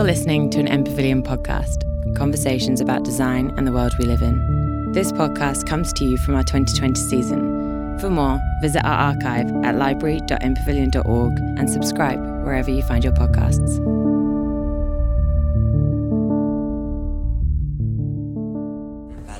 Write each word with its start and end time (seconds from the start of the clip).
You're 0.00 0.06
listening 0.06 0.48
to 0.52 0.60
an 0.60 0.66
M 0.66 0.82
Pavilion 0.82 1.22
podcast, 1.22 1.84
conversations 2.16 2.80
about 2.80 3.04
design 3.04 3.52
and 3.58 3.66
the 3.66 3.70
world 3.70 3.92
we 3.98 4.06
live 4.06 4.22
in. 4.22 4.92
This 4.92 5.12
podcast 5.12 5.66
comes 5.66 5.92
to 5.92 6.06
you 6.06 6.16
from 6.16 6.36
our 6.36 6.42
2020 6.42 6.98
season. 6.98 7.98
For 7.98 8.08
more, 8.08 8.40
visit 8.62 8.82
our 8.82 9.12
archive 9.12 9.50
at 9.62 9.74
library.mpavilion.org 9.74 11.38
and 11.58 11.68
subscribe 11.68 12.18
wherever 12.46 12.70
you 12.70 12.80
find 12.80 13.04
your 13.04 13.12
podcasts. 13.12 13.76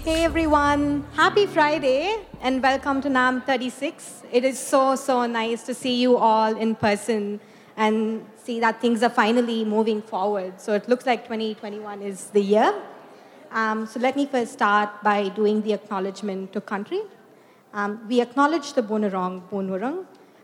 Hey 0.04 0.24
everyone, 0.24 1.06
happy 1.14 1.46
Friday 1.46 2.14
and 2.42 2.62
welcome 2.62 3.00
to 3.00 3.08
NAM 3.08 3.40
36. 3.40 4.24
It 4.30 4.44
is 4.44 4.58
so, 4.58 4.94
so 4.94 5.24
nice 5.24 5.62
to 5.62 5.72
see 5.72 6.02
you 6.02 6.18
all 6.18 6.54
in 6.54 6.74
person 6.74 7.40
and 7.78 8.26
see 8.50 8.58
that 8.66 8.80
things 8.84 9.02
are 9.06 9.14
finally 9.22 9.58
moving 9.76 10.00
forward. 10.12 10.52
So 10.64 10.70
it 10.78 10.88
looks 10.90 11.06
like 11.10 11.20
2021 11.24 12.02
is 12.02 12.18
the 12.36 12.44
year. 12.54 12.70
Um, 13.60 13.86
so 13.86 14.00
let 14.06 14.16
me 14.20 14.26
first 14.34 14.52
start 14.58 14.90
by 15.08 15.18
doing 15.40 15.62
the 15.66 15.72
acknowledgement 15.78 16.52
to 16.54 16.60
country. 16.60 17.02
Um, 17.72 17.90
we 18.08 18.20
acknowledge 18.26 18.72
the 18.78 18.82
Bunurong 18.82 19.34
Bunurong 19.50 19.98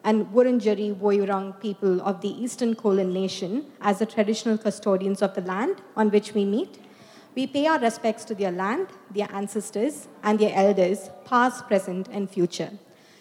and 0.05 0.27
Wurundjeri 0.27 0.89
Woiwurrung 1.05 1.61
people 1.61 2.01
of 2.11 2.21
the 2.21 2.33
Eastern 2.45 2.75
Kulin 2.81 3.13
Nation 3.13 3.53
as 3.81 3.99
the 3.99 4.07
traditional 4.07 4.57
custodians 4.57 5.23
of 5.27 5.35
the 5.39 5.45
land 5.53 5.83
on 5.97 6.11
which 6.17 6.33
we 6.33 6.45
meet. 6.45 6.79
We 7.35 7.47
pay 7.49 7.67
our 7.67 7.81
respects 7.81 8.25
to 8.27 8.35
their 8.35 8.53
land, 8.53 8.87
their 9.11 9.29
ancestors, 9.33 10.09
and 10.23 10.39
their 10.39 10.55
elders, 10.55 11.11
past, 11.25 11.67
present, 11.67 12.09
and 12.13 12.31
future. 12.31 12.71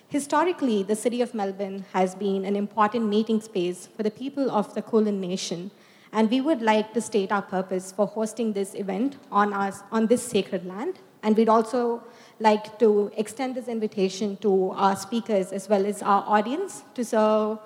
Historically, 0.09 0.83
the 0.83 0.95
city 0.95 1.21
of 1.21 1.33
Melbourne 1.33 1.85
has 1.91 2.15
been 2.15 2.45
an 2.45 2.55
important 2.55 3.07
meeting 3.07 3.41
space 3.41 3.87
for 3.87 4.03
the 4.03 4.11
people 4.11 4.51
of 4.51 4.73
the 4.75 4.81
Kulin 4.81 5.19
Nation, 5.19 5.71
and 6.11 6.29
we 6.29 6.41
would 6.41 6.61
like 6.61 6.93
to 6.93 7.01
state 7.01 7.31
our 7.31 7.41
purpose 7.41 7.91
for 7.91 8.05
hosting 8.05 8.53
this 8.53 8.75
event 8.75 9.17
on, 9.31 9.51
us, 9.51 9.81
on 9.91 10.07
this 10.07 10.23
sacred 10.23 10.65
land. 10.65 10.99
And 11.23 11.35
we'd 11.35 11.49
also 11.49 12.03
like 12.39 12.77
to 12.79 13.11
extend 13.17 13.55
this 13.55 13.67
invitation 13.67 14.37
to 14.37 14.71
our 14.71 14.95
speakers 14.95 15.51
as 15.51 15.67
well 15.67 15.85
as 15.85 16.03
our 16.03 16.23
audience 16.27 16.83
to 16.93 17.03
so 17.03 17.59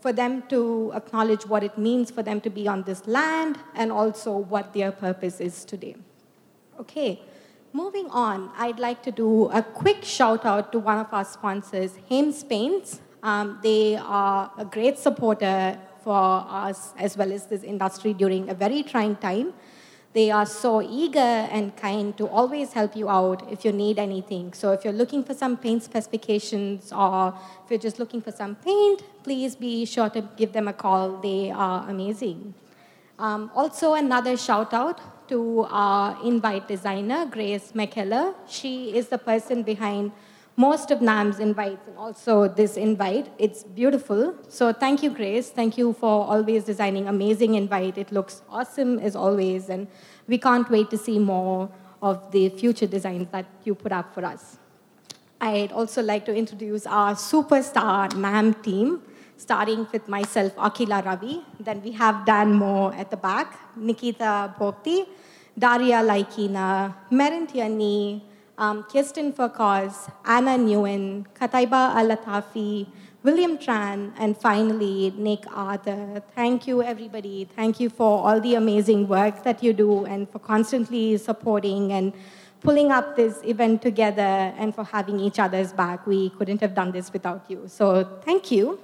for 0.00 0.12
them 0.12 0.42
to 0.48 0.92
acknowledge 0.94 1.46
what 1.46 1.62
it 1.62 1.78
means 1.78 2.10
for 2.10 2.22
them 2.22 2.40
to 2.40 2.50
be 2.50 2.68
on 2.68 2.82
this 2.82 3.06
land 3.06 3.58
and 3.74 3.90
also 3.90 4.36
what 4.36 4.74
their 4.74 4.92
purpose 4.92 5.40
is 5.40 5.64
today. 5.64 5.96
Okay, 6.78 7.22
moving 7.74 8.08
on, 8.10 8.50
I'd 8.56 8.78
like 8.78 9.02
to 9.02 9.10
do 9.10 9.50
a 9.50 9.60
quick 9.60 10.04
shout 10.04 10.46
out 10.46 10.70
to 10.70 10.78
one 10.78 10.98
of 10.98 11.12
our 11.12 11.24
sponsors, 11.24 11.96
Haymes 12.08 12.44
Paints. 12.44 13.00
Um, 13.20 13.58
they 13.64 13.96
are 13.96 14.52
a 14.56 14.64
great 14.64 14.96
supporter 14.96 15.76
for 16.04 16.46
us 16.48 16.94
as 16.96 17.16
well 17.16 17.32
as 17.32 17.46
this 17.46 17.64
industry 17.64 18.14
during 18.14 18.48
a 18.48 18.54
very 18.54 18.84
trying 18.84 19.16
time. 19.16 19.54
They 20.12 20.30
are 20.30 20.46
so 20.46 20.82
eager 20.82 21.18
and 21.18 21.76
kind 21.76 22.16
to 22.18 22.28
always 22.28 22.72
help 22.72 22.94
you 22.94 23.08
out 23.08 23.50
if 23.50 23.64
you 23.64 23.72
need 23.72 23.98
anything. 23.98 24.52
So 24.52 24.70
if 24.70 24.84
you're 24.84 24.92
looking 24.92 25.24
for 25.24 25.34
some 25.34 25.56
paint 25.56 25.82
specifications 25.82 26.92
or 26.92 27.34
if 27.64 27.70
you're 27.70 27.80
just 27.80 27.98
looking 27.98 28.22
for 28.22 28.30
some 28.30 28.54
paint, 28.54 29.02
please 29.24 29.56
be 29.56 29.84
sure 29.84 30.08
to 30.10 30.20
give 30.36 30.52
them 30.52 30.68
a 30.68 30.72
call. 30.72 31.20
They 31.20 31.50
are 31.50 31.90
amazing. 31.90 32.54
Um, 33.18 33.50
also, 33.54 33.94
another 33.94 34.36
shout 34.36 34.72
out 34.72 35.00
to 35.28 35.66
our 35.70 36.16
invite 36.24 36.68
designer, 36.68 37.26
Grace 37.26 37.72
McKellar. 37.72 38.34
She 38.48 38.96
is 38.96 39.08
the 39.08 39.18
person 39.18 39.62
behind 39.62 40.12
most 40.56 40.90
of 40.90 41.02
NAM's 41.02 41.40
invites 41.40 41.86
and 41.88 41.98
also 41.98 42.46
this 42.46 42.76
invite. 42.76 43.28
It's 43.38 43.64
beautiful. 43.64 44.36
So 44.48 44.72
thank 44.72 45.02
you, 45.02 45.10
Grace. 45.10 45.50
Thank 45.50 45.76
you 45.76 45.92
for 45.94 46.24
always 46.24 46.64
designing 46.64 47.08
amazing 47.08 47.54
invite. 47.54 47.98
It 47.98 48.12
looks 48.12 48.42
awesome 48.48 48.98
as 49.00 49.16
always, 49.16 49.68
and 49.68 49.88
we 50.28 50.38
can't 50.38 50.70
wait 50.70 50.90
to 50.90 50.98
see 50.98 51.18
more 51.18 51.68
of 52.00 52.30
the 52.30 52.50
future 52.50 52.86
designs 52.86 53.28
that 53.32 53.46
you 53.64 53.74
put 53.74 53.90
up 53.90 54.14
for 54.14 54.24
us. 54.24 54.58
I'd 55.40 55.72
also 55.72 56.02
like 56.02 56.24
to 56.26 56.34
introduce 56.34 56.86
our 56.86 57.14
superstar 57.14 58.14
NAM 58.14 58.54
team, 58.54 59.02
starting 59.44 59.86
with 59.92 60.08
myself, 60.08 60.52
Akila 60.56 61.04
Ravi. 61.04 61.42
Then 61.60 61.82
we 61.86 61.92
have 61.92 62.24
Dan 62.24 62.54
Moore 62.60 62.94
at 62.94 63.10
the 63.10 63.20
back, 63.28 63.48
Nikita 63.76 64.54
Bhopti, 64.58 64.98
Daria 65.58 66.00
Laikina, 66.10 66.94
Merin 67.12 67.44
Tiani, 67.50 68.22
um, 68.56 68.84
Kirsten 68.84 69.32
Furcos, 69.32 70.10
Anna 70.24 70.56
Nguyen, 70.56 71.26
Kataiba 71.38 71.82
Alatafi, 72.00 72.86
William 73.22 73.58
Tran, 73.58 74.12
and 74.18 74.36
finally 74.36 75.12
Nick 75.16 75.44
Arthur. 75.54 76.22
Thank 76.34 76.66
you, 76.66 76.82
everybody. 76.82 77.48
Thank 77.56 77.80
you 77.80 77.90
for 77.90 78.12
all 78.26 78.40
the 78.40 78.54
amazing 78.54 79.08
work 79.08 79.44
that 79.44 79.62
you 79.62 79.72
do 79.72 80.04
and 80.06 80.28
for 80.30 80.38
constantly 80.38 81.16
supporting 81.18 81.92
and 81.92 82.12
pulling 82.60 82.90
up 82.90 83.14
this 83.14 83.40
event 83.44 83.82
together 83.82 84.32
and 84.58 84.74
for 84.74 84.84
having 84.84 85.20
each 85.20 85.38
other's 85.38 85.72
back. 85.72 86.06
We 86.06 86.30
couldn't 86.30 86.60
have 86.62 86.74
done 86.74 86.92
this 86.92 87.12
without 87.12 87.44
you. 87.50 87.64
So 87.66 87.86
thank 88.24 88.50
you. 88.50 88.78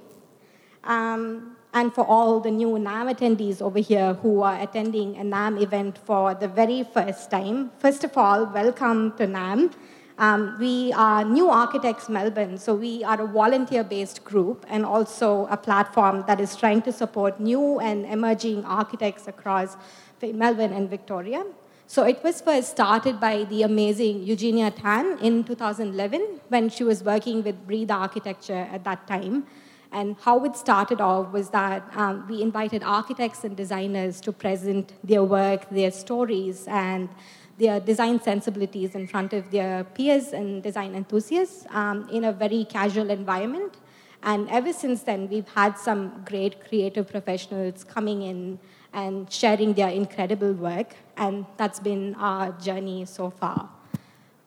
Um, 0.83 1.57
and 1.73 1.93
for 1.93 2.05
all 2.05 2.39
the 2.39 2.51
new 2.51 2.77
NAM 2.77 3.07
attendees 3.07 3.61
over 3.61 3.79
here 3.79 4.15
who 4.15 4.41
are 4.41 4.59
attending 4.59 5.15
a 5.17 5.23
NAM 5.23 5.57
event 5.57 5.97
for 5.97 6.33
the 6.33 6.47
very 6.47 6.83
first 6.83 7.31
time. 7.31 7.71
First 7.79 8.03
of 8.03 8.17
all, 8.17 8.45
welcome 8.45 9.15
to 9.17 9.27
NAM. 9.27 9.71
Um, 10.17 10.57
we 10.59 10.91
are 10.93 11.23
New 11.23 11.49
Architects 11.49 12.09
Melbourne, 12.09 12.57
so 12.57 12.75
we 12.75 13.03
are 13.03 13.21
a 13.21 13.25
volunteer 13.25 13.83
based 13.83 14.23
group 14.23 14.65
and 14.67 14.85
also 14.85 15.47
a 15.47 15.57
platform 15.57 16.25
that 16.27 16.39
is 16.39 16.55
trying 16.55 16.81
to 16.83 16.91
support 16.91 17.39
new 17.39 17.79
and 17.79 18.05
emerging 18.05 18.65
architects 18.65 19.27
across 19.27 19.77
Melbourne 20.21 20.73
and 20.73 20.89
Victoria. 20.89 21.43
So 21.87 22.03
it 22.03 22.23
was 22.23 22.41
first 22.41 22.69
started 22.69 23.19
by 23.19 23.45
the 23.45 23.63
amazing 23.63 24.23
Eugenia 24.23 24.71
Tan 24.71 25.17
in 25.19 25.43
2011 25.43 26.41
when 26.49 26.69
she 26.69 26.83
was 26.83 27.03
working 27.03 27.43
with 27.43 27.65
Breathe 27.65 27.91
Architecture 27.91 28.67
at 28.71 28.83
that 28.83 29.07
time. 29.07 29.47
And 29.91 30.15
how 30.21 30.43
it 30.45 30.55
started 30.55 31.01
off 31.01 31.33
was 31.33 31.49
that 31.49 31.83
um, 31.95 32.25
we 32.29 32.41
invited 32.41 32.81
architects 32.81 33.43
and 33.43 33.57
designers 33.57 34.21
to 34.21 34.31
present 34.31 34.93
their 35.03 35.23
work, 35.23 35.69
their 35.69 35.91
stories, 35.91 36.65
and 36.67 37.09
their 37.57 37.79
design 37.79 38.21
sensibilities 38.21 38.95
in 38.95 39.05
front 39.05 39.33
of 39.33 39.51
their 39.51 39.83
peers 39.83 40.33
and 40.33 40.63
design 40.63 40.95
enthusiasts 40.95 41.65
um, 41.71 42.07
in 42.09 42.23
a 42.23 42.31
very 42.31 42.63
casual 42.63 43.09
environment. 43.09 43.77
And 44.23 44.49
ever 44.49 44.71
since 44.71 45.03
then, 45.03 45.27
we've 45.29 45.49
had 45.49 45.77
some 45.77 46.23
great 46.25 46.65
creative 46.67 47.09
professionals 47.09 47.83
coming 47.83 48.21
in 48.21 48.59
and 48.93 49.31
sharing 49.31 49.73
their 49.73 49.89
incredible 49.89 50.53
work, 50.53 50.95
and 51.17 51.45
that's 51.57 51.79
been 51.79 52.15
our 52.15 52.51
journey 52.53 53.05
so 53.05 53.29
far. 53.29 53.69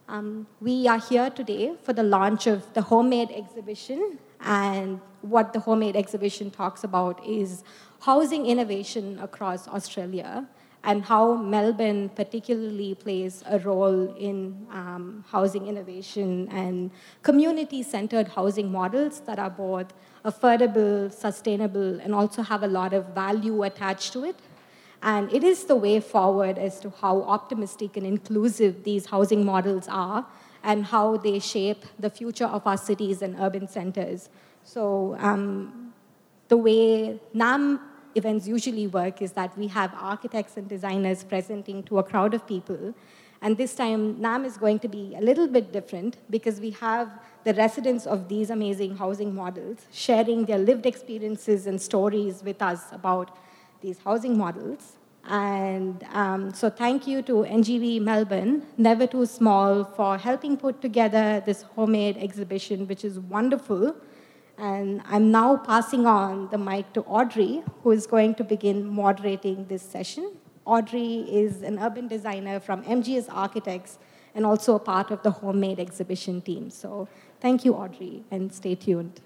Um, 0.08 0.46
we 0.60 0.86
are 0.86 0.98
here 0.98 1.30
today 1.30 1.74
for 1.82 1.92
the 1.92 2.02
launch 2.02 2.46
of 2.46 2.72
the 2.74 2.82
homemade 2.82 3.30
exhibition 3.30 4.18
and 4.44 5.00
what 5.22 5.52
the 5.52 5.60
homemade 5.60 5.96
exhibition 5.96 6.50
talks 6.50 6.84
about 6.84 7.24
is 7.26 7.64
housing 8.00 8.46
innovation 8.46 9.18
across 9.20 9.66
Australia 9.66 10.46
and 10.84 11.02
how 11.02 11.34
Melbourne 11.34 12.10
particularly 12.10 12.94
plays 12.94 13.42
a 13.46 13.58
role 13.58 14.14
in 14.16 14.66
um, 14.70 15.24
housing 15.28 15.66
innovation 15.66 16.46
and 16.50 16.90
community 17.22 17.82
centered 17.82 18.28
housing 18.28 18.70
models 18.70 19.20
that 19.20 19.38
are 19.38 19.48
both 19.48 19.94
affordable, 20.26 21.10
sustainable, 21.10 21.98
and 22.00 22.14
also 22.14 22.42
have 22.42 22.62
a 22.62 22.66
lot 22.66 22.92
of 22.92 23.06
value 23.14 23.62
attached 23.62 24.12
to 24.12 24.24
it. 24.24 24.36
And 25.02 25.32
it 25.32 25.42
is 25.42 25.64
the 25.64 25.76
way 25.76 26.00
forward 26.00 26.58
as 26.58 26.80
to 26.80 26.90
how 26.90 27.22
optimistic 27.22 27.96
and 27.96 28.06
inclusive 28.06 28.84
these 28.84 29.06
housing 29.06 29.44
models 29.44 29.88
are 29.88 30.26
and 30.64 30.86
how 30.86 31.16
they 31.18 31.38
shape 31.38 31.84
the 31.98 32.10
future 32.10 32.46
of 32.46 32.66
our 32.66 32.76
cities 32.76 33.22
and 33.22 33.36
urban 33.38 33.68
centers. 33.68 34.30
So 34.64 35.16
um, 35.20 35.92
the 36.48 36.56
way 36.56 37.20
NAM 37.34 37.80
events 38.14 38.48
usually 38.48 38.86
work 38.86 39.20
is 39.20 39.32
that 39.32 39.56
we 39.58 39.66
have 39.68 39.92
architects 39.94 40.56
and 40.56 40.66
designers 40.68 41.22
presenting 41.22 41.82
to 41.84 41.98
a 41.98 42.02
crowd 42.02 42.32
of 42.32 42.46
people. 42.46 42.94
And 43.42 43.58
this 43.58 43.74
time, 43.74 44.18
NAM 44.20 44.46
is 44.46 44.56
going 44.56 44.78
to 44.78 44.88
be 44.88 45.14
a 45.16 45.20
little 45.20 45.46
bit 45.46 45.70
different 45.70 46.16
because 46.30 46.60
we 46.60 46.70
have 46.70 47.10
the 47.44 47.52
residents 47.52 48.06
of 48.06 48.28
these 48.28 48.48
amazing 48.48 48.96
housing 48.96 49.34
models 49.34 49.78
sharing 49.92 50.46
their 50.46 50.56
lived 50.56 50.86
experiences 50.86 51.66
and 51.66 51.80
stories 51.80 52.42
with 52.42 52.62
us 52.62 52.84
about 52.90 53.36
these 53.82 53.98
housing 53.98 54.38
models. 54.38 54.96
And 55.26 56.04
um, 56.12 56.52
so, 56.52 56.68
thank 56.68 57.06
you 57.06 57.22
to 57.22 57.32
NGV 57.44 58.00
Melbourne, 58.02 58.66
Never 58.76 59.06
Too 59.06 59.24
Small, 59.24 59.84
for 59.84 60.18
helping 60.18 60.56
put 60.56 60.82
together 60.82 61.42
this 61.46 61.62
homemade 61.62 62.18
exhibition, 62.18 62.86
which 62.86 63.04
is 63.04 63.18
wonderful. 63.18 63.96
And 64.58 65.02
I'm 65.06 65.30
now 65.30 65.56
passing 65.56 66.06
on 66.06 66.48
the 66.50 66.58
mic 66.58 66.92
to 66.92 67.00
Audrey, 67.02 67.62
who 67.82 67.92
is 67.92 68.06
going 68.06 68.34
to 68.36 68.44
begin 68.44 68.86
moderating 68.86 69.66
this 69.66 69.82
session. 69.82 70.32
Audrey 70.66 71.26
is 71.28 71.62
an 71.62 71.78
urban 71.78 72.06
designer 72.06 72.60
from 72.60 72.84
MGS 72.84 73.26
Architects 73.30 73.98
and 74.34 74.44
also 74.44 74.74
a 74.74 74.78
part 74.78 75.10
of 75.10 75.22
the 75.22 75.30
homemade 75.30 75.80
exhibition 75.80 76.42
team. 76.42 76.68
So, 76.68 77.08
thank 77.40 77.64
you, 77.64 77.74
Audrey, 77.74 78.24
and 78.30 78.52
stay 78.52 78.74
tuned. 78.74 79.20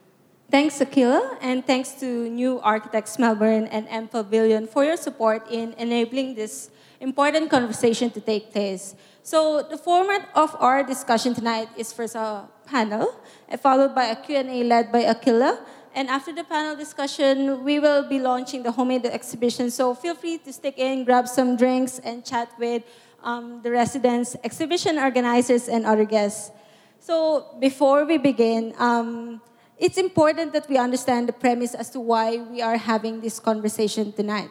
Thanks, 0.51 0.79
Akila, 0.79 1.37
and 1.43 1.61
thanks 1.61 1.93
to 2.01 2.07
New 2.31 2.59
Architects 2.61 3.19
Melbourne 3.19 3.69
and 3.69 3.87
M 3.91 4.09
Pavilion 4.09 4.67
for 4.67 4.83
your 4.83 4.97
support 4.97 5.45
in 5.51 5.75
enabling 5.77 6.37
this 6.37 6.71
important 7.01 7.51
conversation 7.51 8.09
to 8.17 8.21
take 8.21 8.51
place. 8.51 8.97
So 9.23 9.61
the 9.61 9.77
format 9.77 10.27
of 10.35 10.57
our 10.59 10.83
discussion 10.83 11.35
tonight 11.35 11.69
is 11.77 11.93
first 11.93 12.15
a 12.15 12.49
panel, 12.65 13.13
followed 13.61 13.95
by 13.95 14.05
a 14.05 14.17
Q&A 14.17 14.65
led 14.65 14.91
by 14.91 15.05
Akila, 15.05 15.61
and 15.95 16.09
after 16.09 16.33
the 16.33 16.45
panel 16.45 16.77
discussion, 16.77 17.63
we 17.63 17.79
will 17.79 18.09
be 18.09 18.19
launching 18.19 18.63
the 18.63 18.73
homemade 18.73 19.05
exhibition. 19.05 19.71
So 19.71 19.93
feel 19.93 20.15
free 20.15 20.39
to 20.39 20.53
stick 20.55 20.79
in, 20.79 21.05
grab 21.05 21.29
some 21.29 21.57
drinks, 21.57 21.99
and 21.99 22.25
chat 22.25 22.49
with 22.59 22.85
um, 23.23 23.61
the 23.61 23.71
residents, 23.71 24.35
exhibition 24.43 24.97
organizers, 24.97 25.69
and 25.69 25.85
other 25.85 26.07
guests. 26.07 26.53
So 27.01 27.53
before 27.61 28.07
we 28.07 28.17
begin, 28.17 28.73
um, 28.79 29.43
it's 29.79 29.99
important 29.99 30.53
that 30.53 30.69
we 30.69 30.77
understand 30.77 31.29
the 31.29 31.33
premise 31.33 31.75
as 31.75 31.91
to 31.91 32.01
why 32.01 32.37
we 32.37 32.61
are 32.61 32.77
having 32.77 33.21
this 33.21 33.39
conversation 33.39 34.13
tonight. 34.13 34.51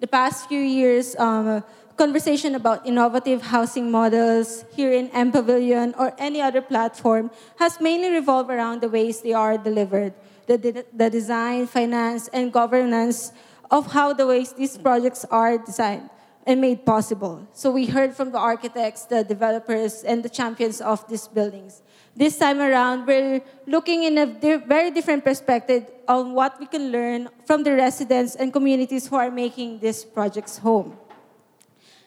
The 0.00 0.06
past 0.06 0.48
few 0.48 0.60
years, 0.60 1.16
um, 1.16 1.62
conversation 1.96 2.54
about 2.54 2.86
innovative 2.86 3.42
housing 3.42 3.90
models 3.90 4.64
here 4.74 4.92
in 4.92 5.08
M 5.10 5.32
Pavilion 5.32 5.94
or 5.98 6.12
any 6.18 6.40
other 6.42 6.60
platform 6.60 7.30
has 7.58 7.80
mainly 7.80 8.10
revolved 8.10 8.50
around 8.50 8.80
the 8.82 8.88
ways 8.88 9.20
they 9.20 9.32
are 9.32 9.56
delivered 9.56 10.12
the, 10.46 10.84
the 10.92 11.10
design, 11.10 11.66
finance, 11.66 12.28
and 12.28 12.52
governance 12.52 13.32
of 13.70 13.92
how 13.92 14.12
the 14.12 14.26
ways 14.26 14.52
these 14.52 14.78
projects 14.78 15.24
are 15.30 15.58
designed 15.58 16.08
and 16.46 16.60
made 16.60 16.86
possible. 16.86 17.46
So 17.52 17.72
we 17.72 17.86
heard 17.86 18.14
from 18.14 18.30
the 18.30 18.38
architects, 18.38 19.04
the 19.04 19.24
developers, 19.24 20.04
and 20.04 20.22
the 20.22 20.28
champions 20.28 20.80
of 20.80 21.06
these 21.08 21.26
buildings. 21.26 21.82
This 22.14 22.38
time 22.38 22.60
around, 22.60 23.06
we're 23.06 23.42
looking 23.66 24.04
in 24.04 24.16
a 24.16 24.26
di 24.26 24.56
very 24.56 24.90
different 24.90 25.24
perspective 25.24 25.90
on 26.06 26.32
what 26.32 26.58
we 26.60 26.66
can 26.66 26.92
learn 26.92 27.28
from 27.44 27.64
the 27.64 27.74
residents 27.74 28.36
and 28.36 28.52
communities 28.52 29.08
who 29.08 29.16
are 29.16 29.30
making 29.30 29.80
these 29.80 30.04
projects 30.04 30.58
home. 30.58 30.96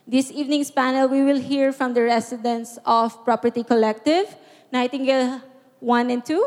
This 0.07 0.31
evening's 0.31 0.71
panel, 0.71 1.07
we 1.07 1.21
will 1.21 1.37
hear 1.37 1.71
from 1.71 1.93
the 1.93 2.01
residents 2.01 2.79
of 2.85 3.13
Property 3.23 3.61
Collective, 3.61 4.25
Nightingale 4.71 5.43
1 5.81 6.09
and 6.09 6.25
2, 6.25 6.41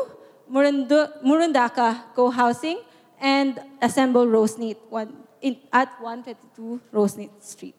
Murundaka 0.51 2.03
Co-Housing, 2.13 2.81
and 3.21 3.61
Assemble 3.81 4.27
Roseneath 4.27 4.81
one, 4.89 5.23
in, 5.41 5.55
at 5.71 5.87
122 6.01 6.81
Roseneath 6.91 7.39
Street. 7.39 7.75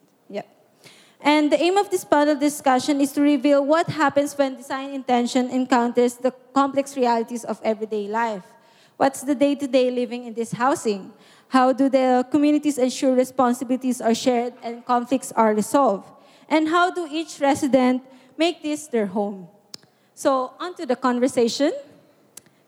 And 1.24 1.50
the 1.50 1.56
aim 1.56 1.78
of 1.78 1.88
this 1.88 2.04
panel 2.04 2.36
discussion 2.36 3.00
is 3.00 3.12
to 3.12 3.22
reveal 3.22 3.64
what 3.64 3.88
happens 3.88 4.36
when 4.36 4.56
design 4.56 4.90
intention 4.90 5.48
encounters 5.48 6.16
the 6.16 6.32
complex 6.52 6.98
realities 6.98 7.44
of 7.44 7.58
everyday 7.64 8.06
life. 8.06 8.44
What's 8.98 9.22
the 9.24 9.34
day-to-day 9.34 9.88
-day 9.88 9.94
living 9.94 10.28
in 10.28 10.34
this 10.36 10.52
housing? 10.52 11.16
How 11.48 11.72
do 11.72 11.88
the 11.88 12.28
communities 12.28 12.76
ensure 12.76 13.16
responsibilities 13.16 14.04
are 14.04 14.14
shared 14.14 14.52
and 14.60 14.84
conflicts 14.84 15.32
are 15.32 15.56
resolved? 15.56 16.04
And 16.44 16.68
how 16.68 16.92
do 16.92 17.08
each 17.08 17.40
resident 17.40 18.04
make 18.36 18.60
this 18.60 18.86
their 18.92 19.08
home? 19.08 19.48
So, 20.12 20.52
on 20.60 20.76
to 20.76 20.84
the 20.84 20.96
conversation. 21.08 21.72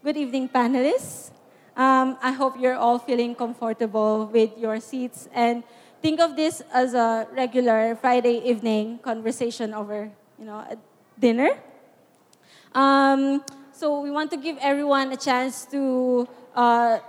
Good 0.00 0.16
evening, 0.16 0.48
panelists. 0.48 1.28
Um, 1.76 2.16
I 2.24 2.32
hope 2.32 2.56
you're 2.56 2.80
all 2.80 2.98
feeling 2.98 3.36
comfortable 3.36 4.32
with 4.32 4.56
your 4.56 4.80
seats 4.80 5.28
and 5.36 5.60
think 6.06 6.20
of 6.20 6.36
this 6.36 6.62
as 6.70 6.94
a 6.94 7.26
regular 7.34 7.98
Friday 7.98 8.38
evening 8.46 8.96
conversation 9.02 9.74
over, 9.74 10.08
you 10.38 10.46
know, 10.46 10.62
dinner. 11.18 11.50
Um, 12.72 13.42
so 13.72 13.98
we 14.06 14.12
want 14.12 14.30
to 14.30 14.36
give 14.36 14.56
everyone 14.62 15.10
a 15.10 15.16
chance 15.16 15.66
to 15.74 16.28
uh, 16.54 17.02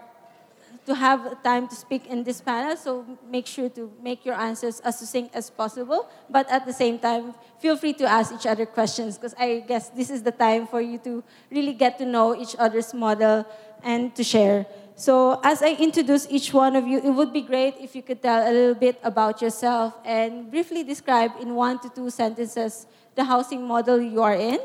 to 0.88 0.96
have 0.96 1.44
time 1.44 1.68
to 1.68 1.76
speak 1.76 2.08
in 2.08 2.24
this 2.24 2.42
panel. 2.42 2.74
So 2.76 3.06
make 3.30 3.46
sure 3.46 3.70
to 3.78 3.92
make 4.02 4.26
your 4.26 4.34
answers 4.34 4.80
as 4.80 4.98
succinct 4.98 5.36
as 5.36 5.52
possible. 5.52 6.10
But 6.26 6.50
at 6.50 6.66
the 6.66 6.74
same 6.74 6.98
time, 6.98 7.36
feel 7.60 7.78
free 7.78 7.94
to 8.02 8.06
ask 8.10 8.34
each 8.34 8.48
other 8.48 8.66
questions 8.66 9.20
because 9.20 9.36
I 9.38 9.62
guess 9.68 9.94
this 9.94 10.10
is 10.10 10.24
the 10.24 10.34
time 10.34 10.66
for 10.66 10.82
you 10.82 10.98
to 11.06 11.22
really 11.52 11.74
get 11.74 12.00
to 12.00 12.06
know 12.06 12.34
each 12.34 12.56
other's 12.58 12.96
model 12.96 13.46
and 13.84 14.16
to 14.16 14.24
share. 14.24 14.66
So 14.98 15.40
as 15.44 15.62
I 15.62 15.78
introduce 15.78 16.26
each 16.28 16.52
one 16.52 16.76
of 16.76 16.88
you, 16.88 16.98
it 16.98 17.12
would 17.12 17.32
be 17.32 17.42
great 17.42 17.76
if 17.80 17.96
you 17.96 18.02
could 18.02 18.20
tell 18.20 18.42
a 18.42 18.50
little 18.52 18.74
bit 18.74 19.00
about 19.04 19.44
yourself 19.44 19.94
and 20.04 20.50
briefly 20.50 20.84
describe 20.84 21.38
in 21.40 21.54
one 21.54 21.78
to 21.86 21.90
two 21.90 22.10
sentences 22.10 22.88
the 23.14 23.24
housing 23.24 23.62
model 23.62 24.02
you 24.02 24.24
are 24.24 24.34
in. 24.34 24.58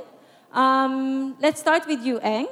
Um, 0.51 1.37
let's 1.39 1.61
start 1.61 1.87
with 1.87 2.01
you, 2.01 2.19
Eng. 2.21 2.49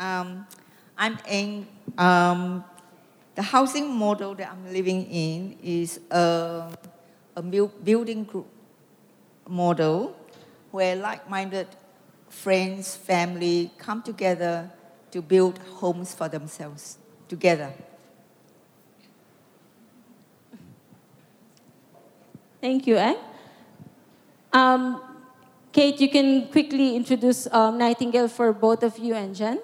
Um, 0.00 0.46
I'm 0.96 1.18
in 1.28 1.66
um, 1.98 2.64
the 3.40 3.44
housing 3.44 3.88
model 3.88 4.34
that 4.34 4.52
I'm 4.52 4.70
living 4.70 5.06
in 5.06 5.56
is 5.64 5.98
a, 6.10 6.76
a 7.34 7.40
building 7.40 8.24
group 8.24 8.46
model 9.48 10.14
where 10.70 10.94
like-minded 10.94 11.66
friends, 12.28 12.94
family 12.96 13.70
come 13.78 14.02
together 14.02 14.70
to 15.12 15.22
build 15.22 15.56
homes 15.80 16.14
for 16.14 16.28
themselves 16.28 16.98
together. 17.28 17.72
Thank 22.60 22.86
you, 22.86 22.98
eh? 22.98 23.16
Um, 24.52 25.00
Kate, 25.72 25.98
you 25.98 26.10
can 26.10 26.46
quickly 26.48 26.94
introduce 26.94 27.48
um, 27.50 27.78
Nightingale 27.78 28.28
for 28.28 28.52
both 28.52 28.82
of 28.82 28.98
you 28.98 29.14
and 29.14 29.34
Jen. 29.34 29.60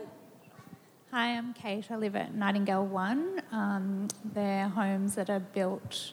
Hi, 1.13 1.37
I'm 1.37 1.55
Kate. 1.55 1.89
I 1.89 1.97
live 1.97 2.17
at 2.17 2.35
Nightingale 2.35 2.85
One. 2.85 3.41
Um, 3.53 4.09
they're 4.25 4.69
homes 4.69 5.15
that 5.15 5.31
are 5.31 5.39
built 5.39 6.11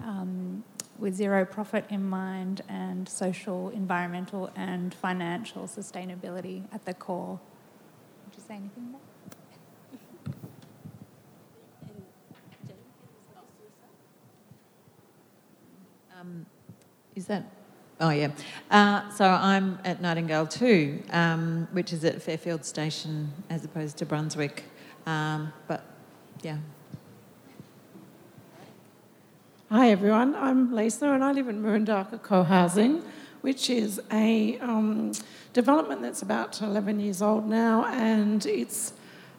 um, 0.00 0.62
with 0.98 1.16
zero 1.16 1.44
profit 1.44 1.84
in 1.90 2.08
mind 2.08 2.62
and 2.68 3.08
social, 3.08 3.70
environmental, 3.70 4.50
and 4.54 4.94
financial 4.94 5.64
sustainability 5.64 6.62
at 6.72 6.84
the 6.84 6.94
core. 6.94 7.40
Would 8.24 8.36
you 8.36 8.42
say 8.46 8.54
anything 8.54 8.92
more? 8.92 9.00
Um, 16.18 16.46
is 17.16 17.26
that 17.26 17.50
Oh, 17.98 18.10
yeah. 18.10 18.28
Uh, 18.70 19.08
so 19.10 19.24
I'm 19.24 19.78
at 19.82 20.02
Nightingale 20.02 20.46
2, 20.46 21.02
um, 21.12 21.66
which 21.72 21.94
is 21.94 22.04
at 22.04 22.20
Fairfield 22.20 22.62
Station 22.62 23.32
as 23.48 23.64
opposed 23.64 23.96
to 23.98 24.04
Brunswick. 24.04 24.64
Um, 25.06 25.50
but, 25.66 25.82
yeah. 26.42 26.58
Hi, 29.70 29.90
everyone. 29.90 30.34
I'm 30.34 30.74
Lisa, 30.74 31.10
and 31.10 31.24
I 31.24 31.32
live 31.32 31.48
in 31.48 31.62
Murundaka 31.62 32.22
Co-Housing, 32.22 33.02
which 33.40 33.70
is 33.70 33.98
a 34.12 34.58
um, 34.58 35.12
development 35.54 36.02
that's 36.02 36.20
about 36.20 36.60
11 36.60 37.00
years 37.00 37.22
old 37.22 37.48
now, 37.48 37.86
and 37.86 38.44
it's 38.44 38.92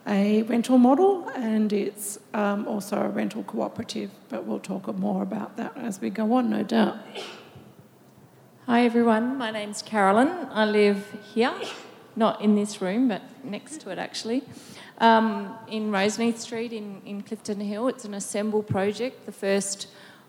a 0.07 0.41
rental 0.43 0.77
model 0.77 1.29
and 1.35 1.73
it's 1.73 2.17
um, 2.33 2.67
also 2.67 2.97
a 2.97 3.09
rental 3.09 3.43
cooperative, 3.43 4.09
but 4.29 4.45
we'll 4.45 4.59
talk 4.59 4.87
more 4.97 5.21
about 5.21 5.57
that 5.57 5.75
as 5.75 6.01
we 6.01 6.09
go 6.09 6.33
on, 6.33 6.49
no 6.49 6.63
doubt. 6.63 6.97
Hi 8.69 8.83
everyone, 8.83 9.37
my 9.37 9.49
name's 9.49 9.81
Carolyn. 9.81 10.27
I 10.51 10.65
live 10.65 11.07
here, 11.33 11.53
not 12.17 12.41
in 12.41 12.55
this 12.55 12.81
room, 12.81 13.07
but 13.07 13.21
next 13.41 13.79
to 13.79 13.91
it 13.91 13.97
actually, 13.97 14.43
um, 14.97 15.57
in 15.69 15.89
Roseneath 15.89 16.37
Street 16.37 16.73
in, 16.73 17.01
in 17.05 17.21
Clifton 17.21 17.61
Hill. 17.61 17.87
It's 17.87 18.03
an 18.03 18.13
Assemble 18.13 18.61
project, 18.61 19.25
the 19.25 19.31
first 19.31 19.87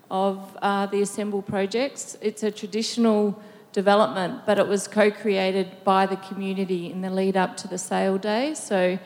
of 0.09 0.57
uh, 0.62 0.87
the 0.87 1.02
Assemble 1.02 1.42
projects. 1.42 2.16
It's 2.21 2.45
a 2.45 2.52
traditional 2.52 3.42
development, 3.73 4.47
but 4.47 4.57
it 4.57 4.68
was 4.68 4.87
co 4.87 5.11
created 5.11 5.83
by 5.83 6.07
the 6.07 6.16
community 6.18 6.92
in 6.92 7.00
the 7.00 7.11
lead 7.11 7.37
up 7.37 7.57
to 7.57 7.66
the 7.66 7.76
sale 7.76 8.18
day. 8.18 8.54
So 8.54 9.00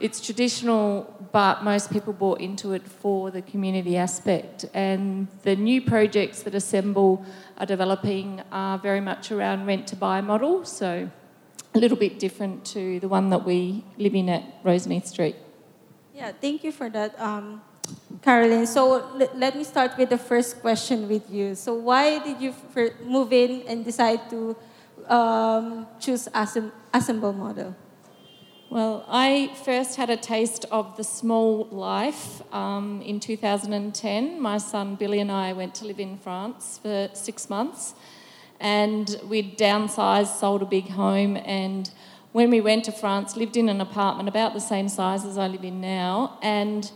it's 0.00 0.20
traditional, 0.20 1.28
but 1.32 1.64
most 1.64 1.90
people 1.90 2.12
bought 2.12 2.40
into 2.40 2.72
it 2.72 2.86
for 2.86 3.30
the 3.30 3.42
community 3.42 3.96
aspect. 3.96 4.66
And 4.74 5.28
the 5.42 5.56
new 5.56 5.80
projects 5.80 6.42
that 6.42 6.54
Assemble 6.54 7.24
are 7.58 7.66
developing 7.66 8.42
are 8.52 8.78
very 8.78 9.00
much 9.00 9.32
around 9.32 9.66
rent 9.66 9.86
to 9.88 9.96
buy 9.96 10.20
model, 10.20 10.64
so 10.64 11.10
a 11.74 11.78
little 11.78 11.96
bit 11.96 12.18
different 12.18 12.64
to 12.64 13.00
the 13.00 13.08
one 13.08 13.30
that 13.30 13.44
we 13.44 13.84
live 13.98 14.14
in 14.14 14.28
at 14.28 14.62
Roseneath 14.64 15.06
Street. 15.06 15.36
Yeah, 16.14 16.32
thank 16.40 16.64
you 16.64 16.72
for 16.72 16.88
that, 16.90 17.18
um, 17.20 17.60
Caroline. 18.22 18.66
So 18.66 19.04
l- 19.20 19.30
let 19.34 19.56
me 19.56 19.64
start 19.64 19.96
with 19.98 20.08
the 20.08 20.18
first 20.18 20.60
question 20.60 21.08
with 21.08 21.30
you. 21.30 21.54
So 21.54 21.74
why 21.74 22.18
did 22.18 22.40
you 22.40 22.54
move 23.04 23.32
in 23.32 23.62
and 23.68 23.84
decide 23.84 24.28
to 24.30 24.56
um, 25.08 25.86
choose 26.00 26.28
assemble 26.32 27.32
model? 27.32 27.74
Well, 28.68 29.04
I 29.08 29.54
first 29.64 29.94
had 29.94 30.10
a 30.10 30.16
taste 30.16 30.64
of 30.72 30.96
the 30.96 31.04
small 31.04 31.68
life 31.70 32.42
um, 32.52 33.00
in 33.00 33.20
2010. 33.20 34.42
My 34.42 34.58
son 34.58 34.96
Billy 34.96 35.20
and 35.20 35.30
I 35.30 35.52
went 35.52 35.76
to 35.76 35.84
live 35.84 36.00
in 36.00 36.18
France 36.18 36.80
for 36.82 37.08
six 37.12 37.48
months, 37.48 37.94
and 38.58 39.20
we'd 39.24 39.56
downsized, 39.56 40.40
sold 40.40 40.62
a 40.62 40.66
big 40.66 40.88
home, 40.88 41.36
and 41.36 41.92
when 42.32 42.50
we 42.50 42.60
went 42.60 42.84
to 42.86 42.92
France, 42.92 43.36
lived 43.36 43.56
in 43.56 43.68
an 43.68 43.80
apartment 43.80 44.28
about 44.28 44.52
the 44.52 44.60
same 44.60 44.88
size 44.88 45.24
as 45.24 45.38
I 45.38 45.46
live 45.46 45.62
in 45.62 45.80
now, 45.80 46.36
and 46.42 46.90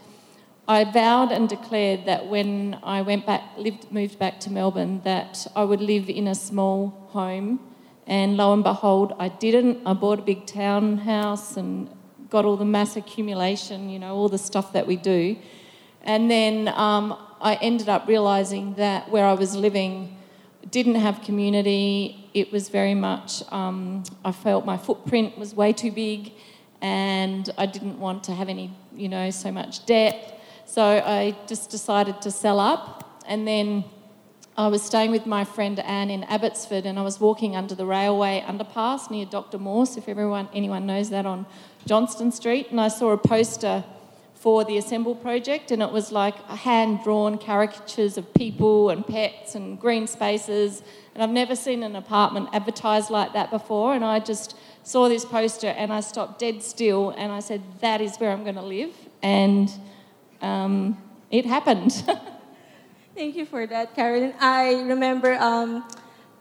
I 0.67 0.83
vowed 0.83 1.31
and 1.31 1.49
declared 1.49 2.05
that 2.07 2.27
when 2.27 2.81
I 2.83 3.03
went 3.03 3.27
back, 3.27 3.45
lived, 3.57 3.93
moved 3.93 4.19
back 4.19 4.41
to 4.41 4.51
Melbourne, 4.51 5.03
that 5.05 5.47
I 5.55 5.63
would 5.63 5.81
live 5.81 6.11
in 6.11 6.27
a 6.27 6.35
small 6.35 6.89
home 7.11 7.61
and 8.07 8.37
lo 8.37 8.53
and 8.53 8.63
behold, 8.63 9.15
I 9.19 9.29
didn't. 9.29 9.87
I 9.87 9.93
bought 9.93 10.19
a 10.21 10.23
big 10.23 10.47
townhouse 10.47 11.57
and 11.57 11.89
got 12.29 12.45
all 12.45 12.57
the 12.57 12.65
mass 12.65 12.97
accumulation, 12.97 13.91
you 13.91 13.99
know, 13.99 14.15
all 14.15 14.29
the 14.29 14.39
stuff 14.39 14.73
that 14.73 14.87
we 14.87 14.97
do. 14.97 15.37
And 16.03 16.31
then 16.31 16.69
um, 16.69 17.17
I 17.41 17.55
ended 17.57 17.89
up 17.89 18.09
realizing 18.09 18.75
that 18.75 19.11
where 19.11 19.27
I 19.27 19.35
was 19.35 19.55
living 19.55 20.17
didn't 20.71 20.97
have 20.97 21.23
community. 21.23 22.29
It 22.35 22.53
was 22.53 22.69
very 22.69 22.95
much, 22.95 23.43
um, 23.51 24.05
I 24.25 24.33
felt 24.33 24.65
my 24.65 24.77
footprint 24.77 25.37
was 25.39 25.55
way 25.55 25.73
too 25.73 25.91
big 25.91 26.33
and 26.81 27.51
I 27.59 27.67
didn't 27.67 27.99
want 27.99 28.25
to 28.25 28.33
have 28.33 28.49
any, 28.49 28.73
you 28.95 29.09
know, 29.09 29.31
so 29.31 29.51
much 29.51 29.85
debt. 29.87 30.41
So 30.67 30.83
I 30.83 31.37
just 31.47 31.71
decided 31.71 32.23
to 32.23 32.31
sell 32.31 32.61
up 32.61 33.23
and 33.27 33.47
then 33.47 33.85
I 34.57 34.67
was 34.67 34.83
staying 34.83 35.11
with 35.11 35.27
my 35.27 35.45
friend 35.45 35.79
Anne 35.81 36.11
in 36.11 36.25
Abbotsford 36.25 36.85
and 36.85 36.99
I 36.99 37.03
was 37.03 37.21
walking 37.21 37.57
under 37.57 37.75
the 37.75 37.87
railway 37.87 38.45
underpass 38.47 39.11
near 39.11 39.25
Dr. 39.25 39.59
Morse, 39.59 39.97
if 39.97 40.09
everyone 40.09 40.49
anyone 40.53 40.87
knows 40.87 41.11
that 41.11 41.25
on 41.25 41.47
Johnston 41.87 42.33
Street, 42.33 42.71
and 42.71 42.81
I 42.81 42.89
saw 42.89 43.13
a 43.13 43.19
poster 43.19 43.85
for 44.35 44.65
the 44.65 44.79
Assemble 44.79 45.15
project 45.15 45.71
and 45.71 45.83
it 45.83 45.93
was 45.93 46.11
like 46.11 46.35
hand 46.49 47.01
drawn 47.05 47.37
caricatures 47.37 48.17
of 48.17 48.33
people 48.33 48.89
and 48.89 49.07
pets 49.07 49.55
and 49.55 49.79
green 49.79 50.07
spaces 50.07 50.83
and 51.15 51.23
I've 51.23 51.31
never 51.31 51.55
seen 51.55 51.83
an 51.83 51.95
apartment 51.95 52.49
advertised 52.55 53.11
like 53.11 53.35
that 53.35 53.51
before 53.51 53.95
and 53.95 54.03
I 54.03 54.19
just 54.19 54.57
saw 54.83 55.11
this 55.11 55.27
poster 55.27 55.67
and 55.67 55.93
I 55.93 56.01
stopped 56.01 56.39
dead 56.39 56.63
still 56.63 57.11
and 57.11 57.31
I 57.31 57.41
said 57.41 57.63
that 57.81 58.01
is 58.01 58.17
where 58.17 58.31
I'm 58.31 58.43
going 58.43 58.55
to 58.55 58.63
live 58.63 58.95
and 59.23 59.71
um, 60.41 60.97
it 61.31 61.45
happened. 61.45 62.03
Thank 63.15 63.37
you 63.37 63.45
for 63.45 63.67
that, 63.67 63.95
Carolyn. 63.95 64.35
I 64.41 64.83
remember, 64.83 65.35
um, 65.35 65.85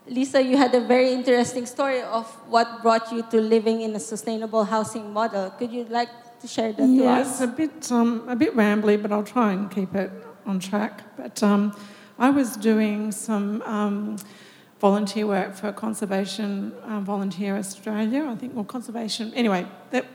Lisa, 0.06 0.40
you 0.40 0.56
had 0.56 0.74
a 0.74 0.80
very 0.80 1.12
interesting 1.12 1.66
story 1.66 2.00
of 2.00 2.26
what 2.48 2.82
brought 2.82 3.10
you 3.12 3.22
to 3.30 3.40
living 3.40 3.82
in 3.82 3.94
a 3.96 4.00
sustainable 4.00 4.64
housing 4.64 5.12
model. 5.12 5.50
Could 5.50 5.72
you 5.72 5.84
like 5.90 6.08
to 6.40 6.46
share 6.46 6.72
that 6.72 6.88
yeah, 6.88 7.16
to 7.16 7.20
us? 7.20 7.28
it's 7.28 7.40
a 7.40 7.46
bit, 7.48 7.90
um, 7.90 8.26
a 8.28 8.36
bit 8.36 8.56
rambly, 8.56 9.00
but 9.00 9.10
I'll 9.10 9.24
try 9.24 9.52
and 9.52 9.70
keep 9.70 9.94
it 9.94 10.10
on 10.46 10.60
track. 10.60 11.02
But 11.16 11.42
um, 11.42 11.76
I 12.18 12.30
was 12.30 12.56
doing 12.56 13.10
some 13.10 13.62
um, 13.62 14.16
volunteer 14.78 15.26
work 15.26 15.54
for 15.56 15.72
Conservation 15.72 16.72
uh, 16.84 17.00
Volunteer 17.00 17.56
Australia, 17.56 18.26
I 18.26 18.36
think, 18.36 18.56
or 18.56 18.64
Conservation, 18.64 19.34
anyway, 19.34 19.66
that 19.90 20.06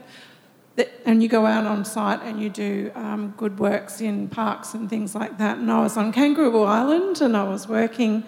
and 1.06 1.24
you 1.24 1.30
go 1.30 1.46
out 1.46 1.66
on 1.66 1.86
site 1.86 2.22
and 2.24 2.42
you 2.42 2.50
do 2.50 2.92
um, 2.96 3.34
good 3.38 3.60
works 3.60 4.02
in 4.02 4.28
parks 4.28 4.74
and 4.74 4.90
things 4.90 5.16
like 5.16 5.38
that. 5.38 5.58
And 5.58 5.72
I 5.72 5.82
was 5.82 5.96
on 5.98 6.12
Kangaroo 6.12 6.64
Island 6.64 7.22
and 7.22 7.38
I 7.38 7.44
was 7.44 7.68
working 7.68 8.24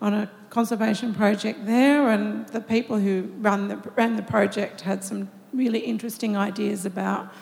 on 0.00 0.14
a 0.14 0.30
conservation 0.50 1.12
project 1.12 1.66
there, 1.66 2.08
and 2.08 2.48
the 2.48 2.60
people 2.60 2.98
who 2.98 3.30
run 3.38 3.68
the, 3.68 3.76
ran 3.96 4.16
the 4.16 4.22
project 4.22 4.82
had 4.82 5.04
some 5.04 5.28
really 5.52 5.80
interesting 5.80 6.36
ideas 6.36 6.86
about 6.86 7.32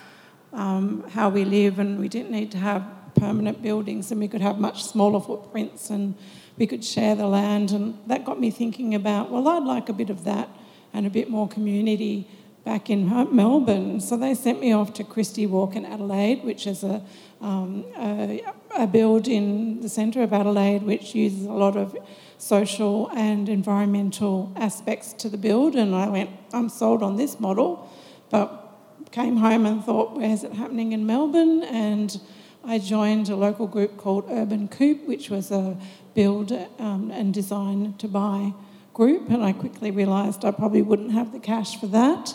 um, 0.52 1.04
how 1.10 1.28
we 1.28 1.44
live, 1.44 1.78
and 1.78 1.98
we 1.98 2.08
didn't 2.08 2.30
need 2.30 2.50
to 2.50 2.58
have 2.58 2.82
permanent 3.14 3.62
buildings, 3.62 4.10
and 4.10 4.20
we 4.20 4.26
could 4.26 4.40
have 4.40 4.58
much 4.58 4.84
smaller 4.84 5.20
footprints, 5.20 5.90
and 5.90 6.14
we 6.56 6.66
could 6.66 6.84
share 6.84 7.14
the 7.14 7.26
land. 7.26 7.72
And 7.72 7.98
that 8.06 8.24
got 8.24 8.40
me 8.40 8.50
thinking 8.50 8.94
about, 8.94 9.30
well, 9.30 9.46
I'd 9.48 9.64
like 9.64 9.88
a 9.88 9.92
bit 9.92 10.10
of 10.10 10.24
that 10.24 10.48
and 10.92 11.06
a 11.06 11.10
bit 11.10 11.28
more 11.28 11.46
community 11.46 12.26
back 12.66 12.90
in 12.90 13.08
Melbourne. 13.08 14.00
So 14.00 14.16
they 14.16 14.34
sent 14.34 14.60
me 14.60 14.72
off 14.72 14.92
to 14.94 15.04
Christie 15.04 15.46
Walk 15.46 15.76
in 15.76 15.84
Adelaide, 15.84 16.42
which 16.42 16.66
is 16.66 16.82
a, 16.82 17.00
um, 17.40 17.84
a, 17.96 18.44
a 18.76 18.88
build 18.88 19.28
in 19.28 19.80
the 19.82 19.88
centre 19.88 20.20
of 20.20 20.32
Adelaide 20.32 20.82
which 20.82 21.14
uses 21.14 21.46
a 21.46 21.52
lot 21.52 21.76
of 21.76 21.96
social 22.38 23.08
and 23.10 23.48
environmental 23.48 24.52
aspects 24.56 25.12
to 25.12 25.28
the 25.28 25.38
build. 25.38 25.76
And 25.76 25.94
I 25.94 26.08
went, 26.08 26.30
I'm 26.52 26.68
sold 26.68 27.04
on 27.04 27.16
this 27.16 27.38
model, 27.38 27.88
but 28.30 28.64
came 29.12 29.36
home 29.36 29.64
and 29.64 29.84
thought, 29.84 30.16
where's 30.16 30.42
it 30.42 30.52
happening 30.54 30.90
in 30.90 31.06
Melbourne? 31.06 31.62
And 31.62 32.20
I 32.64 32.80
joined 32.80 33.28
a 33.28 33.36
local 33.36 33.68
group 33.68 33.96
called 33.96 34.24
Urban 34.28 34.66
Coup, 34.66 34.96
which 35.06 35.30
was 35.30 35.52
a 35.52 35.76
build 36.14 36.50
um, 36.80 37.12
and 37.12 37.32
design 37.32 37.94
to 37.98 38.08
buy 38.08 38.54
group. 38.92 39.30
And 39.30 39.44
I 39.44 39.52
quickly 39.52 39.92
realised 39.92 40.44
I 40.44 40.50
probably 40.50 40.82
wouldn't 40.82 41.12
have 41.12 41.30
the 41.30 41.38
cash 41.38 41.78
for 41.78 41.86
that. 41.86 42.34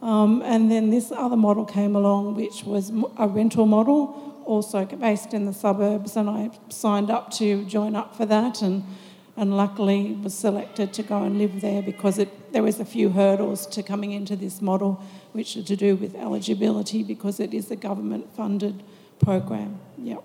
Um, 0.00 0.42
and 0.42 0.70
then 0.70 0.90
this 0.90 1.10
other 1.10 1.36
model 1.36 1.64
came 1.64 1.96
along, 1.96 2.36
which 2.36 2.64
was 2.64 2.92
a 3.16 3.26
rental 3.26 3.66
model, 3.66 4.42
also 4.44 4.84
based 4.84 5.34
in 5.34 5.44
the 5.46 5.52
suburbs, 5.52 6.16
and 6.16 6.30
I 6.30 6.50
signed 6.68 7.10
up 7.10 7.30
to 7.32 7.64
join 7.64 7.96
up 7.96 8.16
for 8.16 8.26
that, 8.26 8.62
and 8.62 8.84
and 9.38 9.56
luckily 9.56 10.18
was 10.24 10.34
selected 10.34 10.92
to 10.92 11.02
go 11.04 11.22
and 11.22 11.38
live 11.38 11.60
there 11.60 11.80
because 11.80 12.18
it, 12.18 12.52
there 12.52 12.62
was 12.64 12.80
a 12.80 12.84
few 12.84 13.10
hurdles 13.10 13.66
to 13.68 13.84
coming 13.84 14.10
into 14.10 14.34
this 14.34 14.60
model, 14.60 15.00
which 15.32 15.56
are 15.56 15.62
to 15.62 15.76
do 15.76 15.94
with 15.94 16.16
eligibility 16.16 17.04
because 17.04 17.38
it 17.38 17.54
is 17.54 17.70
a 17.70 17.76
government-funded 17.76 18.82
program. 19.20 19.78
Yep. 19.96 20.24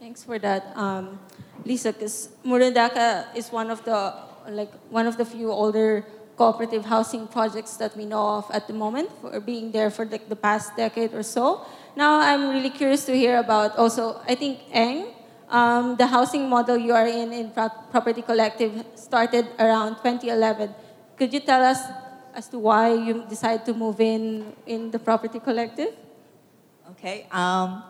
Thanks 0.00 0.24
for 0.24 0.40
that, 0.40 0.76
um, 0.76 1.20
Lisa. 1.64 1.92
Because 1.92 2.30
Murundaka 2.44 3.26
is 3.36 3.50
one 3.50 3.70
of 3.70 3.84
the 3.84 4.12
like 4.48 4.72
one 4.90 5.06
of 5.06 5.16
the 5.16 5.24
few 5.24 5.50
older 5.52 6.04
cooperative 6.36 6.84
housing 6.84 7.26
projects 7.26 7.76
that 7.76 7.96
we 7.96 8.04
know 8.04 8.38
of 8.38 8.44
at 8.52 8.66
the 8.68 8.72
moment 8.72 9.10
for 9.20 9.40
being 9.40 9.72
there 9.72 9.90
for 9.90 10.04
the, 10.04 10.20
the 10.28 10.36
past 10.36 10.76
decade 10.76 11.14
or 11.14 11.22
so. 11.22 11.64
Now 11.96 12.20
I'm 12.20 12.50
really 12.50 12.70
curious 12.70 13.04
to 13.06 13.16
hear 13.16 13.38
about 13.38 13.76
also, 13.76 14.20
I 14.28 14.34
think 14.34 14.60
Eng, 14.70 15.16
um, 15.48 15.96
the 15.96 16.06
housing 16.06 16.48
model 16.48 16.76
you 16.76 16.92
are 16.92 17.06
in 17.06 17.32
in 17.32 17.50
Property 17.50 18.22
Collective 18.22 18.84
started 18.94 19.46
around 19.58 19.96
2011. 20.04 20.74
Could 21.16 21.32
you 21.32 21.40
tell 21.40 21.64
us 21.64 21.80
as 22.34 22.48
to 22.48 22.58
why 22.58 22.92
you 22.92 23.24
decided 23.28 23.64
to 23.64 23.72
move 23.72 24.00
in 24.00 24.52
in 24.66 24.90
the 24.90 24.98
Property 24.98 25.40
Collective? 25.40 25.96
Okay. 26.92 27.26
Um, 27.32 27.82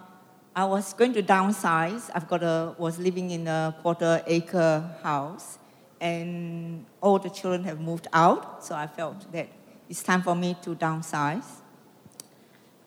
I 0.54 0.64
was 0.64 0.94
going 0.94 1.12
to 1.12 1.22
downsize. 1.22 2.08
I've 2.14 2.28
got 2.28 2.42
a 2.42 2.74
was 2.78 2.98
living 2.98 3.30
in 3.30 3.46
a 3.48 3.74
quarter 3.82 4.22
acre 4.26 4.88
house, 5.02 5.58
and 6.06 6.84
all 7.00 7.18
the 7.18 7.30
children 7.30 7.64
have 7.64 7.80
moved 7.80 8.06
out, 8.12 8.64
so 8.64 8.74
I 8.74 8.86
felt 8.86 9.30
that 9.32 9.48
it's 9.88 10.02
time 10.02 10.22
for 10.22 10.34
me 10.34 10.56
to 10.62 10.74
downsize. 10.76 11.48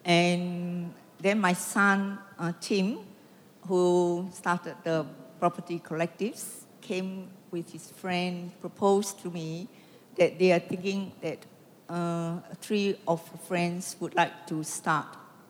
And 0.06 0.94
then 1.20 1.40
my 1.40 1.54
son, 1.54 2.20
uh, 2.38 2.54
Tim, 2.62 3.00
who 3.68 4.30
started 4.32 4.76
the 4.84 5.06
property 5.40 5.80
collectives, 5.80 6.64
came 6.80 7.28
with 7.52 7.72
his 7.72 7.92
friend, 7.92 8.52
proposed 8.62 9.22
to 9.24 9.30
me 9.30 9.68
that 10.16 10.40
they 10.40 10.52
are 10.52 10.60
thinking 10.60 11.12
that 11.22 11.40
uh, 11.90 12.40
three 12.62 12.98
of 13.06 13.20
friends 13.48 13.96
would 14.00 14.16
like 14.16 14.48
to 14.48 14.64
start 14.64 15.08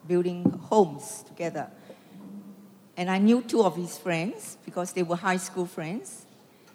building 0.07 0.43
homes 0.69 1.23
together. 1.27 1.67
And 2.97 3.09
I 3.09 3.19
knew 3.19 3.41
two 3.41 3.61
of 3.61 3.75
his 3.75 3.97
friends 3.97 4.57
because 4.65 4.91
they 4.93 5.03
were 5.03 5.15
high 5.15 5.37
school 5.37 5.65
friends 5.65 6.25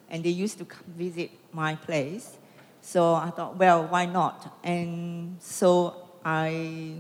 and 0.09 0.23
they 0.25 0.31
used 0.31 0.59
to 0.59 0.65
come 0.65 0.85
visit 0.97 1.31
my 1.53 1.75
place. 1.75 2.39
So 2.81 3.15
I 3.15 3.31
thought, 3.31 3.57
well, 3.57 3.87
why 3.87 4.07
not? 4.07 4.59
And 4.63 5.37
so 5.41 5.97
I 6.25 6.97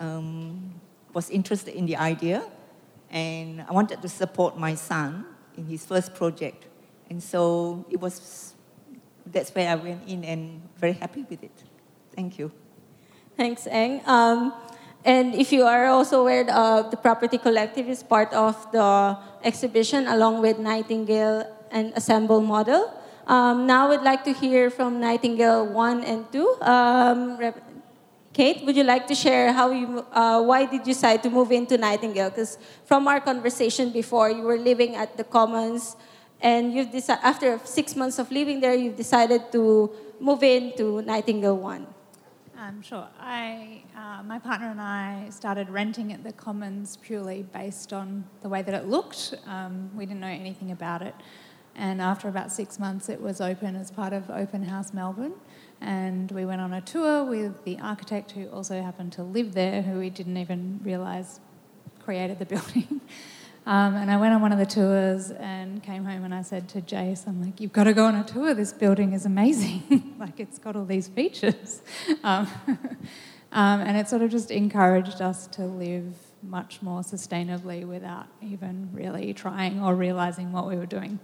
um, 0.00 0.74
was 1.14 1.30
interested 1.30 1.74
in 1.74 1.86
the 1.86 1.96
idea, 1.96 2.44
and 3.10 3.64
I 3.68 3.72
wanted 3.72 4.02
to 4.02 4.08
support 4.08 4.58
my 4.58 4.74
son 4.74 5.24
in 5.56 5.66
his 5.66 5.86
first 5.86 6.14
project. 6.14 6.66
And 7.08 7.22
so 7.22 7.86
it 7.90 8.00
was, 8.00 8.54
that's 9.24 9.54
where 9.54 9.70
I 9.70 9.76
went 9.76 10.08
in 10.08 10.24
and 10.24 10.60
very 10.76 10.92
happy 10.92 11.24
with 11.28 11.42
it. 11.42 11.62
Thank 12.14 12.38
you. 12.38 12.50
Thanks, 13.36 13.66
Eng. 13.66 14.02
Um, 14.06 14.52
and 15.04 15.34
if 15.34 15.52
you 15.52 15.62
are 15.62 15.86
also 15.86 16.22
aware, 16.22 16.44
uh, 16.50 16.82
the 16.82 16.96
Property 16.96 17.38
Collective 17.38 17.88
is 17.88 18.02
part 18.02 18.32
of 18.32 18.56
the 18.72 19.16
exhibition 19.44 20.08
along 20.08 20.42
with 20.42 20.58
Nightingale 20.58 21.55
and 21.76 21.92
assemble 21.94 22.40
model. 22.40 22.88
Um, 23.26 23.66
now 23.66 23.90
we'd 23.90 24.00
like 24.00 24.24
to 24.24 24.32
hear 24.32 24.70
from 24.70 24.98
Nightingale 24.98 25.66
1 25.66 26.04
and 26.04 26.24
2. 26.32 26.56
Um, 26.62 27.38
Kate, 28.32 28.64
would 28.64 28.76
you 28.76 28.84
like 28.84 29.06
to 29.08 29.14
share 29.14 29.52
how 29.52 29.70
you, 29.70 30.04
uh, 30.12 30.40
why 30.42 30.64
did 30.64 30.86
you 30.86 30.94
decide 30.94 31.22
to 31.24 31.30
move 31.30 31.52
into 31.52 31.76
Nightingale? 31.76 32.30
Because 32.30 32.56
from 32.84 33.08
our 33.08 33.20
conversation 33.20 33.90
before, 33.90 34.30
you 34.30 34.42
were 34.42 34.56
living 34.56 34.94
at 34.96 35.16
the 35.16 35.24
Commons, 35.24 35.96
and 36.40 36.72
you've 36.72 36.92
decided, 36.92 37.24
after 37.24 37.60
six 37.64 37.96
months 37.96 38.18
of 38.18 38.30
living 38.30 38.60
there, 38.60 38.74
you've 38.74 38.96
decided 38.96 39.52
to 39.52 39.90
move 40.20 40.42
into 40.42 41.02
Nightingale 41.02 41.56
1. 41.56 41.86
Um, 42.58 42.82
sure. 42.82 43.06
I, 43.20 43.82
uh, 43.96 44.22
my 44.22 44.38
partner 44.38 44.70
and 44.70 44.80
I 44.80 45.28
started 45.30 45.68
renting 45.68 46.12
at 46.12 46.24
the 46.24 46.32
Commons 46.32 46.96
purely 46.96 47.42
based 47.42 47.92
on 47.92 48.24
the 48.42 48.48
way 48.48 48.62
that 48.62 48.74
it 48.74 48.86
looked. 48.86 49.34
Um, 49.46 49.90
we 49.94 50.06
didn't 50.06 50.20
know 50.20 50.36
anything 50.44 50.70
about 50.72 51.02
it. 51.02 51.14
And 51.76 52.00
after 52.00 52.28
about 52.28 52.50
six 52.50 52.78
months, 52.78 53.08
it 53.10 53.20
was 53.20 53.40
open 53.40 53.76
as 53.76 53.90
part 53.90 54.14
of 54.14 54.30
Open 54.30 54.64
House 54.64 54.94
Melbourne. 54.94 55.34
And 55.80 56.32
we 56.32 56.46
went 56.46 56.62
on 56.62 56.72
a 56.72 56.80
tour 56.80 57.22
with 57.22 57.64
the 57.64 57.78
architect 57.80 58.32
who 58.32 58.48
also 58.48 58.80
happened 58.80 59.12
to 59.12 59.22
live 59.22 59.52
there, 59.52 59.82
who 59.82 59.98
we 59.98 60.08
didn't 60.08 60.38
even 60.38 60.80
realise 60.82 61.38
created 62.02 62.38
the 62.38 62.46
building. 62.54 63.02
Um, 63.66 63.96
and 63.96 64.10
I 64.10 64.16
went 64.16 64.32
on 64.32 64.40
one 64.40 64.52
of 64.52 64.58
the 64.58 64.66
tours 64.66 65.32
and 65.32 65.82
came 65.82 66.04
home 66.04 66.24
and 66.24 66.32
I 66.32 66.42
said 66.42 66.68
to 66.70 66.80
Jace, 66.80 67.26
I'm 67.26 67.42
like, 67.42 67.60
you've 67.60 67.72
got 67.72 67.84
to 67.84 67.92
go 67.92 68.06
on 68.06 68.14
a 68.14 68.24
tour. 68.24 68.54
This 68.54 68.72
building 68.72 69.12
is 69.12 69.26
amazing. 69.26 70.14
like, 70.18 70.40
it's 70.40 70.58
got 70.58 70.76
all 70.76 70.84
these 70.84 71.08
features. 71.08 71.82
Um, 72.24 72.48
um, 73.52 73.80
and 73.80 73.96
it 73.96 74.08
sort 74.08 74.22
of 74.22 74.30
just 74.30 74.50
encouraged 74.50 75.20
us 75.20 75.46
to 75.48 75.62
live 75.62 76.12
much 76.42 76.82
more 76.82 77.00
sustainably 77.00 77.86
without 77.86 78.26
even 78.42 78.88
really 78.92 79.32
trying 79.32 79.80
or 79.80 79.94
realizing 79.94 80.52
what 80.52 80.66
we 80.66 80.76
were 80.76 80.86
doing. 80.86 81.18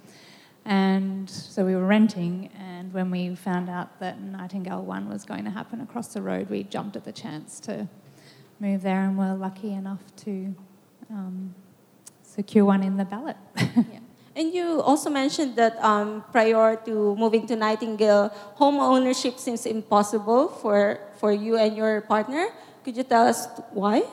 And 0.64 1.28
so 1.28 1.64
we 1.64 1.74
were 1.74 1.86
renting, 1.86 2.50
and 2.56 2.92
when 2.92 3.10
we 3.10 3.34
found 3.34 3.68
out 3.68 3.98
that 3.98 4.20
Nightingale 4.20 4.82
1 4.82 5.08
was 5.08 5.24
going 5.24 5.44
to 5.44 5.50
happen 5.50 5.80
across 5.80 6.14
the 6.14 6.22
road, 6.22 6.48
we 6.50 6.62
jumped 6.62 6.94
at 6.94 7.04
the 7.04 7.12
chance 7.12 7.58
to 7.60 7.88
move 8.60 8.82
there 8.82 9.00
and 9.02 9.18
were 9.18 9.34
lucky 9.34 9.72
enough 9.72 10.02
to 10.16 10.54
um, 11.10 11.54
secure 12.22 12.64
one 12.64 12.82
in 12.82 12.96
the 12.96 13.04
ballot. 13.04 13.36
yeah. 13.58 13.98
And 14.34 14.54
you 14.54 14.80
also 14.80 15.10
mentioned 15.10 15.56
that 15.56 15.76
um, 15.84 16.24
prior 16.32 16.76
to 16.86 17.16
moving 17.16 17.46
to 17.48 17.56
Nightingale, 17.56 18.28
home 18.54 18.76
ownership 18.78 19.38
seems 19.38 19.66
impossible 19.66 20.48
for, 20.48 21.00
for 21.18 21.32
you 21.32 21.58
and 21.58 21.76
your 21.76 22.00
partner. 22.02 22.48
Could 22.84 22.96
you 22.96 23.02
tell 23.02 23.26
us 23.26 23.46
why? 23.72 24.04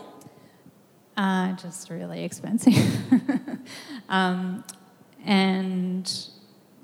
Uh, 1.15 1.53
just 1.53 1.89
really 1.89 2.23
expensive. 2.23 2.73
um, 4.09 4.63
and 5.23 6.29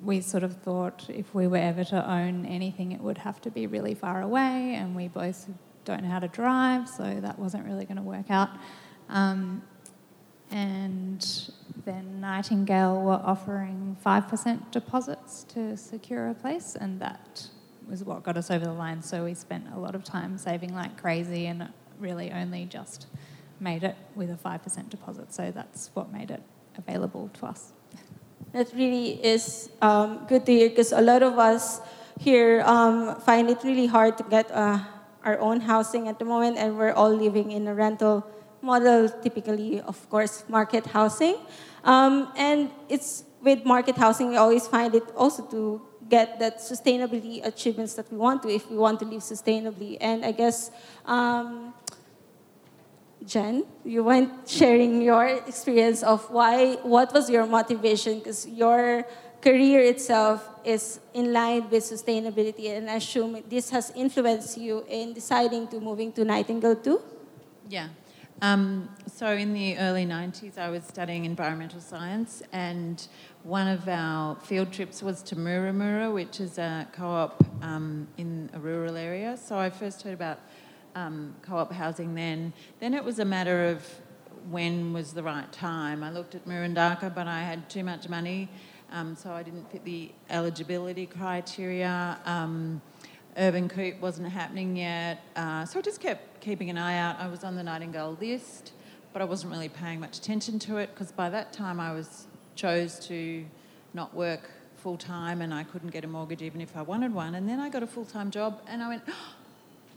we 0.05 0.21
sort 0.21 0.43
of 0.43 0.55
thought 0.57 1.05
if 1.09 1.33
we 1.33 1.47
were 1.47 1.57
ever 1.57 1.83
to 1.85 2.09
own 2.09 2.45
anything, 2.45 2.91
it 2.91 3.01
would 3.01 3.17
have 3.19 3.41
to 3.41 3.51
be 3.51 3.67
really 3.67 3.95
far 3.95 4.21
away, 4.21 4.75
and 4.75 4.95
we 4.95 5.07
both 5.07 5.49
don't 5.83 6.03
know 6.03 6.09
how 6.09 6.19
to 6.19 6.27
drive, 6.27 6.87
so 6.87 7.19
that 7.21 7.37
wasn't 7.39 7.65
really 7.65 7.85
going 7.85 7.97
to 7.97 8.03
work 8.03 8.29
out. 8.29 8.49
Um, 9.09 9.63
and 10.51 11.25
then 11.85 12.21
Nightingale 12.21 13.01
were 13.01 13.21
offering 13.23 13.97
5% 14.05 14.71
deposits 14.71 15.43
to 15.45 15.75
secure 15.75 16.29
a 16.29 16.33
place, 16.33 16.75
and 16.79 16.99
that 17.01 17.47
was 17.87 18.03
what 18.03 18.23
got 18.23 18.37
us 18.37 18.51
over 18.51 18.65
the 18.65 18.73
line. 18.73 19.01
So 19.01 19.25
we 19.25 19.33
spent 19.33 19.65
a 19.73 19.79
lot 19.79 19.95
of 19.95 20.03
time 20.03 20.37
saving 20.37 20.73
like 20.73 20.99
crazy 20.99 21.45
and 21.45 21.69
really 21.99 22.31
only 22.31 22.65
just 22.65 23.07
made 23.59 23.83
it 23.83 23.95
with 24.15 24.29
a 24.29 24.35
5% 24.35 24.89
deposit. 24.89 25.33
So 25.33 25.51
that's 25.51 25.91
what 25.93 26.11
made 26.11 26.31
it 26.31 26.41
available 26.77 27.29
to 27.35 27.45
us. 27.45 27.74
That 28.53 28.71
really 28.73 29.19
is 29.23 29.69
um, 29.81 30.25
good 30.27 30.45
to 30.45 30.51
hear 30.51 30.69
because 30.69 30.91
a 30.91 31.01
lot 31.01 31.23
of 31.23 31.37
us 31.37 31.81
here 32.19 32.63
um, 32.65 33.19
find 33.21 33.49
it 33.49 33.63
really 33.63 33.87
hard 33.87 34.17
to 34.17 34.23
get 34.23 34.49
uh, 34.51 34.79
our 35.23 35.39
own 35.39 35.59
housing 35.59 36.07
at 36.07 36.19
the 36.19 36.25
moment, 36.25 36.57
and 36.57 36.77
we're 36.77 36.93
all 36.93 37.11
living 37.11 37.51
in 37.51 37.67
a 37.67 37.73
rental 37.73 38.25
model, 38.61 39.09
typically, 39.09 39.81
of 39.81 40.09
course, 40.09 40.43
market 40.47 40.85
housing. 40.85 41.35
Um, 41.83 42.31
and 42.37 42.71
it's 42.89 43.25
with 43.41 43.65
market 43.65 43.95
housing, 43.95 44.29
we 44.29 44.37
always 44.37 44.67
find 44.67 44.95
it 44.95 45.03
also 45.15 45.45
to 45.47 45.81
get 46.09 46.39
that 46.39 46.59
sustainability 46.59 47.45
achievements 47.45 47.93
that 47.93 48.11
we 48.11 48.17
want 48.17 48.41
to 48.43 48.49
if 48.49 48.69
we 48.69 48.77
want 48.77 48.99
to 48.99 49.05
live 49.05 49.21
sustainably. 49.21 49.97
And 50.01 50.25
I 50.25 50.31
guess, 50.31 50.71
um, 51.05 51.73
Jen, 53.25 53.65
you 53.83 54.03
went 54.03 54.47
sharing 54.47 55.01
your 55.01 55.25
experience 55.25 56.03
of 56.03 56.29
why, 56.29 56.75
what 56.83 57.13
was 57.13 57.29
your 57.29 57.45
motivation? 57.45 58.19
Because 58.19 58.47
your 58.47 59.05
career 59.41 59.81
itself 59.81 60.47
is 60.63 60.99
in 61.13 61.33
line 61.33 61.69
with 61.69 61.83
sustainability, 61.83 62.69
and 62.75 62.89
I 62.89 62.95
assume 62.95 63.41
this 63.49 63.69
has 63.69 63.91
influenced 63.95 64.57
you 64.57 64.85
in 64.89 65.13
deciding 65.13 65.67
to 65.69 65.79
moving 65.79 66.11
to 66.13 66.25
Nightingale 66.25 66.75
too. 66.75 67.01
Yeah, 67.69 67.89
um, 68.41 68.89
so 69.07 69.27
in 69.27 69.53
the 69.53 69.77
early 69.77 70.05
90s, 70.05 70.57
I 70.57 70.69
was 70.69 70.83
studying 70.83 71.25
environmental 71.25 71.79
science, 71.79 72.43
and 72.51 73.07
one 73.43 73.67
of 73.67 73.87
our 73.87 74.35
field 74.35 74.73
trips 74.73 75.01
was 75.01 75.21
to 75.23 75.37
Mura 75.37 76.11
which 76.11 76.39
is 76.39 76.57
a 76.57 76.87
co-op 76.91 77.43
um, 77.61 78.07
in 78.17 78.49
a 78.53 78.59
rural 78.59 78.97
area. 78.97 79.37
So 79.37 79.57
I 79.57 79.69
first 79.69 80.01
heard 80.01 80.13
about 80.13 80.39
um, 80.95 81.35
co-op 81.41 81.71
housing 81.71 82.15
then. 82.15 82.53
Then 82.79 82.93
it 82.93 83.03
was 83.03 83.19
a 83.19 83.25
matter 83.25 83.65
of 83.65 83.85
when 84.49 84.93
was 84.93 85.13
the 85.13 85.23
right 85.23 85.51
time. 85.51 86.03
I 86.03 86.11
looked 86.11 86.35
at 86.35 86.45
Murundaka, 86.45 87.13
but 87.13 87.27
I 87.27 87.41
had 87.41 87.69
too 87.69 87.83
much 87.83 88.09
money, 88.09 88.49
um, 88.91 89.15
so 89.15 89.31
I 89.31 89.43
didn't 89.43 89.69
fit 89.71 89.83
the 89.83 90.11
eligibility 90.29 91.05
criteria. 91.05 92.17
Um, 92.25 92.81
Urban 93.37 93.67
Coup 93.67 93.93
wasn't 93.99 94.29
happening 94.29 94.77
yet. 94.77 95.21
Uh, 95.35 95.65
so 95.65 95.79
I 95.79 95.81
just 95.81 95.99
kept 95.99 96.39
keeping 96.39 96.69
an 96.69 96.77
eye 96.77 96.97
out. 96.97 97.19
I 97.19 97.27
was 97.27 97.43
on 97.43 97.55
the 97.55 97.63
Nightingale 97.63 98.17
list, 98.21 98.71
but 99.11 99.21
I 99.21 99.25
wasn't 99.25 99.51
really 99.51 99.67
paying 99.67 99.99
much 99.99 100.17
attention 100.17 100.57
to 100.59 100.77
it 100.77 100.91
because 100.93 101.11
by 101.11 101.29
that 101.29 101.51
time 101.51 101.79
I 101.79 101.93
was 101.93 102.27
chose 102.55 102.97
to 103.07 103.45
not 103.93 104.13
work 104.13 104.49
full 104.77 104.97
time 104.97 105.41
and 105.41 105.53
I 105.53 105.63
couldn't 105.63 105.89
get 105.89 106.05
a 106.05 106.07
mortgage 106.07 106.41
even 106.41 106.61
if 106.61 106.77
I 106.77 106.81
wanted 106.81 107.13
one. 107.13 107.35
And 107.35 107.49
then 107.49 107.59
I 107.59 107.69
got 107.69 107.83
a 107.83 107.87
full 107.87 108.05
time 108.05 108.31
job 108.31 108.61
and 108.67 108.81
I 108.81 108.87
went, 108.87 109.03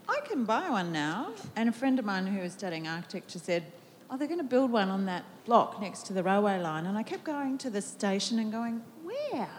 I 0.08 0.20
can 0.20 0.44
buy 0.44 0.70
one 0.70 0.92
now. 0.92 1.32
And 1.56 1.68
a 1.68 1.72
friend 1.72 1.98
of 1.98 2.04
mine 2.04 2.26
who 2.26 2.40
was 2.40 2.52
studying 2.52 2.88
architecture 2.88 3.38
said, 3.38 3.64
Oh, 4.10 4.16
they're 4.16 4.26
going 4.26 4.38
to 4.38 4.44
build 4.44 4.72
one 4.72 4.88
on 4.88 5.04
that 5.04 5.24
block 5.44 5.80
next 5.82 6.06
to 6.06 6.14
the 6.14 6.22
railway 6.22 6.58
line. 6.58 6.86
And 6.86 6.96
I 6.96 7.02
kept 7.02 7.24
going 7.24 7.58
to 7.58 7.70
the 7.70 7.82
station 7.82 8.38
and 8.38 8.50
going, 8.50 8.82
Where? 9.04 9.50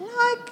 Like, 0.00 0.50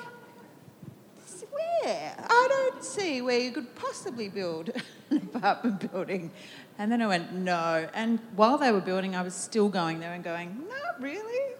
where? 1.86 2.14
I 2.18 2.48
don't 2.48 2.84
see 2.84 3.22
where 3.22 3.38
you 3.38 3.52
could 3.52 3.74
possibly 3.74 4.28
build 4.28 4.70
an 5.10 5.28
apartment 5.34 5.90
building. 5.90 6.30
And 6.78 6.90
then 6.90 7.00
I 7.00 7.06
went, 7.06 7.32
no. 7.32 7.88
And 7.94 8.18
while 8.34 8.58
they 8.58 8.72
were 8.72 8.80
building, 8.80 9.14
I 9.14 9.22
was 9.22 9.34
still 9.34 9.68
going 9.68 10.00
there 10.00 10.12
and 10.12 10.22
going, 10.22 10.64
not 10.68 11.00
really. 11.00 11.54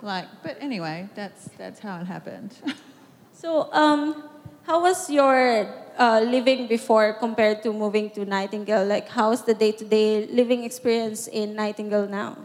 Like, 0.00 0.26
but 0.42 0.56
anyway, 0.60 1.08
that's 1.14 1.48
that's 1.56 1.78
how 1.78 2.00
it 2.00 2.06
happened. 2.06 2.56
so, 3.32 3.72
um, 3.72 4.24
how 4.66 4.82
was 4.82 5.10
your 5.10 5.66
uh, 5.98 6.20
living 6.20 6.66
before 6.66 7.14
compared 7.14 7.62
to 7.62 7.72
moving 7.72 8.10
to 8.10 8.24
Nightingale? 8.24 8.84
Like, 8.86 9.08
how's 9.08 9.42
the 9.42 9.54
day-to-day 9.54 10.26
living 10.26 10.64
experience 10.64 11.26
in 11.26 11.54
Nightingale 11.54 12.08
now? 12.08 12.38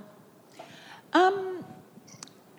Um, 1.14 1.64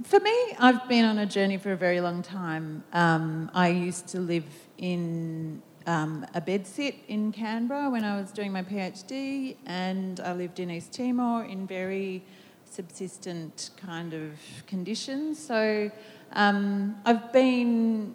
for 0.05 0.21
me, 0.21 0.35
I've 0.59 0.89
been 0.89 1.05
on 1.05 1.19
a 1.19 1.27
journey 1.27 1.59
for 1.59 1.73
a 1.73 1.77
very 1.77 2.01
long 2.01 2.23
time. 2.23 2.85
Um, 2.93 3.51
I 3.53 3.69
used 3.69 4.09
to 4.09 4.21
live 4.21 4.47
in 4.79 5.63
um, 5.87 6.25
a 6.35 6.41
bedsit 6.41 6.95
in 7.09 7.33
Canberra 7.33 7.91
when 7.91 8.05
I 8.05 8.21
was 8.21 8.31
doing 8.31 8.53
my 8.53 8.63
PhD, 8.63 9.57
and 9.67 10.21
I 10.21 10.33
lived 10.33 10.61
in 10.61 10.71
East 10.71 10.93
Timor 10.93 11.45
in 11.45 11.67
very 11.67 12.23
subsistent 12.65 13.71
kind 13.77 14.15
of 14.15 14.33
conditions. 14.67 15.39
So 15.39 15.91
um, 16.33 16.97
I've 17.05 17.33
been 17.33 18.15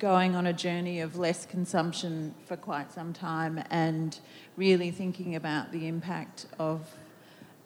going 0.00 0.34
on 0.34 0.46
a 0.46 0.52
journey 0.52 1.00
of 1.00 1.18
less 1.18 1.44
consumption 1.44 2.34
for 2.46 2.56
quite 2.56 2.90
some 2.90 3.12
time 3.12 3.62
and 3.68 4.18
really 4.56 4.90
thinking 4.90 5.36
about 5.36 5.70
the 5.72 5.86
impact 5.86 6.46
of 6.58 6.90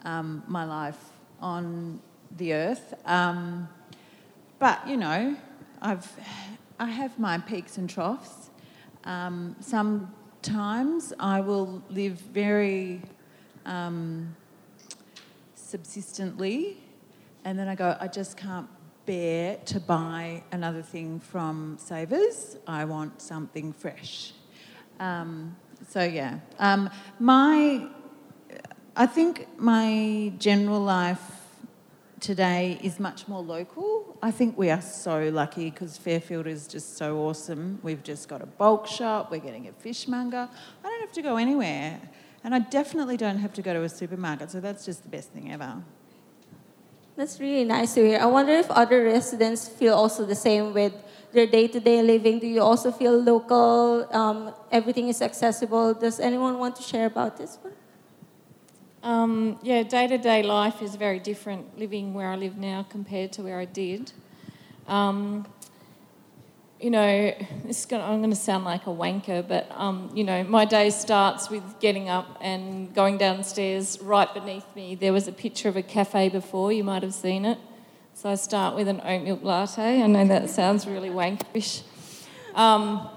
um, 0.05 0.43
my 0.49 0.65
life 0.65 0.99
on 1.41 2.01
the 2.37 2.53
earth. 2.53 2.93
Um, 3.07 3.69
but 4.59 4.87
you 4.89 4.97
know, 4.97 5.37
I've 5.81 6.11
I 6.81 6.87
have 6.87 7.21
my 7.21 7.39
peaks 7.39 7.79
and 7.79 7.89
troughs. 7.89 8.51
Um, 9.05 9.55
sometimes 9.61 11.13
I 11.21 11.41
will 11.41 11.85
live 11.89 12.15
very 12.15 13.01
um, 13.65 14.35
subsistently, 15.55 16.79
and 17.45 17.57
then 17.57 17.69
I 17.69 17.77
go, 17.77 17.97
I 18.01 18.09
just 18.09 18.37
can't 18.37 18.69
bear 19.07 19.57
to 19.67 19.81
buy 19.81 20.43
another 20.53 20.83
thing 20.83 21.21
from 21.21 21.77
Savers. 21.79 22.57
I 22.67 22.85
want 22.85 23.21
something 23.21 23.73
fresh. 23.73 24.33
Um, 25.01 25.57
so 25.89 26.03
yeah, 26.03 26.41
um, 26.59 26.91
my 27.19 27.89
I 28.97 29.07
think 29.07 29.49
my 29.59 30.33
general 30.39 30.81
life 30.81 31.21
today 32.21 32.79
is 32.83 33.01
much 33.01 33.27
more 33.27 33.43
local. 33.43 34.17
I 34.23 34.31
think 34.31 34.57
we 34.57 34.71
are 34.71 34.81
so 34.81 35.31
lucky 35.31 35.69
because 35.71 35.99
Fairfield 35.99 36.47
is 36.47 36.69
just 36.69 36.97
so 36.97 37.19
awesome. 37.19 37.81
We've 37.83 38.03
just 38.03 38.29
got 38.29 38.41
a 38.41 38.47
bulk 38.47 38.87
shop, 38.87 39.31
we're 39.31 39.41
getting 39.41 39.69
a 39.69 39.73
fishmonger. 39.73 40.49
I 40.85 40.89
don't 40.89 41.01
have 41.01 41.13
to 41.13 41.23
go 41.23 41.37
anywhere. 41.37 42.01
And 42.45 42.55
I 42.55 42.61
definitely 42.61 43.17
don't 43.17 43.39
have 43.39 43.53
to 43.55 43.63
go 43.63 43.73
to 43.75 43.83
a 43.83 43.89
supermarket, 43.89 44.51
so 44.51 44.61
that's 44.61 44.85
just 44.85 45.03
the 45.03 45.09
best 45.09 45.33
thing 45.33 45.51
ever. 45.51 45.83
That's 47.17 47.39
really 47.39 47.65
nice 47.65 47.95
to 47.95 48.05
hear. 48.05 48.19
I 48.19 48.27
wonder 48.27 48.53
if 48.53 48.71
other 48.71 49.05
residents 49.05 49.69
feel 49.69 49.95
also 49.95 50.27
the 50.27 50.35
same 50.35 50.75
with 50.75 50.93
their 51.35 51.47
day-to-day 51.47 52.01
living? 52.03 52.39
Do 52.39 52.47
you 52.47 52.63
also 52.63 52.91
feel 52.91 53.19
local? 53.19 54.07
Um, 54.13 54.55
everything 54.71 55.09
is 55.09 55.21
accessible. 55.21 55.93
Does 55.93 56.21
anyone 56.21 56.59
want 56.59 56.77
to 56.77 56.83
share 56.83 57.07
about 57.07 57.37
this 57.37 57.59
one? 57.61 57.75
Um, 59.03 59.59
yeah, 59.63 59.83
day 59.83 60.07
to 60.07 60.17
day 60.17 60.43
life 60.43 60.81
is 60.81 60.95
very 60.95 61.19
different 61.19 61.79
living 61.79 62.15
where 62.15 62.29
I 62.29 62.37
live 62.37 62.57
now 62.57 62.87
compared 62.89 63.33
to 63.33 63.43
where 63.43 63.59
I 63.59 63.67
did. 63.67 64.13
Um, 64.87 65.47
you 66.85 66.91
know, 66.91 67.35
this 67.65 67.87
gonna, 67.87 68.05
I'm 68.05 68.19
going 68.19 68.29
to 68.29 68.37
sound 68.37 68.67
like 68.67 68.83
a 68.83 68.91
wanker, 68.91 69.49
but 69.49 69.67
um, 69.71 70.11
you 70.15 70.23
know, 70.23 70.45
my 70.45 70.67
day 70.67 70.91
starts 70.91 71.49
with 71.49 71.81
getting 71.81 72.11
up 72.11 72.37
and 72.43 72.95
going 72.95 73.17
downstairs. 73.17 73.99
Right 74.03 74.33
beneath 74.35 74.67
me, 74.77 74.95
there 74.95 75.11
was 75.11 75.27
a 75.27 75.33
picture 75.33 75.71
of 75.71 75.79
a 75.79 75.83
cafe 75.83 76.29
before. 76.29 76.75
You 76.75 76.85
might 76.85 77.03
have 77.03 77.15
seen 77.15 77.47
it. 77.47 77.57
So 78.13 78.29
I 78.29 78.35
start 78.35 78.77
with 78.77 78.87
an 78.87 79.01
oat 79.03 79.23
milk 79.23 79.43
latte. 79.43 80.03
I 80.03 80.07
know 80.07 80.27
that 80.27 80.51
sounds 80.51 80.87
really 80.87 81.09
wankerish. 81.09 81.85
Um, 82.55 83.09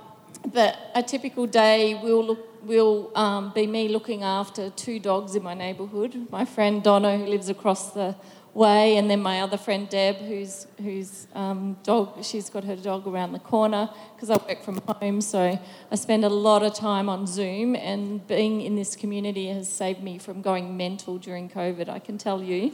but 0.53 0.77
a 0.95 1.03
typical 1.03 1.45
day 1.45 1.99
will 2.01 2.23
look, 2.23 2.63
will 2.63 3.11
um, 3.15 3.51
be 3.53 3.67
me 3.67 3.89
looking 3.89 4.23
after 4.23 4.69
two 4.69 4.97
dogs 4.97 5.35
in 5.35 5.43
my 5.43 5.53
neighbourhood. 5.53 6.31
My 6.31 6.45
friend 6.45 6.81
Donna, 6.81 7.17
who 7.17 7.25
lives 7.25 7.49
across 7.49 7.91
the 7.91 8.15
way, 8.57 8.97
and 8.97 9.09
then 9.09 9.21
my 9.21 9.41
other 9.41 9.55
friend 9.55 9.87
Deb, 9.87 10.15
who's 10.17 10.67
whose 10.81 11.27
um, 11.35 11.77
dog, 11.83 12.23
she's 12.23 12.49
got 12.49 12.63
her 12.63 12.75
dog 12.75 13.07
around 13.07 13.31
the 13.33 13.39
corner 13.39 13.89
because 14.15 14.29
I 14.29 14.37
work 14.47 14.63
from 14.63 14.81
home, 14.87 15.21
so 15.21 15.59
I 15.91 15.95
spend 15.95 16.25
a 16.25 16.29
lot 16.29 16.63
of 16.63 16.73
time 16.73 17.07
on 17.07 17.27
Zoom. 17.27 17.75
And 17.75 18.25
being 18.27 18.61
in 18.61 18.75
this 18.75 18.95
community 18.95 19.47
has 19.47 19.69
saved 19.69 20.01
me 20.01 20.17
from 20.17 20.41
going 20.41 20.75
mental 20.75 21.17
during 21.19 21.49
COVID. 21.49 21.87
I 21.87 21.99
can 21.99 22.17
tell 22.17 22.41
you. 22.41 22.73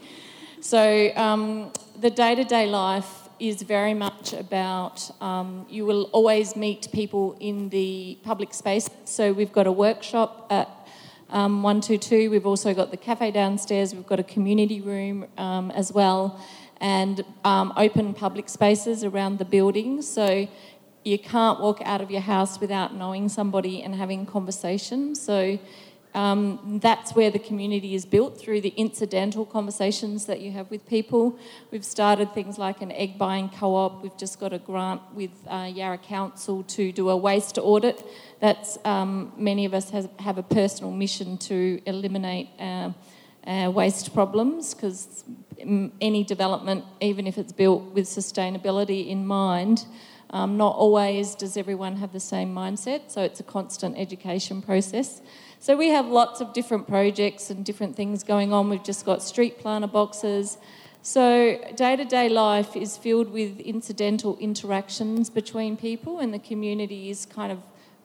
So 0.62 1.12
um, 1.18 1.74
the 2.00 2.10
day-to-day 2.10 2.68
life 2.68 3.28
is 3.40 3.62
very 3.62 3.94
much 3.94 4.32
about 4.32 5.12
um, 5.22 5.66
you 5.70 5.86
will 5.86 6.04
always 6.14 6.56
meet 6.56 6.88
people 6.94 7.36
in 7.42 7.68
the 7.70 8.18
public 8.24 8.54
space. 8.54 8.90
So 9.04 9.34
we've 9.34 9.52
got 9.52 9.68
a 9.68 9.72
workshop 9.72 10.48
at 10.50 10.83
um, 11.34 11.64
122. 11.64 12.30
We've 12.30 12.46
also 12.46 12.74
got 12.74 12.92
the 12.92 12.98
cafe 12.98 13.32
downstairs. 13.32 13.94
We've 13.94 14.06
got 14.06 14.20
a 14.20 14.24
community 14.24 14.80
room 14.80 15.26
um, 15.38 15.72
as 15.72 15.92
well, 15.92 16.40
and 16.80 17.26
um, 17.44 17.74
open 17.76 18.14
public 18.14 18.48
spaces 18.48 19.04
around 19.04 19.40
the 19.40 19.46
building. 19.46 20.04
So 20.04 20.48
you 21.04 21.18
can't 21.18 21.60
walk 21.60 21.82
out 21.84 22.02
of 22.02 22.12
your 22.12 22.22
house 22.22 22.60
without 22.60 22.96
knowing 22.96 23.28
somebody 23.30 23.82
and 23.82 23.96
having 23.96 24.26
conversations. 24.26 25.20
So 25.20 25.60
um, 26.16 26.80
that's 26.82 27.16
where 27.16 27.32
the 27.32 27.40
community 27.40 27.96
is 27.96 28.06
built 28.06 28.40
through 28.40 28.62
the 28.62 28.70
incidental 28.70 29.46
conversations 29.46 30.26
that 30.28 30.42
you 30.42 30.52
have 30.52 30.70
with 30.70 30.88
people. 30.88 31.40
We've 31.72 31.86
started 31.86 32.34
things 32.34 32.58
like 32.60 32.82
an 32.82 32.92
egg 32.92 33.18
buying 33.18 33.50
co 33.50 33.76
op. 33.76 34.04
We've 34.04 34.18
just 34.18 34.40
got 34.40 34.54
a 34.54 34.60
grant 34.60 35.02
with 35.14 35.32
uh, 35.48 35.72
Yarra 35.74 35.98
Council 35.98 36.64
to 36.64 36.92
do 36.92 37.10
a 37.10 37.18
waste 37.18 37.58
audit. 37.58 38.06
That's 38.40 38.78
um, 38.86 39.34
many 39.38 39.66
of 39.66 39.74
us 39.74 39.90
has, 39.90 40.08
have 40.20 40.38
a 40.38 40.44
personal 40.44 40.92
mission 40.92 41.38
to 41.40 41.82
eliminate 41.86 42.50
uh, 42.60 42.92
uh, 43.48 43.72
waste 43.74 44.14
problems 44.14 44.74
because 44.74 45.24
any 45.58 46.24
development, 46.24 46.86
even 47.02 47.26
if 47.26 47.38
it's 47.38 47.52
built 47.52 47.84
with 47.94 48.06
sustainability 48.06 49.08
in 49.08 49.26
mind, 49.26 49.86
um, 50.30 50.58
not 50.58 50.76
always 50.76 51.36
does 51.36 51.58
everyone 51.58 51.96
have 51.98 52.12
the 52.12 52.20
same 52.20 52.54
mindset. 52.54 53.12
So 53.12 53.22
it's 53.22 53.40
a 53.40 53.44
constant 53.44 53.98
education 53.98 54.62
process. 54.62 55.22
So 55.64 55.78
we 55.78 55.88
have 55.92 56.08
lots 56.08 56.42
of 56.42 56.52
different 56.52 56.90
projects 56.90 57.50
and 57.50 57.64
different 57.64 57.96
things 57.96 58.22
going 58.22 58.52
on. 58.52 58.70
We've 58.70 58.84
just 58.84 59.06
got 59.06 59.24
street 59.24 59.60
planter 59.60 59.88
boxes. 59.88 60.58
So 61.02 61.58
day 61.78 61.96
to 61.96 62.04
day 62.04 62.28
life 62.28 62.76
is 62.76 62.98
filled 62.98 63.32
with 63.32 63.62
incidental 63.62 64.38
interactions 64.40 65.30
between 65.30 65.78
people, 65.78 66.20
and 66.20 66.34
the 66.34 66.40
community 66.40 67.10
is 67.10 67.26
kind 67.26 67.50
of 67.50 67.60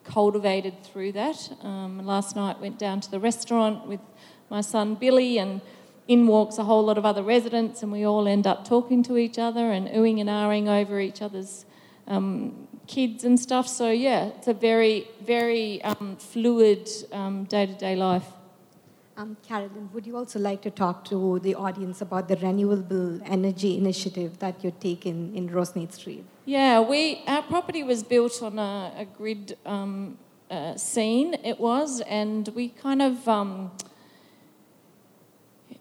cultivated 0.04 0.84
through 0.84 1.10
that. 1.14 1.50
Um, 1.62 2.06
last 2.06 2.36
night 2.36 2.60
went 2.60 2.78
down 2.78 3.00
to 3.00 3.10
the 3.10 3.18
restaurant 3.18 3.88
with 3.88 4.02
my 4.50 4.60
son 4.60 4.94
Billy, 4.94 5.38
and 5.38 5.60
in 6.06 6.28
walks 6.28 6.58
a 6.58 6.62
whole 6.62 6.84
lot 6.84 6.96
of 6.96 7.04
other 7.04 7.24
residents, 7.24 7.82
and 7.82 7.90
we 7.90 8.04
all 8.04 8.28
end 8.28 8.46
up 8.46 8.68
talking 8.68 9.02
to 9.02 9.16
each 9.16 9.36
other 9.36 9.72
and 9.72 9.88
oohing 9.88 10.20
and 10.20 10.30
ahhing 10.30 10.68
over 10.68 11.00
each 11.00 11.20
other's 11.20 11.64
um, 12.06 12.67
kids 12.88 13.22
and 13.24 13.38
stuff. 13.38 13.68
So 13.68 13.90
yeah, 13.90 14.36
it's 14.36 14.48
a 14.48 14.54
very, 14.54 15.06
very 15.22 15.80
um, 15.82 16.16
fluid 16.16 16.88
day 17.48 17.66
to 17.66 17.74
day 17.74 17.94
life. 17.94 18.26
Um, 19.18 19.36
Carolyn, 19.48 19.90
would 19.92 20.06
you 20.06 20.16
also 20.16 20.38
like 20.38 20.62
to 20.62 20.70
talk 20.70 21.04
to 21.06 21.40
the 21.40 21.56
audience 21.56 22.00
about 22.00 22.28
the 22.28 22.36
renewable 22.36 23.20
energy 23.24 23.76
initiative 23.76 24.38
that 24.38 24.62
you're 24.62 24.80
taking 24.80 25.34
in 25.34 25.48
Roseneath 25.48 25.92
Street? 25.92 26.24
Yeah, 26.44 26.80
we 26.80 27.22
our 27.26 27.42
property 27.42 27.82
was 27.82 28.04
built 28.04 28.40
on 28.42 28.60
a, 28.60 28.92
a 28.96 29.04
grid 29.04 29.58
um, 29.66 30.18
uh, 30.50 30.76
scene. 30.76 31.34
It 31.44 31.58
was, 31.58 32.00
and 32.02 32.48
we 32.54 32.68
kind 32.68 33.02
of 33.02 33.28
um, 33.28 33.72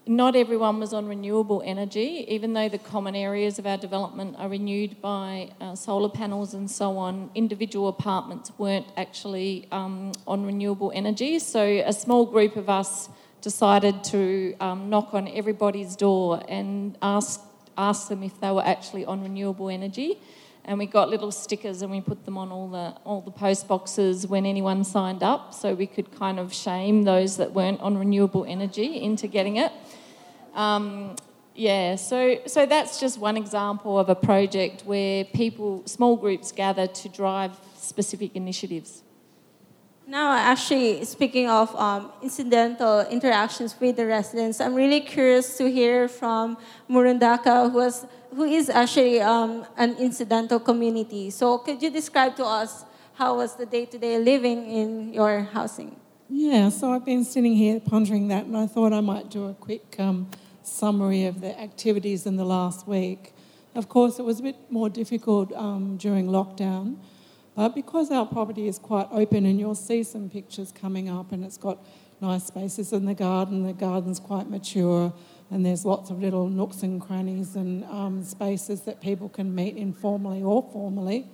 not 0.08 0.36
everyone 0.36 0.80
was 0.80 0.93
on 0.93 1.08
renewable 1.08 1.62
energy, 1.65 2.26
even 2.28 2.54
though 2.54 2.70
the 2.70 2.78
common 2.78 3.15
areas 3.15 3.60
of 3.60 3.65
our 3.65 3.78
development 3.78 4.36
are 4.38 4.50
renewed 4.50 5.02
by 5.02 5.50
uh, 5.60 5.76
solar 5.76 6.10
panels 6.10 6.54
and 6.54 6.70
so 6.70 6.98
on. 6.98 7.30
Individual 7.36 7.88
apartments 7.88 8.52
weren't 8.58 8.88
actually 8.96 9.67
um, 9.72 10.12
on 10.26 10.46
renewable 10.46 10.91
energy, 10.96 11.39
so 11.39 11.62
a 11.63 11.93
small 11.93 12.26
group 12.26 12.56
of 12.56 12.70
us 12.70 13.10
decided 13.41 14.04
to 14.04 14.56
um, 14.60 14.89
knock 14.89 15.13
on 15.13 15.28
everybody's 15.28 15.96
door 15.96 16.43
and 16.48 16.98
ask 17.02 17.41
ask 17.78 18.10
them 18.10 18.24
if 18.24 18.39
they 18.41 18.50
were 18.50 18.65
actually 18.65 19.06
on 19.06 19.22
renewable 19.22 19.70
energy. 19.70 20.20
And 20.65 20.80
we 20.80 20.86
got 20.86 21.10
little 21.10 21.32
stickers 21.32 21.82
and 21.82 21.91
we 21.91 22.02
put 22.02 22.26
them 22.26 22.38
on 22.38 22.52
all 22.52 22.67
the 22.67 22.96
all 23.06 23.22
the 23.22 23.32
post 23.32 23.67
boxes 23.67 24.28
when 24.28 24.46
anyone 24.46 24.84
signed 24.84 25.24
up, 25.24 25.54
so 25.54 25.74
we 25.74 25.88
could 25.88 26.12
kind 26.17 26.39
of 26.39 26.54
shame 26.54 27.04
those 27.04 27.38
that 27.38 27.54
weren't 27.54 27.80
on 27.80 27.98
renewable 27.98 28.43
energy 28.46 29.02
into 29.02 29.28
getting 29.28 29.58
it. 29.58 29.72
Um, 30.58 31.15
yeah, 31.54 31.96
so, 31.96 32.39
so 32.48 32.65
that's 32.65 33.00
just 33.00 33.20
one 33.20 33.38
example 33.38 33.98
of 34.00 34.10
a 34.10 34.15
project 34.15 34.82
where 34.86 35.24
people, 35.24 35.84
small 35.86 36.17
groups 36.17 36.52
gather 36.52 36.88
to 36.88 37.10
drive 37.10 37.52
specific 37.76 38.36
initiatives. 38.36 39.04
Now, 40.08 40.32
actually, 40.32 41.04
speaking 41.06 41.50
of 41.50 41.76
um, 41.76 42.12
incidental 42.24 43.02
interactions 43.02 43.76
with 43.80 43.98
the 43.98 44.06
residents, 44.06 44.62
I'm 44.62 44.74
really 44.74 45.02
curious 45.02 45.58
to 45.58 45.70
hear 45.70 46.08
from 46.08 46.58
Murundaka, 46.89 47.72
who, 47.72 47.78
was, 47.78 48.06
who 48.34 48.46
is 48.46 48.70
actually 48.70 49.20
um, 49.22 49.65
an 49.78 49.96
incidental 49.98 50.60
community. 50.60 51.30
So, 51.30 51.58
could 51.58 51.84
you 51.84 51.89
describe 51.89 52.36
to 52.38 52.46
us 52.46 52.86
how 53.15 53.36
was 53.36 53.56
the 53.56 53.65
day-to-day 53.65 54.20
living 54.20 54.72
in 54.72 55.13
your 55.13 55.41
housing? 55.41 56.00
Yeah, 56.30 56.70
so 56.70 56.91
I've 56.91 57.06
been 57.06 57.24
sitting 57.24 57.56
here 57.56 57.80
pondering 57.80 58.28
that, 58.30 58.46
and 58.46 58.56
I 58.56 58.67
thought 58.67 58.93
I 58.93 59.02
might 59.02 59.30
do 59.30 59.48
a 59.48 59.54
quick 59.54 59.96
um, 59.98 60.30
summary 60.68 61.26
of 61.26 61.42
the 61.42 61.60
activities 61.60 62.26
in 62.26 62.36
the 62.36 62.46
last 62.46 62.88
week. 62.88 63.34
Of 63.76 63.88
course, 63.90 64.20
it 64.20 64.24
was 64.24 64.40
a 64.40 64.44
bit 64.44 64.56
more 64.70 64.90
difficult 64.90 65.52
um, 65.54 65.98
during 65.98 66.28
lockdown, 66.28 66.98
but 67.56 67.76
because 67.76 68.12
our 68.12 68.26
property 68.26 68.68
is 68.68 68.80
quite 68.80 69.08
open, 69.12 69.46
and 69.46 69.60
you'll 69.60 69.76
see 69.76 70.04
some 70.04 70.30
pictures 70.30 70.72
coming 70.72 71.10
up, 71.10 71.32
and 71.32 71.44
it's 71.44 71.58
got 71.58 71.84
nice 72.20 72.46
spaces 72.46 72.94
in 72.94 73.06
the 73.06 73.14
garden, 73.14 73.64
the 73.64 73.74
garden's 73.74 74.20
quite 74.20 74.50
mature, 74.50 75.14
and 75.52 75.66
there's 75.66 75.86
lots 75.86 76.10
of 76.10 76.20
little 76.20 76.50
nooks 76.50 76.84
and 76.84 77.02
crannies 77.02 77.56
and 77.56 77.84
um, 77.86 78.24
spaces 78.24 78.82
that 78.82 79.00
people 79.02 79.30
can 79.30 79.54
meet 79.54 79.78
informally 79.78 80.42
or 80.42 80.68
formally. 80.74 81.26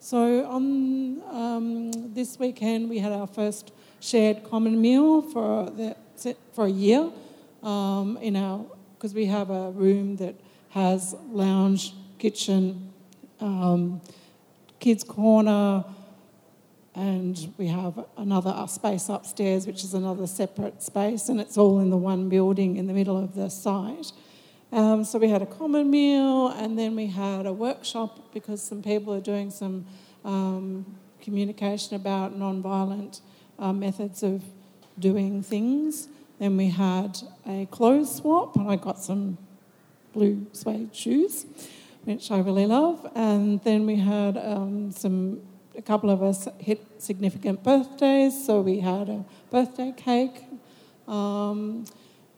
So 0.00 0.44
on 0.46 1.22
um, 1.30 2.12
this 2.12 2.38
weekend, 2.38 2.90
we 2.90 2.98
had 2.98 3.12
our 3.12 3.26
first 3.26 3.72
shared 4.00 4.44
common 4.44 4.80
meal 4.80 5.22
for 5.22 5.70
the, 5.70 5.96
for 6.52 6.66
a 6.66 6.70
year 6.70 7.10
um, 7.62 8.18
in 8.20 8.36
our 8.36 8.66
because 8.94 9.14
we 9.14 9.26
have 9.26 9.50
a 9.50 9.70
room 9.70 10.16
that 10.16 10.34
has 10.70 11.14
lounge, 11.30 11.92
kitchen, 12.18 12.92
um, 13.40 14.00
kids' 14.80 15.04
corner, 15.04 15.84
and 16.94 17.52
we 17.58 17.66
have 17.66 18.04
another 18.16 18.66
space 18.68 19.08
upstairs, 19.08 19.66
which 19.66 19.82
is 19.82 19.94
another 19.94 20.26
separate 20.26 20.82
space, 20.82 21.28
and 21.28 21.40
it's 21.40 21.58
all 21.58 21.80
in 21.80 21.90
the 21.90 21.96
one 21.96 22.28
building 22.28 22.76
in 22.76 22.86
the 22.86 22.92
middle 22.92 23.16
of 23.16 23.34
the 23.34 23.48
site. 23.48 24.12
Um, 24.72 25.04
so 25.04 25.18
we 25.18 25.28
had 25.28 25.42
a 25.42 25.46
common 25.46 25.90
meal, 25.90 26.48
and 26.48 26.78
then 26.78 26.96
we 26.96 27.06
had 27.06 27.46
a 27.46 27.52
workshop 27.52 28.32
because 28.32 28.62
some 28.62 28.82
people 28.82 29.12
are 29.12 29.20
doing 29.20 29.50
some 29.50 29.86
um, 30.24 30.84
communication 31.20 31.96
about 31.96 32.36
non-violent 32.36 33.20
uh, 33.58 33.72
methods 33.72 34.22
of 34.22 34.42
doing 34.98 35.42
things. 35.42 36.08
Then 36.38 36.56
we 36.56 36.68
had 36.68 37.18
a 37.46 37.66
clothes 37.66 38.16
swap, 38.16 38.56
and 38.56 38.70
I 38.70 38.76
got 38.76 38.98
some 38.98 39.38
blue 40.12 40.46
suede 40.52 40.94
shoes, 40.94 41.46
which 42.04 42.30
I 42.30 42.38
really 42.38 42.66
love. 42.66 43.06
And 43.14 43.62
then 43.62 43.86
we 43.86 43.96
had 43.96 44.36
um, 44.36 44.90
some, 44.92 45.42
a 45.76 45.82
couple 45.82 46.10
of 46.10 46.22
us 46.22 46.48
hit 46.58 46.80
significant 46.98 47.62
birthdays, 47.62 48.46
so 48.46 48.60
we 48.60 48.80
had 48.80 49.08
a 49.08 49.24
birthday 49.50 49.92
cake. 49.96 50.44
Um, 51.06 51.84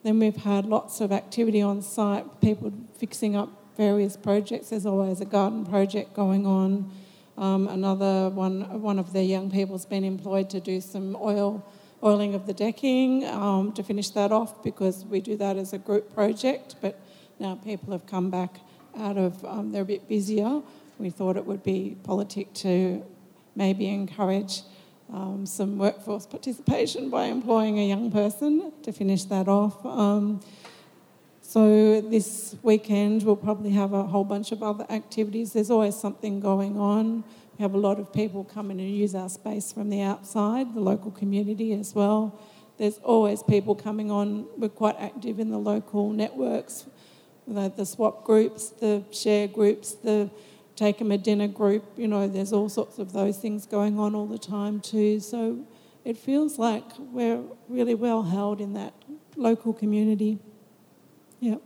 then 0.03 0.19
we've 0.19 0.37
had 0.37 0.67
lots 0.67 1.01
of 1.01 1.11
activity 1.13 1.61
on 1.63 1.83
site, 1.83 2.41
people 2.41 2.73
fixing 2.99 3.35
up 3.35 3.49
various 3.77 4.17
projects. 4.17 4.71
There's 4.71 4.87
always 4.87 5.21
a 5.21 5.25
garden 5.25 5.67
project 5.67 6.15
going 6.15 6.47
on. 6.47 6.91
Um, 7.37 7.69
another 7.69 8.31
one, 8.31 8.81
one 8.81 8.99
of 8.99 9.13
the 9.13 9.23
young 9.23 9.51
people's 9.51 9.85
been 9.85 10.05
employed 10.05 10.49
to 10.51 10.61
do 10.61 10.81
some 10.81 11.17
oil 11.21 11.63
oiling 12.03 12.35
of 12.35 12.47
the 12.47 12.53
decking 12.53 13.27
um, 13.27 13.73
to 13.73 13.83
finish 13.83 14.11
that 14.11 14.33
off 14.33 14.63
because 14.63 15.05
we 15.05 15.21
do 15.21 15.37
that 15.37 15.57
as 15.57 15.73
a 15.73 15.79
group 15.79 16.15
project. 16.15 16.77
But 16.81 16.99
now 17.39 17.57
people 17.57 17.93
have 17.93 18.07
come 18.07 18.31
back 18.31 18.61
out 18.99 19.17
of 19.17 19.45
um, 19.45 19.73
they're 19.73 19.83
a 19.83 19.87
bit 19.87 20.09
busier. 20.09 20.63
We 20.99 21.11
thought 21.11 21.37
it 21.37 21.45
would 21.45 21.63
be 21.63 21.97
politic 22.03 22.53
to 22.55 23.05
maybe 23.55 23.89
encourage 23.89 24.63
um, 25.13 25.47
some 25.47 25.79
workforce 25.79 26.27
participation 26.27 27.11
by 27.11 27.25
employing 27.25 27.79
a 27.79 27.87
young 27.87 28.11
person 28.11 28.73
to 28.83 28.93
finish 28.93 29.25
that 29.25 29.49
off. 29.49 29.85
Um, 29.85 30.41
so 31.43 32.01
this 32.01 32.57
weekend 32.63 33.23
we'll 33.23 33.37
probably 33.37 33.71
have 33.71 33.93
a 33.93 34.03
whole 34.03 34.25
bunch 34.25 34.53
of 34.53 34.63
other 34.63 34.85
activities. 34.91 35.53
There's 35.53 35.71
always 35.71 35.97
something 35.97 36.41
going 36.41 36.79
on. 36.79 37.25
We 37.59 37.63
have 37.63 37.75
a 37.75 37.79
lot 37.79 37.99
of 37.99 38.13
people 38.13 38.45
come 38.45 38.71
in 38.71 38.79
and 38.81 38.91
use 38.91 39.15
our 39.15 39.29
space 39.29 39.73
from 39.73 39.89
the 39.89 40.03
outside, 40.03 40.75
the 40.75 40.81
local 40.81 41.11
community 41.11 41.73
as 41.73 41.95
well. 41.95 42.39
There's 42.77 42.99
always 42.99 43.43
people 43.43 43.75
coming 43.75 44.11
on. 44.11 44.47
We're 44.59 44.69
quite 44.69 44.97
active 44.99 45.41
in 45.41 45.51
the 45.51 45.59
local 45.59 46.11
networks, 46.11 46.87
the 47.47 47.85
swap 47.85 48.25
groups, 48.25 48.69
the 48.69 49.05
share 49.11 49.49
groups, 49.49 49.93
the 49.95 50.31
take 50.75 50.99
them 50.99 51.11
a 51.11 51.17
dinner 51.17 51.49
group. 51.49 51.85
You 51.97 52.09
know, 52.09 52.29
there's 52.29 52.53
all 52.53 52.69
sorts 52.69 52.99
of 52.99 53.13
those 53.13 53.39
things 53.39 53.65
going 53.65 53.99
on 53.99 54.15
all 54.15 54.27
the 54.27 54.39
time 54.39 54.81
too. 54.81 55.21
So 55.21 55.65
it 56.05 56.19
feels 56.19 56.59
like 56.59 56.85
we're 56.99 57.41
really 57.69 57.95
well 57.95 58.25
held 58.25 58.61
in 58.61 58.75
that 58.75 58.93
local 59.37 59.73
community. 59.73 60.39
Yeah. 61.41 61.57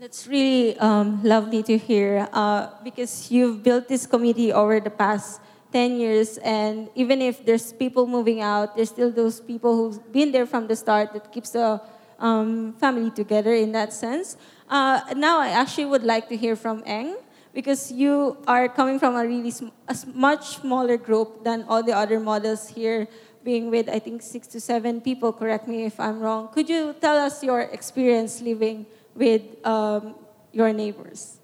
That's 0.00 0.26
really 0.26 0.78
um, 0.78 1.22
lovely 1.22 1.62
to 1.64 1.76
hear 1.76 2.26
uh, 2.32 2.68
because 2.82 3.30
you've 3.30 3.62
built 3.62 3.86
this 3.86 4.06
committee 4.06 4.50
over 4.50 4.80
the 4.80 4.88
past 4.88 5.42
10 5.72 6.00
years, 6.00 6.38
and 6.38 6.88
even 6.94 7.20
if 7.20 7.44
there's 7.44 7.74
people 7.74 8.06
moving 8.06 8.40
out, 8.40 8.76
there's 8.76 8.88
still 8.88 9.10
those 9.10 9.40
people 9.42 9.76
who've 9.76 10.00
been 10.10 10.32
there 10.32 10.46
from 10.46 10.68
the 10.68 10.74
start 10.74 11.12
that 11.12 11.30
keeps 11.30 11.50
the 11.50 11.78
um, 12.18 12.72
family 12.80 13.10
together 13.10 13.52
in 13.52 13.72
that 13.72 13.92
sense. 13.92 14.38
Uh, 14.70 15.02
now, 15.16 15.38
I 15.38 15.48
actually 15.48 15.84
would 15.84 16.02
like 16.02 16.30
to 16.30 16.36
hear 16.36 16.56
from 16.56 16.82
Eng 16.86 17.18
because 17.52 17.92
you 17.92 18.38
are 18.48 18.70
coming 18.70 18.98
from 18.98 19.16
a 19.16 19.26
really 19.26 19.50
sm- 19.50 19.68
a 19.86 19.94
much 20.14 20.64
smaller 20.64 20.96
group 20.96 21.44
than 21.44 21.66
all 21.68 21.82
the 21.82 21.92
other 21.92 22.18
models 22.18 22.68
here 22.68 23.06
being 23.42 23.70
with 23.70 23.88
i 23.88 23.98
think 23.98 24.20
six 24.20 24.46
to 24.46 24.60
seven 24.60 25.00
people 25.00 25.32
correct 25.32 25.66
me 25.66 25.84
if 25.84 25.98
i'm 25.98 26.20
wrong 26.20 26.46
could 26.52 26.68
you 26.68 26.94
tell 27.00 27.16
us 27.16 27.42
your 27.42 27.62
experience 27.72 28.42
living 28.42 28.84
with 29.20 29.42
um, 29.66 30.14
your 30.50 30.72
neighbors? 30.72 31.38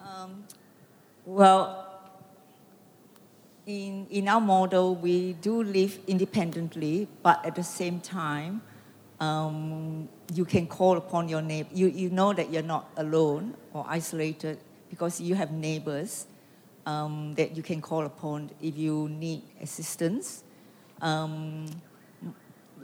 Um, 0.00 0.44
well, 1.26 1.84
in, 3.66 4.06
in 4.08 4.28
our 4.28 4.40
model, 4.40 4.94
we 4.94 5.34
do 5.34 5.62
live 5.62 5.98
independently, 6.06 7.06
but 7.22 7.44
at 7.44 7.54
the 7.54 7.62
same 7.62 8.00
time, 8.00 8.62
um, 9.20 10.08
you 10.32 10.46
can 10.46 10.66
call 10.66 10.96
upon 10.96 11.28
your 11.28 11.42
neighbor. 11.42 11.68
You, 11.74 11.88
you 11.88 12.08
know 12.08 12.32
that 12.32 12.50
you're 12.50 12.62
not 12.62 12.88
alone 12.96 13.54
or 13.74 13.84
isolated 13.88 14.58
because 14.88 15.20
you 15.20 15.34
have 15.34 15.50
neighbors 15.52 16.26
um, 16.86 17.34
that 17.34 17.54
you 17.54 17.62
can 17.62 17.82
call 17.82 18.06
upon 18.06 18.50
if 18.62 18.78
you 18.78 19.10
need 19.10 19.42
assistance. 19.60 20.44
Um, 21.02 21.66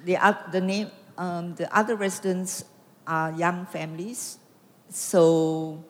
the, 0.05 0.18
the, 0.51 0.61
name, 0.61 0.90
um, 1.16 1.55
the 1.55 1.75
other 1.75 1.96
residents 1.96 2.64
are 3.12 3.33
young 3.33 3.66
families, 3.66 4.38
so 4.88 5.83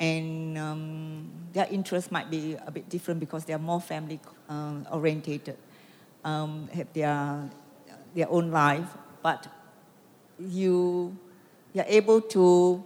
and 0.00 0.56
um, 0.56 1.28
their 1.52 1.66
interests 1.70 2.10
might 2.10 2.30
be 2.30 2.56
a 2.66 2.70
bit 2.70 2.88
different 2.88 3.20
because 3.20 3.44
they 3.44 3.52
are 3.52 3.64
more 3.72 3.80
family 3.80 4.20
uh, 4.48 4.80
orientated, 4.92 5.58
um, 6.24 6.68
have 6.72 6.90
their 6.92 7.50
their 8.14 8.30
own 8.30 8.50
life, 8.50 8.88
but 9.22 9.46
you 10.38 11.16
you're 11.74 11.90
able 12.00 12.20
to 12.20 12.82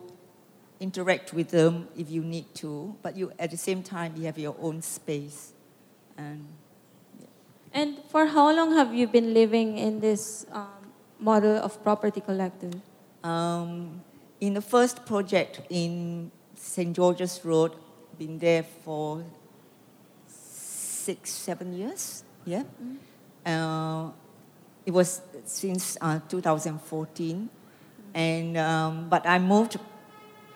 interact 0.81 1.33
with 1.33 1.51
them 1.51 1.87
if 1.96 2.11
you 2.11 2.22
need 2.22 2.53
to, 2.55 2.96
but 3.03 3.16
you 3.16 3.31
at 3.38 3.51
the 3.51 3.61
same 3.68 3.83
time 3.83 4.14
you 4.16 4.25
have 4.27 4.38
your 4.38 4.57
own 4.61 4.83
space, 4.83 5.53
and. 6.16 6.46
And 7.75 7.96
for 8.12 8.27
how 8.27 8.53
long 8.53 8.77
have 8.77 8.92
you 8.92 9.09
been 9.09 9.33
living 9.33 9.79
in 9.79 10.01
this 10.01 10.44
um, 10.53 10.92
model 11.18 11.57
of 11.57 11.83
property 11.83 12.20
collective? 12.20 12.77
Um, 13.24 14.02
in 14.40 14.54
the 14.54 14.61
first 14.61 15.06
project 15.06 15.61
in 15.70 16.30
St. 16.54 16.94
George's 16.94 17.44
Road, 17.44 17.72
been 18.18 18.38
there 18.38 18.62
for 18.62 19.24
six, 20.26 21.30
seven 21.30 21.72
years. 21.72 22.24
Yeah. 22.44 22.62
Mm-hmm. 22.62 22.96
Uh, 23.46 24.11
it 24.87 24.90
was 24.90 25.22
since 25.44 25.96
uh, 26.00 26.20
2014, 26.28 27.48
and 28.14 28.56
um, 28.56 29.08
but 29.08 29.26
I 29.26 29.38
moved 29.38 29.78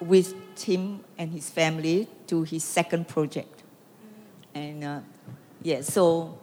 with 0.00 0.34
Tim 0.54 1.00
and 1.18 1.30
his 1.30 1.50
family 1.50 2.08
to 2.26 2.42
his 2.42 2.64
second 2.64 3.08
project, 3.08 3.62
and 4.54 4.84
uh, 4.84 5.00
yeah, 5.62 5.80
so 5.80 6.38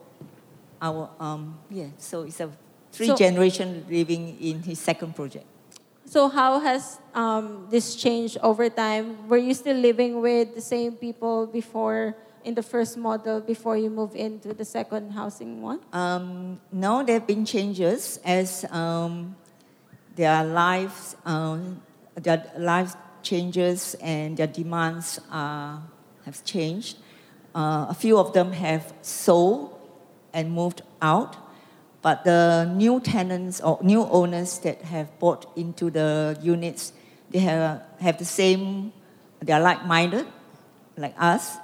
our 0.81 1.09
um, 1.19 1.57
yeah, 1.69 1.87
so 1.97 2.23
it's 2.23 2.39
a 2.39 2.49
three 2.91 3.07
so, 3.07 3.15
generation 3.15 3.85
living 3.89 4.37
in 4.39 4.63
his 4.63 4.79
second 4.79 5.15
project. 5.15 5.45
So 6.05 6.29
how 6.29 6.59
has 6.59 6.99
um, 7.13 7.67
this 7.69 7.95
changed 7.95 8.37
over 8.43 8.69
time? 8.69 9.27
Were 9.27 9.37
you 9.37 9.53
still 9.53 9.77
living 9.77 10.21
with 10.21 10.55
the 10.55 10.61
same 10.61 10.93
people 10.93 11.47
before 11.47 12.15
in 12.43 12.53
the 12.53 12.63
first 12.63 12.97
model 12.97 13.39
before 13.39 13.77
you 13.77 13.89
move 13.89 14.15
into 14.15 14.53
the 14.53 14.65
second 14.65 15.11
housing 15.11 15.61
one? 15.61 15.79
Um, 15.93 16.59
no, 16.71 17.03
there 17.03 17.19
have 17.19 17.27
been 17.27 17.45
changes 17.45 18.19
as 18.25 18.65
um, 18.69 19.35
their 20.15 20.43
lives, 20.43 21.15
um, 21.25 21.81
their 22.15 22.51
life 22.57 22.95
changes 23.21 23.95
and 24.01 24.37
their 24.37 24.47
demands 24.47 25.19
uh, 25.31 25.77
have 26.25 26.43
changed. 26.43 26.97
Uh, 27.55 27.87
a 27.89 27.93
few 27.93 28.17
of 28.17 28.33
them 28.33 28.51
have 28.51 28.93
sold 29.01 29.79
and 30.33 30.51
moved 30.51 30.81
out. 31.01 31.37
But 32.03 32.25
the 32.25 32.69
new 32.75 32.99
tenants 32.99 33.61
or 33.61 33.79
new 33.81 34.03
owners 34.03 34.59
that 34.59 34.81
have 34.83 35.07
bought 35.19 35.47
into 35.55 35.89
the 35.89 36.37
units, 36.43 36.91
they 37.31 37.39
have, 37.39 37.81
have 37.99 38.19
the 38.19 38.25
same, 38.25 38.91
they 39.39 39.53
are 39.53 39.61
like-minded, 39.61 40.27
like 40.97 41.15
us, 41.17 41.55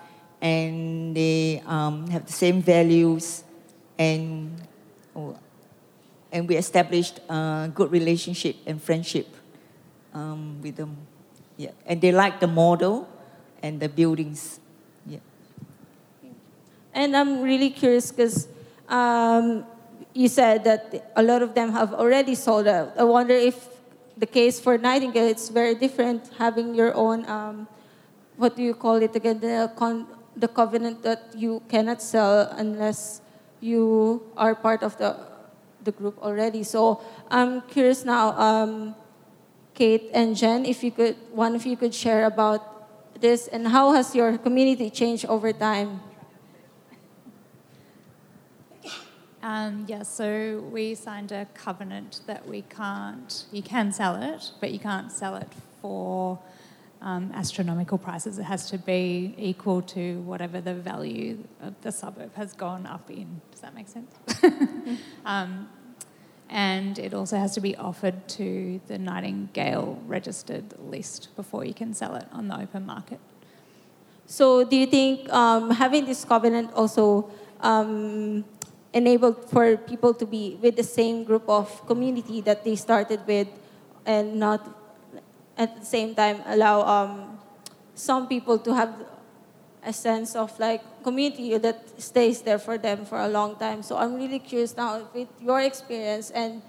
and 0.41 1.13
they 1.13 1.62
um, 1.67 2.08
have 2.08 2.25
the 2.25 2.32
same 2.32 2.62
values, 2.62 3.43
and 3.99 4.56
and 6.32 6.47
we 6.47 6.56
established 6.56 7.19
a 7.28 7.69
good 7.73 7.91
relationship 7.91 8.56
and 8.65 8.82
friendship 8.82 9.28
um, 10.13 10.62
with 10.62 10.78
them. 10.78 10.95
Yeah, 11.58 11.71
and 11.86 11.99
they 11.99 12.13
like 12.13 12.39
the 12.39 12.47
model 12.47 13.10
and 13.62 13.80
the 13.80 13.89
buildings. 13.89 14.60
Yeah. 15.06 15.19
And 16.93 17.17
I'm 17.17 17.41
really 17.41 17.69
curious 17.69 18.12
because 18.12 18.47
um, 18.88 19.65
you 20.19 20.27
said 20.27 20.65
that 20.65 21.13
a 21.15 21.23
lot 21.23 21.41
of 21.41 21.55
them 21.55 21.71
have 21.71 21.93
already 21.93 22.36
sold 22.36 22.67
out. 22.67 22.91
I 22.99 23.05
wonder 23.05 23.34
if 23.34 23.55
the 24.17 24.27
case 24.27 24.60
for 24.60 24.77
Nightingale 24.77 25.32
it's 25.32 25.47
very 25.47 25.75
different 25.75 26.27
having 26.38 26.75
your 26.75 26.91
own 26.93 27.23
um, 27.23 27.69
what 28.36 28.58
do 28.58 28.62
you 28.62 28.73
call 28.75 28.99
it 28.99 29.15
again 29.15 29.39
the 29.39 29.71
con- 29.79 30.08
the 30.36 30.49
covenant 30.49 31.03
that 31.03 31.32
you 31.32 31.63
cannot 31.71 32.01
sell 32.01 32.51
unless 32.60 33.21
you 33.62 34.19
are 34.36 34.55
part 34.55 34.84
of 34.84 34.97
the 34.99 35.15
the 35.88 35.95
group 35.95 36.19
already. 36.19 36.67
So 36.67 36.99
I'm 37.32 37.63
curious 37.71 38.03
now, 38.03 38.36
um, 38.36 38.95
Kate 39.73 40.12
and 40.12 40.36
Jen, 40.36 40.65
if 40.65 40.84
you 40.84 40.91
could 40.91 41.15
one 41.32 41.55
of 41.55 41.63
you 41.63 41.79
could 41.79 41.95
share 41.95 42.27
about 42.27 42.60
this 43.23 43.47
and 43.47 43.71
how 43.71 43.95
has 43.95 44.12
your 44.12 44.36
community 44.38 44.91
changed 44.91 45.23
over 45.32 45.55
time? 45.55 46.08
Um, 49.41 49.86
yeah, 49.88 50.04
so 50.04 50.67
we 50.71 50.95
signed 50.95 51.32
a 51.32 51.45
covenant 51.54 52.21
that 52.28 52.45
we 52.47 52.63
can't, 52.63 53.45
you 53.52 53.62
can 53.62 53.91
sell 53.93 54.21
it, 54.21 54.52
but 54.60 54.71
you 54.71 54.80
can't 54.80 55.12
sell 55.12 55.36
it 55.36 55.47
for 55.82 56.39
um, 57.02 57.32
astronomical 57.34 57.97
prices. 57.97 58.38
It 58.38 58.43
has 58.43 58.69
to 58.71 58.78
be 58.78 59.34
equal 59.38 59.82
to 59.84 60.19
whatever 60.21 60.60
the 60.60 60.73
value 60.73 61.38
of 61.62 61.80
the 61.82 61.91
suburb 61.91 62.36
has 62.36 62.54
gone 62.54 62.86
up 62.86 63.10
in. 63.10 63.39
Does 63.52 63.62
that 63.62 63.73
make 63.73 63.88
sense? 63.88 64.13
um, 65.25 65.69
and 66.49 66.99
it 66.99 67.13
also 67.13 67.38
has 67.38 67.54
to 67.54 67.62
be 67.62 67.78
offered 67.78 68.28
to 68.30 68.82
the 68.88 68.97
Nightingale 68.97 70.02
registered 70.06 70.73
list 70.80 71.30
before 71.36 71.63
you 71.63 71.73
can 71.73 71.93
sell 71.93 72.15
it 72.15 72.28
on 72.32 72.47
the 72.47 72.60
open 72.60 72.86
market. 72.86 73.19
So, 74.25 74.63
do 74.63 74.75
you 74.75 74.86
think 74.86 75.32
um, 75.32 75.71
having 75.71 76.06
this 76.06 76.25
covenant 76.25 76.71
also 76.73 77.32
um, 77.62 78.45
enabled 78.93 79.49
for 79.49 79.78
people 79.78 80.13
to 80.13 80.25
be 80.25 80.58
with 80.62 80.75
the 80.75 80.84
same 80.84 81.23
group 81.23 81.47
of 81.47 81.86
community 81.86 82.41
that 82.41 82.63
they 82.63 82.75
started 82.75 83.21
with 83.28 83.47
and 84.06 84.39
not 84.39 84.65
at 85.58 85.80
the 85.80 85.86
same 85.86 86.15
time 86.15 86.41
allow 86.47 86.82
um, 86.82 87.38
some 87.93 88.28
people 88.28 88.58
to 88.58 88.73
have 88.73 88.93
a 89.84 89.93
sense 89.93 90.36
of 90.36 90.58
like 90.60 90.82
community 91.04 91.58
that 91.58 92.02
stays 92.02 92.41
there 92.41 92.60
for 92.60 92.78
them 92.78 93.06
for 93.06 93.19
a 93.19 93.28
long 93.28 93.56
time. 93.56 93.84
So 93.84 93.97
I'm 93.97 94.15
really 94.15 94.39
curious 94.39 94.75
now 94.75 95.08
with 95.13 95.28
your 95.39 95.62
experience 95.62 96.32
and 96.32 96.62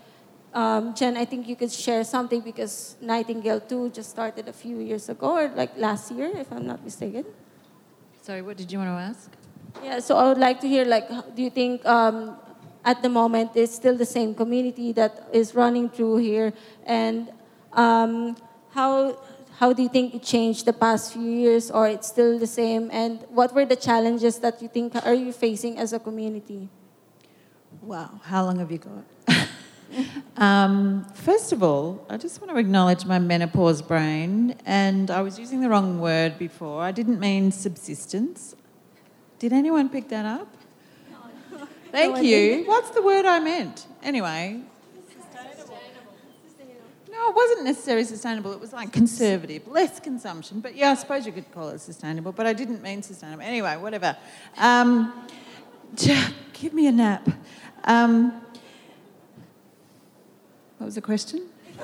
um, 0.53 0.95
Jen, 0.95 1.17
I 1.17 1.25
think 1.25 1.49
you 1.49 1.57
could 1.57 1.73
share 1.73 2.03
something 2.05 2.41
because 2.41 2.97
Nightingale 3.01 3.61
2 3.61 3.91
just 3.91 4.11
started 4.11 4.49
a 4.49 4.53
few 4.53 4.79
years 4.79 5.09
ago 5.09 5.37
or 5.37 5.49
like 5.49 5.77
last 5.77 6.11
year, 6.11 6.31
if 6.35 6.53
I'm 6.53 6.67
not 6.67 6.85
mistaken. 6.85 7.25
Sorry, 8.23 8.43
what 8.43 8.57
did 8.57 8.71
you 8.71 8.79
want 8.79 8.91
to 8.91 8.95
ask? 8.95 9.39
Yeah, 9.83 10.01
so 10.01 10.17
I 10.17 10.29
would 10.29 10.39
like 10.39 10.61
to 10.61 10.69
hear 10.69 10.85
like, 10.85 11.09
do 11.35 11.43
you 11.43 11.51
think 11.51 11.85
um, 11.87 12.37
at 12.85 13.03
the 13.03 13.09
moment 13.09 13.53
it's 13.55 13.75
still 13.75 13.97
the 13.97 14.07
same 14.07 14.35
community 14.35 14.93
that 14.93 15.29
is 15.33 15.55
running 15.55 15.89
through 15.89 16.19
here, 16.19 16.53
and 16.85 17.31
um, 17.73 18.37
how 18.73 19.19
how 19.59 19.75
do 19.75 19.83
you 19.83 19.91
think 19.91 20.15
it 20.15 20.23
changed 20.23 20.65
the 20.65 20.73
past 20.73 21.13
few 21.13 21.31
years, 21.31 21.71
or 21.71 21.87
it's 21.87 22.09
still 22.09 22.39
the 22.39 22.47
same? 22.47 22.89
And 22.93 23.25
what 23.29 23.55
were 23.55 23.67
the 23.67 23.77
challenges 23.77 24.39
that 24.39 24.63
you 24.63 24.69
think 24.69 24.97
are 25.05 25.15
you 25.15 25.33
facing 25.33 25.79
as 25.79 25.93
a 25.93 25.99
community? 25.99 26.69
Wow, 27.83 28.21
how 28.25 28.45
long 28.45 28.59
have 28.59 28.71
you 28.73 28.79
got? 28.79 29.05
um, 30.37 31.05
first 31.15 31.53
of 31.53 31.63
all, 31.63 32.07
I 32.09 32.17
just 32.17 32.41
want 32.41 32.53
to 32.53 32.59
acknowledge 32.59 33.05
my 33.05 33.19
menopause 33.19 33.83
brain, 33.83 34.57
and 34.65 35.11
I 35.11 35.21
was 35.21 35.39
using 35.39 35.61
the 35.61 35.69
wrong 35.69 36.01
word 36.01 36.39
before. 36.39 36.83
I 36.83 36.93
didn't 36.93 37.21
mean 37.21 37.53
subsistence. 37.53 38.55
Did 39.40 39.55
anyone 39.55 39.88
pick 39.88 40.09
that 40.11 40.26
up? 40.26 40.48
Thank 41.90 42.16
no, 42.16 42.20
you. 42.20 42.64
What's 42.66 42.90
the 42.90 43.00
word 43.00 43.24
I 43.24 43.40
meant? 43.40 43.87
Anyway. 44.03 44.61
No, 47.11 47.31
it 47.31 47.35
wasn't 47.35 47.64
necessarily 47.64 48.05
sustainable. 48.05 48.53
It 48.53 48.61
was 48.61 48.74
like 48.74 48.92
conservative, 48.92 49.66
less 49.66 49.98
consumption. 49.98 50.61
But 50.61 50.76
yeah, 50.76 50.90
I 50.90 50.94
suppose 50.94 51.24
you 51.26 51.33
could 51.33 51.50
call 51.53 51.70
it 51.70 51.81
sustainable, 51.81 52.33
but 52.33 52.46
I 52.46 52.53
didn't 52.53 52.83
mean 52.83 53.03
sustainable. 53.03 53.42
Anyway, 53.42 53.76
whatever. 53.79 54.14
Um, 54.59 55.26
give 55.96 56.74
me 56.74 56.87
a 56.87 56.92
nap. 56.92 57.29
Um, 57.85 58.42
what 60.76 60.85
was 60.85 60.94
the 60.96 61.03
question? 61.03 61.48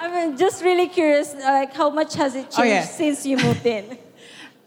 I'm 0.00 0.38
just 0.38 0.62
really 0.62 0.88
curious, 0.88 1.34
like 1.34 1.74
how 1.74 1.90
much 1.90 2.14
has 2.14 2.36
it 2.36 2.42
changed 2.42 2.58
oh, 2.58 2.62
yeah. 2.62 2.84
since 2.84 3.26
you 3.26 3.36
moved 3.36 3.66
in? 3.66 3.98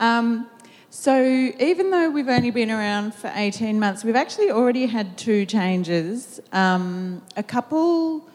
um, 0.01 0.47
so 0.93 1.23
even 1.23 1.89
though 1.89 2.09
we've 2.09 2.27
only 2.27 2.51
been 2.51 2.69
around 2.69 3.15
for 3.15 3.31
18 3.33 3.79
months, 3.79 4.03
we've 4.03 4.17
actually 4.17 4.51
already 4.51 4.87
had 4.87 5.17
two 5.17 5.45
changes. 5.45 6.41
Um, 6.51 7.21
a 7.37 7.43
couple 7.43 8.27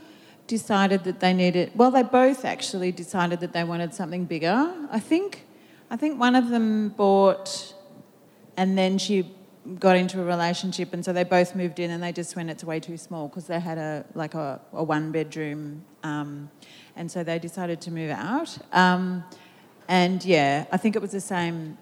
decided 0.47 1.05
that 1.05 1.21
they 1.21 1.35
needed, 1.35 1.73
well, 1.75 1.91
they 1.91 2.03
both 2.03 2.47
actually 2.47 2.93
decided 2.93 3.41
that 3.41 3.53
they 3.53 3.63
wanted 3.63 3.93
something 3.93 4.25
bigger. 4.25 4.73
I 4.91 4.99
think, 4.99 5.45
I 5.91 5.99
think 5.99 6.19
one 6.19 6.35
of 6.35 6.49
them 6.49 6.89
bought, 6.89 7.75
and 8.57 8.79
then 8.79 8.97
she 8.97 9.31
got 9.79 9.99
into 9.99 10.19
a 10.23 10.25
relationship, 10.25 10.95
and 10.95 11.05
so 11.05 11.13
they 11.13 11.25
both 11.25 11.55
moved 11.55 11.79
in, 11.79 11.91
and 11.91 12.03
they 12.03 12.11
just 12.11 12.37
went, 12.37 12.49
it's 12.49 12.65
way 12.65 12.81
too 12.81 12.97
small 12.97 13.29
because 13.29 13.47
they 13.49 13.61
had 13.61 13.77
a 13.77 14.07
like 14.15 14.33
a, 14.33 14.63
a 14.73 14.83
one 14.83 15.13
bedroom, 15.13 15.85
um, 16.05 16.51
and 16.97 17.13
so 17.13 17.23
they 17.23 17.39
decided 17.39 17.83
to 17.83 17.91
move 17.91 18.13
out. 18.13 18.57
Um, 18.73 19.25
and 19.89 20.25
yeah, 20.25 20.65
I 20.73 20.79
think 20.79 20.97
it 20.97 21.03
was 21.03 21.13
the 21.13 21.21
same 21.21 21.77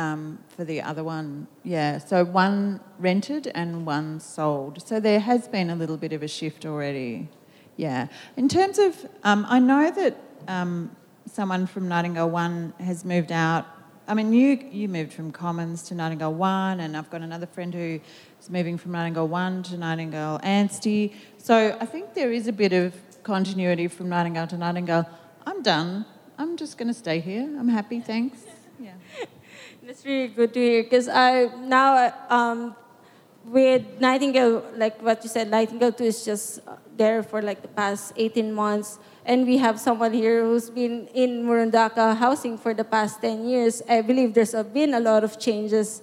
um, 0.00 0.38
for 0.48 0.64
the 0.64 0.80
other 0.80 1.04
one. 1.04 1.46
Yeah, 1.62 1.98
so 1.98 2.24
one 2.24 2.80
rented 2.98 3.44
and 3.54 3.86
one 3.86 4.20
sold. 4.20 4.74
So 4.86 5.00
there 5.00 5.20
has 5.20 5.48
been 5.48 5.68
a 5.70 5.76
little 5.76 5.96
bit 5.96 6.12
of 6.12 6.22
a 6.22 6.28
shift 6.28 6.64
already. 6.64 7.28
Yeah. 7.76 8.08
In 8.36 8.48
terms 8.48 8.78
of, 8.78 8.92
um, 9.24 9.46
I 9.48 9.58
know 9.58 9.90
that 9.90 10.16
um, 10.48 10.94
someone 11.26 11.66
from 11.66 11.88
Nightingale 11.88 12.30
One 12.30 12.72
has 12.78 13.04
moved 13.04 13.32
out 13.32 13.66
I 14.10 14.14
mean, 14.14 14.32
you 14.32 14.58
you 14.72 14.88
moved 14.88 15.12
from 15.12 15.30
Commons 15.30 15.84
to 15.84 15.94
Nightingale 15.94 16.34
One, 16.34 16.80
and 16.80 16.96
I've 16.96 17.08
got 17.10 17.20
another 17.20 17.46
friend 17.46 17.72
who 17.72 18.00
is 18.40 18.50
moving 18.50 18.76
from 18.76 18.90
Nightingale 18.90 19.28
One 19.28 19.62
to 19.64 19.76
Nightingale 19.76 20.40
Anstey. 20.42 21.12
So 21.38 21.76
I 21.80 21.86
think 21.86 22.14
there 22.14 22.32
is 22.32 22.48
a 22.48 22.52
bit 22.52 22.72
of 22.72 22.92
continuity 23.22 23.86
from 23.86 24.08
Nightingale 24.08 24.48
to 24.48 24.58
Nightingale. 24.58 25.08
I'm 25.46 25.62
done. 25.62 26.04
I'm 26.38 26.56
just 26.56 26.76
going 26.76 26.88
to 26.88 26.98
stay 27.04 27.20
here. 27.20 27.44
I'm 27.60 27.68
happy. 27.68 28.00
Thanks. 28.00 28.49
That's 29.90 30.06
really 30.06 30.28
good 30.28 30.54
to 30.54 30.60
hear 30.60 30.84
because 30.84 31.08
I 31.08 31.50
now 31.66 32.14
um, 32.30 32.76
with 33.44 33.82
Nightingale, 33.98 34.62
like 34.76 35.02
what 35.02 35.18
you 35.24 35.28
said, 35.28 35.50
Nightingale 35.50 35.90
2 35.90 36.04
is 36.04 36.24
just 36.24 36.60
there 36.96 37.24
for 37.24 37.42
like 37.42 37.60
the 37.60 37.74
past 37.74 38.12
18 38.14 38.54
months 38.54 39.00
and 39.26 39.44
we 39.44 39.58
have 39.58 39.80
someone 39.80 40.12
here 40.12 40.44
who's 40.44 40.70
been 40.70 41.08
in 41.08 41.42
Murundaka 41.42 42.16
housing 42.16 42.56
for 42.56 42.72
the 42.72 42.84
past 42.84 43.20
10 43.20 43.48
years. 43.48 43.82
I 43.88 44.00
believe 44.02 44.32
there's 44.32 44.54
been 44.72 44.94
a 44.94 45.00
lot 45.00 45.24
of 45.24 45.40
changes 45.40 46.02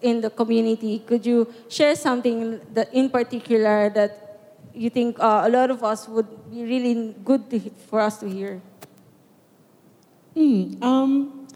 in 0.00 0.20
the 0.20 0.30
community. 0.30 1.00
Could 1.00 1.26
you 1.26 1.52
share 1.68 1.96
something 1.96 2.60
that 2.72 2.94
in 2.94 3.10
particular 3.10 3.90
that 3.98 4.62
you 4.72 4.90
think 4.90 5.18
uh, 5.18 5.42
a 5.44 5.50
lot 5.50 5.72
of 5.72 5.82
us 5.82 6.06
would 6.06 6.28
be 6.52 6.62
really 6.62 7.16
good 7.24 7.50
to, 7.50 7.58
for 7.90 7.98
us 7.98 8.18
to 8.18 8.28
hear? 8.30 8.62
Hmm. 10.34 10.80
um, 10.80 11.48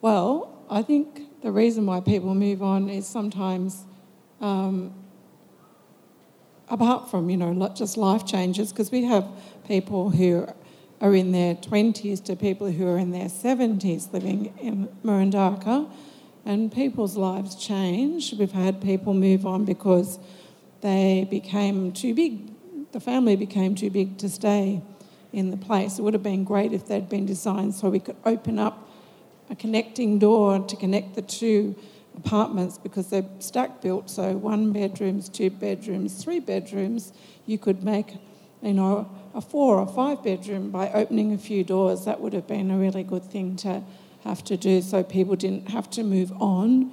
well, 0.00 0.51
I 0.72 0.80
think 0.80 1.42
the 1.42 1.52
reason 1.52 1.84
why 1.84 2.00
people 2.00 2.34
move 2.34 2.62
on 2.62 2.88
is 2.88 3.06
sometimes 3.06 3.84
um, 4.40 4.94
apart 6.66 7.10
from, 7.10 7.28
you 7.28 7.36
know, 7.36 7.68
just 7.74 7.98
life 7.98 8.24
changes, 8.26 8.72
because 8.72 8.90
we 8.90 9.04
have 9.04 9.28
people 9.66 10.08
who 10.08 10.48
are 11.02 11.14
in 11.14 11.30
their 11.32 11.54
20s 11.56 12.24
to 12.24 12.36
people 12.36 12.70
who 12.70 12.86
are 12.88 12.96
in 12.96 13.10
their 13.10 13.26
70s 13.26 14.10
living 14.14 14.54
in 14.58 14.88
Murundaka, 15.04 15.90
and 16.46 16.72
people's 16.72 17.18
lives 17.18 17.54
change. 17.54 18.32
We've 18.32 18.50
had 18.50 18.80
people 18.80 19.12
move 19.12 19.44
on 19.44 19.66
because 19.66 20.18
they 20.80 21.26
became 21.28 21.92
too 21.92 22.14
big, 22.14 22.50
the 22.92 23.00
family 23.00 23.36
became 23.36 23.74
too 23.74 23.90
big 23.90 24.16
to 24.18 24.28
stay 24.30 24.80
in 25.34 25.50
the 25.50 25.58
place. 25.58 25.98
It 25.98 26.02
would 26.02 26.14
have 26.14 26.22
been 26.22 26.44
great 26.44 26.72
if 26.72 26.86
they'd 26.86 27.10
been 27.10 27.26
designed 27.26 27.74
so 27.74 27.90
we 27.90 28.00
could 28.00 28.16
open 28.24 28.58
up 28.58 28.88
a 29.52 29.54
connecting 29.54 30.18
door 30.18 30.60
to 30.60 30.76
connect 30.76 31.14
the 31.14 31.22
two 31.22 31.76
apartments 32.16 32.78
because 32.78 33.10
they're 33.10 33.28
stack 33.38 33.82
built, 33.82 34.08
so 34.08 34.32
one 34.32 34.72
bedrooms, 34.72 35.28
two 35.28 35.50
bedrooms, 35.50 36.24
three 36.24 36.40
bedrooms. 36.40 37.12
You 37.44 37.58
could 37.58 37.84
make, 37.84 38.14
you 38.62 38.72
know, 38.72 39.10
a 39.34 39.42
four 39.42 39.76
or 39.76 39.86
five 39.86 40.24
bedroom 40.24 40.70
by 40.70 40.90
opening 40.92 41.34
a 41.34 41.38
few 41.38 41.64
doors. 41.64 42.06
That 42.06 42.20
would 42.20 42.32
have 42.32 42.46
been 42.46 42.70
a 42.70 42.78
really 42.78 43.02
good 43.02 43.24
thing 43.24 43.56
to 43.56 43.82
have 44.24 44.42
to 44.44 44.56
do 44.56 44.80
so 44.80 45.02
people 45.02 45.36
didn't 45.36 45.70
have 45.70 45.90
to 45.90 46.02
move 46.02 46.32
on. 46.40 46.90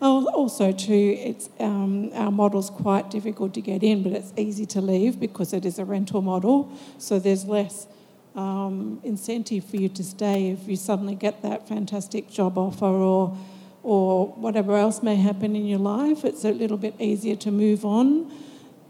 Also, 0.00 0.72
too, 0.72 1.16
it's 1.18 1.50
um, 1.58 2.10
our 2.14 2.30
model's 2.30 2.70
quite 2.70 3.10
difficult 3.10 3.52
to 3.52 3.60
get 3.60 3.82
in, 3.82 4.02
but 4.02 4.12
it's 4.12 4.32
easy 4.38 4.64
to 4.64 4.80
leave 4.80 5.20
because 5.20 5.52
it 5.52 5.66
is 5.66 5.78
a 5.78 5.84
rental 5.84 6.22
model. 6.22 6.72
So 6.96 7.18
there's 7.18 7.44
less 7.44 7.86
um, 8.34 9.00
incentive 9.02 9.64
for 9.64 9.76
you 9.76 9.88
to 9.88 10.04
stay 10.04 10.50
if 10.50 10.68
you 10.68 10.76
suddenly 10.76 11.14
get 11.14 11.42
that 11.42 11.68
fantastic 11.68 12.30
job 12.30 12.56
offer 12.56 12.86
or 12.86 13.36
or 13.82 14.26
whatever 14.26 14.76
else 14.76 15.02
may 15.02 15.16
happen 15.16 15.56
in 15.56 15.66
your 15.66 15.78
life. 15.78 16.24
It's 16.24 16.44
a 16.44 16.52
little 16.52 16.76
bit 16.76 16.94
easier 16.98 17.36
to 17.36 17.50
move 17.50 17.84
on. 17.84 18.30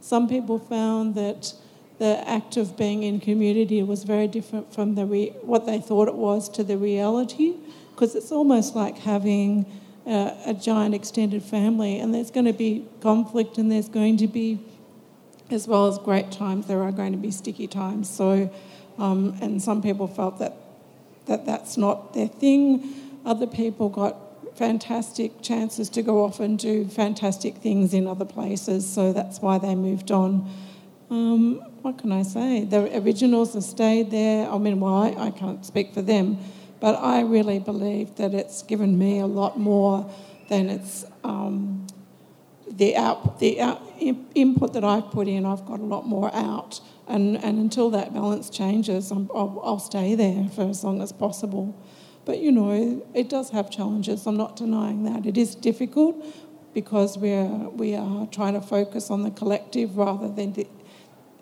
Some 0.01 0.29
people 0.29 0.59
found 0.59 1.15
that 1.15 1.55
the 1.99 2.29
act 2.29 2.57
of 2.57 2.77
being 2.77 3.03
in 3.03 3.21
community 3.21 3.83
was 3.83 4.05
very 4.05 4.27
different 4.27 4.75
from 4.75 4.95
the 4.95 5.07
re- 5.07 5.35
what 5.43 5.67
they 5.67 5.79
thought 5.79 6.09
it 6.09 6.15
was 6.15 6.49
to 6.49 6.65
the 6.65 6.77
reality, 6.77 7.55
because 7.95 8.17
it's 8.17 8.33
almost 8.33 8.75
like 8.75 8.99
having 8.99 9.67
a, 10.07 10.35
a 10.47 10.55
giant 10.55 10.95
extended 10.95 11.43
family, 11.43 12.01
and 12.01 12.15
there's 12.15 12.31
going 12.31 12.47
to 12.47 12.55
be 12.55 12.87
conflict, 13.01 13.59
and 13.59 13.71
there's 13.71 13.89
going 13.89 14.17
to 14.17 14.27
be, 14.27 14.59
as 15.51 15.69
well 15.69 15.87
as 15.87 15.99
great 15.99 16.33
times, 16.33 16.67
there 16.67 16.83
are 16.83 16.91
going 16.93 17.13
to 17.13 17.19
be 17.19 17.31
sticky 17.31 17.67
times. 17.67 18.09
So, 18.09 18.51
um, 19.01 19.37
and 19.41 19.61
some 19.63 19.83
people 19.83 20.07
felt 20.07 20.39
that 20.39 20.55
that 21.27 21.47
that's 21.47 21.77
not 21.77 22.15
their 22.15 22.29
thing. 22.29 22.95
Other 23.25 23.47
people 23.47 23.89
got 23.89 24.17
fantastic 24.57 25.43
chances 25.43 25.89
to 25.91 26.03
go 26.03 26.25
off 26.25 26.41
and 26.41 26.59
do 26.59 26.87
fantastic 26.87 27.57
things 27.57 27.95
in 27.95 28.07
other 28.07 28.25
places, 28.25 28.89
so 28.89 29.13
that's 29.13 29.41
why 29.41 29.59
they 29.59 29.75
moved 29.75 30.11
on. 30.11 30.49
Um, 31.09 31.57
what 31.83 31.99
can 31.99 32.13
I 32.13 32.23
say? 32.23 32.65
The 32.65 32.99
originals 32.99 33.55
have 33.55 33.65
stayed 33.65 34.11
there. 34.11 34.49
I 34.49 34.59
mean, 34.59 34.81
why? 34.81 35.15
I 35.19 35.31
can't 35.31 35.65
speak 35.65 35.95
for 35.95 36.03
them, 36.03 36.39
but 36.79 36.95
I 36.97 37.23
really 37.23 37.59
believe 37.59 38.17
that 38.17 38.35
it's 38.35 38.63
given 38.63 38.99
me 38.99 39.19
a 39.19 39.27
lot 39.27 39.59
more 39.59 40.13
than 40.49 40.69
it's 40.69 41.05
um, 41.25 41.87
the 42.69 42.97
out, 42.97 43.41
the 43.41 43.61
out, 43.61 43.90
input 44.01 44.73
that 44.73 44.85
I've 44.85 45.11
put 45.11 45.29
in. 45.29 45.47
I've 45.47 45.65
got 45.67 45.81
a 45.81 45.85
lot 45.85 46.07
more 46.07 46.35
out, 46.35 46.81
and 47.07 47.37
and 47.45 47.59
until 47.59 47.91
that 47.91 48.13
balance 48.13 48.51
changes, 48.51 49.13
i 49.13 49.15
will 49.15 49.61
I'll 49.65 49.79
stay 49.79 50.15
there 50.15 50.49
for 50.55 50.63
as 50.63 50.83
long 50.85 51.01
as 51.03 51.13
possible. 51.13 51.75
But 52.25 52.39
you 52.39 52.53
know, 52.53 53.03
it 53.15 53.29
does 53.29 53.51
have 53.51 53.71
challenges. 53.71 54.27
I'm 54.27 54.37
not 54.37 54.57
denying 54.57 55.05
that. 55.05 55.27
It 55.27 55.39
is 55.39 55.55
difficult 55.55 56.25
because 56.75 57.19
we're 57.19 57.69
we 57.71 57.95
are 57.95 58.27
trying 58.27 58.55
to 58.55 58.61
focus 58.61 59.11
on 59.11 59.23
the 59.23 59.31
collective 59.31 59.97
rather 59.97 60.29
than 60.29 60.53
the 60.53 60.67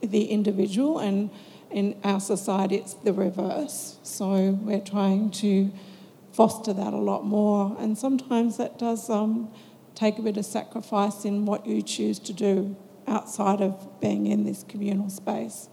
the 0.01 0.27
individual, 0.27 0.99
and 0.99 1.31
in 1.71 1.97
our 2.05 2.21
society, 2.21 2.77
it's 2.77 2.95
the 2.95 3.13
reverse. 3.13 3.99
So 4.03 4.59
we're 4.63 4.81
trying 4.81 5.31
to 5.43 5.71
foster 6.33 6.73
that 6.73 6.93
a 6.93 6.97
lot 6.97 7.25
more. 7.25 7.77
And 7.79 7.99
sometimes 7.99 8.57
that 8.59 8.79
does 8.79 9.11
um, 9.11 9.53
take 9.99 10.17
a 10.19 10.23
bit 10.23 10.37
of 10.37 10.47
sacrifice 10.47 11.25
in 11.25 11.45
what 11.45 11.67
you 11.67 11.83
choose 11.83 12.21
to 12.21 12.33
do 12.33 12.77
outside 13.09 13.61
of 13.61 14.01
being 14.01 14.29
in 14.29 14.45
this 14.45 14.63
communal 14.63 15.11
space. 15.11 15.69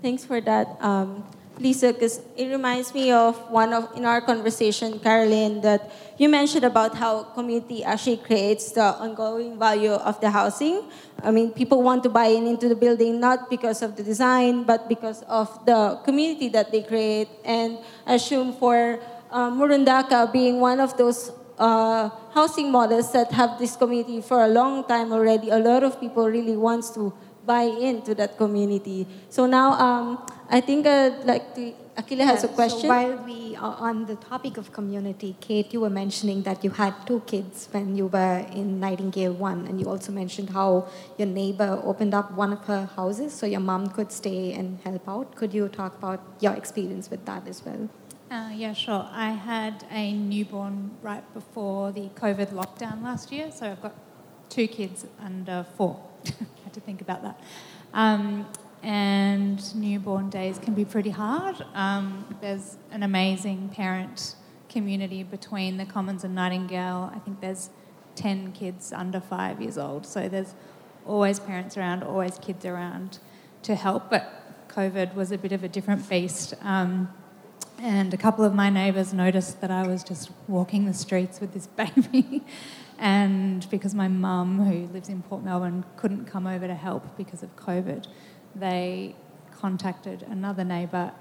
Thanks 0.00 0.24
for 0.24 0.40
that, 0.42 0.78
um, 0.78 1.26
Lisa, 1.58 1.92
because 1.92 2.20
it 2.36 2.46
reminds 2.46 2.94
me 2.94 3.10
of 3.10 3.34
one 3.50 3.72
of 3.72 3.90
in 3.96 4.04
our 4.04 4.20
conversation, 4.20 5.00
Carolyn, 5.00 5.62
that 5.62 5.90
you 6.18 6.28
mentioned 6.28 6.62
about 6.62 6.94
how 6.94 7.24
community 7.34 7.82
actually 7.82 8.18
creates 8.18 8.70
the 8.70 8.94
ongoing 9.02 9.58
value 9.58 9.90
of 9.90 10.20
the 10.20 10.30
housing. 10.30 10.86
I 11.24 11.32
mean, 11.32 11.50
people 11.50 11.82
want 11.82 12.04
to 12.04 12.10
buy 12.10 12.26
in 12.26 12.46
into 12.46 12.68
the 12.68 12.76
building 12.76 13.18
not 13.18 13.50
because 13.50 13.82
of 13.82 13.96
the 13.96 14.04
design, 14.04 14.62
but 14.62 14.86
because 14.88 15.22
of 15.26 15.48
the 15.66 15.98
community 16.04 16.48
that 16.50 16.70
they 16.70 16.82
create. 16.82 17.28
And 17.42 17.78
I 18.06 18.14
assume 18.14 18.52
for 18.52 19.00
uh, 19.36 19.50
Murundaka 19.50 20.32
being 20.32 20.60
one 20.60 20.80
of 20.80 20.96
those 20.96 21.30
uh, 21.58 22.08
housing 22.32 22.72
models 22.72 23.12
that 23.12 23.30
have 23.32 23.58
this 23.58 23.76
community 23.76 24.20
for 24.22 24.42
a 24.42 24.48
long 24.48 24.84
time 24.84 25.12
already, 25.12 25.50
a 25.50 25.58
lot 25.58 25.82
of 25.82 26.00
people 26.00 26.24
really 26.26 26.56
wants 26.56 26.90
to 26.90 27.12
buy 27.44 27.62
into 27.62 28.14
that 28.14 28.36
community. 28.38 29.06
So 29.28 29.46
now, 29.46 29.72
um, 29.72 30.26
I 30.48 30.60
think 30.60 30.86
I'd 30.86 31.24
like 31.24 31.54
to. 31.56 31.74
Akila 31.96 32.24
has 32.26 32.44
a 32.44 32.48
question. 32.48 32.80
So 32.80 32.88
while 32.88 33.16
we 33.24 33.56
are 33.56 33.76
on 33.80 34.04
the 34.04 34.16
topic 34.16 34.58
of 34.58 34.70
community, 34.70 35.34
Kate, 35.40 35.72
you 35.72 35.80
were 35.80 35.90
mentioning 35.90 36.42
that 36.42 36.62
you 36.62 36.70
had 36.70 36.92
two 37.06 37.20
kids 37.26 37.68
when 37.72 37.96
you 37.96 38.08
were 38.08 38.44
in 38.52 38.80
Nightingale 38.80 39.32
One, 39.32 39.66
and 39.66 39.80
you 39.80 39.88
also 39.88 40.12
mentioned 40.12 40.50
how 40.50 40.88
your 41.16 41.28
neighbor 41.28 41.80
opened 41.84 42.12
up 42.12 42.32
one 42.32 42.52
of 42.52 42.64
her 42.66 42.84
houses 42.96 43.32
so 43.32 43.46
your 43.46 43.60
mom 43.60 43.88
could 43.88 44.12
stay 44.12 44.52
and 44.52 44.78
help 44.84 45.08
out. 45.08 45.34
Could 45.36 45.54
you 45.54 45.68
talk 45.68 45.96
about 45.96 46.20
your 46.40 46.52
experience 46.52 47.10
with 47.10 47.24
that 47.24 47.48
as 47.48 47.64
well? 47.64 47.88
Uh, 48.36 48.50
yeah, 48.50 48.74
sure. 48.74 49.08
I 49.12 49.30
had 49.30 49.86
a 49.90 50.12
newborn 50.12 50.90
right 51.00 51.24
before 51.32 51.90
the 51.90 52.10
COVID 52.10 52.52
lockdown 52.52 53.02
last 53.02 53.32
year, 53.32 53.50
so 53.50 53.64
I've 53.64 53.80
got 53.80 53.94
two 54.50 54.68
kids 54.68 55.06
under 55.18 55.64
four. 55.78 55.98
I 56.26 56.32
had 56.64 56.74
to 56.74 56.80
think 56.80 57.00
about 57.00 57.22
that. 57.22 57.40
Um, 57.94 58.46
and 58.82 59.74
newborn 59.74 60.28
days 60.28 60.58
can 60.58 60.74
be 60.74 60.84
pretty 60.84 61.08
hard. 61.08 61.64
Um, 61.72 62.36
there's 62.42 62.76
an 62.90 63.02
amazing 63.02 63.70
parent 63.70 64.34
community 64.68 65.22
between 65.22 65.78
the 65.78 65.86
Commons 65.86 66.22
and 66.22 66.34
Nightingale. 66.34 67.10
I 67.14 67.18
think 67.20 67.40
there's 67.40 67.70
10 68.16 68.52
kids 68.52 68.92
under 68.92 69.18
five 69.18 69.62
years 69.62 69.78
old, 69.78 70.04
so 70.04 70.28
there's 70.28 70.54
always 71.06 71.40
parents 71.40 71.78
around, 71.78 72.02
always 72.02 72.38
kids 72.38 72.66
around 72.66 73.18
to 73.62 73.74
help. 73.74 74.10
But 74.10 74.68
COVID 74.68 75.14
was 75.14 75.32
a 75.32 75.38
bit 75.38 75.52
of 75.52 75.64
a 75.64 75.70
different 75.70 76.06
beast. 76.06 76.52
Um, 76.60 77.08
and 77.78 78.14
a 78.14 78.16
couple 78.16 78.44
of 78.44 78.54
my 78.54 78.70
neighbours 78.70 79.12
noticed 79.12 79.60
that 79.60 79.70
I 79.70 79.86
was 79.86 80.02
just 80.02 80.30
walking 80.48 80.86
the 80.86 80.94
streets 80.94 81.40
with 81.40 81.52
this 81.52 81.66
baby. 81.76 82.42
and 82.98 83.68
because 83.70 83.94
my 83.94 84.08
mum, 84.08 84.64
who 84.64 84.92
lives 84.92 85.08
in 85.08 85.22
Port 85.22 85.44
Melbourne, 85.44 85.84
couldn't 85.96 86.24
come 86.24 86.46
over 86.46 86.66
to 86.66 86.74
help 86.74 87.16
because 87.16 87.42
of 87.42 87.54
COVID, 87.56 88.06
they 88.54 89.14
contacted 89.52 90.22
another 90.22 90.64
neighbour 90.64 91.12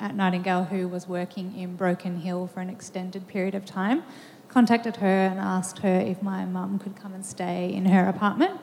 at 0.00 0.14
Nightingale 0.14 0.64
who 0.64 0.88
was 0.88 1.08
working 1.08 1.56
in 1.56 1.76
Broken 1.76 2.20
Hill 2.20 2.46
for 2.46 2.60
an 2.60 2.70
extended 2.70 3.26
period 3.26 3.54
of 3.54 3.64
time. 3.64 4.02
Contacted 4.48 4.96
her 4.96 5.26
and 5.26 5.40
asked 5.40 5.80
her 5.80 6.00
if 6.00 6.22
my 6.22 6.44
mum 6.44 6.78
could 6.78 6.94
come 6.96 7.14
and 7.14 7.24
stay 7.24 7.72
in 7.72 7.86
her 7.86 8.08
apartment. 8.08 8.60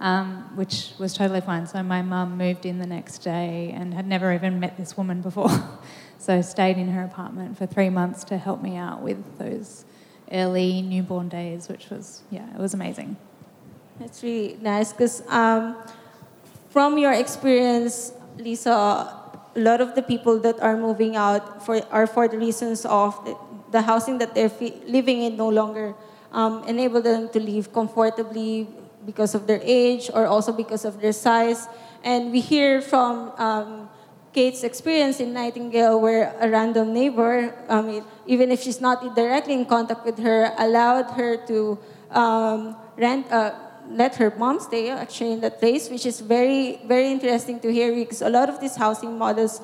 Um, 0.00 0.56
which 0.56 0.92
was 0.98 1.12
totally 1.12 1.42
fine. 1.42 1.66
So 1.66 1.82
my 1.82 2.00
mum 2.00 2.38
moved 2.38 2.64
in 2.64 2.78
the 2.78 2.86
next 2.86 3.18
day 3.18 3.70
and 3.76 3.92
had 3.92 4.06
never 4.06 4.32
even 4.32 4.58
met 4.58 4.78
this 4.78 4.96
woman 4.96 5.20
before. 5.20 5.50
So 6.20 6.42
stayed 6.42 6.76
in 6.76 6.88
her 6.88 7.02
apartment 7.02 7.56
for 7.56 7.64
three 7.64 7.88
months 7.88 8.24
to 8.24 8.36
help 8.36 8.60
me 8.60 8.76
out 8.76 9.00
with 9.00 9.16
those 9.38 9.86
early 10.30 10.82
newborn 10.82 11.30
days, 11.30 11.66
which 11.66 11.88
was 11.88 12.20
yeah, 12.30 12.44
it 12.54 12.60
was 12.60 12.74
amazing. 12.74 13.16
That's 13.98 14.22
really 14.22 14.58
nice 14.60 14.92
because 14.92 15.22
um, 15.28 15.76
from 16.68 16.98
your 16.98 17.12
experience, 17.12 18.12
Lisa, 18.36 18.70
a 18.70 19.40
lot 19.56 19.80
of 19.80 19.94
the 19.94 20.02
people 20.02 20.38
that 20.40 20.60
are 20.60 20.76
moving 20.76 21.16
out 21.16 21.64
for 21.64 21.80
are 21.90 22.06
for 22.06 22.28
the 22.28 22.36
reasons 22.36 22.84
of 22.84 23.16
the, 23.24 23.34
the 23.72 23.80
housing 23.80 24.18
that 24.18 24.34
they're 24.34 24.52
living 24.86 25.22
in 25.22 25.38
no 25.38 25.48
longer 25.48 25.94
um, 26.32 26.62
enable 26.68 27.00
them 27.00 27.30
to 27.30 27.40
live 27.40 27.72
comfortably 27.72 28.68
because 29.06 29.34
of 29.34 29.46
their 29.46 29.60
age 29.64 30.10
or 30.12 30.26
also 30.26 30.52
because 30.52 30.84
of 30.84 31.00
their 31.00 31.16
size. 31.16 31.66
And 32.04 32.30
we 32.30 32.40
hear 32.40 32.82
from 32.82 33.32
um, 33.38 33.88
Kate's 34.32 34.62
experience 34.62 35.18
in 35.18 35.32
Nightingale, 35.32 36.00
where 36.00 36.34
a 36.40 36.48
random 36.48 36.92
neighbor, 36.94 37.52
um, 37.68 38.04
even 38.26 38.52
if 38.52 38.62
she's 38.62 38.80
not 38.80 39.16
directly 39.16 39.54
in 39.54 39.66
contact 39.66 40.04
with 40.04 40.18
her, 40.18 40.52
allowed 40.58 41.10
her 41.18 41.36
to 41.46 41.78
um, 42.10 42.76
rent, 42.96 43.26
uh, 43.32 43.50
let 43.90 44.14
her 44.16 44.32
mom 44.38 44.60
stay 44.60 44.88
actually 44.90 45.32
in 45.32 45.40
that 45.40 45.58
place, 45.58 45.90
which 45.90 46.06
is 46.06 46.20
very, 46.20 46.78
very 46.86 47.10
interesting 47.10 47.58
to 47.58 47.72
hear 47.72 47.92
because 47.92 48.22
a 48.22 48.30
lot 48.30 48.48
of 48.48 48.60
these 48.60 48.76
housing 48.76 49.18
models, 49.18 49.60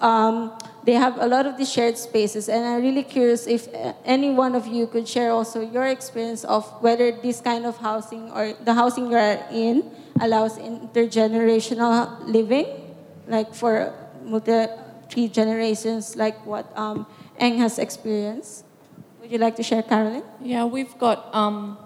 um, 0.00 0.56
they 0.84 0.94
have 0.94 1.18
a 1.20 1.26
lot 1.26 1.44
of 1.44 1.58
these 1.58 1.70
shared 1.70 1.98
spaces. 1.98 2.48
And 2.48 2.64
I'm 2.64 2.80
really 2.80 3.02
curious 3.02 3.46
if 3.46 3.68
uh, 3.74 3.92
any 4.06 4.30
one 4.30 4.54
of 4.54 4.66
you 4.66 4.86
could 4.86 5.06
share 5.06 5.30
also 5.30 5.60
your 5.60 5.86
experience 5.86 6.42
of 6.44 6.64
whether 6.82 7.12
this 7.12 7.42
kind 7.42 7.66
of 7.66 7.76
housing 7.76 8.30
or 8.30 8.54
the 8.64 8.72
housing 8.72 9.10
you're 9.10 9.44
in 9.52 9.90
allows 10.22 10.56
intergenerational 10.56 12.26
living, 12.26 12.66
like 13.28 13.54
for 13.54 13.92
multi 14.26 14.66
three 15.10 15.28
generations 15.28 16.16
like 16.16 16.44
what 16.44 16.66
um, 16.76 17.06
Eng 17.38 17.58
has 17.58 17.78
experienced. 17.78 18.64
Would 19.20 19.30
you 19.30 19.38
like 19.38 19.56
to 19.56 19.62
share, 19.62 19.82
Carolyn? 19.82 20.22
Yeah, 20.40 20.64
we've 20.64 20.96
got 20.98 21.34
um, 21.34 21.78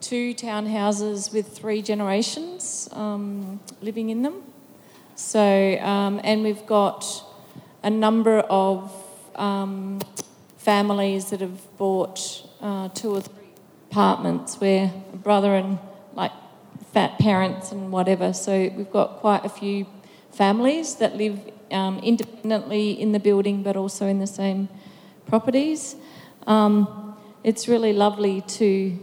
two 0.00 0.34
townhouses 0.34 1.32
with 1.32 1.56
three 1.56 1.82
generations 1.82 2.88
um, 2.92 3.60
living 3.80 4.10
in 4.10 4.22
them. 4.22 4.42
So, 5.14 5.78
um, 5.80 6.20
and 6.24 6.42
we've 6.42 6.66
got 6.66 7.06
a 7.82 7.90
number 7.90 8.40
of 8.40 8.92
um, 9.36 10.00
families 10.56 11.30
that 11.30 11.40
have 11.40 11.76
bought 11.78 12.46
uh, 12.60 12.88
two 12.88 13.14
or 13.14 13.20
three 13.20 13.48
apartments 13.90 14.60
where 14.60 14.92
a 15.12 15.16
brother 15.16 15.54
and 15.54 15.78
like 16.14 16.32
fat 16.92 17.18
parents 17.18 17.72
and 17.72 17.92
whatever. 17.92 18.32
So 18.32 18.70
we've 18.76 18.90
got 18.90 19.18
quite 19.18 19.44
a 19.44 19.48
few 19.48 19.86
families 20.32 20.96
that 20.96 21.16
live 21.16 21.38
um, 21.74 21.98
independently 21.98 22.92
in 22.92 23.12
the 23.12 23.18
building 23.18 23.62
but 23.62 23.76
also 23.76 24.06
in 24.06 24.20
the 24.20 24.26
same 24.26 24.68
properties. 25.26 25.96
Um, 26.46 27.16
it's 27.42 27.68
really 27.68 27.92
lovely 27.92 28.40
to, 28.40 28.98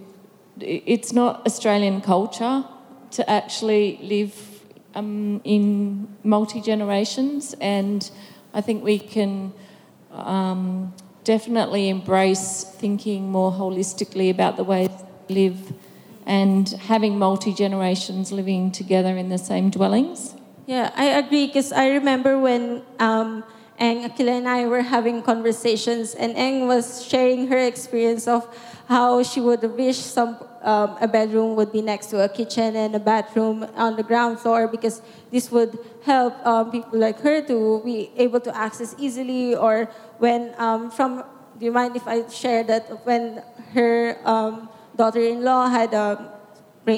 it's 0.60 1.14
not 1.14 1.46
Australian 1.46 2.02
culture 2.02 2.64
to 3.12 3.30
actually 3.30 4.00
live 4.02 4.34
um, 4.96 5.42
in 5.44 6.08
multi 6.24 6.62
generations, 6.62 7.56
and 7.62 8.10
I 8.54 8.62
think 8.62 8.84
we 8.84 9.00
can 9.00 9.54
um, 10.12 10.94
definitely 11.24 11.90
embrace 11.90 12.64
thinking 12.64 13.32
more 13.32 13.52
holistically 13.52 14.30
about 14.30 14.58
the 14.58 14.64
way 14.64 14.90
we 15.30 15.36
live 15.36 15.74
and 16.26 16.68
having 16.70 17.18
multi 17.18 17.54
generations 17.54 18.32
living 18.32 18.72
together 18.72 19.18
in 19.18 19.30
the 19.30 19.38
same 19.38 19.70
dwellings. 19.70 20.36
Yeah, 20.68 20.92
I 20.96 21.06
agree 21.18 21.48
because 21.48 21.72
I 21.72 21.90
remember 21.90 22.38
when 22.38 22.84
um, 23.00 23.44
Eng, 23.80 24.08
Akila, 24.08 24.38
and 24.38 24.48
I 24.48 24.68
were 24.68 24.84
having 24.84 25.22
conversations, 25.24 26.14
and 26.14 26.36
Eng 26.38 26.68
was 26.68 27.04
sharing 27.06 27.48
her 27.48 27.58
experience 27.58 28.28
of 28.28 28.46
how 28.88 29.24
she 29.24 29.42
would 29.42 29.64
wish 29.76 29.98
some 29.98 30.38
um, 30.62 30.98
a 31.02 31.08
bedroom 31.08 31.56
would 31.56 31.72
be 31.72 31.82
next 31.82 32.08
to 32.08 32.24
a 32.24 32.30
kitchen 32.30 32.76
and 32.76 32.96
a 32.96 33.00
bathroom 33.00 33.66
on 33.76 33.96
the 33.96 34.04
ground 34.04 34.40
floor 34.40 34.68
because 34.68 35.02
this 35.32 35.50
would 35.52 35.80
help 36.04 36.36
um, 36.46 36.70
people 36.70 37.00
like 37.00 37.20
her 37.22 37.42
to 37.48 37.82
be 37.84 38.12
able 38.18 38.40
to 38.40 38.56
access 38.56 38.94
easily. 39.00 39.56
Or 39.56 39.86
when 40.20 40.54
um, 40.58 40.92
from, 40.92 41.24
do 41.58 41.66
you 41.66 41.72
mind 41.72 41.96
if 41.96 42.08
I 42.08 42.28
share 42.30 42.64
that 42.66 43.04
when 43.06 43.42
her 43.74 44.18
um, 44.26 44.70
daughter-in-law 44.96 45.70
had 45.70 45.94
a 45.96 46.32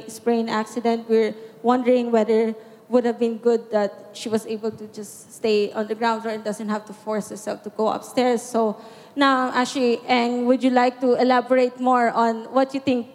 sprain 0.07 0.49
accident, 0.49 1.07
we're 1.07 1.34
wondering 1.61 2.11
whether 2.11 2.53
would 2.93 3.05
have 3.09 3.17
been 3.17 3.41
good 3.41 3.73
that 3.73 4.13
she 4.13 4.29
was 4.29 4.45
able 4.45 4.69
to 4.69 4.85
just 4.93 5.33
stay 5.33 5.73
on 5.73 5.89
the 5.89 5.95
ground 5.95 6.23
and 6.29 6.45
doesn't 6.45 6.69
have 6.69 6.85
to 6.85 6.93
force 6.93 7.33
herself 7.33 7.65
to 7.65 7.71
go 7.73 7.89
upstairs. 7.89 8.45
So 8.45 8.77
now, 9.17 9.49
actually, 9.49 9.97
and 10.05 10.45
would 10.45 10.61
you 10.61 10.69
like 10.69 11.01
to 11.01 11.17
elaborate 11.17 11.79
more 11.81 12.13
on 12.13 12.45
what 12.53 12.73
you 12.77 12.79
think 12.79 13.09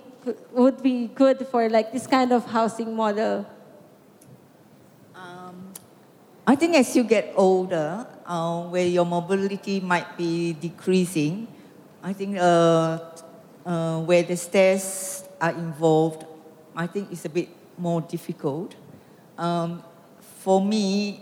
would 0.50 0.82
be 0.82 1.06
good 1.14 1.46
for 1.46 1.70
like 1.70 1.92
this 1.94 2.10
kind 2.10 2.32
of 2.32 2.44
housing 2.50 2.90
model? 2.94 3.46
Um, 5.14 5.70
I 6.44 6.58
think 6.58 6.74
as 6.74 6.90
you 6.96 7.04
get 7.04 7.32
older, 7.38 8.04
uh, 8.26 8.62
where 8.66 8.86
your 8.86 9.06
mobility 9.06 9.78
might 9.78 10.18
be 10.18 10.58
decreasing, 10.58 11.46
I 12.02 12.12
think 12.12 12.36
uh, 12.36 12.98
uh, 13.64 14.00
where 14.02 14.24
the 14.24 14.36
stairs 14.36 15.22
are 15.40 15.54
involved, 15.54 16.26
I 16.74 16.86
think 16.86 17.12
it's 17.12 17.24
a 17.24 17.30
bit 17.30 17.48
more 17.78 18.00
difficult. 18.02 18.74
Um, 19.39 19.82
for 20.20 20.61
me, 20.61 21.20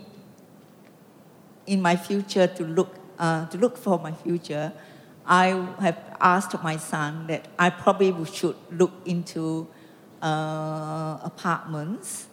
in 1.67 1.81
my 1.81 1.95
future 1.95 2.47
to 2.47 2.63
look, 2.63 2.95
uh, 3.19 3.45
to 3.47 3.57
look 3.57 3.77
for 3.77 3.99
my 3.99 4.11
future, 4.11 4.73
I 5.25 5.47
have 5.79 5.99
asked 6.19 6.61
my 6.63 6.77
son 6.77 7.27
that 7.27 7.47
I 7.59 7.69
probably 7.69 8.25
should 8.25 8.55
look 8.71 8.93
into 9.05 9.67
uh, 10.21 11.19
apartments 11.21 12.27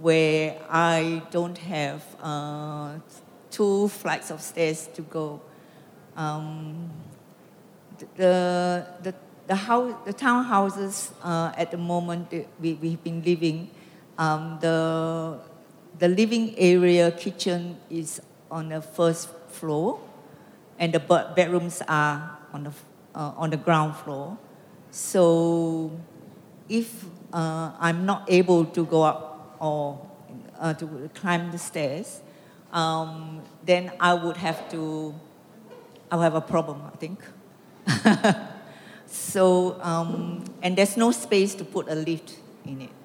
where 0.00 0.58
I 0.68 1.22
don't 1.30 1.56
have 1.56 2.04
uh, 2.20 2.98
two 3.50 3.88
flights 3.88 4.30
of 4.30 4.42
stairs 4.42 4.88
to 4.94 5.02
go. 5.02 5.40
Um, 6.16 6.90
the, 8.16 8.86
the, 9.02 9.14
the, 9.46 9.54
house, 9.54 9.94
the 10.04 10.12
townhouses 10.12 11.12
uh, 11.22 11.52
at 11.56 11.70
the 11.70 11.78
moment 11.78 12.32
we, 12.60 12.74
we've 12.74 13.02
been 13.02 13.22
living, 13.22 13.70
um, 14.20 14.58
the, 14.60 15.38
the 15.98 16.08
living 16.08 16.54
area 16.58 17.10
kitchen 17.10 17.78
is 17.88 18.20
on 18.50 18.68
the 18.68 18.82
first 18.82 19.30
floor 19.48 19.98
and 20.78 20.92
the 20.92 21.00
bedrooms 21.34 21.82
are 21.88 22.38
on 22.52 22.64
the, 22.64 22.72
uh, 23.14 23.32
on 23.36 23.48
the 23.48 23.56
ground 23.56 23.96
floor. 23.96 24.36
So 24.90 25.90
if 26.68 27.04
uh, 27.32 27.72
I'm 27.80 28.04
not 28.04 28.26
able 28.28 28.66
to 28.66 28.84
go 28.84 29.02
up 29.02 29.56
or 29.58 30.06
uh, 30.58 30.74
to 30.74 31.10
climb 31.14 31.50
the 31.50 31.58
stairs, 31.58 32.20
um, 32.72 33.40
then 33.64 33.90
I 33.98 34.12
would 34.12 34.36
have 34.36 34.70
to, 34.72 35.14
I 36.10 36.16
will 36.16 36.22
have 36.22 36.34
a 36.34 36.42
problem, 36.42 36.82
I 36.92 36.96
think. 36.98 37.20
so, 39.06 39.80
um, 39.80 40.44
and 40.62 40.76
there's 40.76 40.98
no 40.98 41.10
space 41.10 41.54
to 41.54 41.64
put 41.64 41.88
a 41.88 41.94
lift 41.94 42.36
in 42.66 42.82
it. 42.82 42.99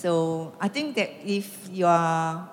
So 0.00 0.54
I 0.58 0.68
think 0.68 0.96
that 0.96 1.10
if 1.26 1.68
you 1.70 1.84
are, 1.84 2.48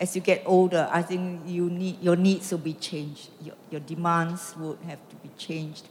as 0.00 0.16
you 0.16 0.20
get 0.20 0.42
older, 0.44 0.88
I 0.90 1.02
think 1.02 1.42
you 1.46 1.70
need, 1.70 2.02
your 2.02 2.16
needs 2.16 2.50
will 2.50 2.58
be 2.58 2.72
changed. 2.72 3.28
Your, 3.40 3.54
your 3.70 3.80
demands 3.80 4.56
would 4.58 4.78
have 4.88 4.98
to 5.10 5.16
be 5.22 5.30
changed. 5.38 5.86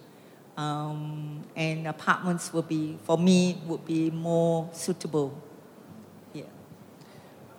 Um, 0.57 1.45
and 1.55 1.87
apartments 1.87 2.51
will 2.51 2.63
be, 2.63 2.97
for 3.05 3.17
me, 3.17 3.61
would 3.65 3.85
be 3.85 4.11
more 4.11 4.69
suitable. 4.73 5.41
Yeah. 6.33 6.43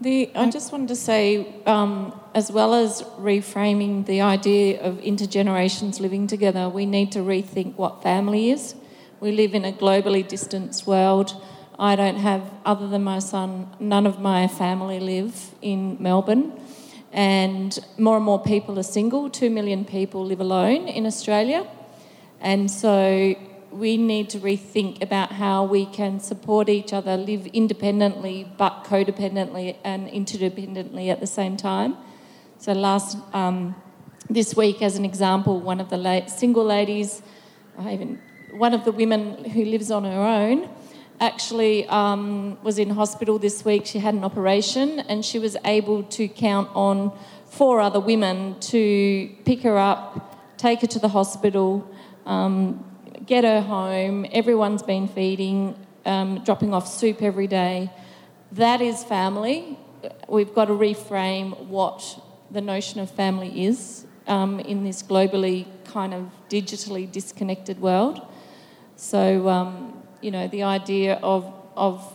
The, 0.03 0.31
I 0.35 0.51
just 0.51 0.71
wanted 0.71 0.89
to 0.89 0.97
say, 0.97 1.47
um, 1.65 2.13
as 2.35 2.53
well 2.53 2.75
as 2.75 3.05
reframing 3.19 4.05
the 4.05 4.21
idea 4.21 4.83
of 4.83 4.99
intergenerations 4.99 5.99
living 5.99 6.27
together, 6.27 6.69
we 6.69 6.85
need 6.85 7.11
to 7.13 7.21
rethink 7.21 7.77
what 7.77 8.03
family 8.03 8.51
is. 8.51 8.75
We 9.19 9.33
live 9.33 9.55
in 9.55 9.65
a 9.65 9.73
globally 9.73 10.29
distanced 10.29 10.87
world. 10.87 11.35
I 11.79 11.97
don't 11.97 12.17
have, 12.17 12.43
other 12.65 12.87
than 12.87 13.03
my 13.03 13.19
son, 13.19 13.69
none 13.81 14.07
of 14.07 14.21
my 14.21 14.47
family 14.47 15.01
live 15.01 15.55
in 15.61 15.97
Melbourne. 16.01 16.53
And 17.13 17.79
more 17.99 18.17
and 18.17 18.25
more 18.25 18.41
people 18.43 18.79
are 18.79 18.85
single. 18.85 19.29
Two 19.29 19.51
million 19.51 19.85
people 19.85 20.25
live 20.25 20.41
alone 20.41 20.89
in 20.89 21.07
Australia. 21.07 21.67
And 22.41 22.71
so 22.71 23.35
we 23.73 23.97
need 23.97 24.31
to 24.31 24.39
rethink 24.39 25.03
about 25.03 25.33
how 25.33 25.65
we 25.65 25.87
can 25.87 26.21
support 26.21 26.69
each 26.69 26.93
other, 26.93 27.17
live 27.17 27.47
independently 27.49 28.49
but 28.57 28.85
codependently 28.85 29.77
and 29.83 30.07
interdependently 30.09 31.09
at 31.09 31.21
the 31.21 31.27
same 31.27 31.57
time. 31.57 31.97
So 32.59 32.73
last 32.73 33.19
um, 33.33 33.75
this 34.31 34.57
week, 34.57 34.81
as 34.81 34.97
an 34.97 35.05
example, 35.05 35.61
one 35.61 35.81
of 35.81 35.91
the 35.91 35.97
la- 35.97 36.27
single 36.27 36.65
ladies, 36.65 37.23
even 37.81 38.21
one 38.53 38.75
of 38.75 38.85
the 38.85 38.93
women 38.93 39.45
who 39.45 39.65
lives 39.65 39.91
on 39.91 40.05
her 40.05 40.21
own, 40.21 40.69
actually 41.21 41.87
um, 41.89 42.59
was 42.63 42.79
in 42.79 42.91
hospital 42.91 43.39
this 43.39 43.65
week. 43.65 43.87
She 43.87 43.99
had 43.99 44.15
an 44.15 44.25
operation, 44.25 45.01
and 45.01 45.25
she 45.25 45.39
was 45.39 45.57
able 45.65 46.03
to 46.05 46.29
count 46.29 46.69
on 46.75 47.13
four 47.47 47.81
other 47.81 48.01
women 48.01 48.59
to 48.61 49.29
pick 49.45 49.63
her 49.63 49.79
up, 49.79 50.57
take 50.57 50.81
her 50.81 50.87
to 50.89 50.99
the 50.99 51.09
hospital 51.09 51.89
um, 52.27 52.85
get 53.27 53.45
her 53.45 53.61
home. 53.61 54.27
Everyone's 54.33 54.83
been 54.83 55.09
feeding, 55.09 55.77
um, 56.05 56.43
dropping 56.45 56.75
off 56.75 56.87
soup 56.89 57.23
every 57.23 57.47
day. 57.47 57.91
That 58.53 58.81
is 58.81 59.05
family. 59.05 59.79
We've 60.29 60.55
got 60.55 60.67
to 60.67 60.73
reframe 60.73 61.59
what 61.67 62.21
the 62.51 62.61
notion 62.61 63.01
of 63.01 63.11
family 63.11 63.65
is 63.65 64.07
um, 64.27 64.61
in 64.61 64.85
this 64.85 65.03
globally 65.03 65.67
kind 65.85 66.15
of 66.15 66.31
digitally 66.49 67.11
disconnected 67.11 67.81
world. 67.81 68.27
So, 68.97 69.49
um, 69.49 69.94
you 70.25 70.31
know, 70.31 70.49
the 70.49 70.63
idea 70.63 71.21
of, 71.23 71.53
of 71.77 72.11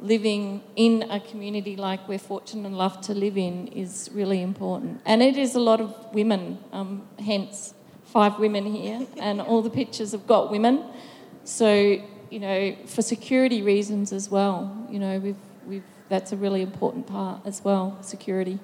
living 0.00 0.60
in 0.74 1.08
a 1.08 1.20
community 1.20 1.76
like 1.76 2.08
we're 2.08 2.18
fortunate 2.18 2.66
enough 2.66 3.00
to 3.02 3.14
live 3.14 3.38
in 3.38 3.68
is 3.68 4.10
really 4.12 4.42
important. 4.42 5.00
And 5.06 5.22
it 5.22 5.36
is 5.36 5.54
a 5.54 5.60
lot 5.60 5.80
of 5.80 5.94
women, 6.12 6.58
um, 6.72 7.06
hence 7.24 7.72
five 8.06 8.40
women 8.40 8.66
here, 8.66 9.06
and 9.18 9.40
all 9.40 9.62
the 9.62 9.70
pictures 9.70 10.10
have 10.12 10.26
got 10.26 10.50
women. 10.50 10.84
So, 11.44 11.70
you 12.28 12.40
know, 12.40 12.76
for 12.86 13.02
security 13.02 13.62
reasons 13.62 14.12
as 14.12 14.28
well, 14.28 14.86
you 14.90 14.98
know, 14.98 15.20
we've, 15.20 15.44
we've, 15.64 15.84
that's 16.08 16.32
a 16.32 16.36
really 16.36 16.62
important 16.62 17.06
part 17.06 17.40
as 17.46 17.62
well, 17.62 17.96
security. 18.00 18.58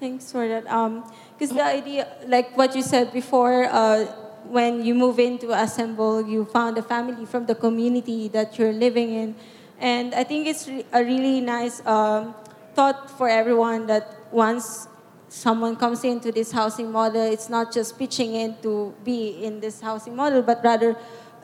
Thanks 0.00 0.32
for 0.32 0.48
that. 0.48 0.64
Because 0.64 1.50
um, 1.50 1.56
the 1.58 1.64
idea, 1.64 2.08
like 2.26 2.56
what 2.56 2.74
you 2.74 2.82
said 2.82 3.12
before, 3.12 3.64
uh, 3.64 4.06
when 4.48 4.84
you 4.84 4.94
move 4.94 5.18
into 5.18 5.52
Assemble, 5.52 6.26
you 6.26 6.44
found 6.44 6.78
a 6.78 6.82
family 6.82 7.26
from 7.26 7.46
the 7.46 7.54
community 7.54 8.28
that 8.28 8.58
you're 8.58 8.72
living 8.72 9.10
in. 9.10 9.34
And 9.78 10.14
I 10.14 10.24
think 10.24 10.46
it's 10.46 10.68
a 10.68 11.02
really 11.02 11.40
nice 11.40 11.84
um, 11.86 12.34
thought 12.74 13.10
for 13.10 13.28
everyone 13.28 13.86
that 13.86 14.16
once 14.30 14.88
someone 15.28 15.76
comes 15.76 16.04
into 16.04 16.32
this 16.32 16.52
housing 16.52 16.90
model, 16.90 17.22
it's 17.22 17.48
not 17.48 17.72
just 17.72 17.98
pitching 17.98 18.34
in 18.34 18.56
to 18.62 18.94
be 19.04 19.42
in 19.44 19.60
this 19.60 19.80
housing 19.80 20.14
model, 20.16 20.42
but 20.42 20.60
rather 20.62 20.96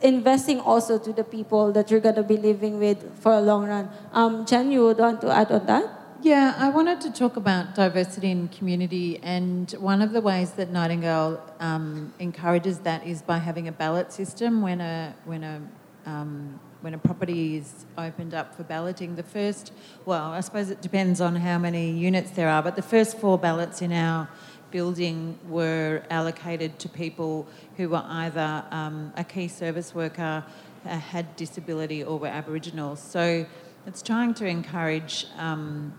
investing 0.03 0.61
also 0.61 0.99
to 0.99 1.13
the 1.13 1.25
people 1.25 1.73
that 1.73 1.91
you're 1.91 2.01
going 2.01 2.15
to 2.15 2.23
be 2.23 2.37
living 2.37 2.79
with 2.79 2.99
for 3.21 3.33
a 3.33 3.41
long 3.41 3.67
run. 3.67 3.89
Um, 4.13 4.45
Jen, 4.45 4.71
you 4.71 4.83
would 4.85 4.99
want 4.99 5.21
to 5.23 5.31
add 5.31 5.51
on 5.51 5.67
that? 5.67 5.96
Yeah, 6.23 6.55
I 6.57 6.71
wanted 6.71 7.03
to 7.03 7.13
talk 7.13 7.37
about 7.37 7.75
diversity 7.75 8.31
in 8.31 8.49
community, 8.49 9.21
and 9.23 9.71
one 9.73 10.01
of 10.01 10.13
the 10.13 10.23
ways 10.23 10.53
that 10.53 10.71
Nightingale 10.71 11.43
um, 11.61 12.15
encourages 12.19 12.79
that 12.81 13.07
is 13.07 13.21
by 13.21 13.37
having 13.37 13.69
a 13.69 13.73
ballot 13.73 14.13
system 14.13 14.63
when 14.63 14.81
a 14.81 15.15
when 15.27 15.45
a 15.45 15.61
um, 16.07 16.59
when 16.81 16.95
a 16.95 16.99
property 16.99 17.57
is 17.57 17.85
opened 17.99 18.33
up 18.33 18.55
for 18.55 18.63
balloting, 18.63 19.17
the 19.17 19.23
first, 19.23 19.73
well, 20.07 20.33
I 20.33 20.41
suppose 20.41 20.71
it 20.71 20.81
depends 20.81 21.21
on 21.21 21.37
how 21.37 21.59
many 21.59 21.91
units 21.91 22.31
there 22.31 22.49
are, 22.49 22.63
but 22.63 22.77
the 22.77 22.83
first 22.83 23.19
four 23.19 23.37
ballots 23.39 23.83
in 23.83 23.93
our 23.93 24.29
building 24.71 25.39
were 25.49 26.03
allocated 26.11 26.79
to 26.79 26.89
people 26.89 27.47
who 27.77 27.91
were 27.91 28.05
either 28.07 28.65
um, 28.71 29.13
a 29.17 29.25
key 29.25 29.49
service 29.49 29.95
worker, 29.95 30.45
uh, 30.87 30.89
had 30.89 31.37
disability, 31.37 32.03
or 32.03 32.19
were 32.19 32.29
Aboriginal. 32.29 32.97
So 32.97 33.47
it's 33.87 34.01
trying 34.01 34.35
to 34.35 34.47
encourage 34.47 35.27
um, 35.37 35.93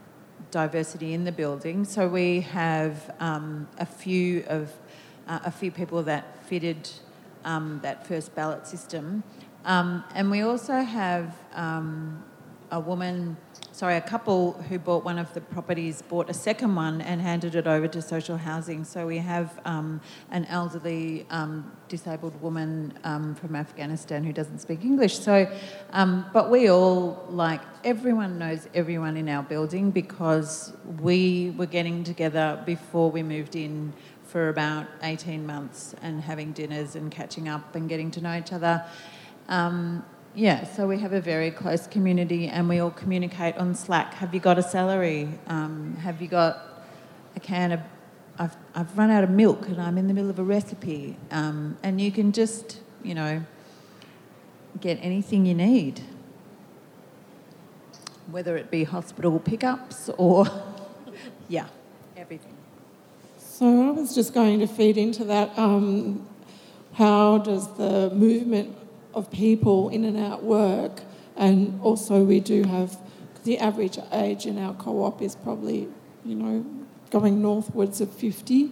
diversity 0.51 1.13
in 1.13 1.23
the 1.23 1.31
building. 1.31 1.85
So 1.85 2.07
we 2.07 2.41
have 2.41 3.13
um, 3.19 3.67
a 3.77 3.85
few 3.85 4.43
of 4.47 4.71
uh, 5.27 5.39
a 5.45 5.51
few 5.51 5.71
people 5.71 6.03
that 6.03 6.43
fitted 6.45 6.89
um, 7.43 7.79
that 7.83 8.05
first 8.07 8.33
ballot 8.35 8.67
system. 8.67 9.23
Um, 9.65 10.03
and 10.15 10.31
we 10.31 10.41
also 10.41 10.81
have 10.81 11.35
um, 11.53 12.23
a 12.71 12.79
woman, 12.79 13.37
sorry, 13.77 13.95
a 13.95 14.01
couple 14.01 14.53
who 14.53 14.79
bought 14.79 15.05
one 15.05 15.19
of 15.19 15.31
the 15.35 15.41
properties, 15.41 16.01
bought 16.01 16.27
a 16.31 16.33
second 16.33 16.73
one 16.73 16.99
and 16.99 17.21
handed 17.21 17.53
it 17.53 17.67
over 17.67 17.87
to 17.87 18.01
social 18.01 18.35
housing. 18.35 18.83
So 18.83 19.05
we 19.05 19.19
have 19.19 19.59
um, 19.65 20.01
an 20.31 20.45
elderly 20.45 21.27
um, 21.29 21.71
disabled 21.87 22.41
woman 22.41 22.97
um, 23.03 23.35
from 23.35 23.55
Afghanistan 23.55 24.23
who 24.23 24.33
doesn't 24.33 24.61
speak 24.61 24.83
English. 24.83 25.19
So, 25.19 25.47
um, 25.93 26.25
but 26.33 26.49
we 26.49 26.71
all, 26.71 27.23
like, 27.29 27.61
everyone 27.83 28.39
knows 28.39 28.67
everyone 28.73 29.15
in 29.15 29.29
our 29.29 29.43
building 29.43 29.91
because 29.91 30.73
we 30.99 31.53
were 31.55 31.67
getting 31.67 32.03
together 32.03 32.59
before 32.65 33.11
we 33.11 33.21
moved 33.21 33.55
in 33.55 33.93
for 34.23 34.49
about 34.49 34.87
18 35.03 35.45
months 35.45 35.93
and 36.01 36.19
having 36.23 36.51
dinners 36.51 36.95
and 36.95 37.11
catching 37.11 37.47
up 37.47 37.75
and 37.75 37.87
getting 37.87 38.09
to 38.09 38.21
know 38.21 38.35
each 38.35 38.51
other. 38.51 38.83
Um, 39.49 40.03
yeah, 40.37 40.65
so 40.65 40.85
we 40.87 40.99
have 40.99 41.13
a 41.13 41.19
very 41.19 41.49
close 41.49 41.87
community 41.87 42.47
and 42.47 42.69
we 42.69 42.77
all 42.77 42.91
communicate 42.91 43.57
on 43.57 43.73
Slack. 43.73 44.13
Have 44.13 44.35
you 44.35 44.39
got 44.39 44.59
a 44.59 44.61
celery? 44.61 45.27
Um, 45.47 45.95
have 46.03 46.21
you 46.21 46.27
got 46.27 46.59
a 47.35 47.39
can 47.39 47.71
of. 47.71 47.79
I've, 48.37 48.55
I've 48.75 48.95
run 48.95 49.09
out 49.09 49.23
of 49.23 49.31
milk 49.31 49.67
and 49.67 49.81
I'm 49.81 49.97
in 49.97 50.07
the 50.07 50.13
middle 50.13 50.29
of 50.29 50.37
a 50.37 50.43
recipe. 50.43 51.17
Um, 51.31 51.75
and 51.81 51.99
you 51.99 52.11
can 52.11 52.31
just, 52.31 52.81
you 53.01 53.15
know, 53.15 53.43
get 54.79 54.99
anything 55.01 55.47
you 55.47 55.55
need, 55.55 56.01
whether 58.29 58.55
it 58.57 58.69
be 58.69 58.83
hospital 58.83 59.39
pickups 59.39 60.07
or, 60.19 60.45
yeah, 61.47 61.65
everything. 62.15 62.53
So 63.39 63.87
I 63.87 63.89
was 63.89 64.13
just 64.13 64.35
going 64.35 64.59
to 64.59 64.67
feed 64.67 64.99
into 64.99 65.23
that. 65.23 65.57
Um, 65.57 66.29
how 66.93 67.39
does 67.39 67.75
the 67.77 68.11
movement 68.11 68.77
of 69.17 69.31
people 69.31 69.89
in 69.89 70.05
and 70.05 70.17
out 70.17 70.43
work, 70.43 71.01
and 71.35 71.79
also 71.81 72.23
we 72.23 72.39
do 72.39 72.63
have 72.63 72.97
the 73.43 73.57
average 73.57 73.97
age 74.11 74.45
in 74.45 74.57
our 74.57 74.73
co-op 74.73 75.21
is 75.21 75.35
probably, 75.35 75.87
you 76.25 76.35
know, 76.35 76.65
going 77.09 77.41
northwards 77.41 78.01
of 78.01 78.11
50. 78.11 78.69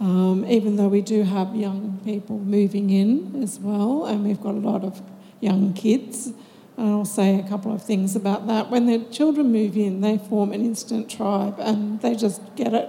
Um, 0.00 0.44
even 0.46 0.76
though 0.76 0.86
we 0.86 1.00
do 1.00 1.24
have 1.24 1.56
young 1.56 2.00
people 2.04 2.38
moving 2.38 2.90
in 2.90 3.42
as 3.42 3.58
well, 3.58 4.06
and 4.06 4.24
we've 4.24 4.40
got 4.40 4.54
a 4.54 4.58
lot 4.58 4.84
of 4.84 5.02
young 5.40 5.72
kids. 5.74 6.32
And 6.76 6.88
I'll 6.90 7.04
say 7.04 7.40
a 7.40 7.42
couple 7.42 7.74
of 7.74 7.82
things 7.82 8.14
about 8.14 8.46
that. 8.46 8.70
When 8.70 8.86
the 8.86 9.00
children 9.10 9.50
move 9.50 9.76
in, 9.76 10.00
they 10.00 10.18
form 10.18 10.52
an 10.52 10.64
instant 10.64 11.10
tribe 11.10 11.56
and 11.58 12.00
they 12.00 12.14
just 12.14 12.40
get 12.54 12.72
it 12.72 12.88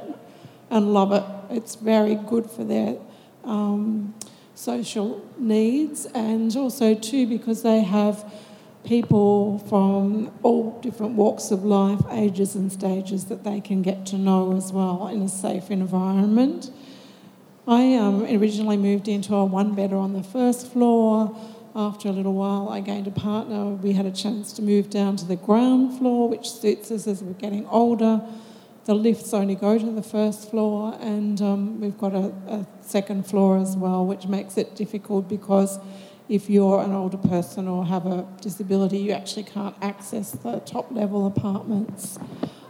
and 0.70 0.94
love 0.94 1.12
it. 1.12 1.24
It's 1.50 1.74
very 1.74 2.14
good 2.14 2.50
for 2.52 2.64
their 2.64 2.98
um, 3.44 4.14
social 4.60 5.26
needs 5.38 6.06
and 6.08 6.54
also, 6.58 6.94
too, 6.94 7.26
because 7.26 7.64
they 7.64 7.80
have 7.80 8.30
people 8.84 9.60
from 9.70 10.30
all 10.44 10.78
different 10.82 11.14
walks 11.14 11.50
of 11.50 11.64
life, 11.64 12.02
ages 12.12 12.56
and 12.56 12.70
stages 12.70 13.26
that 13.26 13.46
they 13.46 13.62
can 13.62 13.82
get 13.82 14.06
to 14.06 14.18
know 14.18 14.54
as 14.58 14.74
well 14.74 15.08
in 15.08 15.22
a 15.22 15.30
safe 15.30 15.72
environment. 15.72 16.72
I 17.66 17.96
um, 17.96 18.24
originally 18.24 18.76
moved 18.76 19.08
into 19.08 19.34
a 19.34 19.46
one 19.46 19.76
bedder 19.76 19.96
on 19.96 20.12
the 20.12 20.24
first 20.24 20.68
floor. 20.74 21.34
After 21.74 22.10
a 22.10 22.12
little 22.12 22.34
while, 22.34 22.68
I 22.68 22.82
gained 22.82 23.08
a 23.08 23.12
partner. 23.12 23.70
We 23.70 23.94
had 23.94 24.06
a 24.06 24.12
chance 24.12 24.52
to 24.54 24.62
move 24.62 24.90
down 24.90 25.16
to 25.18 25.26
the 25.26 25.38
ground 25.38 25.98
floor, 25.98 26.28
which 26.28 26.50
suits 26.50 26.92
us 26.92 27.08
as 27.08 27.24
we're 27.24 27.32
getting 27.34 27.66
older. 27.68 28.22
The 28.90 28.96
lifts 28.96 29.36
only 29.36 29.54
go 29.54 29.78
to 29.78 29.92
the 29.92 30.02
first 30.02 30.50
floor, 30.50 30.98
and 31.00 31.40
um, 31.44 31.80
we've 31.80 32.00
got 32.00 32.16
a, 32.16 32.34
a 32.48 32.66
second 32.82 33.28
floor 33.28 33.60
as 33.60 33.78
well, 33.78 34.04
which 34.04 34.26
makes 34.26 34.58
it 34.58 34.76
difficult 34.76 35.30
because 35.30 35.78
if 36.28 36.50
you're 36.50 36.82
an 36.82 36.92
older 36.94 37.20
person 37.20 37.68
or 37.68 37.86
have 37.86 38.08
a 38.08 38.28
disability, 38.42 38.98
you 38.98 39.12
actually 39.12 39.44
can't 39.44 39.76
access 39.80 40.32
the 40.32 40.60
top 40.62 40.92
level 40.92 41.28
apartments. 41.28 42.18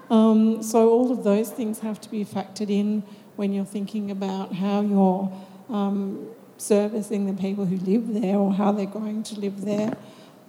Um, 0.09 0.61
so, 0.61 0.89
all 0.89 1.09
of 1.09 1.23
those 1.23 1.51
things 1.51 1.79
have 1.79 2.01
to 2.01 2.11
be 2.11 2.25
factored 2.25 2.69
in 2.69 3.03
when 3.37 3.53
you're 3.53 3.63
thinking 3.63 4.11
about 4.11 4.55
how 4.55 4.81
you're 4.81 5.31
um, 5.69 6.27
servicing 6.57 7.27
the 7.27 7.41
people 7.41 7.63
who 7.63 7.77
live 7.77 8.13
there 8.21 8.35
or 8.35 8.53
how 8.53 8.73
they're 8.73 8.87
going 8.87 9.23
to 9.23 9.39
live 9.39 9.61
there. 9.61 9.95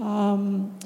Um, 0.01 0.77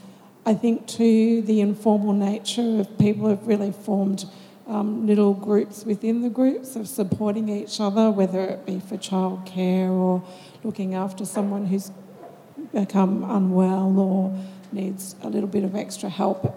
I 0.45 0.53
think, 0.53 0.87
too, 0.87 1.41
the 1.41 1.63
informal 1.63 2.13
nature 2.13 2.81
of 2.81 2.99
people 2.99 3.31
have 3.31 3.47
really 3.47 3.73
formed 3.73 4.27
um, 4.67 5.07
little 5.07 5.35
groups 5.35 5.85
within 5.85 6.23
the 6.23 6.31
groups 6.31 6.77
of 6.77 6.89
supporting 6.89 7.49
each 7.49 7.81
other, 7.81 8.11
whether 8.11 8.41
it 8.41 8.65
be 8.65 8.81
for 8.81 8.97
childcare 8.97 9.91
or 9.91 10.23
looking 10.63 10.95
after 10.95 11.25
someone 11.25 11.67
who's 11.67 11.91
become 12.73 13.23
unwell 13.25 13.99
or 13.99 14.39
needs 14.73 15.17
a 15.23 15.29
little 15.29 15.49
bit 15.49 15.65
of 15.65 15.75
extra 15.77 16.09
help, 16.09 16.55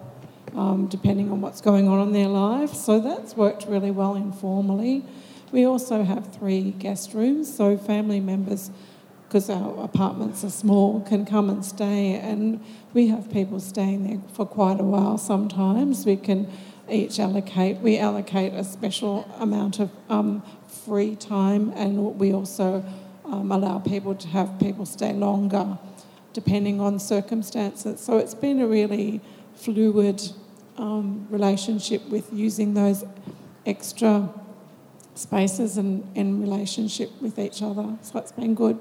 um, 0.56 0.88
depending 0.88 1.32
on 1.32 1.42
what's 1.42 1.62
going 1.62 1.88
on 1.88 2.08
in 2.08 2.14
their 2.14 2.28
life. 2.28 2.74
So 2.74 3.00
that's 3.00 3.36
worked 3.36 3.66
really 3.68 3.92
well 3.92 4.16
informally. 4.16 5.04
We 5.52 5.66
also 5.66 6.04
have 6.04 6.34
three 6.34 6.72
guest 6.72 7.14
rooms, 7.14 7.54
so 7.54 7.78
family 7.78 8.20
members, 8.20 8.72
because 9.28 9.50
our 9.50 9.84
apartments 9.84 10.44
are 10.44 10.50
small, 10.50 11.02
can 11.02 11.26
come 11.26 11.50
and 11.50 11.64
stay, 11.64 12.16
and 12.16 12.64
we 12.94 13.08
have 13.08 13.32
people 13.32 13.60
staying 13.60 14.08
there 14.08 14.22
for 14.34 14.46
quite 14.46 14.80
a 14.80 14.84
while 14.84 15.18
sometimes. 15.18 16.06
We 16.06 16.16
can 16.16 16.50
each 16.90 17.20
allocate, 17.20 17.78
we 17.78 17.98
allocate 17.98 18.54
a 18.54 18.64
special 18.64 19.30
amount 19.40 19.80
of 19.80 19.92
um, 20.10 20.44
free 20.68 21.16
time, 21.16 21.72
and 21.76 22.18
we 22.18 22.34
also 22.34 22.84
um, 23.26 23.52
allow 23.52 23.80
people 23.80 24.16
to 24.16 24.28
have 24.30 24.60
people 24.60 24.86
stay 24.86 25.14
longer 25.14 25.78
depending 26.34 26.80
on 26.80 27.00
circumstances. 27.00 28.00
So 28.00 28.18
it's 28.18 28.36
been 28.36 28.62
a 28.62 28.68
really 28.68 29.22
fluid 29.56 30.22
um, 30.78 31.28
relationship 31.32 32.08
with 32.10 32.32
using 32.32 32.76
those 32.76 33.04
extra 33.66 34.30
spaces 35.16 35.78
and 35.78 36.08
in 36.16 36.40
relationship 36.40 37.10
with 37.22 37.40
each 37.40 37.64
other. 37.64 37.98
So 38.04 38.20
it's 38.20 38.32
been 38.32 38.54
good. 38.54 38.78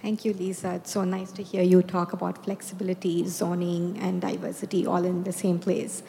Thank 0.00 0.24
you, 0.24 0.32
Lisa. 0.32 0.74
It's 0.74 0.90
so 0.90 1.04
nice 1.04 1.30
to 1.32 1.42
hear 1.44 1.62
you 1.62 1.82
talk 1.82 2.12
about 2.12 2.44
flexibility, 2.44 3.28
zoning, 3.28 3.96
and 4.00 4.20
diversity 4.20 4.84
all 4.84 5.04
in 5.04 5.22
the 5.22 5.32
same 5.32 5.60
place. 5.60 6.02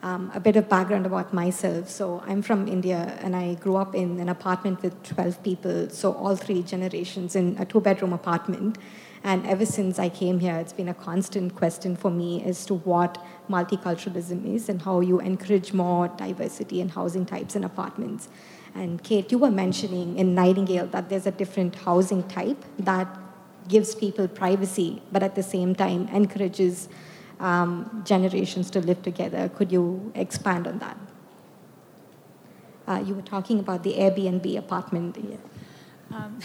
Um, 0.00 0.30
a 0.32 0.38
bit 0.38 0.54
of 0.54 0.68
background 0.68 1.06
about 1.06 1.34
myself. 1.34 1.88
So 1.88 2.22
I'm 2.24 2.40
from 2.40 2.68
India 2.68 3.18
and 3.20 3.34
I 3.34 3.54
grew 3.54 3.74
up 3.74 3.96
in 3.96 4.20
an 4.20 4.28
apartment 4.28 4.80
with 4.80 5.02
12 5.02 5.42
people, 5.42 5.90
so 5.90 6.12
all 6.12 6.36
three 6.36 6.62
generations 6.62 7.34
in 7.34 7.56
a 7.58 7.64
two 7.64 7.80
bedroom 7.80 8.12
apartment. 8.12 8.78
And 9.24 9.44
ever 9.46 9.66
since 9.66 9.98
I 9.98 10.08
came 10.08 10.38
here, 10.38 10.54
it's 10.56 10.72
been 10.72 10.88
a 10.88 10.94
constant 10.94 11.56
question 11.56 11.96
for 11.96 12.10
me 12.10 12.44
as 12.44 12.64
to 12.66 12.74
what 12.74 13.18
multiculturalism 13.50 14.54
is 14.54 14.68
and 14.68 14.80
how 14.80 15.00
you 15.00 15.18
encourage 15.18 15.72
more 15.72 16.08
diversity 16.08 16.80
in 16.80 16.90
housing 16.90 17.26
types 17.26 17.56
and 17.56 17.64
apartments. 17.64 18.28
And 18.74 19.02
Kate, 19.02 19.32
you 19.32 19.38
were 19.38 19.50
mentioning 19.50 20.16
in 20.16 20.34
Nightingale 20.34 20.86
that 20.88 21.08
there's 21.08 21.26
a 21.26 21.32
different 21.32 21.74
housing 21.74 22.22
type 22.28 22.64
that 22.78 23.08
gives 23.66 23.94
people 23.94 24.28
privacy, 24.28 25.02
but 25.10 25.22
at 25.22 25.34
the 25.34 25.42
same 25.42 25.74
time 25.74 26.06
encourages 26.08 26.88
um, 27.40 28.02
generations 28.04 28.70
to 28.70 28.80
live 28.80 29.02
together. 29.02 29.48
Could 29.48 29.72
you 29.72 30.12
expand 30.14 30.66
on 30.66 30.78
that? 30.78 30.96
Uh, 32.86 33.02
you 33.06 33.14
were 33.14 33.22
talking 33.22 33.58
about 33.58 33.82
the 33.82 33.94
Airbnb 33.94 34.56
apartment. 34.56 35.18
Um, 36.10 36.40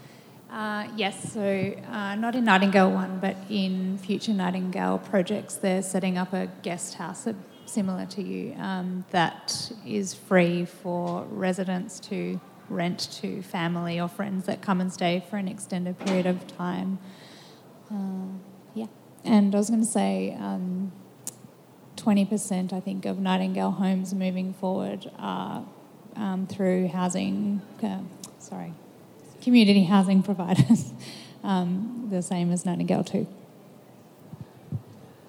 uh, 0.50 0.86
yes, 0.96 1.32
so 1.32 1.74
uh, 1.90 2.14
not 2.14 2.36
in 2.36 2.44
Nightingale 2.44 2.90
1, 2.90 3.18
but 3.20 3.36
in 3.50 3.98
future 3.98 4.32
Nightingale 4.32 4.98
projects, 4.98 5.56
they're 5.56 5.82
setting 5.82 6.16
up 6.16 6.32
a 6.32 6.46
guest 6.62 6.94
house 6.94 7.26
similar 7.66 8.06
to 8.06 8.22
you 8.22 8.54
um, 8.54 9.04
that 9.10 9.72
is 9.86 10.14
free 10.14 10.64
for 10.64 11.24
residents 11.30 12.00
to 12.00 12.40
rent 12.68 13.10
to 13.10 13.42
family 13.42 14.00
or 14.00 14.08
friends 14.08 14.46
that 14.46 14.60
come 14.62 14.80
and 14.80 14.92
stay 14.92 15.24
for 15.28 15.36
an 15.36 15.48
extended 15.48 15.98
period 15.98 16.26
of 16.26 16.46
time. 16.46 16.98
Uh, 17.90 17.94
yeah. 17.94 18.47
And 19.28 19.54
I 19.54 19.58
was 19.58 19.68
going 19.68 19.82
to 19.82 19.86
say 19.86 20.34
um, 20.40 20.90
20%, 21.96 22.72
I 22.72 22.80
think, 22.80 23.04
of 23.04 23.18
Nightingale 23.18 23.72
homes 23.72 24.14
moving 24.14 24.54
forward 24.54 25.10
are 25.18 25.66
um, 26.16 26.46
through 26.46 26.88
housing, 26.88 27.60
uh, 27.82 27.98
sorry, 28.38 28.72
community 29.42 29.84
housing 29.84 30.22
providers, 30.22 30.94
um, 31.44 32.08
the 32.10 32.22
same 32.22 32.50
as 32.50 32.64
Nightingale 32.64 33.04
too. 33.04 33.26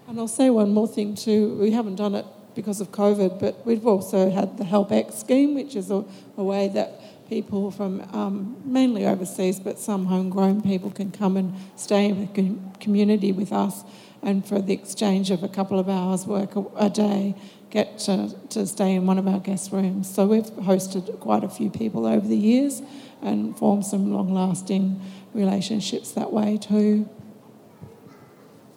And 0.08 0.18
I'll 0.18 0.30
say 0.30 0.50
one 0.50 0.74
more 0.74 0.88
thing 0.88 1.14
too. 1.14 1.56
We 1.56 1.72
haven't 1.72 1.96
done 1.96 2.16
it 2.16 2.26
because 2.56 2.80
of 2.80 2.94
COVID, 2.94 3.38
but 3.38 3.66
we've 3.66 3.86
also 3.86 4.30
had 4.30 4.58
the 4.58 4.64
HelpX 4.64 5.12
scheme, 5.12 5.56
which 5.56 5.76
is 5.76 5.92
a, 5.92 6.06
a 6.38 6.44
way 6.44 6.70
that 6.70 7.02
people 7.30 7.72
from 7.72 8.02
um, 8.14 8.58
mainly 8.66 9.06
overseas, 9.06 9.60
but 9.60 9.78
some 9.80 10.08
homegrown 10.08 10.62
people 10.62 10.90
can 10.90 11.12
come 11.12 11.38
and 11.38 11.54
stay 11.76 12.06
in 12.06 12.16
the 12.34 12.56
community 12.80 13.32
with 13.32 13.54
us, 13.54 13.84
and 14.22 14.46
for 14.46 14.60
the 14.60 14.74
exchange 14.74 15.32
of 15.32 15.44
a 15.44 15.48
couple 15.48 15.80
of 15.80 15.88
hours 15.88 16.26
work 16.26 16.56
a, 16.56 16.66
a 16.76 16.90
day, 16.90 17.36
get 17.70 18.00
to, 18.00 18.36
to 18.50 18.66
stay 18.66 18.96
in 18.96 19.06
one 19.06 19.20
of 19.20 19.28
our 19.28 19.40
guest 19.40 19.72
rooms. 19.72 20.10
So 20.14 20.26
we've 20.26 20.52
hosted 20.72 21.20
quite 21.20 21.44
a 21.44 21.50
few 21.50 21.70
people 21.70 22.06
over 22.06 22.28
the 22.28 22.36
years 22.36 22.82
and 23.22 23.56
formed 23.58 23.86
some 23.86 24.12
long-lasting 24.12 25.00
relationships 25.34 26.12
that 26.14 26.34
way 26.34 26.58
too. 26.58 27.08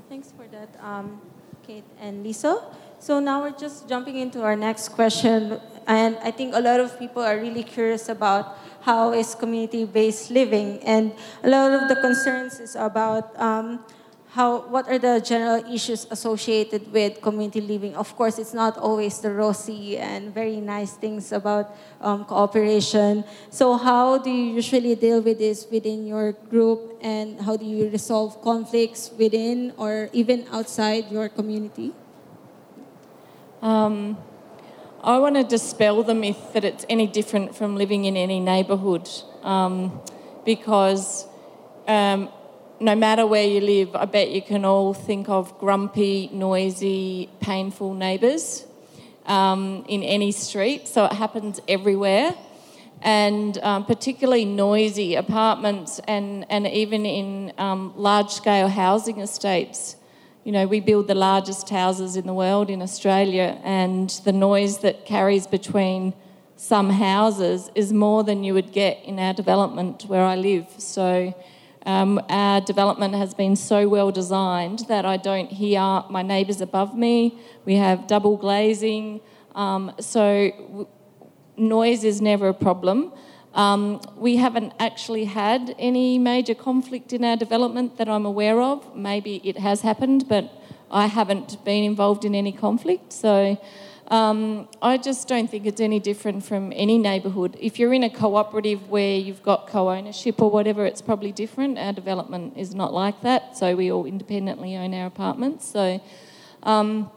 Thanks 0.09 0.31
for 0.37 0.47
that, 0.49 0.69
um, 0.85 1.21
Kate 1.67 1.85
and 1.99 2.23
Lisa. 2.23 2.63
So 2.99 3.19
now 3.19 3.43
we're 3.43 3.59
just 3.59 3.89
jumping 3.89 4.17
into 4.17 4.43
our 4.43 4.55
next 4.55 4.91
question, 4.91 5.59
and 5.87 6.17
I 6.23 6.31
think 6.31 6.55
a 6.55 6.61
lot 6.61 6.81
of 6.81 6.99
people 6.99 7.23
are 7.23 7.37
really 7.37 7.63
curious 7.63 8.09
about 8.09 8.59
how 8.83 9.13
is 9.13 9.35
community-based 9.35 10.31
living, 10.31 10.81
and 10.83 11.13
a 11.43 11.49
lot 11.49 11.73
of 11.73 11.89
the 11.89 11.97
concerns 11.97 12.59
is 12.59 12.75
about 12.75 13.39
um, 13.39 13.85
how 14.33 14.65
what 14.73 14.89
are 14.89 14.99
the 14.99 15.21
general 15.21 15.61
issues 15.69 16.07
associated 16.11 16.91
with 16.91 17.21
community 17.21 17.61
living? 17.61 17.95
Of 17.95 18.17
course 18.17 18.39
it's 18.39 18.55
not 18.55 18.79
always 18.79 19.21
the 19.21 19.31
rosy 19.31 19.99
and 19.99 20.33
very 20.33 20.57
nice 20.57 20.97
things 20.97 21.33
about 21.33 21.77
um, 22.01 22.25
cooperation. 22.25 23.25
So 23.51 23.77
how 23.77 24.17
do 24.17 24.31
you 24.31 24.57
usually 24.57 24.95
deal 24.95 25.21
with 25.21 25.39
this 25.39 25.67
within 25.71 26.07
your 26.07 26.33
group? 26.49 26.97
And 27.03 27.43
how 27.43 27.57
do 27.57 27.67
you 27.67 27.91
resolve 27.91 28.41
conflicts 28.41 29.13
within 29.19 29.75
or 29.77 30.09
even 30.15 30.47
outside 30.51 31.13
your 31.13 31.29
community? 31.29 31.93
Um, 33.61 34.17
I 35.05 35.19
want 35.19 35.35
to 35.35 35.43
dispel 35.43 36.05
the 36.05 36.15
myth 36.15 36.53
that 36.53 36.63
it's 36.65 36.87
any 36.89 37.09
different 37.09 37.57
from 37.57 37.75
living 37.75 38.05
in 38.05 38.17
any 38.17 38.39
neighbourhood 38.39 39.11
um, 39.43 40.01
because 40.45 41.27
um, 41.89 42.29
no 42.79 42.95
matter 42.95 43.27
where 43.27 43.45
you 43.45 43.61
live, 43.61 43.97
I 43.97 44.05
bet 44.05 44.31
you 44.31 44.41
can 44.41 44.65
all 44.65 44.95
think 44.95 45.29
of 45.29 45.59
grumpy, 45.59 46.31
noisy, 46.33 47.29
painful 47.41 47.95
neighbours 47.95 48.65
um, 49.27 49.85
in 49.89 50.05
any 50.05 50.31
street. 50.31 50.87
So 50.87 51.07
it 51.07 51.15
happens 51.15 51.61
everywhere. 51.67 52.37
And 53.01 53.59
um, 53.59 53.85
particularly 53.85 54.45
noisy 54.45 55.17
apartments 55.17 56.01
and, 56.07 56.47
and 56.49 56.65
even 56.69 57.05
in 57.05 57.53
um, 57.59 57.93
large 57.97 58.31
scale 58.31 58.69
housing 58.69 59.19
estates. 59.19 59.97
You 60.45 60.51
know, 60.51 60.67
we 60.67 60.81
build 60.81 61.07
the 61.07 61.15
largest 61.15 61.71
houses 61.71 62.17
in 62.17 62.27
the 62.27 62.35
world 62.35 62.69
in 62.69 62.83
Australia, 62.83 63.61
and 63.63 64.11
the 64.25 64.33
noise 64.33 64.79
that 64.79 65.05
carries 65.07 65.47
between 65.47 66.15
some 66.57 66.91
houses 66.91 67.71
is 67.77 67.93
more 67.93 68.25
than 68.25 68.43
you 68.43 68.53
would 68.55 68.73
get 68.73 69.05
in 69.05 69.21
our 69.21 69.33
development 69.33 70.03
where 70.09 70.25
I 70.25 70.35
live. 70.35 70.67
So 70.79 71.33
um, 71.87 72.21
our 72.29 72.61
development 72.61 73.15
has 73.15 73.35
been 73.35 73.55
so 73.55 73.89
well 73.89 74.11
designed 74.11 74.81
that 74.89 75.05
I 75.07 75.17
don't 75.17 75.49
hear 75.49 76.03
my 76.11 76.23
neighbours 76.23 76.61
above 76.61 76.97
me. 76.97 77.39
We 77.65 77.77
have 77.77 78.09
double 78.09 78.37
glazing, 78.37 79.21
um, 79.55 79.93
so 80.01 80.51
w- 80.51 80.89
noise 81.57 82.03
is 82.03 82.21
never 82.21 82.49
a 82.49 82.55
problem. 82.55 83.13
Um, 83.55 84.01
we 84.17 84.37
haven't 84.37 84.73
actually 84.79 85.25
had 85.25 85.75
any 85.79 86.19
major 86.19 86.55
conflict 86.55 87.13
in 87.13 87.25
our 87.25 87.37
development 87.37 87.99
that 87.99 88.09
I'm 88.09 88.25
aware 88.25 88.61
of. 88.63 88.97
Maybe 88.97 89.41
it 89.45 89.59
has 89.59 89.83
happened, 89.83 90.27
but 90.29 90.51
I 90.91 91.07
haven't 91.07 91.63
been 91.65 91.85
involved 91.85 92.25
in 92.25 92.35
any 92.35 92.53
conflict. 92.53 93.13
So 93.13 93.59
um, 94.09 94.69
I 94.81 94.97
just 94.97 95.29
don't 95.29 95.51
think 95.51 95.67
it's 95.67 95.81
any 95.81 96.01
different 96.01 96.45
from 96.45 96.73
any 96.75 96.97
neighbourhood. 96.97 97.57
If 97.61 97.79
you're 97.79 97.93
in 97.93 98.03
a 98.03 98.11
cooperative 98.11 98.89
where 98.89 99.17
you've 99.17 99.43
got 99.43 99.67
co 99.67 99.91
ownership 99.91 100.41
or 100.41 100.51
whatever, 100.51 100.87
it's 100.87 101.03
probably 101.03 101.33
different. 101.33 101.79
Our 101.79 101.93
development 101.93 102.57
is 102.57 102.75
not 102.75 102.95
like 102.95 103.21
that, 103.23 103.57
so 103.57 103.77
we 103.77 103.93
all 103.93 104.07
independently 104.07 104.77
own 104.77 104.95
our 104.95 105.07
apartments. 105.07 105.67
So, 105.67 106.01
um, 106.63 107.11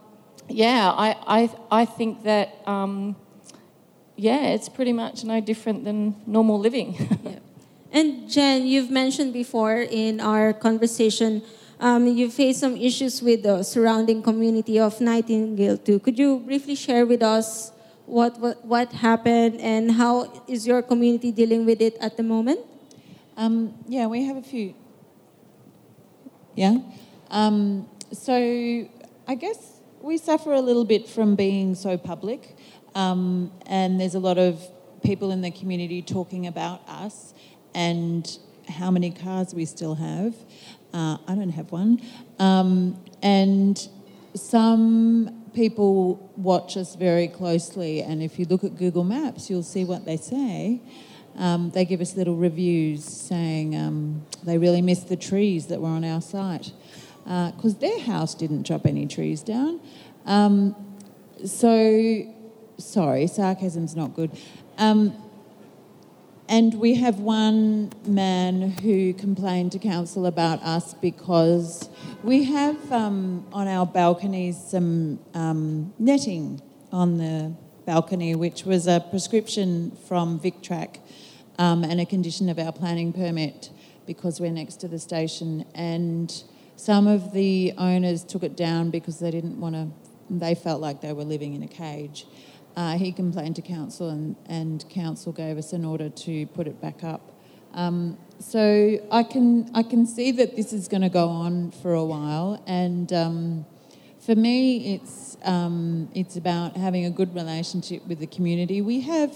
yeah, 0.48 0.90
I, 0.90 1.16
I, 1.26 1.50
I 1.70 1.84
think 1.86 2.24
that. 2.24 2.66
Um, 2.66 3.16
yeah, 4.16 4.48
it's 4.48 4.68
pretty 4.68 4.92
much 4.92 5.24
no 5.24 5.40
different 5.40 5.84
than 5.84 6.16
normal 6.26 6.58
living. 6.58 6.94
yeah. 7.24 7.38
And 7.92 8.28
Jen, 8.28 8.66
you've 8.66 8.90
mentioned 8.90 9.32
before 9.32 9.76
in 9.76 10.20
our 10.20 10.52
conversation, 10.52 11.42
um, 11.78 12.06
you 12.06 12.30
faced 12.30 12.60
some 12.60 12.76
issues 12.76 13.22
with 13.22 13.42
the 13.42 13.62
surrounding 13.62 14.22
community 14.22 14.78
of 14.78 15.00
Nightingale 15.00 15.76
too. 15.78 15.98
Could 15.98 16.18
you 16.18 16.40
briefly 16.40 16.74
share 16.74 17.04
with 17.04 17.22
us 17.22 17.72
what, 18.06 18.38
what, 18.40 18.64
what 18.64 18.92
happened 18.92 19.60
and 19.60 19.92
how 19.92 20.44
is 20.48 20.66
your 20.66 20.82
community 20.82 21.30
dealing 21.30 21.66
with 21.66 21.80
it 21.80 21.96
at 22.00 22.16
the 22.16 22.22
moment? 22.22 22.60
Um, 23.36 23.74
yeah, 23.86 24.06
we 24.06 24.24
have 24.24 24.36
a 24.36 24.42
few. 24.42 24.74
Yeah. 26.54 26.78
Um, 27.30 27.88
so 28.12 28.34
I 29.28 29.34
guess 29.34 29.80
we 30.00 30.16
suffer 30.16 30.52
a 30.52 30.60
little 30.60 30.84
bit 30.84 31.08
from 31.08 31.34
being 31.34 31.74
so 31.74 31.98
public. 31.98 32.56
Um, 32.96 33.52
and 33.66 34.00
there's 34.00 34.14
a 34.14 34.18
lot 34.18 34.38
of 34.38 34.58
people 35.04 35.30
in 35.30 35.42
the 35.42 35.50
community 35.50 36.00
talking 36.00 36.46
about 36.46 36.80
us 36.88 37.34
and 37.74 38.38
how 38.68 38.90
many 38.90 39.10
cars 39.10 39.54
we 39.54 39.66
still 39.66 39.94
have. 39.96 40.34
Uh, 40.94 41.18
I 41.28 41.34
don't 41.34 41.50
have 41.50 41.70
one. 41.70 42.00
Um, 42.38 42.98
and 43.22 43.86
some 44.34 45.44
people 45.54 46.32
watch 46.36 46.78
us 46.78 46.96
very 46.96 47.28
closely, 47.28 48.00
and 48.00 48.22
if 48.22 48.38
you 48.38 48.46
look 48.46 48.64
at 48.64 48.76
Google 48.76 49.04
Maps, 49.04 49.50
you'll 49.50 49.62
see 49.62 49.84
what 49.84 50.06
they 50.06 50.16
say. 50.16 50.80
Um, 51.36 51.70
they 51.72 51.84
give 51.84 52.00
us 52.00 52.16
little 52.16 52.36
reviews 52.36 53.04
saying 53.04 53.76
um, 53.76 54.24
they 54.42 54.56
really 54.56 54.80
miss 54.80 55.00
the 55.00 55.16
trees 55.16 55.66
that 55.66 55.82
were 55.82 55.88
on 55.88 56.02
our 56.02 56.22
site 56.22 56.72
because 57.24 57.74
uh, 57.74 57.78
their 57.78 58.00
house 58.00 58.34
didn't 58.34 58.66
drop 58.66 58.86
any 58.86 59.06
trees 59.06 59.42
down. 59.42 59.80
Um, 60.24 60.74
so 61.44 62.34
sorry, 62.78 63.26
sarcasm's 63.26 63.96
not 63.96 64.14
good. 64.14 64.30
Um, 64.78 65.14
and 66.48 66.74
we 66.74 66.94
have 66.94 67.18
one 67.18 67.92
man 68.06 68.70
who 68.70 69.12
complained 69.14 69.72
to 69.72 69.80
council 69.80 70.26
about 70.26 70.62
us 70.62 70.94
because 70.94 71.88
we 72.22 72.44
have 72.44 72.92
um, 72.92 73.44
on 73.52 73.66
our 73.66 73.84
balconies 73.84 74.56
some 74.56 75.18
um, 75.34 75.92
netting 75.98 76.62
on 76.92 77.18
the 77.18 77.52
balcony, 77.84 78.36
which 78.36 78.64
was 78.64 78.86
a 78.86 79.00
prescription 79.10 79.96
from 80.06 80.38
VicTrack 80.38 80.98
um, 81.58 81.82
and 81.82 82.00
a 82.00 82.06
condition 82.06 82.48
of 82.48 82.58
our 82.58 82.72
planning 82.72 83.12
permit 83.12 83.70
because 84.06 84.40
we're 84.40 84.52
next 84.52 84.76
to 84.76 84.88
the 84.88 85.00
station. 85.00 85.64
And 85.74 86.32
some 86.76 87.08
of 87.08 87.32
the 87.32 87.72
owners 87.76 88.22
took 88.22 88.44
it 88.44 88.56
down 88.56 88.90
because 88.90 89.18
they 89.18 89.32
didn't 89.32 89.58
want 89.58 89.74
to, 89.74 89.88
they 90.30 90.54
felt 90.54 90.80
like 90.80 91.00
they 91.00 91.12
were 91.12 91.24
living 91.24 91.54
in 91.54 91.62
a 91.64 91.68
cage. 91.68 92.26
Uh, 92.76 92.98
he 92.98 93.10
complained 93.10 93.56
to 93.56 93.62
council, 93.62 94.10
and, 94.10 94.36
and 94.46 94.88
council 94.90 95.32
gave 95.32 95.56
us 95.56 95.72
an 95.72 95.84
order 95.84 96.10
to 96.10 96.46
put 96.48 96.66
it 96.66 96.80
back 96.80 97.02
up. 97.02 97.32
Um, 97.72 98.18
so 98.38 98.98
I 99.10 99.22
can 99.22 99.70
I 99.74 99.82
can 99.82 100.06
see 100.06 100.30
that 100.32 100.56
this 100.56 100.72
is 100.72 100.88
going 100.88 101.02
to 101.02 101.08
go 101.08 101.28
on 101.28 101.70
for 101.70 101.94
a 101.94 102.04
while, 102.04 102.62
and 102.66 103.10
um, 103.12 103.66
for 104.18 104.34
me, 104.34 104.94
it's 104.94 105.36
um, 105.42 106.10
it's 106.14 106.36
about 106.36 106.76
having 106.76 107.06
a 107.06 107.10
good 107.10 107.34
relationship 107.34 108.06
with 108.06 108.18
the 108.18 108.26
community. 108.26 108.82
We 108.82 109.00
have 109.00 109.34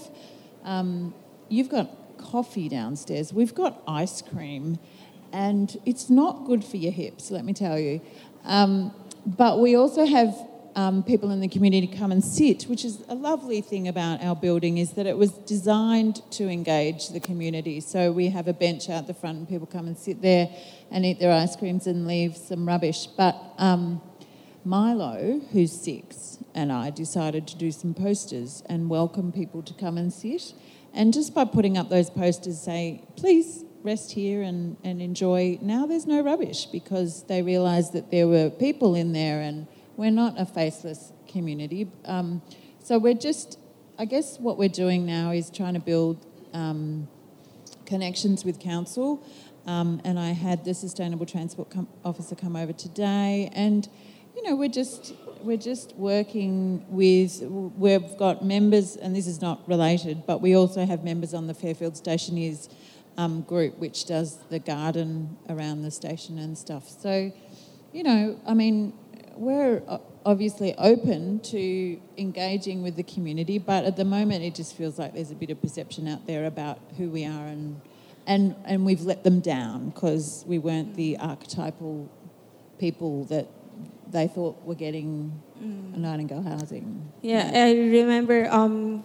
um, 0.63 1.13
you've 1.49 1.69
got 1.69 1.89
coffee 2.17 2.69
downstairs. 2.69 3.33
We've 3.33 3.55
got 3.55 3.81
ice 3.87 4.21
cream, 4.21 4.77
and 5.33 5.75
it's 5.85 6.09
not 6.09 6.45
good 6.45 6.63
for 6.63 6.77
your 6.77 6.91
hips. 6.91 7.31
Let 7.31 7.43
me 7.43 7.53
tell 7.53 7.79
you. 7.79 8.01
Um, 8.43 8.93
but 9.25 9.59
we 9.59 9.75
also 9.75 10.05
have 10.05 10.35
um, 10.75 11.03
people 11.03 11.31
in 11.31 11.39
the 11.39 11.47
community 11.47 11.87
come 11.87 12.11
and 12.11 12.23
sit, 12.23 12.63
which 12.63 12.85
is 12.85 13.03
a 13.07 13.15
lovely 13.15 13.61
thing 13.61 13.87
about 13.87 14.23
our 14.23 14.35
building, 14.35 14.77
is 14.77 14.93
that 14.93 15.05
it 15.05 15.17
was 15.17 15.31
designed 15.31 16.21
to 16.31 16.47
engage 16.47 17.09
the 17.09 17.19
community. 17.19 17.79
So 17.79 18.11
we 18.11 18.29
have 18.29 18.47
a 18.47 18.53
bench 18.53 18.89
out 18.89 19.07
the 19.07 19.13
front, 19.13 19.37
and 19.37 19.49
people 19.49 19.67
come 19.67 19.87
and 19.87 19.97
sit 19.97 20.21
there 20.21 20.49
and 20.89 21.05
eat 21.05 21.19
their 21.19 21.31
ice 21.31 21.55
creams 21.55 21.87
and 21.87 22.07
leave 22.07 22.37
some 22.37 22.67
rubbish. 22.67 23.07
But 23.07 23.35
um, 23.57 24.01
Milo, 24.63 25.41
who's 25.51 25.71
six, 25.71 26.37
and 26.53 26.71
I 26.71 26.89
decided 26.89 27.47
to 27.47 27.57
do 27.57 27.71
some 27.71 27.93
posters 27.93 28.63
and 28.67 28.89
welcome 28.89 29.31
people 29.31 29.61
to 29.63 29.73
come 29.73 29.97
and 29.97 30.11
sit. 30.11 30.53
And 30.93 31.13
just 31.13 31.33
by 31.33 31.45
putting 31.45 31.77
up 31.77 31.89
those 31.89 32.09
posters, 32.09 32.61
say, 32.61 33.03
please 33.15 33.63
rest 33.83 34.11
here 34.11 34.41
and, 34.41 34.77
and 34.83 35.01
enjoy. 35.01 35.57
Now 35.61 35.85
there's 35.85 36.05
no 36.05 36.21
rubbish 36.21 36.65
because 36.65 37.23
they 37.23 37.41
realised 37.41 37.93
that 37.93 38.11
there 38.11 38.27
were 38.27 38.49
people 38.49 38.95
in 38.95 39.13
there 39.13 39.41
and 39.41 39.67
we're 40.01 40.09
not 40.09 40.33
a 40.41 40.45
faceless 40.47 41.13
community. 41.27 41.87
Um, 42.05 42.41
so 42.83 42.97
we're 42.97 43.13
just, 43.13 43.59
I 43.99 44.05
guess 44.05 44.39
what 44.39 44.57
we're 44.57 44.67
doing 44.67 45.05
now 45.05 45.29
is 45.29 45.51
trying 45.51 45.75
to 45.75 45.79
build 45.79 46.25
um, 46.53 47.07
connections 47.85 48.43
with 48.43 48.59
council. 48.59 49.23
Um, 49.67 50.01
and 50.03 50.17
I 50.17 50.31
had 50.31 50.65
the 50.65 50.73
sustainable 50.73 51.27
transport 51.27 51.69
com- 51.69 51.87
officer 52.03 52.33
come 52.33 52.55
over 52.55 52.73
today, 52.73 53.51
and 53.53 53.87
you 54.35 54.41
know 54.41 54.55
we're 54.55 54.69
just 54.69 55.13
we're 55.43 55.63
just 55.71 55.95
working 55.97 56.83
with 56.89 57.43
we've 57.43 58.17
got 58.17 58.43
members, 58.43 58.95
and 58.95 59.15
this 59.15 59.27
is 59.27 59.39
not 59.39 59.61
related, 59.67 60.25
but 60.25 60.41
we 60.41 60.55
also 60.55 60.83
have 60.83 61.03
members 61.03 61.35
on 61.35 61.45
the 61.45 61.53
Fairfield 61.53 61.95
Stationers 61.95 62.69
um, 63.17 63.43
group, 63.43 63.77
which 63.77 64.07
does 64.07 64.39
the 64.49 64.57
garden 64.57 65.37
around 65.47 65.83
the 65.83 65.91
station 65.91 66.39
and 66.39 66.57
stuff. 66.57 66.89
So, 66.89 67.31
you 67.93 68.01
know, 68.01 68.39
I 68.47 68.55
mean, 68.55 68.93
we're 69.35 69.81
obviously 70.25 70.75
open 70.77 71.39
to 71.39 71.99
engaging 72.17 72.83
with 72.83 72.95
the 72.95 73.03
community, 73.03 73.57
but 73.57 73.85
at 73.85 73.95
the 73.95 74.05
moment 74.05 74.43
it 74.43 74.55
just 74.55 74.75
feels 74.75 74.99
like 74.99 75.13
there's 75.13 75.31
a 75.31 75.35
bit 75.35 75.49
of 75.49 75.61
perception 75.61 76.07
out 76.07 76.27
there 76.27 76.45
about 76.45 76.79
who 76.97 77.09
we 77.09 77.25
are 77.25 77.47
and 77.47 77.81
and 78.27 78.55
and 78.65 78.85
we've 78.85 79.01
let 79.01 79.23
them 79.23 79.39
down 79.39 79.89
because 79.89 80.43
we 80.47 80.59
weren't 80.59 80.95
the 80.95 81.17
archetypal 81.17 82.07
people 82.77 83.25
that 83.25 83.47
they 84.11 84.27
thought 84.27 84.61
were 84.63 84.75
getting 84.75 85.41
mm. 85.61 85.97
Nightingale 85.97 86.43
housing. 86.43 87.11
Yeah, 87.21 87.49
I 87.53 87.71
remember 87.71 88.47
um, 88.51 89.03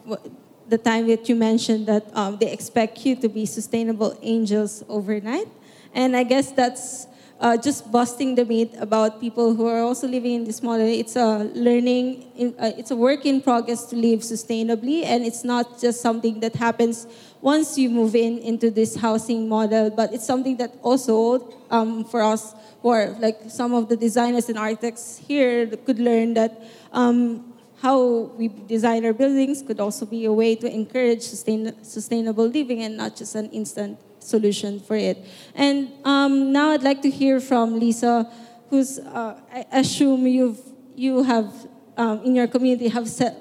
the 0.69 0.79
time 0.79 1.07
that 1.07 1.29
you 1.29 1.37
mentioned 1.37 1.87
that 1.87 2.05
um, 2.17 2.39
they 2.39 2.51
expect 2.53 3.07
you 3.07 3.17
to 3.17 3.29
be 3.29 3.47
sustainable 3.47 4.19
angels 4.23 4.85
overnight, 4.89 5.49
and 5.95 6.17
I 6.17 6.25
guess 6.25 6.51
that's 6.53 7.07
uh, 7.41 7.57
just 7.57 7.91
busting 7.93 8.35
the 8.35 8.45
myth 8.45 8.75
about 8.81 9.21
people 9.21 9.55
who 9.55 9.67
are 9.67 9.81
also 9.81 10.09
living 10.09 10.35
in 10.35 10.45
this 10.45 10.63
model. 10.63 10.87
It's 10.87 11.17
a 11.17 11.45
learning, 11.55 12.33
in, 12.37 12.55
uh, 12.59 12.73
it's 12.77 12.91
a 12.91 12.97
work 12.97 13.27
in 13.27 13.43
progress 13.43 13.85
to 13.87 13.97
live 13.97 14.21
sustainably, 14.21 15.05
and 15.05 15.25
it's 15.25 15.45
not 15.45 15.81
just 15.81 16.01
something 16.01 16.41
that 16.41 16.57
happens 16.57 17.07
once 17.43 17.77
you 17.77 17.91
move 17.91 18.15
in 18.15 18.39
into 18.39 18.71
this 18.71 18.97
housing 18.97 19.49
model, 19.49 19.91
but 19.91 20.13
it's 20.15 20.27
something 20.27 20.57
that 20.57 20.75
also 20.83 21.55
um, 21.71 22.05
for 22.05 22.23
us, 22.23 22.55
or 22.83 23.15
like 23.21 23.39
some 23.49 23.75
of 23.75 23.89
the 23.89 23.97
designers 23.97 24.49
and 24.49 24.59
architects 24.59 25.19
here, 25.19 25.67
could 25.85 25.99
learn 25.99 26.35
that. 26.35 26.63
Um, 26.93 27.53
how 27.83 28.33
we 28.39 28.49
design 28.49 29.05
our 29.05 29.13
buildings 29.13 29.61
could 29.61 29.81
also 29.81 30.07
be 30.07 30.25
a 30.25 30.33
way 30.33 30.55
to 30.57 30.67
encourage 30.67 31.21
sustain, 31.21 31.75
sustainable 31.85 32.47
living 32.47 32.83
and 32.83 32.97
not 32.97 33.15
just 33.15 33.35
an 33.35 33.51
instant 33.51 33.99
solution 34.27 34.81
for 34.81 34.97
it. 34.97 35.19
And 35.55 35.93
um, 36.05 36.53
now 36.53 36.71
I'd 36.71 36.83
like 36.83 37.03
to 37.03 37.11
hear 37.11 37.41
from 37.41 37.79
Lisa, 37.79 38.31
who's 38.71 38.99
uh, 38.99 39.41
I 39.53 39.65
assume 39.73 40.27
you've 40.27 40.61
you 40.95 41.23
have 41.23 41.53
um, 41.97 42.23
in 42.25 42.35
your 42.35 42.47
community 42.47 42.89
have 42.89 43.09
set 43.09 43.37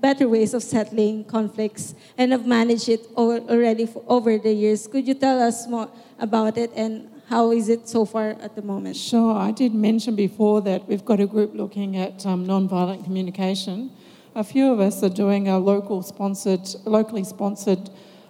better 0.00 0.28
ways 0.28 0.52
of 0.52 0.62
settling 0.62 1.24
conflicts 1.24 1.94
and 2.18 2.32
have 2.32 2.46
managed 2.46 2.88
it 2.88 3.06
already 3.16 3.88
over 4.06 4.36
the 4.38 4.52
years. 4.52 4.86
Could 4.86 5.08
you 5.08 5.14
tell 5.14 5.40
us 5.40 5.66
more 5.66 5.88
about 6.18 6.58
it 6.58 6.70
and 6.76 7.08
how 7.28 7.52
is 7.52 7.70
it 7.70 7.88
so 7.88 8.04
far 8.04 8.30
at 8.30 8.54
the 8.54 8.60
moment? 8.60 8.96
Sure. 8.96 9.34
I 9.34 9.50
did 9.50 9.74
mention 9.74 10.14
before 10.14 10.60
that 10.62 10.86
we've 10.86 11.04
got 11.04 11.20
a 11.20 11.26
group 11.26 11.54
looking 11.54 11.96
at 11.96 12.26
um, 12.26 12.44
non-violent 12.44 13.04
communication 13.04 13.90
a 14.34 14.42
few 14.42 14.72
of 14.72 14.80
us 14.80 15.02
are 15.02 15.08
doing 15.08 15.48
a 15.48 15.58
local 15.58 16.02
sponsored, 16.02 16.68
locally 16.84 17.22
sponsored 17.22 17.88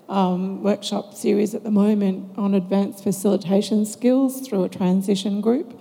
um, 0.08 0.62
workshop 0.62 1.14
series 1.14 1.54
at 1.54 1.64
the 1.64 1.70
moment 1.70 2.36
on 2.36 2.54
advanced 2.54 3.02
facilitation 3.02 3.86
skills 3.86 4.46
through 4.46 4.64
a 4.64 4.68
transition 4.68 5.40
group. 5.40 5.78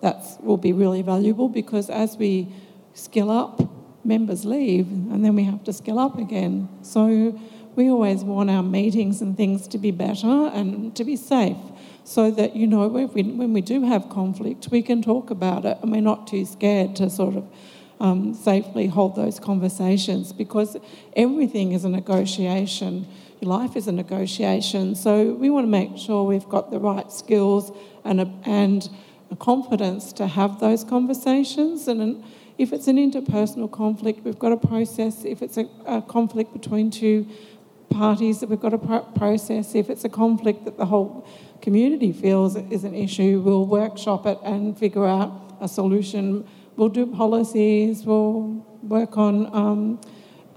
That 0.00 0.24
will 0.40 0.56
be 0.56 0.72
really 0.72 1.02
valuable 1.02 1.48
because 1.48 1.90
as 1.90 2.16
we 2.16 2.48
skill 2.94 3.30
up, 3.30 3.60
members 4.04 4.44
leave 4.44 4.86
and 4.88 5.24
then 5.24 5.34
we 5.34 5.44
have 5.44 5.64
to 5.64 5.72
skill 5.72 5.98
up 5.98 6.18
again. 6.18 6.68
So 6.82 7.38
we 7.76 7.90
always 7.90 8.24
want 8.24 8.50
our 8.50 8.62
meetings 8.62 9.20
and 9.20 9.36
things 9.36 9.68
to 9.68 9.78
be 9.78 9.90
better 9.90 10.26
and 10.26 10.94
to 10.96 11.04
be 11.04 11.16
safe 11.16 11.56
so 12.04 12.30
that, 12.30 12.56
you 12.56 12.66
know, 12.66 12.88
we, 12.88 13.04
when 13.04 13.52
we 13.52 13.60
do 13.60 13.84
have 13.84 14.08
conflict, 14.08 14.68
we 14.70 14.82
can 14.82 15.02
talk 15.02 15.30
about 15.30 15.64
it 15.64 15.78
and 15.82 15.92
we're 15.92 16.00
not 16.00 16.26
too 16.26 16.44
scared 16.44 16.96
to 16.96 17.10
sort 17.10 17.36
of 17.36 17.46
um, 18.00 18.34
safely 18.34 18.86
hold 18.86 19.14
those 19.14 19.38
conversations 19.38 20.32
because 20.32 20.76
everything 21.16 21.72
is 21.72 21.84
a 21.84 21.88
negotiation. 21.88 23.06
Life 23.40 23.76
is 23.76 23.86
a 23.86 23.92
negotiation. 23.92 24.94
So 24.94 25.32
we 25.34 25.50
want 25.50 25.64
to 25.64 25.70
make 25.70 25.96
sure 25.96 26.24
we've 26.24 26.48
got 26.48 26.70
the 26.70 26.80
right 26.80 27.10
skills 27.12 27.70
and 28.04 28.20
a, 28.20 28.32
and 28.44 28.88
a 29.30 29.36
confidence 29.36 30.12
to 30.14 30.26
have 30.26 30.60
those 30.60 30.84
conversations. 30.84 31.88
And 31.88 32.24
if 32.56 32.72
it's 32.72 32.88
an 32.88 32.96
interpersonal 32.96 33.70
conflict, 33.70 34.24
we've 34.24 34.38
got 34.38 34.52
a 34.52 34.56
process. 34.56 35.24
If 35.24 35.42
it's 35.42 35.56
a, 35.56 35.68
a 35.86 36.02
conflict 36.02 36.52
between 36.52 36.90
two 36.90 37.26
parties, 37.90 38.40
that 38.40 38.48
we've 38.48 38.60
got 38.60 38.74
a 38.74 38.78
pro- 38.78 39.00
process. 39.00 39.74
If 39.74 39.88
it's 39.88 40.04
a 40.04 40.08
conflict 40.08 40.64
that 40.64 40.76
the 40.76 40.86
whole 40.86 41.26
community 41.62 42.12
feels 42.12 42.56
is 42.56 42.84
an 42.84 42.94
issue, 42.94 43.40
we'll 43.40 43.66
workshop 43.66 44.26
it 44.26 44.38
and 44.44 44.76
figure 44.76 45.06
out 45.06 45.56
a 45.60 45.68
solution 45.68 46.46
we'll 46.78 46.88
do 46.88 47.04
policies, 47.04 48.06
we'll 48.06 48.64
work 48.82 49.18
on 49.18 49.52
um, 49.54 50.00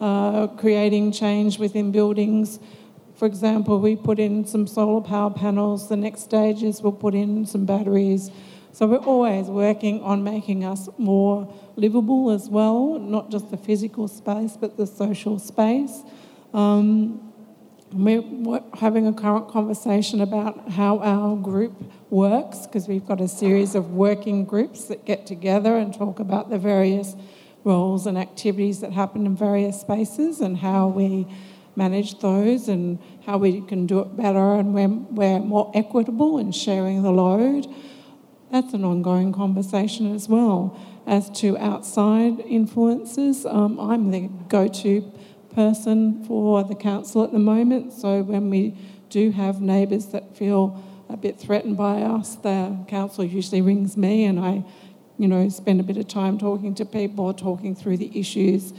uh, 0.01 0.47
creating 0.47 1.11
change 1.11 1.59
within 1.59 1.91
buildings. 1.91 2.59
For 3.15 3.27
example, 3.27 3.79
we 3.79 3.95
put 3.95 4.19
in 4.19 4.45
some 4.45 4.65
solar 4.65 5.01
power 5.01 5.29
panels. 5.29 5.87
The 5.89 5.95
next 5.95 6.21
stage 6.23 6.63
is 6.63 6.81
we'll 6.81 6.91
put 6.91 7.13
in 7.13 7.45
some 7.45 7.65
batteries. 7.65 8.31
So 8.73 8.87
we're 8.87 8.97
always 8.97 9.47
working 9.47 10.01
on 10.01 10.23
making 10.23 10.65
us 10.65 10.89
more 10.97 11.53
livable 11.75 12.31
as 12.31 12.49
well, 12.49 12.97
not 12.99 13.29
just 13.29 13.51
the 13.51 13.57
physical 13.57 14.07
space, 14.07 14.57
but 14.59 14.75
the 14.75 14.87
social 14.87 15.37
space. 15.37 16.01
Um, 16.53 17.31
we're 17.93 18.63
having 18.79 19.05
a 19.05 19.13
current 19.13 19.49
conversation 19.49 20.21
about 20.21 20.69
how 20.71 20.99
our 20.99 21.35
group 21.35 21.73
works 22.09 22.65
because 22.65 22.87
we've 22.87 23.05
got 23.05 23.19
a 23.19 23.27
series 23.27 23.75
of 23.75 23.91
working 23.91 24.45
groups 24.45 24.85
that 24.85 25.05
get 25.05 25.27
together 25.27 25.75
and 25.77 25.93
talk 25.93 26.19
about 26.19 26.49
the 26.49 26.57
various 26.57 27.15
roles 27.63 28.05
and 28.05 28.17
activities 28.17 28.79
that 28.81 28.91
happen 28.91 29.25
in 29.25 29.35
various 29.35 29.79
spaces 29.79 30.41
and 30.41 30.57
how 30.57 30.87
we 30.87 31.27
manage 31.75 32.19
those 32.19 32.67
and 32.67 32.99
how 33.25 33.37
we 33.37 33.61
can 33.61 33.85
do 33.85 33.99
it 33.99 34.15
better 34.17 34.55
and 34.55 34.73
we're, 34.73 34.87
we're 34.87 35.39
more 35.39 35.71
equitable 35.73 36.37
in 36.37 36.51
sharing 36.51 37.01
the 37.03 37.11
load. 37.11 37.67
That's 38.51 38.73
an 38.73 38.83
ongoing 38.83 39.31
conversation 39.31 40.13
as 40.13 40.27
well. 40.27 40.77
As 41.07 41.29
to 41.39 41.57
outside 41.57 42.39
influences, 42.41 43.45
um, 43.45 43.79
I'm 43.79 44.11
the 44.11 44.29
go 44.49 44.67
to 44.67 45.11
person 45.55 46.23
for 46.25 46.63
the 46.63 46.75
council 46.75 47.23
at 47.23 47.31
the 47.31 47.39
moment. 47.39 47.93
So 47.93 48.21
when 48.21 48.49
we 48.49 48.77
do 49.09 49.31
have 49.31 49.61
neighbours 49.61 50.07
that 50.07 50.35
feel 50.35 50.81
a 51.09 51.17
bit 51.17 51.39
threatened 51.39 51.77
by 51.77 52.01
us, 52.01 52.35
the 52.35 52.77
council 52.87 53.23
usually 53.23 53.61
rings 53.61 53.97
me 53.97 54.25
and 54.25 54.39
I, 54.39 54.63
you 55.21 55.27
know, 55.27 55.47
spend 55.49 55.79
a 55.79 55.83
bit 55.83 55.97
of 55.97 56.07
time 56.07 56.39
talking 56.39 56.73
to 56.73 56.83
people 56.83 57.31
talking 57.31 57.75
through 57.75 57.95
the 57.95 58.19
issues. 58.19 58.73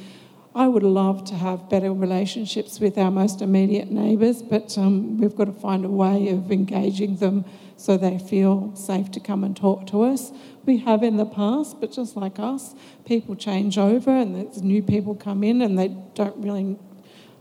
I 0.56 0.66
would 0.66 0.82
love 0.82 1.24
to 1.26 1.34
have 1.36 1.70
better 1.70 1.92
relationships 1.92 2.80
with 2.80 2.98
our 2.98 3.12
most 3.12 3.42
immediate 3.42 3.92
neighbours, 3.92 4.42
but 4.42 4.76
um, 4.76 5.18
we've 5.18 5.36
got 5.36 5.44
to 5.44 5.52
find 5.52 5.84
a 5.84 5.88
way 5.88 6.30
of 6.30 6.50
engaging 6.50 7.14
them 7.18 7.44
so 7.76 7.96
they 7.96 8.18
feel 8.18 8.74
safe 8.74 9.08
to 9.12 9.20
come 9.20 9.44
and 9.44 9.56
talk 9.56 9.86
to 9.86 10.02
us. 10.02 10.32
We 10.66 10.78
have 10.78 11.04
in 11.04 11.16
the 11.16 11.26
past, 11.26 11.80
but 11.80 11.92
just 11.92 12.16
like 12.16 12.40
us, 12.40 12.74
people 13.06 13.36
change 13.36 13.78
over 13.78 14.10
and 14.10 14.34
there's 14.34 14.64
new 14.64 14.82
people 14.82 15.14
come 15.14 15.44
in 15.44 15.62
and 15.62 15.78
they 15.78 15.96
don't 16.14 16.36
really 16.38 16.76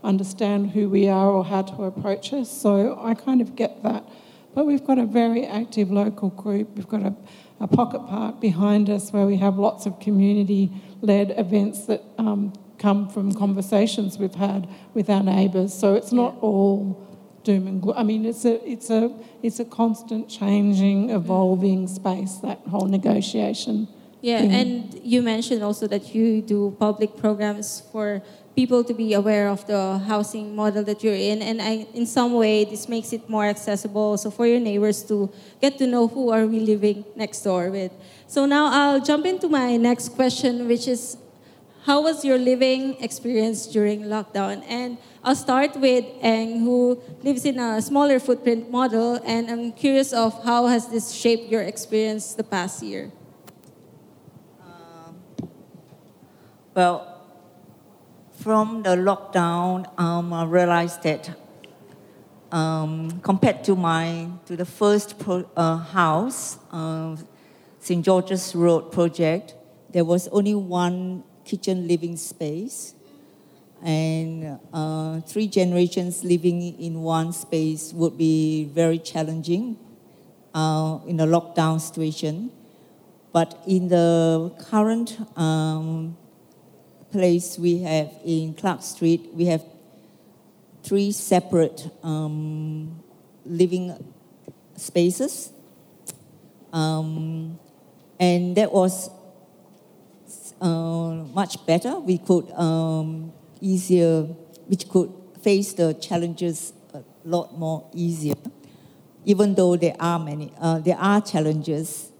understand 0.04 0.70
who 0.70 0.88
we 0.88 1.08
are 1.08 1.28
or 1.28 1.44
how 1.44 1.62
to 1.62 1.82
approach 1.82 2.32
us. 2.32 2.48
So 2.48 3.00
I 3.02 3.14
kind 3.14 3.40
of 3.40 3.56
get 3.56 3.82
that. 3.82 4.04
But 4.54 4.66
we've 4.66 4.84
got 4.84 4.98
a 4.98 5.06
very 5.06 5.44
active 5.44 5.90
local 5.90 6.30
group. 6.30 6.76
We've 6.76 6.88
got 6.88 7.02
a, 7.02 7.14
a 7.62 7.68
pocket 7.68 8.00
park 8.08 8.40
behind 8.40 8.90
us 8.90 9.12
where 9.12 9.24
we 9.24 9.36
have 9.36 9.56
lots 9.56 9.86
of 9.86 10.00
community 10.00 10.70
led 11.00 11.32
events 11.38 11.86
that 11.86 12.02
um, 12.18 12.52
come 12.78 13.08
from 13.08 13.32
conversations 13.32 14.18
we've 14.18 14.34
had 14.34 14.68
with 14.94 15.08
our 15.08 15.22
neighbours. 15.22 15.72
So 15.72 15.94
it's 15.94 16.12
not 16.12 16.36
all 16.40 17.08
doom 17.44 17.68
and 17.68 17.80
gloom. 17.80 17.96
I 17.96 18.02
mean, 18.02 18.24
it's 18.24 18.44
a, 18.44 18.54
it's 18.68 18.90
a, 18.90 19.16
it's 19.42 19.60
a 19.60 19.64
constant 19.64 20.28
changing, 20.28 21.10
evolving 21.10 21.86
space, 21.86 22.34
that 22.38 22.58
whole 22.68 22.86
negotiation. 22.86 23.86
Yeah, 24.20 24.40
thing. 24.40 24.52
and 24.52 25.00
you 25.02 25.22
mentioned 25.22 25.62
also 25.62 25.86
that 25.88 26.14
you 26.14 26.42
do 26.42 26.76
public 26.78 27.16
programs 27.16 27.80
for 27.92 28.22
people 28.54 28.84
to 28.84 28.92
be 28.92 29.14
aware 29.14 29.48
of 29.48 29.66
the 29.66 29.98
housing 30.06 30.54
model 30.54 30.84
that 30.84 31.02
you're 31.02 31.14
in. 31.14 31.40
And 31.40 31.62
I, 31.62 31.86
in 31.94 32.06
some 32.06 32.34
way 32.34 32.64
this 32.64 32.88
makes 32.88 33.12
it 33.12 33.28
more 33.28 33.46
accessible 33.46 34.18
so 34.18 34.30
for 34.30 34.46
your 34.46 34.60
neighbors 34.60 35.02
to 35.04 35.32
get 35.60 35.78
to 35.78 35.86
know 35.86 36.08
who 36.08 36.30
are 36.30 36.46
we 36.46 36.60
living 36.60 37.04
next 37.16 37.42
door 37.42 37.70
with. 37.70 37.92
So 38.26 38.46
now 38.46 38.66
i'll 38.66 39.00
jump 39.00 39.26
into 39.26 39.48
my 39.48 39.76
next 39.76 40.10
question 40.10 40.68
which 40.68 40.86
is 40.86 41.16
how 41.84 42.02
was 42.02 42.24
your 42.24 42.38
living 42.38 42.94
experience 43.02 43.66
during 43.66 44.02
lockdown? 44.02 44.62
And 44.68 44.98
I'll 45.24 45.34
start 45.34 45.74
with 45.76 46.04
Eng, 46.20 46.60
who 46.60 47.02
lives 47.24 47.44
in 47.44 47.58
a 47.58 47.82
smaller 47.82 48.20
footprint 48.20 48.70
model, 48.70 49.18
and 49.24 49.50
I'm 49.50 49.72
curious 49.72 50.12
of 50.12 50.44
how 50.44 50.66
has 50.66 50.88
this 50.88 51.10
shaped 51.10 51.50
your 51.50 51.62
experience 51.62 52.34
the 52.34 52.44
past 52.44 52.84
year? 52.84 53.10
Um, 54.62 55.18
well, 56.72 57.11
from 58.42 58.82
the 58.82 58.90
lockdown, 58.90 59.86
um, 60.00 60.32
I 60.32 60.44
realized 60.44 61.04
that 61.04 61.30
um, 62.50 63.20
compared 63.22 63.62
to 63.64 63.76
my 63.76 64.28
to 64.46 64.56
the 64.56 64.64
first 64.64 65.18
pro, 65.18 65.44
uh, 65.56 65.76
house, 65.76 66.58
uh, 66.72 67.16
St 67.78 68.04
George's 68.04 68.54
Road 68.54 68.90
project, 68.90 69.54
there 69.92 70.04
was 70.04 70.26
only 70.28 70.56
one 70.56 71.22
kitchen 71.44 71.86
living 71.86 72.16
space 72.16 72.94
and 73.80 74.58
uh, 74.72 75.20
three 75.20 75.46
generations 75.46 76.24
living 76.24 76.78
in 76.80 77.00
one 77.00 77.32
space 77.32 77.92
would 77.92 78.18
be 78.18 78.64
very 78.64 78.98
challenging 78.98 79.76
uh, 80.52 80.98
in 81.06 81.20
a 81.20 81.26
lockdown 81.26 81.80
situation. 81.80 82.50
But 83.32 83.62
in 83.66 83.88
the 83.88 84.52
current 84.58 85.16
um, 85.38 86.16
place 87.12 87.58
we 87.58 87.78
have 87.78 88.10
in 88.24 88.54
Clark 88.54 88.82
Street, 88.82 89.28
we 89.34 89.44
have 89.46 89.62
three 90.82 91.12
separate 91.12 91.88
um, 92.02 92.98
living 93.44 93.94
spaces. 94.76 95.52
Um, 96.72 97.58
and 98.18 98.56
that 98.56 98.72
was 98.72 99.10
uh, 100.60 101.24
much 101.34 101.64
better. 101.66 101.98
We 101.98 102.18
could 102.18 102.50
um, 102.52 103.32
easier, 103.60 104.22
which 104.66 104.88
could 104.88 105.12
face 105.42 105.72
the 105.74 105.94
challenges 105.94 106.72
a 106.94 107.02
lot 107.24 107.58
more 107.58 107.88
easier. 107.92 108.34
Even 109.24 109.54
though 109.54 109.76
there 109.76 109.94
are 110.00 110.18
many, 110.18 110.52
uh, 110.60 110.78
there 110.78 110.96
are 110.98 111.20
challenges, 111.20 112.10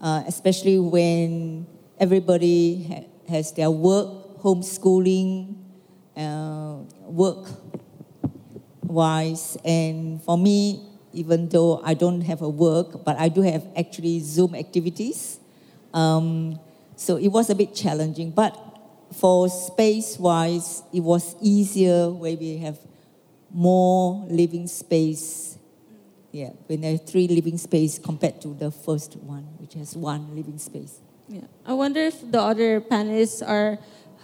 uh, 0.00 0.24
especially 0.26 0.78
when 0.78 1.66
everybody 2.00 2.84
ha- 2.84 3.32
has 3.32 3.52
their 3.52 3.70
work, 3.70 4.27
homeschooling, 4.42 5.56
uh, 6.16 6.76
work 7.04 7.48
wise. 8.82 9.56
And 9.64 10.22
for 10.22 10.38
me, 10.38 10.84
even 11.12 11.48
though 11.48 11.80
I 11.84 11.94
don't 11.94 12.22
have 12.22 12.42
a 12.42 12.48
work, 12.48 13.04
but 13.04 13.18
I 13.18 13.28
do 13.28 13.42
have 13.42 13.66
actually 13.76 14.20
Zoom 14.20 14.54
activities. 14.54 15.38
Um, 15.94 16.58
so 16.96 17.16
it 17.16 17.28
was 17.28 17.50
a 17.50 17.54
bit 17.54 17.74
challenging, 17.74 18.30
but 18.30 18.56
for 19.12 19.48
space 19.48 20.18
wise, 20.18 20.82
it 20.92 21.00
was 21.00 21.36
easier 21.40 22.10
where 22.10 22.36
we 22.36 22.58
have 22.58 22.78
more 23.50 24.26
living 24.28 24.66
space. 24.66 25.56
Yeah, 26.30 26.50
when 26.66 26.82
there 26.82 26.94
are 26.94 26.98
three 26.98 27.26
living 27.26 27.56
space 27.56 27.98
compared 27.98 28.40
to 28.42 28.48
the 28.48 28.70
first 28.70 29.16
one, 29.16 29.44
which 29.58 29.74
has 29.74 29.96
one 29.96 30.36
living 30.36 30.58
space. 30.58 31.00
Yeah, 31.26 31.46
I 31.64 31.72
wonder 31.72 32.00
if 32.00 32.30
the 32.30 32.40
other 32.40 32.80
panelists 32.80 33.46
are 33.46 33.78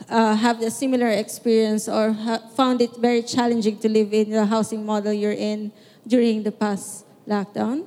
uh, 0.08 0.34
have 0.34 0.60
a 0.62 0.70
similar 0.70 1.08
experience 1.08 1.88
or 1.88 2.12
ha- 2.12 2.42
found 2.56 2.80
it 2.80 2.96
very 2.96 3.22
challenging 3.22 3.78
to 3.78 3.88
live 3.88 4.12
in 4.12 4.30
the 4.30 4.46
housing 4.46 4.84
model 4.84 5.12
you're 5.12 5.32
in 5.32 5.72
during 6.06 6.42
the 6.42 6.52
past 6.52 7.04
lockdown. 7.26 7.86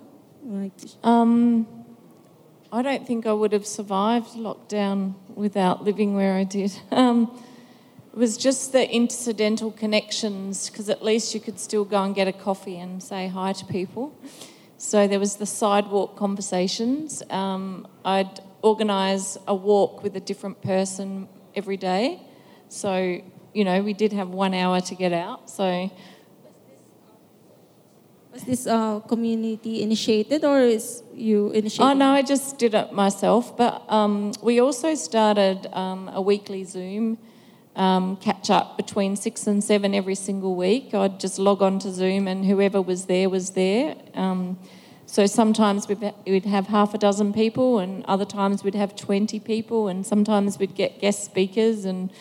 Um, 1.03 1.67
I 2.71 2.81
don't 2.81 3.05
think 3.05 3.25
I 3.25 3.33
would 3.33 3.53
have 3.53 3.65
survived 3.65 4.29
lockdown 4.35 5.15
without 5.35 5.83
living 5.83 6.15
where 6.15 6.33
I 6.33 6.43
did. 6.43 6.71
Um, 6.91 7.43
it 8.13 8.19
was 8.19 8.35
just 8.35 8.71
the 8.71 8.89
incidental 8.91 9.69
connections 9.69 10.71
because 10.71 10.89
at 10.89 11.03
least 11.03 11.35
you 11.35 11.39
could 11.39 11.59
still 11.59 11.85
go 11.85 12.01
and 12.01 12.15
get 12.15 12.27
a 12.27 12.33
coffee 12.33 12.79
and 12.79 13.03
say 13.03 13.27
hi 13.27 13.53
to 13.53 13.65
people. 13.65 14.11
So 14.79 15.07
there 15.07 15.19
was 15.19 15.35
the 15.35 15.45
sidewalk 15.45 16.15
conversations. 16.15 17.21
Um, 17.29 17.87
I'd 18.03 18.39
organise 18.63 19.37
a 19.47 19.53
walk 19.53 20.01
with 20.01 20.15
a 20.15 20.19
different 20.19 20.63
person 20.63 21.27
every 21.57 21.77
day. 21.77 22.21
So, 22.69 23.21
you 23.53 23.63
know, 23.65 23.81
we 23.81 23.93
did 23.93 24.13
have 24.13 24.29
one 24.29 24.53
hour 24.53 24.79
to 24.81 24.95
get 24.95 25.11
out. 25.11 25.49
So 25.49 25.91
was 28.31 28.43
this 28.43 28.67
uh, 28.67 28.99
community 28.99 29.81
initiated 29.81 30.45
or 30.45 30.59
is 30.59 31.01
you 31.15 31.49
initiated? 31.51 31.91
Oh, 31.91 31.93
no, 31.93 32.11
I 32.11 32.21
just 32.21 32.59
did 32.59 32.75
it 32.75 32.93
myself. 32.93 33.57
But 33.57 33.83
um, 33.89 34.33
we 34.43 34.59
also 34.59 34.93
started 34.93 35.67
um, 35.73 36.09
a 36.13 36.21
weekly 36.21 36.63
Zoom 36.63 37.17
um, 37.75 38.17
catch 38.17 38.49
up 38.49 38.77
between 38.77 39.15
six 39.15 39.47
and 39.47 39.63
seven 39.63 39.95
every 39.95 40.15
single 40.15 40.55
week. 40.55 40.93
I'd 40.93 41.19
just 41.19 41.39
log 41.39 41.61
on 41.61 41.79
to 41.79 41.91
Zoom 41.91 42.27
and 42.27 42.45
whoever 42.45 42.81
was 42.81 43.05
there 43.05 43.27
was 43.29 43.51
there. 43.51 43.95
So 45.07 45.25
sometimes 45.25 45.87
we'd 45.87 46.45
have 46.45 46.67
half 46.67 46.93
a 46.93 46.97
dozen 46.97 47.31
people, 47.31 47.79
and 47.79 48.05
other 48.05 48.25
times 48.25 48.61
we'd 48.61 48.75
have 48.75 48.93
20 48.93 49.39
people, 49.39 49.87
and 49.87 50.05
sometimes 50.05 50.59
we'd 50.59 50.75
get 50.75 50.99
guest 50.99 51.23
speakers. 51.23 51.85
And 51.85 52.11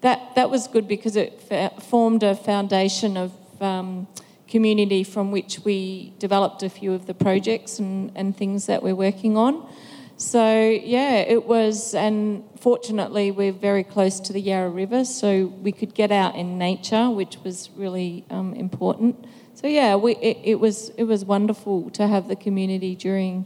that, 0.00 0.34
that 0.36 0.48
was 0.48 0.66
good 0.66 0.88
because 0.88 1.16
it 1.16 1.38
formed 1.82 2.22
a 2.22 2.34
foundation 2.34 3.18
of 3.18 3.32
um, 3.60 4.08
community 4.48 5.04
from 5.04 5.30
which 5.30 5.60
we 5.66 6.14
developed 6.18 6.62
a 6.62 6.70
few 6.70 6.94
of 6.94 7.06
the 7.06 7.12
projects 7.12 7.78
and, 7.78 8.10
and 8.14 8.34
things 8.34 8.64
that 8.66 8.82
we're 8.82 8.94
working 8.94 9.36
on. 9.36 9.70
So, 10.16 10.70
yeah, 10.70 11.16
it 11.16 11.46
was, 11.46 11.94
and 11.94 12.42
fortunately, 12.58 13.30
we're 13.30 13.52
very 13.52 13.84
close 13.84 14.18
to 14.20 14.32
the 14.32 14.40
Yarra 14.40 14.70
River, 14.70 15.04
so 15.04 15.46
we 15.62 15.72
could 15.72 15.94
get 15.94 16.10
out 16.10 16.36
in 16.36 16.56
nature, 16.56 17.10
which 17.10 17.36
was 17.44 17.68
really 17.76 18.24
um, 18.30 18.54
important. 18.54 19.26
So, 19.60 19.66
yeah, 19.66 19.94
we, 19.94 20.16
it, 20.16 20.38
it, 20.42 20.54
was, 20.58 20.88
it 20.96 21.04
was 21.04 21.22
wonderful 21.22 21.90
to 21.90 22.06
have 22.06 22.28
the 22.28 22.36
community 22.36 22.96
during 22.96 23.44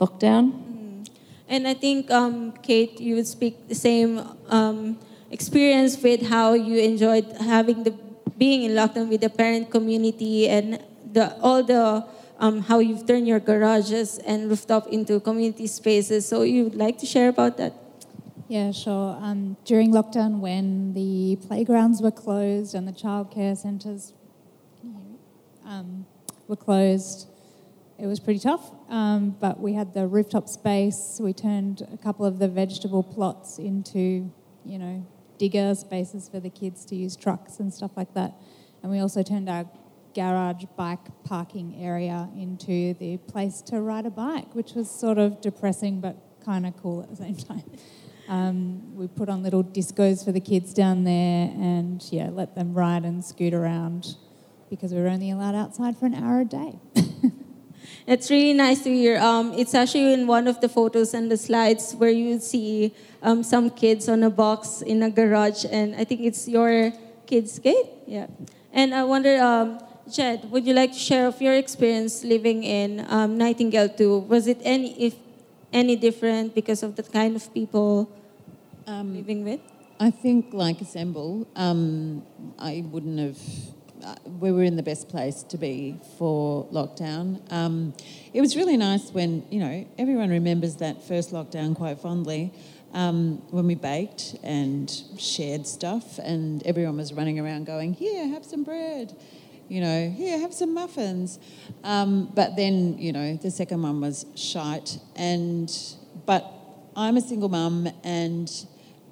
lockdown. 0.00 0.52
Mm. 0.52 1.08
And 1.48 1.66
I 1.66 1.74
think, 1.74 2.12
um, 2.12 2.52
Kate, 2.62 3.00
you 3.00 3.16
would 3.16 3.26
speak 3.26 3.66
the 3.66 3.74
same 3.74 4.22
um, 4.50 5.00
experience 5.32 6.00
with 6.00 6.28
how 6.28 6.52
you 6.52 6.78
enjoyed 6.78 7.26
having 7.40 7.82
the 7.82 7.90
being 8.38 8.62
in 8.62 8.70
lockdown 8.70 9.08
with 9.08 9.20
the 9.20 9.30
parent 9.30 9.68
community 9.68 10.48
and 10.48 10.80
the, 11.12 11.36
all 11.40 11.64
the 11.64 12.06
um, 12.38 12.62
how 12.62 12.78
you've 12.78 13.04
turned 13.04 13.26
your 13.26 13.40
garages 13.40 14.18
and 14.18 14.48
rooftop 14.48 14.86
into 14.86 15.18
community 15.18 15.66
spaces. 15.66 16.28
So 16.28 16.42
you'd 16.42 16.76
like 16.76 16.98
to 16.98 17.06
share 17.06 17.30
about 17.30 17.56
that? 17.56 17.72
Yeah, 18.46 18.70
sure. 18.70 19.18
Um, 19.20 19.56
during 19.64 19.92
lockdown, 19.92 20.38
when 20.38 20.94
the 20.94 21.36
playgrounds 21.48 22.00
were 22.00 22.12
closed 22.12 22.76
and 22.76 22.86
the 22.86 22.92
childcare 22.92 23.56
centres 23.56 24.12
um, 25.68 26.06
were 26.48 26.56
closed, 26.56 27.28
it 27.98 28.06
was 28.06 28.18
pretty 28.18 28.40
tough. 28.40 28.72
Um, 28.88 29.36
but 29.38 29.60
we 29.60 29.74
had 29.74 29.94
the 29.94 30.06
rooftop 30.06 30.48
space. 30.48 31.18
We 31.20 31.32
turned 31.32 31.86
a 31.92 31.98
couple 31.98 32.24
of 32.24 32.38
the 32.38 32.48
vegetable 32.48 33.02
plots 33.02 33.58
into, 33.58 34.32
you 34.64 34.78
know, 34.78 35.06
digger 35.36 35.74
spaces 35.74 36.28
for 36.28 36.40
the 36.40 36.50
kids 36.50 36.84
to 36.86 36.96
use 36.96 37.14
trucks 37.16 37.60
and 37.60 37.72
stuff 37.72 37.92
like 37.96 38.14
that. 38.14 38.34
And 38.82 38.90
we 38.90 38.98
also 38.98 39.22
turned 39.22 39.48
our 39.48 39.66
garage 40.14 40.64
bike 40.76 41.06
parking 41.24 41.76
area 41.80 42.28
into 42.36 42.94
the 42.94 43.18
place 43.18 43.60
to 43.62 43.80
ride 43.80 44.06
a 44.06 44.10
bike, 44.10 44.54
which 44.54 44.72
was 44.72 44.90
sort 44.90 45.18
of 45.18 45.40
depressing 45.40 46.00
but 46.00 46.16
kind 46.44 46.66
of 46.66 46.76
cool 46.76 47.02
at 47.02 47.10
the 47.10 47.16
same 47.16 47.36
time. 47.36 47.70
Um, 48.28 48.94
we 48.94 49.06
put 49.06 49.28
on 49.28 49.42
little 49.42 49.64
discos 49.64 50.24
for 50.24 50.32
the 50.32 50.40
kids 50.40 50.74
down 50.74 51.04
there 51.04 51.48
and 51.48 52.02
yeah, 52.10 52.28
let 52.30 52.54
them 52.54 52.74
ride 52.74 53.04
and 53.04 53.24
scoot 53.24 53.54
around 53.54 54.16
because 54.70 54.92
we 54.92 55.00
were 55.00 55.08
only 55.08 55.30
allowed 55.30 55.54
outside 55.54 55.96
for 55.96 56.06
an 56.06 56.14
hour 56.14 56.40
a 56.40 56.44
day. 56.44 56.78
It's 58.08 58.30
really 58.30 58.54
nice 58.54 58.80
to 58.84 58.90
hear. 58.90 59.18
Um, 59.18 59.52
it's 59.52 59.74
actually 59.74 60.14
in 60.14 60.26
one 60.26 60.48
of 60.48 60.62
the 60.62 60.68
photos 60.68 61.12
and 61.12 61.30
the 61.30 61.36
slides 61.36 61.92
where 61.92 62.08
you 62.08 62.40
see 62.40 62.94
um, 63.22 63.42
some 63.42 63.68
kids 63.68 64.08
on 64.08 64.22
a 64.22 64.30
box 64.30 64.80
in 64.80 65.02
a 65.02 65.10
garage, 65.10 65.66
and 65.70 65.94
I 65.94 66.04
think 66.04 66.22
it's 66.22 66.48
your 66.48 66.90
kids' 67.26 67.58
gate. 67.58 67.84
Yeah. 68.06 68.28
And 68.72 68.94
I 68.94 69.04
wonder, 69.04 69.36
um, 69.42 69.78
Jed, 70.10 70.50
would 70.50 70.66
you 70.66 70.72
like 70.72 70.92
to 70.92 70.98
share 70.98 71.26
of 71.26 71.42
your 71.42 71.52
experience 71.52 72.24
living 72.24 72.64
in 72.64 73.04
um, 73.10 73.36
Nightingale 73.36 73.90
2? 73.90 74.20
Was 74.20 74.46
it 74.46 74.56
any 74.64 74.96
if 74.96 75.14
any 75.70 75.94
different 75.94 76.54
because 76.54 76.82
of 76.82 76.96
the 76.96 77.02
kind 77.02 77.36
of 77.36 77.52
people 77.52 78.08
um, 78.86 79.14
living 79.14 79.44
with? 79.44 79.60
I 80.00 80.10
think, 80.10 80.54
like 80.54 80.80
Assemble, 80.80 81.46
um, 81.56 82.22
I 82.58 82.84
wouldn't 82.88 83.18
have 83.18 83.38
we 84.40 84.52
were 84.52 84.62
in 84.62 84.76
the 84.76 84.82
best 84.82 85.08
place 85.08 85.42
to 85.44 85.58
be 85.58 86.00
for 86.18 86.66
lockdown. 86.66 87.40
Um, 87.52 87.94
it 88.32 88.40
was 88.40 88.56
really 88.56 88.76
nice 88.76 89.10
when, 89.10 89.44
you 89.50 89.60
know, 89.60 89.86
everyone 89.98 90.30
remembers 90.30 90.76
that 90.76 91.02
first 91.06 91.32
lockdown 91.32 91.74
quite 91.74 92.00
fondly 92.00 92.52
um, 92.92 93.42
when 93.50 93.66
we 93.66 93.74
baked 93.74 94.36
and 94.42 94.90
shared 95.18 95.66
stuff, 95.66 96.18
and 96.18 96.66
everyone 96.66 96.96
was 96.96 97.12
running 97.12 97.38
around 97.38 97.66
going, 97.66 97.92
Here, 97.94 98.26
have 98.28 98.44
some 98.44 98.64
bread. 98.64 99.16
You 99.68 99.82
know, 99.82 100.08
here, 100.08 100.38
have 100.38 100.54
some 100.54 100.72
muffins. 100.72 101.38
Um, 101.84 102.32
but 102.34 102.56
then, 102.56 102.96
you 102.98 103.12
know, 103.12 103.36
the 103.36 103.50
second 103.50 103.82
one 103.82 104.00
was 104.00 104.24
shite. 104.34 104.98
And, 105.14 105.70
but 106.24 106.50
I'm 106.96 107.18
a 107.18 107.20
single 107.20 107.50
mum, 107.50 107.86
and 108.02 108.50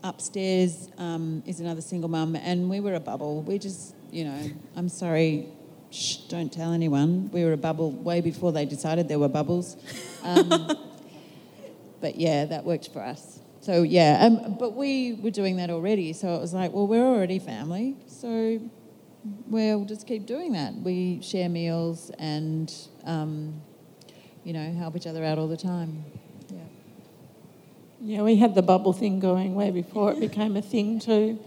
upstairs 0.02 0.88
um, 0.96 1.42
is 1.46 1.60
another 1.60 1.82
single 1.82 2.08
mum, 2.08 2.36
and 2.36 2.70
we 2.70 2.80
were 2.80 2.94
a 2.94 3.00
bubble. 3.00 3.42
We 3.42 3.58
just 3.58 3.95
you 4.16 4.24
know, 4.24 4.50
I'm 4.74 4.88
sorry, 4.88 5.46
shh, 5.90 6.16
don't 6.28 6.50
tell 6.50 6.72
anyone. 6.72 7.30
We 7.32 7.44
were 7.44 7.52
a 7.52 7.58
bubble 7.58 7.92
way 7.92 8.22
before 8.22 8.50
they 8.50 8.64
decided 8.64 9.08
there 9.08 9.18
were 9.18 9.28
bubbles. 9.28 9.76
Um, 10.22 10.48
but 12.00 12.16
yeah, 12.16 12.46
that 12.46 12.64
worked 12.64 12.88
for 12.94 13.02
us. 13.02 13.40
So 13.60 13.82
yeah, 13.82 14.20
um, 14.22 14.56
but 14.58 14.74
we 14.74 15.12
were 15.22 15.30
doing 15.30 15.56
that 15.56 15.68
already. 15.68 16.14
So 16.14 16.34
it 16.34 16.40
was 16.40 16.54
like, 16.54 16.72
well, 16.72 16.86
we're 16.86 17.04
already 17.04 17.38
family, 17.38 17.94
so 18.06 18.58
we'll 19.48 19.84
just 19.84 20.06
keep 20.06 20.24
doing 20.24 20.52
that. 20.52 20.72
We 20.72 21.20
share 21.20 21.50
meals 21.50 22.10
and, 22.18 22.72
um, 23.04 23.60
you 24.44 24.54
know, 24.54 24.72
help 24.72 24.96
each 24.96 25.06
other 25.06 25.24
out 25.24 25.38
all 25.38 25.48
the 25.48 25.58
time. 25.58 26.04
Yeah. 26.48 26.60
Yeah, 28.00 28.22
we 28.22 28.36
had 28.36 28.54
the 28.54 28.62
bubble 28.62 28.94
thing 28.94 29.20
going 29.20 29.54
way 29.54 29.70
before 29.70 30.12
it 30.12 30.20
became 30.20 30.56
a 30.56 30.62
thing 30.62 31.00
too. 31.00 31.38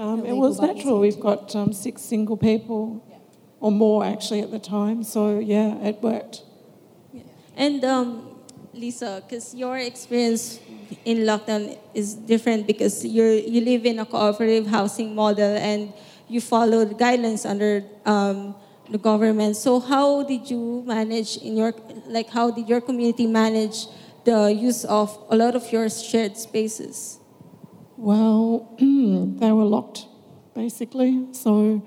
Um, 0.00 0.24
it 0.24 0.32
was 0.32 0.58
natural. 0.58 0.98
We've 0.98 1.20
got 1.20 1.54
um, 1.54 1.74
six 1.74 2.00
single 2.00 2.38
people, 2.38 3.04
yeah. 3.10 3.18
or 3.60 3.70
more 3.70 4.02
actually 4.02 4.40
at 4.40 4.50
the 4.50 4.58
time. 4.58 5.04
So 5.04 5.38
yeah, 5.38 5.76
it 5.84 6.00
worked. 6.00 6.42
Yeah. 7.12 7.24
And 7.54 7.84
um, 7.84 8.34
Lisa, 8.72 9.22
because 9.22 9.54
your 9.54 9.76
experience 9.76 10.58
in 11.04 11.18
lockdown 11.18 11.76
is 11.92 12.14
different 12.14 12.66
because 12.66 13.04
you 13.04 13.24
you 13.24 13.60
live 13.60 13.84
in 13.84 13.98
a 13.98 14.06
cooperative 14.06 14.66
housing 14.66 15.14
model 15.14 15.54
and 15.58 15.92
you 16.28 16.40
follow 16.40 16.86
the 16.86 16.94
guidelines 16.94 17.44
under 17.44 17.84
um, 18.06 18.54
the 18.88 18.96
government. 18.96 19.54
So 19.56 19.80
how 19.80 20.22
did 20.22 20.48
you 20.48 20.82
manage 20.86 21.36
in 21.36 21.58
your 21.58 21.74
like 22.06 22.30
how 22.30 22.50
did 22.50 22.70
your 22.70 22.80
community 22.80 23.26
manage 23.26 23.84
the 24.24 24.48
use 24.48 24.86
of 24.86 25.12
a 25.28 25.36
lot 25.36 25.54
of 25.54 25.70
your 25.70 25.90
shared 25.90 26.38
spaces? 26.38 27.19
Well, 28.00 28.76
they 28.80 29.52
were 29.52 29.66
locked, 29.66 30.06
basically. 30.54 31.26
So 31.32 31.86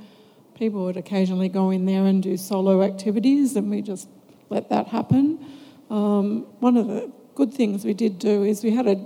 people 0.54 0.84
would 0.86 0.96
occasionally 0.96 1.50
go 1.50 1.72
in 1.72 1.88
there 1.88 2.06
and 2.06 2.22
do 2.22 2.38
solo 2.38 2.84
activities, 2.84 3.56
and 3.56 3.72
we 3.72 3.82
just 3.82 4.08
let 4.48 4.70
that 4.70 4.90
happen. 4.90 5.44
Um, 5.90 6.46
one 6.60 6.78
of 6.78 6.86
the 6.86 7.12
good 7.34 7.52
things 7.52 7.84
we 7.84 7.96
did 7.96 8.20
do 8.20 8.44
is 8.44 8.64
we 8.64 8.76
had 8.76 8.86
a, 8.86 9.04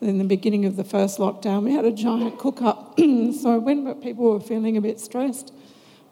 in 0.00 0.18
the 0.18 0.24
beginning 0.24 0.64
of 0.64 0.74
the 0.74 0.82
first 0.82 1.20
lockdown, 1.20 1.62
we 1.62 1.72
had 1.72 1.84
a 1.84 1.92
giant 1.92 2.36
cook 2.40 2.62
up. 2.62 2.98
so 2.98 3.60
when 3.60 3.94
people 4.00 4.32
were 4.32 4.40
feeling 4.40 4.76
a 4.76 4.80
bit 4.80 4.98
stressed, 4.98 5.54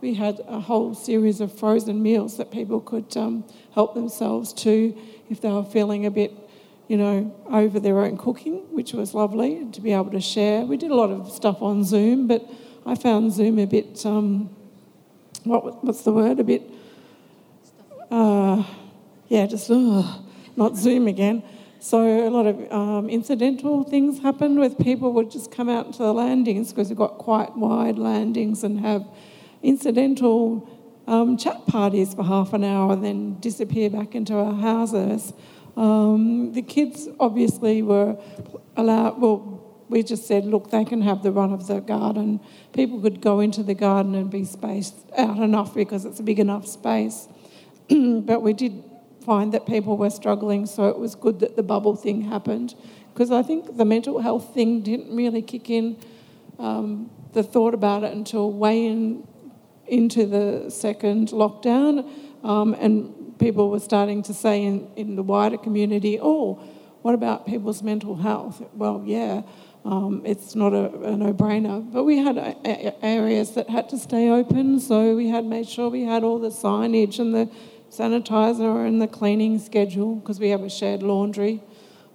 we 0.01 0.15
had 0.15 0.41
a 0.47 0.61
whole 0.61 0.95
series 0.95 1.41
of 1.41 1.53
frozen 1.53 2.01
meals 2.01 2.37
that 2.37 2.53
people 2.53 2.81
could 2.81 3.17
um, 3.17 3.45
help 3.73 3.95
themselves 3.95 4.53
to 4.53 4.97
if 5.29 5.41
they 5.41 5.51
were 5.51 5.65
feeling 5.65 6.07
a 6.07 6.13
bit 6.13 6.48
you 6.89 6.97
know, 6.97 7.35
over 7.51 7.79
their 7.79 8.01
own 8.01 8.17
cooking, 8.17 8.65
which 8.71 8.93
was 8.95 9.15
lovely 9.15 9.67
to 9.73 9.81
be 9.81 9.93
able 9.93 10.11
to 10.11 10.21
share. 10.21 10.65
We 10.65 10.79
did 10.79 10.91
a 10.91 10.95
lot 10.95 11.11
of 11.11 11.31
stuff 11.31 11.61
on 11.61 11.85
Zoom, 11.85 12.27
but 12.27 12.49
I 12.87 12.95
found 12.95 13.33
Zoom 13.33 13.59
a 13.59 13.67
bit, 13.67 14.05
um, 14.07 14.49
what, 15.45 15.85
what's 15.85 16.03
the 16.03 16.13
word? 16.13 16.41
A 16.41 16.45
bit, 16.45 16.63
uh, 18.11 18.65
yeah, 19.29 19.47
just 19.47 19.71
uh, 19.71 20.19
not 20.57 20.77
Zoom 20.77 21.07
again. 21.07 21.43
So 21.81 22.27
a 22.27 22.31
lot 22.31 22.47
of 22.47 22.73
um, 22.73 23.09
incidental 23.09 23.85
things 23.85 24.21
happened 24.21 24.59
with 24.59 24.79
people 24.79 25.13
would 25.13 25.31
just 25.31 25.53
come 25.53 25.69
out 25.69 25.93
to 25.93 25.99
the 25.99 26.13
landings 26.13 26.71
because 26.71 26.89
we've 26.89 26.99
got 26.99 27.19
quite 27.19 27.55
wide 27.57 27.99
landings 27.99 28.65
and 28.65 28.81
have 28.81 29.07
incidental 29.63 30.69
um, 31.07 31.37
chat 31.37 31.67
parties 31.67 32.15
for 32.15 32.25
half 32.25 32.53
an 32.53 32.65
hour 32.65 32.93
and 32.93 33.05
then 33.05 33.39
disappear 33.41 33.91
back 33.91 34.15
into 34.15 34.35
our 34.35 34.55
houses. 34.55 35.33
Um, 35.79 36.53
the 36.55 36.63
kids 36.63 37.09
obviously 37.21 37.83
were 37.83 38.19
allowed, 38.77 39.21
well, 39.21 39.85
we 39.89 40.03
just 40.03 40.27
said, 40.27 40.45
look, 40.45 40.71
they 40.71 40.85
can 40.85 41.01
have 41.03 41.23
the 41.23 41.31
run 41.31 41.53
of 41.53 41.69
the 41.69 41.81
garden. 41.81 42.41
People 42.73 43.01
could 43.01 43.21
go 43.21 43.39
into 43.39 43.63
the 43.63 43.75
garden 43.75 44.17
and 44.17 44.29
be 44.29 44.45
spaced 44.45 44.97
out 45.17 45.39
enough 45.39 45.75
because 45.75 46.05
it's 46.05 46.19
a 46.19 46.25
big 46.25 46.41
enough 46.41 46.67
space. 46.67 47.29
but 47.89 48.43
we 48.43 48.53
did 48.53 48.83
find 49.25 49.55
that 49.55 49.67
people 49.67 49.97
were 49.97 50.11
struggling, 50.11 50.67
so 50.67 50.89
it 50.89 50.99
was 50.99 51.15
good 51.15 51.39
that 51.41 51.55
the 51.55 51.63
bubble 51.63 51.95
thing 51.95 52.23
happened 52.23 52.75
because 53.19 53.31
I 53.31 53.43
think 53.43 53.77
the 53.77 53.85
mental 53.85 54.21
health 54.21 54.55
thing 54.55 54.81
didn't 54.81 55.15
really 55.15 55.43
kick 55.43 55.71
in 55.71 55.97
um, 56.59 57.11
the 57.33 57.43
thought 57.43 57.75
about 57.75 58.05
it 58.05 58.13
until 58.13 58.53
way 58.53 58.87
in, 58.87 59.27
into 59.87 60.27
the 60.27 60.71
second 60.71 61.29
lockdown, 61.29 62.09
um, 62.45 62.75
and 62.75 63.13
people 63.39 63.71
were 63.71 63.81
starting 63.81 64.23
to 64.25 64.35
say 64.35 64.63
in, 64.63 64.89
in 64.97 65.17
the 65.17 65.23
wider 65.23 65.57
community, 65.57 66.19
oh, 66.21 66.55
what 67.03 67.15
about 67.15 67.47
people's 67.47 67.83
mental 67.83 68.17
health? 68.17 68.63
Well, 68.75 69.03
yeah, 69.07 69.43
um, 69.85 70.23
it's 70.25 70.55
not 70.55 70.73
a, 70.73 70.93
a 71.03 71.17
no-brainer. 71.17 71.93
But 71.93 72.05
we 72.05 72.19
had 72.19 72.37
a, 72.37 72.57
a, 72.65 73.05
areas 73.05 73.53
that 73.53 73.71
had 73.71 73.89
to 73.91 73.99
stay 73.99 74.29
open, 74.29 74.81
so 74.81 75.15
we 75.15 75.29
had 75.29 75.45
made 75.45 75.69
sure 75.69 75.89
we 75.89 76.03
had 76.03 76.25
all 76.25 76.39
the 76.39 76.51
signage 76.51 77.19
and 77.19 77.35
the 77.35 77.49
sanitizer 77.91 78.87
and 78.87 79.01
the 79.01 79.07
cleaning 79.07 79.59
schedule 79.59 80.17
because 80.17 80.39
we 80.39 80.51
have 80.51 80.63
a 80.63 80.69
shared 80.71 81.03
laundry 81.03 81.63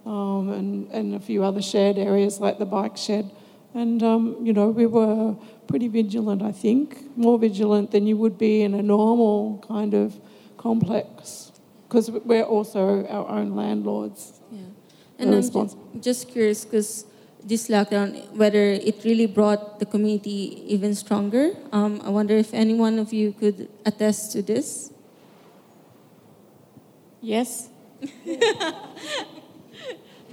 um, 0.06 0.50
and, 0.50 0.90
and 0.92 1.14
a 1.14 1.20
few 1.20 1.42
other 1.42 1.62
shared 1.62 1.98
areas 1.98 2.38
like 2.38 2.58
the 2.58 2.66
bike 2.66 2.96
shed. 2.96 3.30
And, 3.72 4.02
um, 4.04 4.36
you 4.40 4.52
know, 4.52 4.68
we 4.68 4.86
were 4.86 5.34
pretty 5.66 5.88
vigilant, 5.88 6.42
I 6.42 6.52
think, 6.52 7.16
more 7.16 7.38
vigilant 7.38 7.90
than 7.90 8.06
you 8.06 8.16
would 8.16 8.38
be 8.38 8.62
in 8.62 8.74
a 8.74 8.82
normal 8.82 9.64
kind 9.66 9.94
of 9.94 10.20
complex 10.64 11.52
because 11.86 12.10
we're 12.10 12.48
also 12.56 13.06
our 13.06 13.28
own 13.38 13.54
landlords. 13.54 14.40
Yeah. 14.50 14.60
And 15.18 15.34
I'm 15.34 15.42
just, 15.42 15.76
just 16.00 16.22
curious 16.32 16.64
because 16.64 17.04
this 17.44 17.68
lockdown, 17.68 18.08
whether 18.32 18.64
it 18.72 19.04
really 19.04 19.26
brought 19.26 19.78
the 19.78 19.86
community 19.86 20.64
even 20.66 20.94
stronger. 20.94 21.52
Um, 21.70 22.00
I 22.02 22.08
wonder 22.08 22.34
if 22.34 22.54
any 22.54 22.74
one 22.74 22.98
of 22.98 23.12
you 23.12 23.32
could 23.32 23.68
attest 23.84 24.32
to 24.32 24.42
this. 24.42 24.90
Yes. 27.20 27.68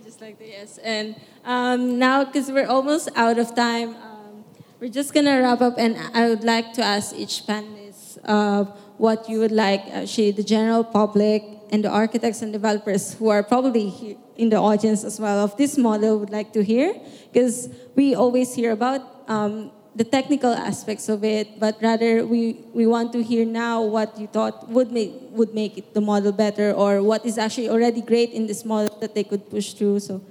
just 0.04 0.22
like 0.22 0.40
the 0.40 0.48
yes. 0.48 0.80
And 0.80 1.16
um, 1.44 2.00
now, 2.00 2.24
because 2.24 2.50
we're 2.50 2.72
almost 2.78 3.10
out 3.16 3.38
of 3.38 3.54
time, 3.54 3.90
um, 3.96 4.46
we're 4.80 4.90
just 4.90 5.14
going 5.14 5.26
to 5.26 5.38
wrap 5.44 5.62
up. 5.62 5.76
And 5.78 5.98
I 6.14 6.30
would 6.30 6.44
like 6.44 6.74
to 6.74 6.82
ask 6.82 7.14
each 7.16 7.44
panelist 7.46 8.18
uh, 8.24 8.66
what 9.02 9.28
you 9.28 9.40
would 9.40 9.52
like, 9.52 9.82
actually, 9.90 10.30
the 10.30 10.44
general 10.44 10.84
public 10.84 11.42
and 11.74 11.84
the 11.84 11.90
architects 11.90 12.44
and 12.44 12.54
developers 12.54 13.16
who 13.16 13.30
are 13.30 13.42
probably 13.42 14.16
in 14.38 14.50
the 14.50 14.58
audience 14.58 15.04
as 15.04 15.20
well 15.20 15.44
of 15.44 15.58
this 15.58 15.76
model 15.76 16.20
would 16.20 16.30
like 16.30 16.54
to 16.54 16.62
hear. 16.64 16.94
Because 17.34 17.68
we 17.96 18.14
always 18.14 18.54
hear 18.54 18.72
about 18.72 19.02
um, 19.28 19.72
the 19.96 20.04
technical 20.04 20.54
aspects 20.54 21.10
of 21.10 21.24
it, 21.24 21.60
but 21.60 21.82
rather 21.82 22.28
we, 22.28 22.62
we 22.78 22.86
want 22.86 23.12
to 23.14 23.24
hear 23.24 23.44
now 23.44 23.82
what 23.82 24.20
you 24.20 24.28
thought 24.28 24.70
would 24.70 24.92
make 24.92 25.14
would 25.32 25.56
make 25.56 25.80
it, 25.80 25.96
the 25.96 26.02
model 26.02 26.32
better, 26.32 26.72
or 26.72 27.02
what 27.02 27.26
is 27.26 27.40
actually 27.40 27.70
already 27.70 28.02
great 28.02 28.30
in 28.30 28.46
this 28.46 28.64
model 28.64 28.96
that 29.02 29.16
they 29.16 29.24
could 29.24 29.50
push 29.50 29.74
through. 29.74 30.00
So, 30.00 30.22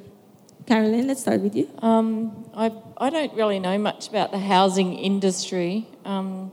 Carolyn, 0.66 1.08
let's 1.08 1.22
start 1.22 1.40
with 1.40 1.56
you. 1.56 1.68
Um, 1.82 2.46
I 2.54 2.70
I 2.96 3.10
don't 3.10 3.34
really 3.34 3.58
know 3.58 3.76
much 3.78 4.08
about 4.08 4.30
the 4.30 4.38
housing 4.38 4.94
industry, 4.94 5.88
um, 6.04 6.52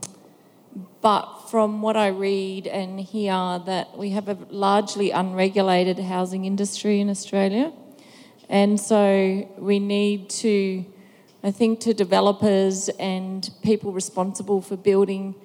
but 1.00 1.37
from 1.50 1.82
what 1.82 1.96
I 1.96 2.08
read 2.08 2.66
and 2.66 3.00
hear, 3.00 3.60
that 3.66 3.96
we 3.96 4.10
have 4.10 4.28
a 4.28 4.36
largely 4.50 5.10
unregulated 5.10 5.98
housing 5.98 6.44
industry 6.44 7.00
in 7.00 7.08
Australia, 7.08 7.72
and 8.48 8.78
so 8.78 9.48
we 9.58 9.78
need 9.78 10.30
to 10.30 10.84
I 11.42 11.52
think 11.52 11.78
to 11.80 11.94
developers 11.94 12.88
and 12.98 13.48
people 13.62 13.92
responsible 13.92 14.60
for 14.60 14.76
building 14.76 15.36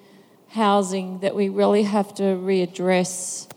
housing 0.49 1.19
that 1.19 1.35
we 1.35 1.49
really 1.49 1.83
have 1.83 2.15
to 2.15 2.23
readdress 2.23 3.47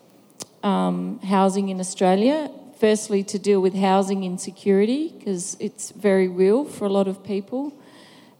um, 0.63 1.19
housing 1.21 1.71
in 1.71 1.81
Australia. 1.81 2.51
Firstly, 2.79 3.23
to 3.25 3.39
deal 3.39 3.63
with 3.63 3.75
housing 3.75 4.23
insecurity 4.25 5.15
because 5.19 5.57
it's 5.61 5.93
very 5.93 6.29
real 6.29 6.67
for 6.67 6.85
a 6.85 6.91
lot 6.91 7.09
of 7.09 7.25
people. 7.25 7.73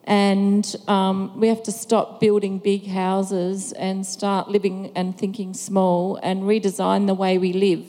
And 0.07 0.77
um, 0.87 1.39
we 1.41 1.49
have 1.49 1.63
to 1.65 1.73
stop 1.73 2.21
building 2.21 2.59
big 2.59 2.87
houses 2.87 3.73
and 3.73 4.07
start 4.07 4.49
living 4.49 4.93
and 4.95 5.19
thinking 5.19 5.53
small 5.53 6.17
and 6.23 6.43
redesign 6.43 7.07
the 7.07 7.15
way 7.15 7.39
we 7.39 7.53
live. 7.53 7.85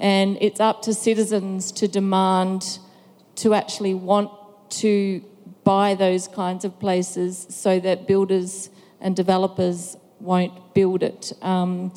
And 0.00 0.36
it's 0.40 0.60
up 0.60 0.82
to 0.82 0.94
citizens 0.94 1.70
to 1.72 1.86
demand 1.86 2.78
to 3.36 3.54
actually 3.54 3.94
want 3.94 4.30
to 4.70 5.22
buy 5.64 5.94
those 5.94 6.28
kinds 6.28 6.64
of 6.64 6.78
places 6.80 7.46
so 7.50 7.78
that 7.80 8.06
builders 8.06 8.70
and 9.00 9.14
developers 9.14 9.96
won't 10.18 10.74
build 10.74 11.02
it. 11.02 11.32
Um, 11.42 11.92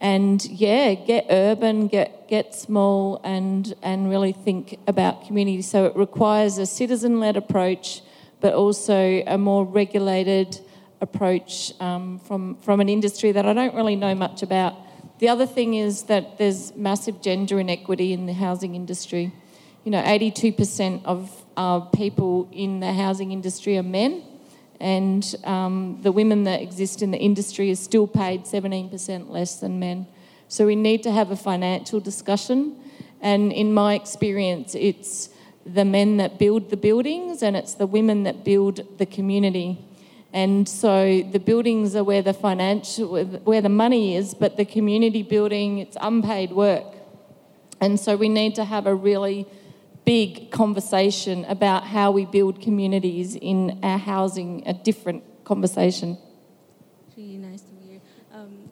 and 0.00 0.42
yeah, 0.46 0.94
get 0.94 1.26
urban, 1.28 1.86
get 1.88 2.28
get 2.28 2.54
small, 2.54 3.20
and 3.22 3.74
and 3.82 4.08
really 4.08 4.32
think 4.32 4.78
about 4.86 5.26
community. 5.26 5.60
So 5.60 5.84
it 5.84 5.94
requires 5.96 6.56
a 6.56 6.64
citizen-led 6.64 7.36
approach, 7.36 8.00
but 8.40 8.54
also 8.54 9.22
a 9.26 9.38
more 9.38 9.64
regulated 9.64 10.60
approach 11.00 11.72
um, 11.80 12.18
from 12.20 12.56
from 12.56 12.80
an 12.80 12.88
industry 12.88 13.32
that 13.32 13.46
I 13.46 13.52
don't 13.52 13.74
really 13.74 13.96
know 13.96 14.14
much 14.14 14.42
about. 14.42 14.74
The 15.18 15.28
other 15.28 15.46
thing 15.46 15.74
is 15.74 16.04
that 16.04 16.38
there's 16.38 16.74
massive 16.74 17.20
gender 17.20 17.60
inequity 17.60 18.12
in 18.12 18.26
the 18.26 18.32
housing 18.32 18.74
industry. 18.74 19.32
You 19.84 19.90
know, 19.90 20.02
82% 20.02 21.04
of 21.04 21.44
uh, 21.56 21.80
people 21.80 22.48
in 22.52 22.80
the 22.80 22.92
housing 22.92 23.30
industry 23.32 23.76
are 23.76 23.82
men, 23.82 24.22
and 24.78 25.34
um, 25.44 25.98
the 26.02 26.12
women 26.12 26.44
that 26.44 26.62
exist 26.62 27.02
in 27.02 27.10
the 27.10 27.18
industry 27.18 27.70
are 27.70 27.76
still 27.76 28.06
paid 28.06 28.44
17% 28.44 29.28
less 29.30 29.60
than 29.60 29.78
men. 29.78 30.06
So 30.48 30.66
we 30.66 30.74
need 30.74 31.02
to 31.02 31.12
have 31.12 31.30
a 31.30 31.36
financial 31.36 32.00
discussion. 32.00 32.76
And 33.20 33.52
in 33.52 33.72
my 33.74 33.94
experience, 33.94 34.74
it's 34.74 35.28
the 35.66 35.84
men 35.84 36.16
that 36.16 36.38
build 36.38 36.70
the 36.70 36.76
buildings 36.76 37.42
and 37.42 37.56
it's 37.56 37.74
the 37.74 37.86
women 37.86 38.24
that 38.24 38.44
build 38.44 38.98
the 38.98 39.06
community. 39.06 39.78
And 40.32 40.68
so 40.68 41.22
the 41.22 41.40
buildings 41.40 41.96
are 41.96 42.04
where 42.04 42.22
the 42.22 42.32
financial, 42.32 43.24
where 43.24 43.60
the 43.60 43.68
money 43.68 44.16
is, 44.16 44.32
but 44.34 44.56
the 44.56 44.64
community 44.64 45.22
building, 45.22 45.78
it's 45.78 45.96
unpaid 46.00 46.52
work. 46.52 46.86
And 47.80 47.98
so 47.98 48.16
we 48.16 48.28
need 48.28 48.54
to 48.54 48.64
have 48.64 48.86
a 48.86 48.94
really 48.94 49.46
big 50.04 50.50
conversation 50.50 51.44
about 51.46 51.84
how 51.84 52.10
we 52.10 52.26
build 52.26 52.60
communities 52.60 53.36
in 53.36 53.78
our 53.82 53.98
housing, 53.98 54.62
a 54.66 54.72
different 54.72 55.24
conversation. 55.44 56.16
Really 57.16 57.36
nice 57.36 57.62
to 57.62 57.74
hear. 57.86 58.00
Um, 58.32 58.70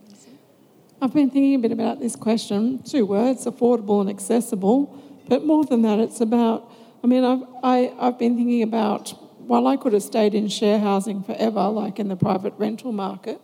I've 1.03 1.13
been 1.13 1.31
thinking 1.31 1.55
a 1.55 1.59
bit 1.59 1.73
about 1.73 2.01
this 2.01 2.17
question. 2.17 2.83
Two 2.83 3.05
words 3.05 3.45
affordable 3.47 4.01
and 4.01 4.09
accessible. 4.09 5.03
But 5.29 5.45
more 5.45 5.65
than 5.65 5.83
that, 5.83 5.99
it's 5.99 6.21
about, 6.21 6.71
I 7.03 7.07
mean, 7.07 7.25
I've, 7.25 7.43
I, 7.63 7.95
I've 7.99 8.19
been 8.19 8.37
thinking 8.37 8.63
about, 8.63 9.11
while 9.39 9.67
I 9.67 9.77
could 9.77 9.93
have 9.93 10.03
stayed 10.03 10.35
in 10.35 10.49
share 10.49 10.79
housing 10.79 11.23
forever, 11.23 11.69
like 11.69 11.99
in 11.99 12.09
the 12.09 12.17
private 12.17 12.55
rental 12.59 12.93
market, 12.93 13.41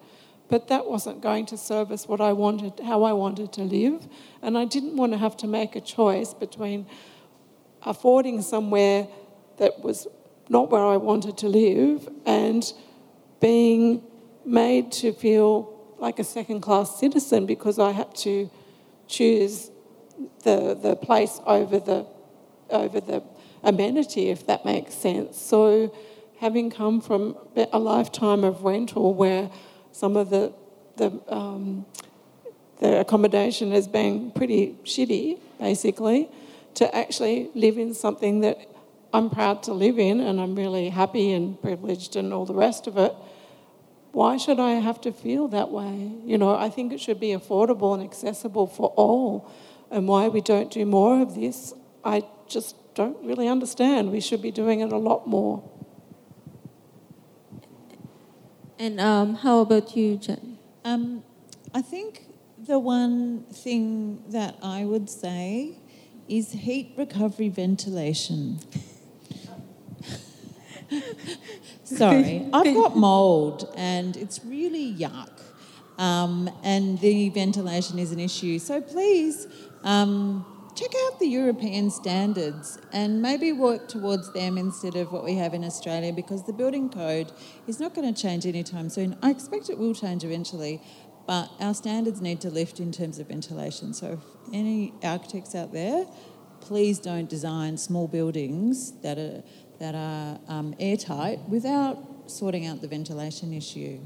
but 0.48 0.68
that 0.68 0.86
wasn't 0.86 1.20
going 1.20 1.46
to 1.46 1.56
service 1.56 2.06
what 2.06 2.20
I 2.20 2.32
wanted, 2.32 2.80
how 2.84 3.04
I 3.04 3.12
wanted 3.12 3.52
to 3.54 3.62
live. 3.62 4.06
And 4.42 4.58
I 4.58 4.64
didn't 4.64 4.96
want 4.96 5.12
to 5.12 5.18
have 5.18 5.36
to 5.38 5.46
make 5.46 5.76
a 5.76 5.80
choice 5.80 6.34
between 6.34 6.86
affording 7.82 8.42
somewhere 8.42 9.06
that 9.58 9.80
was 9.80 10.06
not 10.48 10.70
where 10.70 10.84
I 10.84 10.96
wanted 10.96 11.38
to 11.38 11.48
live 11.48 12.08
and 12.26 12.70
being 13.40 14.02
made 14.44 14.92
to 14.92 15.12
feel 15.12 15.94
like 15.98 16.18
a 16.18 16.24
second 16.24 16.60
class 16.60 16.98
citizen 16.98 17.46
because 17.46 17.78
I 17.78 17.92
had 17.92 18.14
to 18.16 18.50
choose 19.06 19.70
the, 20.42 20.74
the 20.74 20.96
place 20.96 21.40
over 21.46 21.78
the, 21.78 22.06
over 22.68 23.00
the 23.00 23.22
amenity, 23.64 24.30
if 24.30 24.46
that 24.46 24.64
makes 24.64 24.94
sense. 24.94 25.40
So, 25.40 25.94
having 26.38 26.70
come 26.70 27.00
from 27.00 27.36
a 27.56 27.78
lifetime 27.78 28.44
of 28.44 28.64
rental 28.64 29.14
where 29.14 29.50
some 29.92 30.16
of 30.16 30.30
the, 30.30 30.52
the, 30.96 31.20
um, 31.28 31.86
the 32.80 33.00
accommodation 33.00 33.70
has 33.72 33.88
been 33.88 34.30
pretty 34.32 34.76
shitty, 34.84 35.38
basically, 35.58 36.28
to 36.74 36.94
actually 36.94 37.50
live 37.54 37.78
in 37.78 37.94
something 37.94 38.40
that 38.40 38.58
I'm 39.12 39.30
proud 39.30 39.62
to 39.64 39.72
live 39.72 39.98
in 39.98 40.20
and 40.20 40.40
I'm 40.40 40.56
really 40.56 40.88
happy 40.88 41.32
and 41.32 41.60
privileged 41.62 42.16
and 42.16 42.32
all 42.32 42.44
the 42.44 42.54
rest 42.54 42.88
of 42.88 42.98
it. 42.98 43.14
Why 44.10 44.36
should 44.36 44.60
I 44.60 44.72
have 44.72 45.00
to 45.02 45.12
feel 45.12 45.48
that 45.48 45.70
way? 45.70 46.12
You 46.24 46.36
know, 46.36 46.54
I 46.56 46.68
think 46.68 46.92
it 46.92 47.00
should 47.00 47.20
be 47.20 47.28
affordable 47.28 47.94
and 47.94 48.02
accessible 48.02 48.66
for 48.66 48.92
all. 48.96 49.50
And 49.90 50.08
why 50.08 50.28
we 50.28 50.40
don't 50.40 50.70
do 50.70 50.84
more 50.84 51.22
of 51.22 51.36
this, 51.36 51.72
I 52.04 52.24
just 52.48 52.76
don't 52.94 53.16
really 53.24 53.48
understand. 53.48 54.12
We 54.12 54.20
should 54.20 54.42
be 54.42 54.50
doing 54.50 54.80
it 54.80 54.92
a 54.92 54.96
lot 54.96 55.26
more. 55.26 55.62
And 58.78 59.00
um, 59.00 59.34
how 59.36 59.60
about 59.60 59.96
you, 59.96 60.16
Jen? 60.16 60.58
Um, 60.84 61.24
I 61.72 61.82
think 61.82 62.26
the 62.58 62.78
one 62.78 63.44
thing 63.52 64.22
that 64.28 64.56
I 64.62 64.84
would 64.84 65.08
say 65.10 65.78
is 66.28 66.52
heat 66.52 66.94
recovery 66.96 67.48
ventilation. 67.48 68.58
Sorry, 71.84 72.48
I've 72.52 72.74
got 72.74 72.96
mould 72.96 73.72
and 73.76 74.16
it's 74.16 74.44
really 74.44 74.94
yuck. 74.94 75.30
Um, 75.98 76.50
and 76.64 76.98
the 77.00 77.28
ventilation 77.28 77.98
is 77.98 78.10
an 78.10 78.18
issue. 78.18 78.58
So 78.58 78.80
please 78.80 79.46
um, 79.84 80.44
check 80.74 80.90
out 81.06 81.20
the 81.20 81.26
European 81.26 81.90
standards 81.90 82.78
and 82.92 83.22
maybe 83.22 83.52
work 83.52 83.88
towards 83.88 84.32
them 84.32 84.58
instead 84.58 84.96
of 84.96 85.12
what 85.12 85.24
we 85.24 85.34
have 85.34 85.54
in 85.54 85.64
Australia 85.64 86.12
because 86.12 86.44
the 86.44 86.52
building 86.52 86.88
code 86.88 87.30
is 87.66 87.78
not 87.78 87.94
going 87.94 88.12
to 88.12 88.20
change 88.20 88.44
anytime 88.44 88.88
soon. 88.88 89.16
I 89.22 89.30
expect 89.30 89.70
it 89.70 89.78
will 89.78 89.94
change 89.94 90.24
eventually, 90.24 90.82
but 91.26 91.50
our 91.60 91.74
standards 91.74 92.20
need 92.20 92.40
to 92.40 92.50
lift 92.50 92.80
in 92.80 92.90
terms 92.90 93.18
of 93.18 93.28
ventilation. 93.28 93.94
So, 93.94 94.18
if 94.18 94.54
any 94.54 94.92
architects 95.02 95.54
out 95.54 95.72
there, 95.72 96.06
please 96.60 96.98
don't 96.98 97.28
design 97.28 97.76
small 97.76 98.08
buildings 98.08 98.92
that 99.02 99.18
are 99.18 99.42
that 99.78 99.94
are 99.94 100.38
um, 100.48 100.74
airtight 100.78 101.40
without 101.48 101.98
sorting 102.26 102.66
out 102.66 102.80
the 102.80 102.88
ventilation 102.88 103.52
issue. 103.52 104.00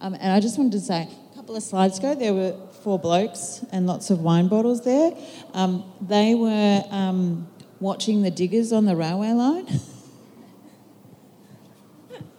Um, 0.00 0.14
and 0.14 0.32
I 0.32 0.40
just 0.40 0.58
wanted 0.58 0.72
to 0.72 0.80
say, 0.80 1.08
a 1.32 1.34
couple 1.34 1.56
of 1.56 1.62
slides 1.62 1.98
ago, 1.98 2.14
there 2.14 2.34
were 2.34 2.56
four 2.84 2.98
blokes 2.98 3.64
and 3.72 3.86
lots 3.86 4.10
of 4.10 4.20
wine 4.20 4.46
bottles 4.46 4.84
there. 4.84 5.16
Um, 5.54 5.90
they 6.02 6.34
were 6.34 6.84
um, 6.90 7.48
watching 7.80 8.20
the 8.20 8.30
diggers 8.30 8.74
on 8.74 8.84
the 8.84 8.94
railway 8.94 9.30
line. 9.30 9.66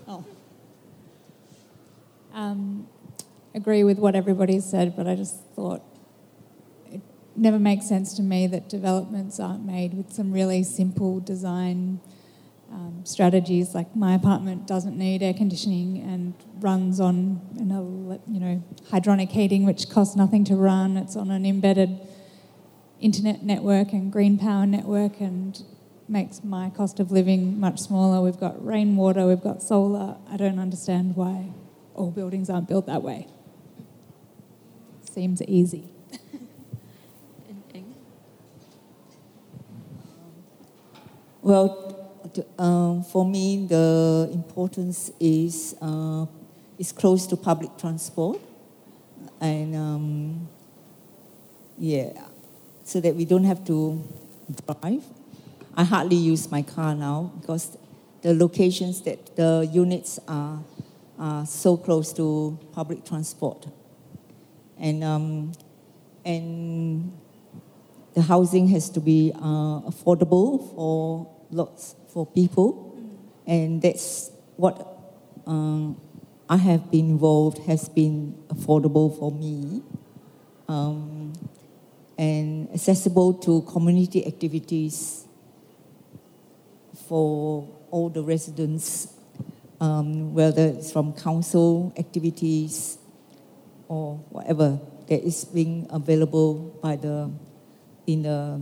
oh. 0.07 0.23
Um, 2.31 2.87
agree 3.55 3.83
with 3.83 3.97
what 3.97 4.15
everybody 4.15 4.59
said, 4.59 4.95
but 4.95 5.07
I 5.07 5.15
just 5.15 5.35
thought 5.55 5.81
it 6.91 7.01
never 7.35 7.57
makes 7.57 7.87
sense 7.87 8.13
to 8.13 8.21
me 8.21 8.45
that 8.45 8.69
developments 8.69 9.39
aren't 9.39 9.65
made 9.65 9.95
with 9.95 10.13
some 10.13 10.31
really 10.31 10.61
simple 10.61 11.19
design 11.19 11.99
um, 12.75 13.01
strategies. 13.05 13.73
Like 13.73 13.95
my 13.95 14.13
apartment 14.13 14.67
doesn't 14.67 14.97
need 14.97 15.23
air 15.23 15.33
conditioning 15.33 16.01
and 16.01 16.33
runs 16.59 16.99
on 16.99 17.41
an 17.57 18.19
you 18.27 18.39
know 18.39 18.63
hydronic 18.91 19.29
heating, 19.29 19.65
which 19.65 19.89
costs 19.89 20.15
nothing 20.15 20.43
to 20.45 20.55
run. 20.55 20.97
It's 20.97 21.15
on 21.15 21.31
an 21.31 21.45
embedded 21.45 21.99
internet 22.99 23.43
network 23.43 23.93
and 23.93 24.11
green 24.11 24.37
power 24.37 24.65
network, 24.65 25.21
and 25.21 25.63
makes 26.07 26.43
my 26.43 26.69
cost 26.69 26.99
of 26.99 27.11
living 27.11 27.59
much 27.59 27.79
smaller. 27.79 28.21
We've 28.21 28.39
got 28.39 28.63
rainwater, 28.63 29.25
we've 29.25 29.41
got 29.41 29.63
solar. 29.63 30.17
I 30.29 30.37
don't 30.37 30.59
understand 30.59 31.15
why 31.15 31.53
all 31.93 32.11
buildings 32.11 32.49
aren't 32.49 32.67
built 32.67 32.85
that 32.87 33.01
way. 33.01 33.27
Seems 35.09 35.41
easy. 35.43 35.89
well, 41.41 41.84
um, 42.57 43.03
for 43.03 43.25
me, 43.25 43.65
the 43.67 44.29
importance 44.33 45.11
is 45.19 45.75
uh, 45.81 46.25
is 46.77 46.91
close 46.91 47.27
to 47.27 47.35
public 47.35 47.77
transport, 47.77 48.39
and 49.39 49.75
um, 49.75 50.47
yeah, 51.77 52.11
so 52.83 52.99
that 52.99 53.15
we 53.15 53.25
don't 53.25 53.43
have 53.43 53.65
to 53.65 54.03
drive. 54.65 55.03
I 55.77 55.83
hardly 55.83 56.15
use 56.15 56.49
my 56.49 56.61
car 56.61 56.95
now 56.95 57.31
because 57.39 57.77
the 58.21 58.33
locations 58.33 59.01
that 59.01 59.35
the 59.35 59.69
units 59.71 60.19
are 60.27 60.59
are 61.19 61.45
so 61.45 61.77
close 61.77 62.13
to 62.13 62.57
public 62.73 63.05
transport, 63.05 63.67
and 64.79 65.03
um, 65.03 65.51
and 66.23 67.11
the 68.13 68.21
housing 68.21 68.67
has 68.69 68.89
to 68.89 68.99
be 68.99 69.31
uh, 69.35 69.81
affordable 69.81 70.73
for 70.73 71.27
lots 71.51 71.95
for 72.15 72.25
people, 72.25 72.95
and 73.45 73.81
that's 73.81 74.31
what 74.55 74.87
um, 75.45 75.99
I 76.47 76.55
have 76.55 76.89
been 76.89 77.09
involved 77.09 77.57
has 77.67 77.89
been 77.89 78.41
affordable 78.47 79.11
for 79.19 79.33
me, 79.33 79.83
um, 80.69 81.33
and 82.17 82.71
accessible 82.73 83.33
to 83.43 83.63
community 83.63 84.25
activities 84.25 85.25
for 87.09 87.67
all 87.91 88.07
the 88.07 88.23
residents, 88.23 89.11
um, 89.81 90.33
whether 90.33 90.67
it's 90.67 90.93
from 90.93 91.11
council 91.11 91.91
activities 91.97 92.97
or 93.89 94.15
whatever 94.29 94.79
that 95.09 95.21
is 95.21 95.43
being 95.43 95.85
available 95.89 96.79
by 96.81 96.95
the 96.95 97.29
in 98.07 98.23
the 98.23 98.61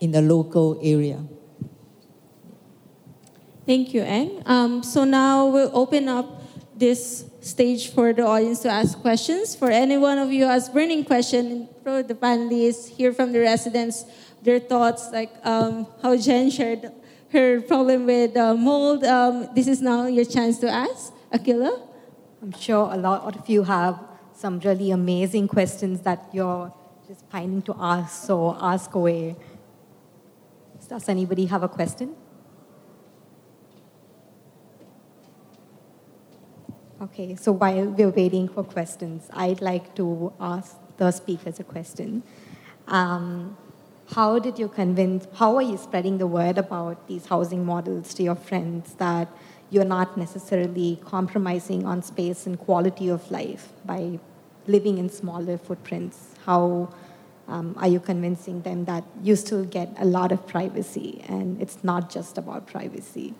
in 0.00 0.12
the 0.12 0.20
local 0.20 0.78
area. 0.82 1.24
Thank 3.68 3.92
you, 3.92 4.00
Eng. 4.00 4.40
Um, 4.46 4.82
so 4.82 5.04
now 5.04 5.44
we'll 5.44 5.68
open 5.76 6.08
up 6.08 6.40
this 6.74 7.28
stage 7.42 7.92
for 7.92 8.14
the 8.14 8.24
audience 8.24 8.60
to 8.60 8.70
ask 8.70 8.96
questions. 8.96 9.54
For 9.54 9.68
any 9.68 9.98
one 9.98 10.16
of 10.16 10.32
you 10.32 10.44
who 10.44 10.50
has 10.50 10.70
burning 10.70 11.04
question, 11.04 11.68
for 11.84 12.02
the 12.02 12.14
panelists, 12.14 12.88
hear 12.88 13.12
from 13.12 13.30
the 13.32 13.40
residents 13.40 14.06
their 14.40 14.58
thoughts, 14.58 15.12
like 15.12 15.28
um, 15.44 15.86
how 16.00 16.16
Jen 16.16 16.48
shared 16.48 16.90
her 17.28 17.60
problem 17.60 18.06
with 18.06 18.38
uh, 18.38 18.54
mold. 18.54 19.04
Um, 19.04 19.50
this 19.54 19.68
is 19.68 19.82
now 19.82 20.06
your 20.06 20.24
chance 20.24 20.56
to 20.60 20.70
ask. 20.70 21.12
Akila? 21.30 21.78
I'm 22.40 22.52
sure 22.52 22.88
a 22.90 22.96
lot 22.96 23.36
of 23.36 23.50
you 23.50 23.64
have 23.64 24.00
some 24.32 24.60
really 24.60 24.92
amazing 24.92 25.46
questions 25.46 26.00
that 26.08 26.24
you're 26.32 26.72
just 27.06 27.28
pining 27.28 27.60
to 27.68 27.76
ask, 27.78 28.24
so 28.24 28.56
ask 28.58 28.94
away. 28.94 29.36
Does 30.88 31.06
anybody 31.06 31.44
have 31.44 31.62
a 31.62 31.68
question? 31.68 32.16
Okay, 37.00 37.36
so 37.36 37.52
while 37.52 37.86
we're 37.90 38.10
waiting 38.10 38.48
for 38.48 38.64
questions, 38.64 39.28
I'd 39.32 39.60
like 39.60 39.94
to 39.94 40.32
ask 40.40 40.74
the 40.96 41.12
speakers 41.12 41.60
a 41.60 41.62
question. 41.62 42.24
Um, 42.88 43.56
how 44.16 44.40
did 44.40 44.58
you 44.58 44.66
convince, 44.66 45.28
how 45.34 45.54
are 45.54 45.62
you 45.62 45.76
spreading 45.76 46.18
the 46.18 46.26
word 46.26 46.58
about 46.58 47.06
these 47.06 47.26
housing 47.26 47.64
models 47.64 48.14
to 48.14 48.24
your 48.24 48.34
friends 48.34 48.94
that 48.94 49.28
you're 49.70 49.84
not 49.84 50.16
necessarily 50.16 51.00
compromising 51.04 51.86
on 51.86 52.02
space 52.02 52.48
and 52.48 52.58
quality 52.58 53.08
of 53.08 53.30
life 53.30 53.68
by 53.84 54.18
living 54.66 54.98
in 54.98 55.08
smaller 55.08 55.56
footprints? 55.56 56.34
How 56.46 56.92
um, 57.46 57.76
are 57.78 57.86
you 57.86 58.00
convincing 58.00 58.62
them 58.62 58.86
that 58.86 59.04
you 59.22 59.36
still 59.36 59.64
get 59.64 59.94
a 60.00 60.04
lot 60.04 60.32
of 60.32 60.48
privacy 60.48 61.24
and 61.28 61.62
it's 61.62 61.84
not 61.84 62.10
just 62.10 62.38
about 62.38 62.66
privacy? 62.66 63.34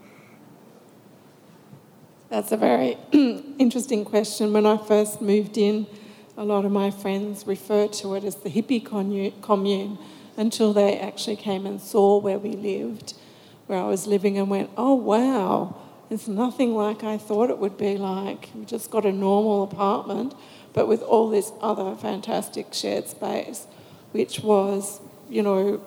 That's 2.29 2.53
a 2.53 2.59
very 2.59 2.99
interesting 3.13 4.05
question. 4.05 4.53
When 4.53 4.67
I 4.67 4.77
first 4.77 5.23
moved 5.23 5.57
in, 5.57 5.87
a 6.37 6.45
lot 6.45 6.67
of 6.67 6.73
my 6.73 6.91
friends 6.91 7.47
referred 7.47 7.95
to 7.95 8.15
it 8.17 8.25
as 8.25 8.35
the 8.37 8.51
hippie 8.51 8.85
commune 8.85 9.99
until 10.37 10.75
they 10.75 10.99
actually 10.99 11.37
came 11.37 11.65
and 11.65 11.81
saw 11.81 12.19
where 12.19 12.39
we 12.39 12.51
lived, 12.51 13.15
where 13.67 13.79
I 13.79 13.87
was 13.87 14.07
living, 14.07 14.37
and 14.37 14.51
went, 14.51 14.69
oh, 14.77 14.93
wow, 14.95 15.75
it's 16.11 16.29
nothing 16.29 16.75
like 16.75 17.03
I 17.03 17.17
thought 17.17 17.49
it 17.49 17.59
would 17.59 17.79
be 17.79 17.97
like. 17.97 18.51
We 18.55 18.67
just 18.67 18.91
got 18.91 19.07
a 19.07 19.13
normal 19.13 19.63
apartment, 19.63 20.35
but 20.75 20.87
with 20.87 21.01
all 21.01 21.31
this 21.31 21.51
other 21.63 21.97
fantastic 21.97 22.75
shared 22.75 23.09
space, 23.09 23.67
which 24.13 24.41
was, 24.41 25.01
you 25.31 25.43
know, 25.43 25.81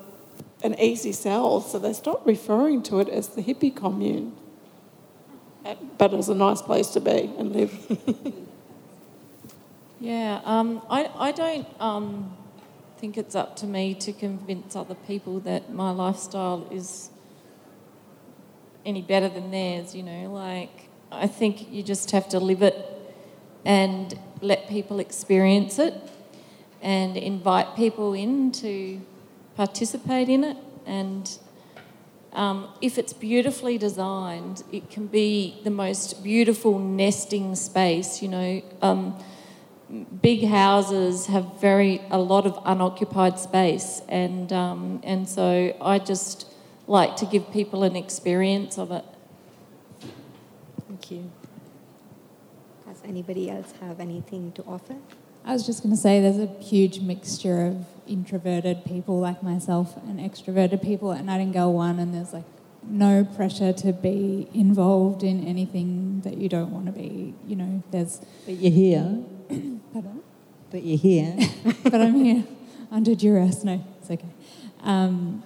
an 0.63 0.73
easy 0.79 1.11
sell. 1.11 1.61
So 1.61 1.77
they 1.77 1.93
stopped 1.93 2.25
referring 2.25 2.81
to 2.83 2.99
it 2.99 3.09
as 3.09 3.29
the 3.29 3.43
hippie 3.43 3.75
commune 3.75 4.35
but 5.97 6.13
it's 6.13 6.27
a 6.27 6.35
nice 6.35 6.61
place 6.61 6.87
to 6.87 6.99
be 6.99 7.31
and 7.37 7.53
live. 7.53 8.03
yeah, 9.99 10.41
um, 10.45 10.81
I, 10.89 11.09
I 11.15 11.31
don't 11.31 11.67
um, 11.79 12.35
think 12.97 13.17
it's 13.17 13.35
up 13.35 13.55
to 13.57 13.67
me 13.67 13.93
to 13.95 14.13
convince 14.13 14.75
other 14.75 14.95
people 14.95 15.39
that 15.41 15.71
my 15.73 15.91
lifestyle 15.91 16.67
is 16.71 17.09
any 18.85 19.01
better 19.01 19.29
than 19.29 19.51
theirs, 19.51 19.95
you 19.95 20.03
know. 20.03 20.31
Like, 20.31 20.89
I 21.11 21.27
think 21.27 21.71
you 21.71 21.83
just 21.83 22.11
have 22.11 22.29
to 22.29 22.39
live 22.39 22.61
it 22.61 22.75
and 23.65 24.17
let 24.41 24.67
people 24.67 24.99
experience 24.99 25.77
it 25.77 25.93
and 26.81 27.15
invite 27.15 27.75
people 27.75 28.13
in 28.13 28.51
to 28.51 29.01
participate 29.55 30.29
in 30.29 30.43
it 30.43 30.57
and 30.85 31.37
um, 32.33 32.69
if 32.81 32.97
it's 32.97 33.13
beautifully 33.13 33.77
designed, 33.77 34.63
it 34.71 34.89
can 34.89 35.07
be 35.07 35.59
the 35.63 35.69
most 35.69 36.23
beautiful 36.23 36.79
nesting 36.79 37.55
space. 37.55 38.21
You 38.21 38.29
know, 38.29 38.61
um, 38.81 39.21
big 40.21 40.45
houses 40.45 41.25
have 41.27 41.59
very 41.59 42.01
a 42.09 42.17
lot 42.17 42.45
of 42.45 42.57
unoccupied 42.65 43.37
space, 43.39 44.01
and 44.07 44.51
um, 44.53 45.01
and 45.03 45.27
so 45.27 45.75
I 45.81 45.99
just 45.99 46.47
like 46.87 47.15
to 47.17 47.25
give 47.25 47.51
people 47.51 47.83
an 47.83 47.95
experience 47.95 48.77
of 48.77 48.91
it. 48.91 49.05
Thank 50.87 51.11
you. 51.11 51.31
Does 52.85 53.01
anybody 53.05 53.49
else 53.49 53.73
have 53.81 53.99
anything 53.99 54.51
to 54.53 54.63
offer? 54.63 54.95
I 55.43 55.53
was 55.53 55.65
just 55.65 55.81
going 55.81 55.95
to 55.95 55.99
say 55.99 56.21
there's 56.21 56.37
a 56.37 56.47
huge 56.61 56.99
mixture 56.99 57.65
of 57.65 57.85
introverted 58.07 58.85
people 58.85 59.19
like 59.19 59.41
myself 59.41 59.97
and 60.07 60.19
extroverted 60.19 60.83
people 60.83 61.11
at 61.13 61.25
Nightingale 61.25 61.73
One, 61.73 61.99
and 61.99 62.13
there's 62.13 62.33
like 62.33 62.45
no 62.83 63.23
pressure 63.23 63.73
to 63.73 63.93
be 63.93 64.47
involved 64.53 65.23
in 65.23 65.45
anything 65.45 66.21
that 66.21 66.37
you 66.37 66.47
don't 66.47 66.71
want 66.71 66.85
to 66.85 66.91
be. 66.91 67.33
You 67.47 67.55
know, 67.55 67.83
there's. 67.91 68.21
But 68.45 68.55
you're 68.55 68.71
here. 68.71 69.23
Pardon? 69.93 70.21
But 70.69 70.83
you're 70.83 70.97
here. 70.97 71.37
but 71.83 71.95
I'm 71.95 72.15
here 72.15 72.43
under 72.91 73.15
duress. 73.15 73.63
No, 73.63 73.83
it's 73.99 74.11
okay. 74.11 74.29
Um, 74.83 75.43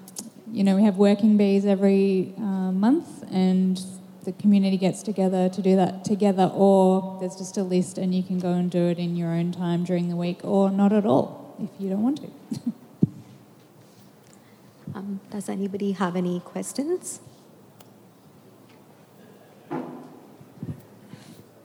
you 0.52 0.64
know, 0.64 0.76
we 0.76 0.84
have 0.84 0.98
working 0.98 1.38
bees 1.38 1.66
every 1.66 2.34
uh, 2.38 2.72
month, 2.72 3.24
and 3.32 3.82
the 4.26 4.34
community 4.34 4.78
gets 4.78 5.02
together 5.04 5.48
to 5.50 5.62
do 5.62 5.76
that 5.76 6.04
together, 6.04 6.52
or 6.54 7.18
there's 7.20 7.36
just 7.36 7.58
a 7.58 7.64
list 7.64 7.98
and 7.98 8.14
you 8.14 8.24
can 8.24 8.40
go 8.40 8.52
and 8.52 8.70
do 8.70 8.88
it 8.88 8.98
in 8.98 9.16
your 9.16 9.30
own 9.30 9.52
time 9.52 9.84
during 9.84 10.10
the 10.10 10.16
week, 10.16 10.40
or 10.44 10.70
not 10.70 10.92
at 10.92 11.06
all 11.06 11.56
if 11.62 11.70
you 11.80 11.90
don't 11.90 12.04
want 12.04 12.18
to. 12.18 12.30
um, 14.96 15.20
does 15.30 15.48
anybody 15.48 15.94
have 15.94 16.16
any 16.16 16.40
questions? 16.40 17.20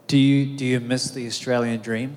Do 0.06 0.18
you 0.18 0.56
do 0.56 0.66
you 0.66 0.80
miss 0.80 1.10
the 1.10 1.26
Australian 1.26 1.80
dream? 1.80 2.16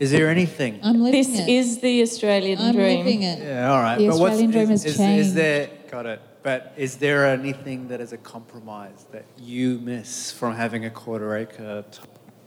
Is 0.00 0.10
there 0.10 0.28
anything? 0.28 0.80
I'm 0.82 1.00
living 1.00 1.12
This 1.12 1.38
it. 1.38 1.48
is 1.48 1.80
the 1.80 2.02
Australian 2.02 2.58
I'm 2.58 2.74
dream. 2.74 2.98
living 2.98 3.22
it. 3.22 3.38
Yeah, 3.38 3.70
all 3.70 3.80
right. 3.80 3.96
The 3.96 4.08
but 4.08 4.18
what's, 4.18 4.32
Australian 4.32 4.50
dream 4.50 4.70
is, 4.72 4.82
has 4.82 4.92
is, 4.92 4.96
changed. 4.98 5.26
Is 5.26 5.34
there 5.34 5.70
got 5.88 6.06
it? 6.06 6.20
But 6.44 6.74
is 6.76 6.96
there 6.96 7.26
anything 7.26 7.88
that 7.88 8.02
is 8.02 8.12
a 8.12 8.18
compromise 8.18 9.06
that 9.12 9.24
you 9.38 9.78
miss 9.78 10.30
from 10.30 10.54
having 10.54 10.84
a 10.84 10.90
quarter 10.90 11.34
acre 11.34 11.86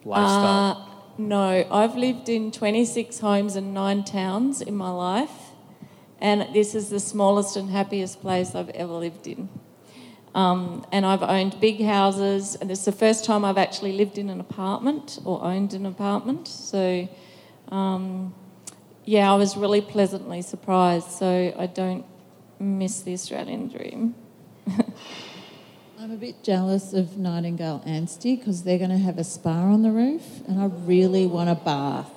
lifestyle? 0.06 0.86
Uh, 0.86 0.86
no, 1.18 1.66
I've 1.72 1.96
lived 1.96 2.30
in 2.30 2.52
26 2.52 3.18
homes 3.18 3.56
and 3.56 3.74
nine 3.74 4.04
towns 4.04 4.62
in 4.62 4.76
my 4.76 4.92
life, 4.92 5.32
and 6.22 6.48
this 6.54 6.76
is 6.76 6.90
the 6.90 7.00
smallest 7.00 7.58
and 7.58 7.72
happiest 7.72 8.22
place 8.22 8.54
I've 8.54 8.70
ever 8.70 8.94
lived 8.94 9.26
in. 9.26 9.50
Um, 10.36 10.86
and 10.92 11.04
I've 11.04 11.24
owned 11.24 11.60
big 11.60 11.82
houses, 11.84 12.54
and 12.54 12.70
is 12.70 12.86
the 12.86 12.92
first 12.92 13.26
time 13.26 13.44
I've 13.44 13.58
actually 13.58 13.94
lived 13.94 14.20
in 14.20 14.30
an 14.30 14.40
apartment 14.40 15.18
or 15.26 15.44
owned 15.44 15.74
an 15.74 15.88
apartment. 15.88 16.48
So, 16.48 17.10
um, 17.70 18.36
yeah, 19.06 19.34
I 19.34 19.36
was 19.38 19.58
really 19.58 19.82
pleasantly 19.82 20.44
surprised. 20.44 21.10
So 21.10 21.52
I 21.58 21.66
don't 21.66 22.06
miss 22.60 23.02
the 23.02 23.14
Australian 23.14 23.68
dream. 23.68 24.16
I'm 26.00 26.12
a 26.12 26.16
bit 26.16 26.44
jealous 26.44 26.94
of 26.94 27.18
Nightingale 27.18 27.82
Anstey 27.86 28.36
because 28.36 28.64
they're 28.64 28.78
going 28.78 28.92
to 28.92 28.98
have 28.98 29.18
a 29.18 29.24
spa 29.24 29.50
on 29.50 29.82
the 29.82 29.92
roof, 29.92 30.42
and 30.48 30.62
I 30.62 30.66
really 30.66 31.26
want 31.26 31.50
a 31.50 31.56
bath. 31.56 32.12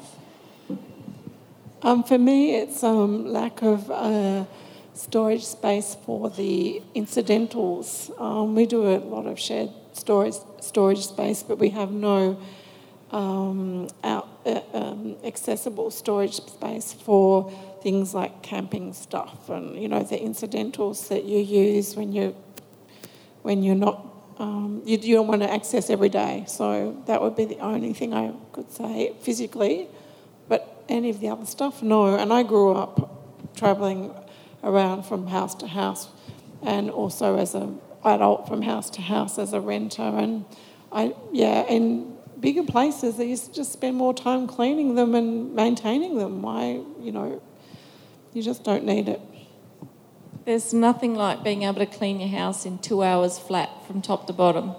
Um, 1.82 2.04
for 2.04 2.18
me, 2.18 2.56
it's 2.56 2.84
um, 2.84 3.26
lack 3.26 3.62
of 3.62 3.90
uh, 3.90 4.44
storage 4.92 5.44
space 5.44 5.96
for 6.04 6.28
the 6.28 6.82
incidentals. 6.94 8.10
Um, 8.18 8.54
we 8.54 8.66
do 8.66 8.86
a 8.86 8.98
lot 8.98 9.26
of 9.26 9.38
shared 9.38 9.70
storage 9.92 10.34
storage 10.60 11.06
space, 11.06 11.42
but 11.42 11.58
we 11.58 11.70
have 11.70 11.90
no 11.90 12.38
um, 13.12 13.88
out, 14.04 14.28
uh, 14.44 14.60
um, 14.74 15.16
accessible 15.24 15.90
storage 15.90 16.34
space 16.34 16.92
for 16.92 17.50
things 17.82 18.14
like 18.14 18.42
camping 18.42 18.92
stuff 18.92 19.48
and 19.48 19.80
you 19.80 19.88
know 19.88 20.02
the 20.02 20.20
incidentals 20.20 21.08
that 21.08 21.24
you 21.24 21.38
use 21.38 21.96
when 21.96 22.12
you 22.12 22.34
when 23.42 23.62
you're 23.62 23.74
not 23.74 24.10
um, 24.40 24.80
you, 24.86 24.96
you 24.96 25.14
don't 25.16 25.26
want 25.26 25.42
to 25.42 25.52
access 25.52 25.90
every 25.90 26.08
day. 26.08 26.44
So 26.48 27.02
that 27.06 27.20
would 27.20 27.36
be 27.36 27.44
the 27.44 27.58
only 27.58 27.92
thing 27.92 28.14
I 28.14 28.32
could 28.52 28.72
say 28.72 29.14
physically. 29.20 29.86
But 30.48 30.82
any 30.88 31.10
of 31.10 31.20
the 31.20 31.28
other 31.28 31.44
stuff, 31.44 31.82
no. 31.82 32.16
And 32.16 32.32
I 32.32 32.42
grew 32.42 32.72
up 32.72 33.54
travelling 33.54 34.14
around 34.64 35.02
from 35.04 35.26
house 35.26 35.54
to 35.56 35.66
house, 35.66 36.08
and 36.62 36.90
also 36.90 37.36
as 37.36 37.54
an 37.54 37.80
adult 38.02 38.48
from 38.48 38.62
house 38.62 38.88
to 38.90 39.02
house 39.02 39.38
as 39.38 39.52
a 39.52 39.60
renter. 39.60 40.02
And 40.02 40.46
I, 40.90 41.14
yeah, 41.32 41.64
in 41.64 42.16
bigger 42.40 42.62
places, 42.62 43.18
they 43.18 43.28
used 43.28 43.46
to 43.46 43.52
just 43.52 43.72
spend 43.72 43.96
more 43.96 44.14
time 44.14 44.46
cleaning 44.46 44.94
them 44.94 45.14
and 45.14 45.54
maintaining 45.54 46.16
them. 46.16 46.40
Why, 46.40 46.80
you 46.98 47.12
know, 47.12 47.42
you 48.32 48.42
just 48.42 48.64
don't 48.64 48.84
need 48.84 49.08
it. 49.08 49.20
There's 50.44 50.72
nothing 50.72 51.14
like 51.14 51.42
being 51.44 51.62
able 51.62 51.78
to 51.78 51.86
clean 51.86 52.20
your 52.20 52.28
house 52.28 52.64
in 52.64 52.78
two 52.78 53.02
hours 53.02 53.38
flat 53.38 53.86
from 53.86 54.02
top 54.02 54.26
to 54.28 54.32
bottom. 54.32 54.74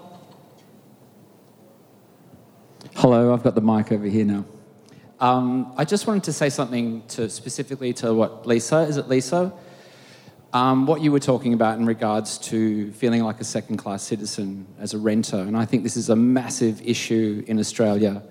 Hello, 2.96 3.32
I've 3.32 3.42
got 3.42 3.54
the 3.54 3.60
mic 3.60 3.92
over 3.92 4.06
here 4.06 4.24
now. 4.24 4.44
Um, 5.20 5.72
I 5.76 5.84
just 5.84 6.06
wanted 6.06 6.24
to 6.24 6.32
say 6.32 6.50
something 6.50 7.06
to 7.08 7.30
specifically 7.30 7.92
to 7.94 8.12
what 8.12 8.46
Lisa, 8.46 8.80
is 8.80 8.96
it 8.96 9.08
Lisa? 9.08 9.52
Um, 10.52 10.86
what 10.86 11.00
you 11.00 11.12
were 11.12 11.20
talking 11.20 11.54
about 11.54 11.78
in 11.78 11.86
regards 11.86 12.36
to 12.38 12.92
feeling 12.92 13.22
like 13.22 13.40
a 13.40 13.44
second 13.44 13.76
class 13.76 14.02
citizen 14.02 14.66
as 14.78 14.92
a 14.92 14.98
renter. 14.98 15.38
And 15.38 15.56
I 15.56 15.64
think 15.64 15.84
this 15.84 15.96
is 15.96 16.10
a 16.10 16.16
massive 16.16 16.82
issue 16.82 17.44
in 17.46 17.58
Australia. 17.58 18.22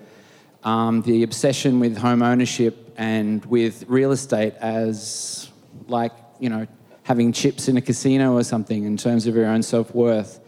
Um, 0.64 1.02
the 1.02 1.22
obsession 1.22 1.80
with 1.80 1.96
home 1.96 2.22
ownership 2.22 2.94
and 2.96 3.44
with 3.46 3.84
real 3.88 4.12
estate 4.12 4.54
as 4.54 5.50
like, 5.88 6.12
you 6.38 6.48
know, 6.48 6.66
having 7.02 7.32
chips 7.32 7.68
in 7.68 7.76
a 7.76 7.80
casino 7.80 8.34
or 8.34 8.44
something 8.44 8.84
in 8.84 8.96
terms 8.96 9.26
of 9.26 9.34
your 9.34 9.46
own 9.46 9.62
self 9.62 9.94
worth. 9.94 10.40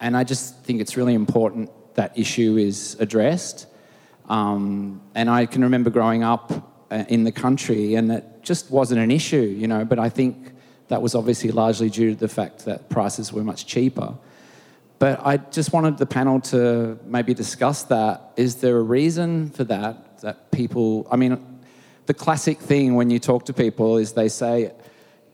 And 0.00 0.16
I 0.16 0.24
just 0.24 0.62
think 0.62 0.80
it's 0.80 0.96
really 0.96 1.14
important 1.14 1.70
that 1.94 2.18
issue 2.18 2.56
is 2.56 2.96
addressed. 3.00 3.66
Um, 4.28 5.02
and 5.14 5.28
I 5.28 5.46
can 5.46 5.62
remember 5.62 5.90
growing 5.90 6.24
up 6.24 6.52
uh, 6.90 7.04
in 7.08 7.24
the 7.24 7.32
country 7.32 7.94
and 7.94 8.10
it 8.10 8.24
just 8.42 8.70
wasn't 8.70 9.00
an 9.00 9.10
issue, 9.10 9.42
you 9.42 9.68
know, 9.68 9.84
but 9.84 9.98
I 9.98 10.08
think 10.08 10.52
that 10.88 11.02
was 11.02 11.14
obviously 11.14 11.50
largely 11.50 11.90
due 11.90 12.10
to 12.10 12.16
the 12.16 12.28
fact 12.28 12.64
that 12.64 12.88
prices 12.88 13.32
were 13.32 13.44
much 13.44 13.66
cheaper. 13.66 14.14
But 15.04 15.20
I 15.22 15.36
just 15.36 15.74
wanted 15.74 15.98
the 15.98 16.06
panel 16.06 16.40
to 16.40 16.98
maybe 17.04 17.34
discuss 17.34 17.82
that. 17.82 18.32
Is 18.38 18.54
there 18.54 18.78
a 18.78 18.82
reason 18.82 19.50
for 19.50 19.62
that? 19.64 20.20
That 20.22 20.50
people, 20.50 21.06
I 21.10 21.16
mean, 21.16 21.60
the 22.06 22.14
classic 22.14 22.58
thing 22.58 22.94
when 22.94 23.10
you 23.10 23.18
talk 23.18 23.44
to 23.44 23.52
people 23.52 23.98
is 23.98 24.14
they 24.14 24.30
say, 24.30 24.72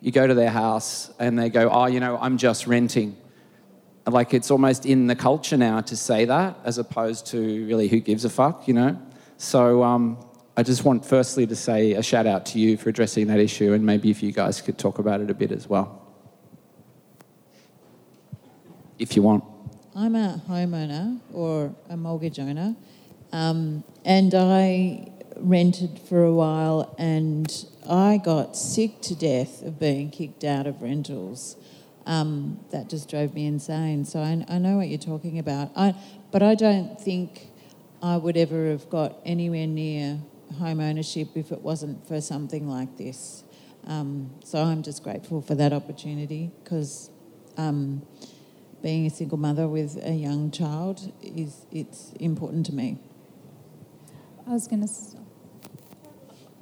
you 0.00 0.10
go 0.10 0.26
to 0.26 0.34
their 0.34 0.50
house 0.50 1.12
and 1.20 1.38
they 1.38 1.50
go, 1.50 1.70
oh, 1.70 1.86
you 1.86 2.00
know, 2.00 2.18
I'm 2.20 2.36
just 2.36 2.66
renting. 2.66 3.16
Like 4.08 4.34
it's 4.34 4.50
almost 4.50 4.86
in 4.86 5.06
the 5.06 5.14
culture 5.14 5.56
now 5.56 5.82
to 5.82 5.96
say 5.96 6.24
that 6.24 6.58
as 6.64 6.78
opposed 6.78 7.26
to 7.26 7.38
really 7.66 7.86
who 7.86 8.00
gives 8.00 8.24
a 8.24 8.28
fuck, 8.28 8.66
you 8.66 8.74
know? 8.74 9.00
So 9.36 9.84
um, 9.84 10.18
I 10.56 10.64
just 10.64 10.84
want 10.84 11.06
firstly 11.06 11.46
to 11.46 11.54
say 11.54 11.92
a 11.92 12.02
shout 12.02 12.26
out 12.26 12.44
to 12.46 12.58
you 12.58 12.76
for 12.76 12.88
addressing 12.88 13.28
that 13.28 13.38
issue 13.38 13.72
and 13.72 13.86
maybe 13.86 14.10
if 14.10 14.20
you 14.20 14.32
guys 14.32 14.60
could 14.60 14.78
talk 14.78 14.98
about 14.98 15.20
it 15.20 15.30
a 15.30 15.34
bit 15.34 15.52
as 15.52 15.68
well. 15.68 15.96
If 18.98 19.14
you 19.14 19.22
want. 19.22 19.44
I'm 19.94 20.14
a 20.14 20.40
homeowner 20.48 21.18
or 21.32 21.74
a 21.88 21.96
mortgage 21.96 22.38
owner, 22.38 22.76
um, 23.32 23.82
and 24.04 24.32
I 24.34 25.10
rented 25.36 25.98
for 26.08 26.22
a 26.22 26.32
while, 26.32 26.94
and 26.96 27.52
I 27.88 28.18
got 28.18 28.56
sick 28.56 29.00
to 29.02 29.16
death 29.16 29.62
of 29.62 29.80
being 29.80 30.10
kicked 30.10 30.44
out 30.44 30.68
of 30.68 30.80
rentals. 30.80 31.56
Um, 32.06 32.60
that 32.70 32.88
just 32.88 33.10
drove 33.10 33.34
me 33.34 33.46
insane. 33.46 34.04
So 34.04 34.20
I, 34.20 34.44
I 34.48 34.58
know 34.58 34.76
what 34.76 34.88
you're 34.88 34.98
talking 34.98 35.38
about. 35.38 35.70
I, 35.76 35.94
but 36.30 36.42
I 36.42 36.54
don't 36.54 37.00
think 37.00 37.50
I 38.02 38.16
would 38.16 38.36
ever 38.36 38.70
have 38.70 38.88
got 38.88 39.16
anywhere 39.24 39.66
near 39.66 40.20
home 40.58 40.80
ownership 40.80 41.28
if 41.34 41.52
it 41.52 41.60
wasn't 41.60 42.06
for 42.06 42.20
something 42.20 42.68
like 42.68 42.96
this. 42.96 43.44
Um, 43.86 44.30
so 44.44 44.62
I'm 44.62 44.82
just 44.82 45.02
grateful 45.02 45.42
for 45.42 45.54
that 45.56 45.72
opportunity 45.72 46.50
because 46.62 47.10
um, 47.56 48.02
being 48.82 49.06
a 49.06 49.10
single 49.10 49.38
mother 49.38 49.68
with 49.68 49.98
a 50.04 50.12
young 50.12 50.50
child 50.50 51.12
is 51.22 51.66
it's 51.70 52.12
important 52.18 52.66
to 52.66 52.74
me. 52.74 52.98
I 54.46 54.50
was 54.50 54.66
going 54.66 54.86
to. 54.86 54.92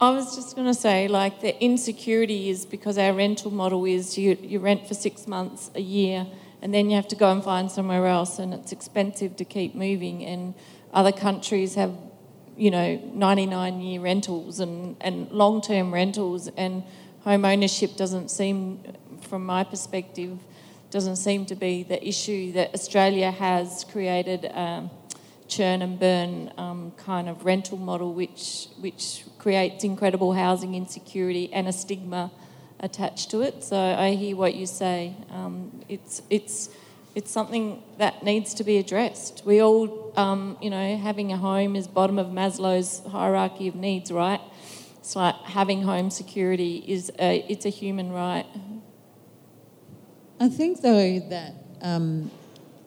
I 0.01 0.11
was 0.11 0.37
just 0.37 0.55
going 0.55 0.69
to 0.69 0.75
say, 0.75 1.09
like, 1.09 1.41
the 1.41 1.61
insecurity 1.61 2.51
is 2.51 2.65
because 2.65 2.99
our 2.99 3.13
rental 3.13 3.51
model 3.51 3.85
is 3.85 4.17
you, 4.17 4.39
you 4.41 4.61
rent 4.61 4.87
for 4.87 4.95
six 4.95 5.27
months, 5.27 5.73
a 5.75 5.81
year, 5.81 6.25
and 6.63 6.73
then 6.73 6.89
you 6.89 6.95
have 6.95 7.09
to 7.09 7.17
go 7.17 7.33
and 7.33 7.43
find 7.43 7.69
somewhere 7.69 8.07
else, 8.07 8.39
and 8.39 8.55
it's 8.55 8.71
expensive 8.71 9.35
to 9.37 9.45
keep 9.45 9.75
moving. 9.75 10.25
And 10.25 10.55
other 10.93 11.11
countries 11.11 11.75
have, 11.75 11.93
you 12.57 12.71
know, 12.71 12.97
99 13.13 13.81
year 13.81 14.01
rentals 14.01 14.61
and, 14.61 14.97
and 15.01 15.33
long 15.33 15.61
term 15.61 15.93
rentals, 15.93 16.49
and 16.57 16.85
home 17.21 17.45
ownership 17.45 17.97
doesn't 17.97 18.31
seem, 18.31 18.81
from 19.21 19.45
my 19.45 19.65
perspective, 19.65 20.39
doesn't 20.91 21.17
seem 21.17 21.47
to 21.47 21.55
be 21.55 21.83
the 21.83 22.07
issue 22.07 22.53
that 22.53 22.75
Australia 22.75 23.31
has 23.31 23.85
created. 23.91 24.51
Um, 24.53 24.91
churn 25.49 25.81
and 25.81 25.99
burn 25.99 26.53
um, 26.59 26.93
kind 26.99 27.29
of 27.29 27.45
rental 27.45 27.79
model, 27.79 28.13
which 28.13 28.69
which 28.81 29.25
creates 29.39 29.83
incredible 29.83 30.35
housing 30.35 30.75
insecurity 30.75 31.51
and 31.53 31.67
a 31.67 31.73
stigma 31.73 32.31
attached 32.81 33.31
to 33.31 33.41
it. 33.41 33.65
So 33.65 33.77
I 33.77 34.15
hear 34.15 34.37
what 34.37 34.55
you 34.55 34.67
say. 34.67 35.15
Um, 35.31 35.83
it's 35.89 36.23
it's 36.31 36.69
it's 37.15 37.31
something 37.31 37.83
that 37.97 38.23
needs 38.23 38.55
to 38.55 38.65
be 38.65 38.79
addressed. 38.79 39.43
We 39.45 39.61
all, 39.61 40.13
um, 40.17 40.57
you 40.63 40.71
know, 40.71 40.97
having 40.97 41.33
a 41.33 41.37
home 41.37 41.75
is 41.75 41.89
bottom 41.89 42.19
of 42.19 42.29
Maslow's 42.29 43.03
hierarchy 43.11 43.67
of 43.67 43.75
needs, 43.75 44.13
right? 44.13 44.41
It's 44.99 45.17
like 45.17 45.35
having 45.37 45.83
home 45.83 46.11
security 46.11 46.85
is 46.87 47.11
a, 47.19 47.45
it's 47.49 47.65
a 47.65 47.71
human 47.71 48.13
right. 48.13 48.47
I 50.41 50.49
think, 50.49 50.83
though, 50.83 51.19
that 51.31 51.55
um, 51.83 52.31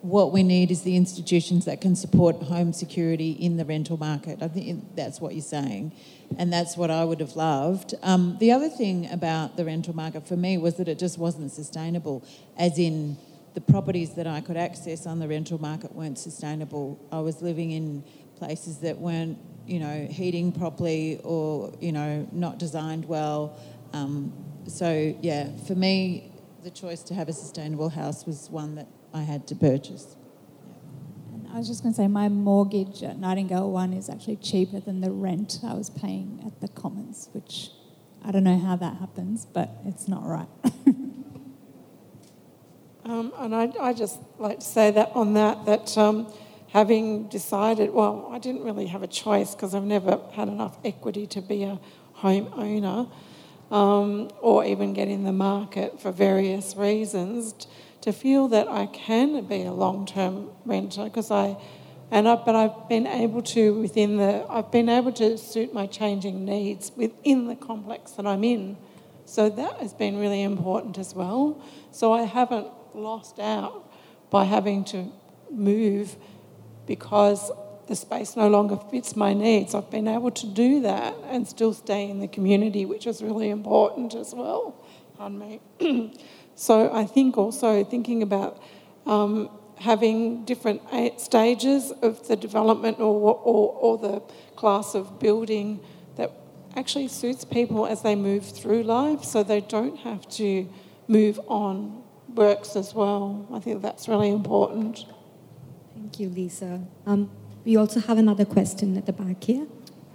what 0.01 0.31
we 0.31 0.41
need 0.41 0.71
is 0.71 0.81
the 0.83 0.95
institutions 0.95 1.65
that 1.65 1.81
can 1.81 1.95
support 1.95 2.37
home 2.37 2.73
security 2.73 3.31
in 3.31 3.57
the 3.57 3.65
rental 3.65 3.97
market. 3.97 4.41
I 4.41 4.47
think 4.47 4.95
that's 4.95 5.19
what 5.19 5.33
you're 5.33 5.41
saying, 5.41 5.91
and 6.37 6.51
that's 6.51 6.77
what 6.77 6.89
I 6.89 7.03
would 7.03 7.19
have 7.19 7.35
loved. 7.35 7.93
Um, 8.03 8.37
the 8.39 8.51
other 8.51 8.69
thing 8.69 9.09
about 9.11 9.57
the 9.57 9.65
rental 9.65 9.95
market 9.95 10.27
for 10.27 10.37
me 10.37 10.57
was 10.57 10.75
that 10.75 10.87
it 10.87 10.97
just 10.97 11.17
wasn't 11.17 11.51
sustainable, 11.51 12.23
as 12.57 12.79
in 12.79 13.17
the 13.53 13.61
properties 13.61 14.15
that 14.15 14.27
I 14.27 14.39
could 14.39 14.57
access 14.57 15.05
on 15.05 15.19
the 15.19 15.27
rental 15.27 15.59
market 15.59 15.93
weren't 15.93 16.17
sustainable. 16.17 16.97
I 17.11 17.19
was 17.19 17.41
living 17.41 17.71
in 17.71 18.03
places 18.37 18.77
that 18.77 18.97
weren't, 18.97 19.37
you 19.67 19.79
know, 19.79 20.07
heating 20.09 20.53
properly 20.53 21.19
or, 21.23 21.73
you 21.81 21.91
know, 21.91 22.27
not 22.31 22.59
designed 22.59 23.05
well. 23.05 23.59
Um, 23.91 24.31
so, 24.67 25.15
yeah, 25.21 25.49
for 25.67 25.75
me, 25.75 26.30
the 26.63 26.69
choice 26.69 27.01
to 27.03 27.15
have 27.15 27.27
a 27.27 27.33
sustainable 27.33 27.89
house 27.89 28.25
was 28.25 28.49
one 28.49 28.75
that 28.75 28.87
I 29.13 29.23
had 29.23 29.47
to 29.47 29.55
purchase. 29.55 30.15
And 31.33 31.47
I 31.51 31.57
was 31.57 31.67
just 31.67 31.81
going 31.81 31.93
to 31.93 31.97
say, 31.97 32.07
my 32.07 32.29
mortgage 32.29 33.01
at 33.01 33.17
Nightingale 33.17 33.71
One 33.71 33.93
is 33.93 34.09
actually 34.09 34.35
cheaper 34.37 34.79
than 34.79 35.01
the 35.01 35.11
rent 35.11 35.59
I 35.65 35.73
was 35.73 35.89
paying 35.89 36.41
at 36.45 36.61
the 36.61 36.67
Commons, 36.67 37.29
which 37.31 37.71
I 38.23 38.31
don't 38.31 38.43
know 38.43 38.59
how 38.59 38.75
that 38.75 38.97
happens, 38.97 39.45
but 39.45 39.71
it's 39.85 40.07
not 40.07 40.23
right. 40.23 40.47
um, 43.05 43.33
and 43.37 43.55
I, 43.55 43.71
I 43.79 43.93
just 43.93 44.19
like 44.37 44.59
to 44.59 44.65
say 44.65 44.91
that 44.91 45.11
on 45.15 45.33
that, 45.33 45.65
that 45.65 45.97
um, 45.97 46.31
having 46.69 47.27
decided, 47.29 47.89
well, 47.91 48.29
I 48.31 48.37
didn't 48.37 48.63
really 48.63 48.85
have 48.85 49.01
a 49.01 49.07
choice 49.07 49.55
because 49.55 49.73
I've 49.73 49.83
never 49.83 50.19
had 50.33 50.47
enough 50.47 50.77
equity 50.85 51.25
to 51.27 51.41
be 51.41 51.63
a 51.63 51.79
homeowner 52.17 53.11
um, 53.71 54.29
or 54.41 54.65
even 54.65 54.93
get 54.93 55.07
in 55.07 55.23
the 55.23 55.31
market 55.31 55.99
for 55.99 56.11
various 56.11 56.75
reasons, 56.75 57.67
to 58.01 58.11
feel 58.11 58.47
that 58.49 58.67
I 58.67 58.87
can 58.87 59.43
be 59.45 59.63
a 59.63 59.71
long-term 59.71 60.49
renter 60.65 61.05
because 61.05 61.31
I, 61.31 61.55
and 62.09 62.27
I, 62.27 62.35
but 62.35 62.55
I've 62.55 62.89
been 62.89 63.07
able 63.07 63.41
to 63.43 63.79
within 63.79 64.17
the, 64.17 64.45
I've 64.49 64.71
been 64.71 64.89
able 64.89 65.13
to 65.13 65.37
suit 65.37 65.73
my 65.73 65.87
changing 65.87 66.43
needs 66.43 66.91
within 66.95 67.47
the 67.47 67.55
complex 67.55 68.11
that 68.13 68.27
I'm 68.27 68.43
in. 68.43 68.77
So 69.25 69.49
that 69.49 69.77
has 69.77 69.93
been 69.93 70.17
really 70.17 70.41
important 70.41 70.97
as 70.97 71.15
well. 71.15 71.63
So 71.91 72.11
I 72.11 72.23
haven't 72.23 72.67
lost 72.93 73.39
out 73.39 73.89
by 74.29 74.43
having 74.43 74.83
to 74.85 75.11
move 75.49 76.15
because 76.85 77.51
the 77.91 77.95
space 77.97 78.37
no 78.37 78.47
longer 78.47 78.77
fits 78.89 79.17
my 79.17 79.33
needs. 79.33 79.75
I've 79.75 79.91
been 79.91 80.07
able 80.07 80.31
to 80.31 80.47
do 80.47 80.79
that 80.81 81.13
and 81.25 81.45
still 81.45 81.73
stay 81.73 82.09
in 82.09 82.21
the 82.21 82.27
community, 82.29 82.85
which 82.85 83.05
is 83.05 83.21
really 83.21 83.49
important 83.49 84.15
as 84.15 84.33
well. 84.33 84.81
Pardon 85.17 85.39
me. 85.39 86.13
so 86.55 86.89
I 86.93 87.03
think 87.05 87.37
also 87.37 87.83
thinking 87.83 88.23
about 88.23 88.63
um, 89.05 89.49
having 89.77 90.45
different 90.45 90.81
stages 91.19 91.91
of 92.01 92.25
the 92.29 92.37
development 92.37 93.01
or, 93.01 93.35
or, 93.43 93.73
or 93.73 93.97
the 93.97 94.21
class 94.55 94.95
of 94.95 95.19
building 95.19 95.81
that 96.15 96.31
actually 96.77 97.09
suits 97.09 97.43
people 97.43 97.85
as 97.85 98.03
they 98.03 98.15
move 98.15 98.45
through 98.45 98.83
life 98.83 99.25
so 99.25 99.43
they 99.43 99.59
don't 99.59 99.97
have 99.97 100.25
to 100.29 100.69
move 101.09 101.41
on 101.49 102.01
works 102.29 102.77
as 102.77 102.93
well. 102.93 103.45
I 103.51 103.59
think 103.59 103.81
that's 103.81 104.07
really 104.07 104.29
important. 104.29 105.03
Thank 105.93 106.21
you, 106.21 106.29
Lisa. 106.29 106.87
Um, 107.05 107.29
we 107.65 107.77
also 107.77 107.99
have 107.99 108.17
another 108.17 108.45
question 108.45 108.97
at 108.97 109.05
the 109.05 109.13
back 109.13 109.43
here. 109.43 109.67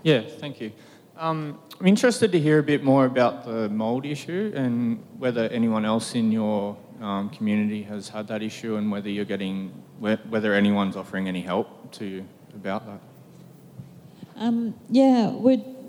Yeah, 0.02 0.22
thank 0.22 0.60
you. 0.60 0.72
Um, 1.16 1.58
I'm 1.80 1.86
interested 1.86 2.30
to 2.32 2.38
hear 2.38 2.58
a 2.58 2.62
bit 2.62 2.84
more 2.84 3.06
about 3.06 3.44
the 3.44 3.68
mold 3.68 4.04
issue 4.04 4.52
and 4.54 5.02
whether 5.18 5.48
anyone 5.48 5.84
else 5.84 6.14
in 6.14 6.30
your 6.30 6.76
um, 7.00 7.30
community 7.30 7.82
has 7.84 8.08
had 8.08 8.28
that 8.28 8.42
issue 8.42 8.76
and 8.76 8.90
whether 8.90 9.08
you're 9.08 9.24
getting, 9.24 9.70
whether 9.98 10.54
anyone's 10.54 10.96
offering 10.96 11.28
any 11.28 11.40
help 11.40 11.90
to 11.92 12.04
you 12.04 12.26
about 12.54 12.86
that. 12.86 13.00
Um, 14.36 14.74
yeah, 14.90 15.32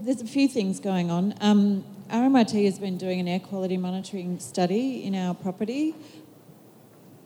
there's 0.02 0.22
a 0.22 0.26
few 0.26 0.48
things 0.48 0.80
going 0.80 1.12
on. 1.12 1.34
Um, 1.42 1.84
RMIT 2.10 2.64
has 2.66 2.80
been 2.80 2.98
doing 2.98 3.20
an 3.20 3.28
air 3.28 3.40
quality 3.40 3.76
monitoring 3.76 4.40
study 4.40 5.04
in 5.04 5.14
our 5.14 5.34
property 5.34 5.94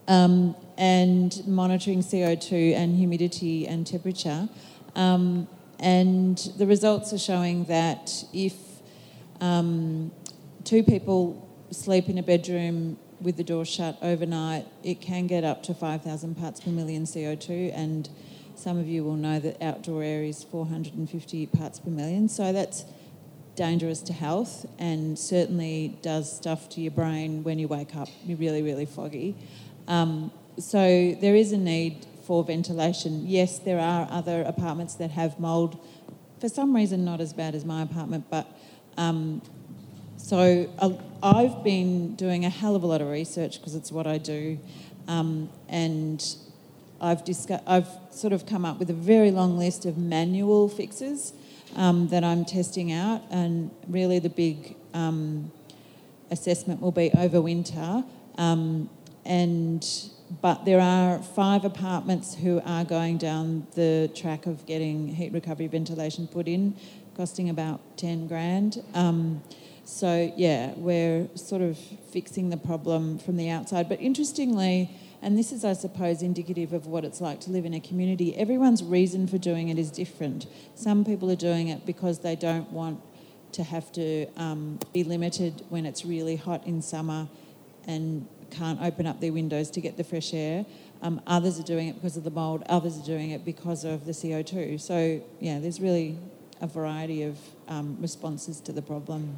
um, 0.08 0.56
and 0.78 1.46
monitoring 1.48 2.00
CO2 2.00 2.74
and 2.74 2.96
humidity 2.96 3.68
and 3.68 3.86
temperature. 3.86 4.50
Um, 4.96 5.48
and 5.80 6.38
the 6.58 6.68
results 6.68 7.14
are 7.14 7.18
showing 7.18 7.66
that 7.66 8.24
if 8.34 8.54
um, 9.40 10.12
two 10.64 10.84
people 10.84 11.50
sleep 11.72 12.10
in 12.10 12.18
a 12.18 12.24
bedroom 12.24 12.98
with 13.20 13.38
the 13.38 13.44
door 13.44 13.66
shut 13.66 13.98
overnight, 14.02 14.66
it 14.84 15.02
can 15.02 15.28
get 15.28 15.44
up 15.44 15.64
to 15.64 15.74
5,000 15.74 16.36
parts 16.36 16.60
per 16.60 16.72
million 16.72 17.04
CO2. 17.04 17.72
And 17.76 18.10
some 18.56 18.78
of 18.78 18.88
you 18.88 19.04
will 19.04 19.16
know 19.16 19.40
that 19.40 19.62
outdoor 19.62 20.04
air 20.04 20.24
is 20.24 20.44
450 20.44 21.48
parts 21.48 21.80
per 21.80 21.90
million. 21.90 22.30
So 22.30 22.52
that's 22.52 22.86
dangerous 23.56 24.02
to 24.02 24.14
health 24.14 24.66
and 24.80 25.18
certainly 25.18 25.98
does 26.02 26.36
stuff 26.36 26.70
to 26.70 26.82
your 26.82 26.92
brain 26.92 27.44
when 27.44 27.60
you 27.60 27.68
wake 27.68 27.96
up. 27.96 28.08
You're 28.26 28.38
really, 28.38 28.62
really 28.62 28.86
foggy. 28.86 29.36
Um, 29.88 30.32
so 30.58 31.16
there 31.20 31.36
is 31.36 31.52
a 31.52 31.58
need 31.58 32.06
for 32.26 32.44
ventilation. 32.44 33.26
Yes, 33.28 33.60
there 33.60 33.80
are 33.80 34.08
other 34.10 34.42
apartments 34.44 34.96
that 34.96 35.12
have 35.12 35.40
mould. 35.40 35.80
For 36.40 36.50
some 36.50 36.76
reason, 36.76 37.04
not 37.04 37.22
as 37.22 37.34
bad 37.34 37.56
as 37.56 37.66
my 37.66 37.82
apartment, 37.82 38.26
but 38.30 38.48
um, 38.98 39.42
so 40.18 40.70
uh, 40.80 40.92
I've 41.24 41.64
been 41.64 42.16
doing 42.16 42.46
a 42.46 42.50
hell 42.50 42.76
of 42.76 42.84
a 42.84 42.88
lot 42.88 43.02
of 43.02 43.10
research 43.10 43.60
because 43.60 43.76
it's 43.76 43.92
what 43.92 44.08
I 44.08 44.18
do, 44.18 44.60
um, 45.08 45.50
and 45.68 46.24
I've 47.00 47.24
I've 47.68 47.88
sort 48.12 48.34
of 48.34 48.46
come 48.46 48.66
up 48.66 48.80
with 48.80 48.90
a 48.90 48.94
very 48.94 49.32
long 49.32 49.58
list 49.58 49.86
of 49.86 49.98
manual 49.98 50.70
fixes 50.70 51.34
um, 51.76 52.08
that 52.10 52.24
I'm 52.24 52.46
testing 52.46 52.92
out, 52.92 53.24
and 53.30 53.72
really 53.88 54.20
the 54.20 54.30
big 54.30 54.76
um, 54.94 55.52
assessment 56.30 56.82
will 56.82 56.92
be 56.92 57.12
over 57.18 57.42
winter. 57.42 58.04
And 59.26 59.86
but 60.42 60.64
there 60.64 60.80
are 60.80 61.20
five 61.20 61.66
apartments 61.66 62.36
who 62.36 62.62
are 62.66 62.86
going 62.86 63.18
down 63.18 63.68
the 63.76 64.10
track 64.16 64.46
of 64.46 64.66
getting 64.66 65.10
heat 65.10 65.34
recovery 65.34 65.68
ventilation 65.68 66.28
put 66.28 66.48
in, 66.48 66.76
costing 67.18 67.50
about 67.50 67.98
10 67.98 68.28
grand. 68.28 68.82
Um, 68.94 69.44
so, 69.84 70.32
yeah, 70.38 70.74
we're 70.78 71.28
sort 71.36 71.62
of 71.62 71.78
fixing 71.78 72.50
the 72.50 72.58
problem 72.58 73.18
from 73.18 73.36
the 73.36 73.50
outside. 73.50 73.90
But 73.90 74.00
interestingly, 74.00 74.90
and 75.22 75.38
this 75.38 75.52
is, 75.52 75.66
I 75.66 75.74
suppose, 75.74 76.22
indicative 76.22 76.72
of 76.72 76.88
what 76.88 77.04
it's 77.04 77.20
like 77.20 77.42
to 77.42 77.52
live 77.52 77.66
in 77.66 77.74
a 77.74 77.82
community, 77.82 78.36
everyone's 78.38 78.84
reason 78.84 79.28
for 79.28 79.38
doing 79.38 79.68
it 79.68 79.78
is 79.78 79.92
different. 79.92 80.46
Some 80.76 81.04
people 81.04 81.30
are 81.30 81.36
doing 81.36 81.68
it 81.68 81.86
because 81.86 82.20
they 82.20 82.36
don't 82.38 82.72
want 82.72 83.02
to 83.54 83.64
have 83.64 83.92
to 83.92 84.28
um, 84.38 84.80
be 84.94 85.04
limited 85.04 85.66
when 85.68 85.86
it's 85.86 86.06
really 86.06 86.38
hot 86.38 86.66
in 86.66 86.82
summer 86.82 87.28
and 87.86 88.28
can't 88.52 88.82
open 88.82 89.08
up 89.08 89.20
their 89.22 89.34
windows 89.34 89.70
to 89.72 89.82
get 89.82 89.98
the 89.98 90.04
fresh 90.04 90.34
air. 90.34 90.66
Um, 91.02 91.22
others 91.26 91.60
are 91.60 91.64
doing 91.64 91.88
it 91.88 91.96
because 91.96 92.18
of 92.18 92.24
the 92.24 92.30
mould, 92.30 92.64
others 92.68 93.00
are 93.00 93.06
doing 93.06 93.32
it 93.32 93.44
because 93.44 93.84
of 93.84 94.06
the 94.06 94.12
CO2. 94.12 94.80
So, 94.80 95.22
yeah, 95.40 95.60
there's 95.60 95.82
really 95.82 96.18
a 96.62 96.68
variety 96.68 97.24
of 97.24 97.40
um, 97.68 97.98
responses 98.00 98.62
to 98.62 98.72
the 98.72 98.82
problem. 98.82 99.38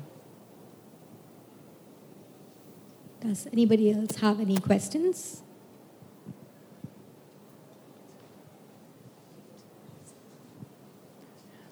Does 3.22 3.48
anybody 3.53 3.91
else 3.91 4.18
have 4.18 4.41
any 4.41 4.57
questions? 4.57 5.44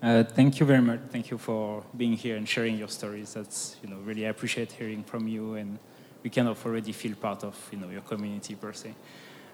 Uh, 0.02 0.24
thank 0.24 0.60
you 0.60 0.66
very 0.66 0.82
much. 0.82 1.00
Thank 1.10 1.30
you 1.30 1.38
for 1.38 1.84
being 1.96 2.14
here 2.14 2.36
and 2.36 2.50
sharing 2.50 2.76
your 2.78 2.88
stories. 2.88 3.34
That's 3.34 3.76
you 3.84 3.90
know 3.90 3.98
really 3.98 4.26
I 4.26 4.30
appreciate 4.30 4.72
hearing 4.72 5.04
from 5.04 5.28
you 5.28 5.56
and 5.56 5.78
we 6.24 6.30
kind 6.30 6.48
of 6.48 6.66
already 6.66 6.92
feel 6.92 7.16
part 7.16 7.44
of 7.44 7.56
you 7.72 7.78
know, 7.80 7.90
your 7.90 8.02
community 8.02 8.56
per 8.56 8.74
se. 8.74 8.94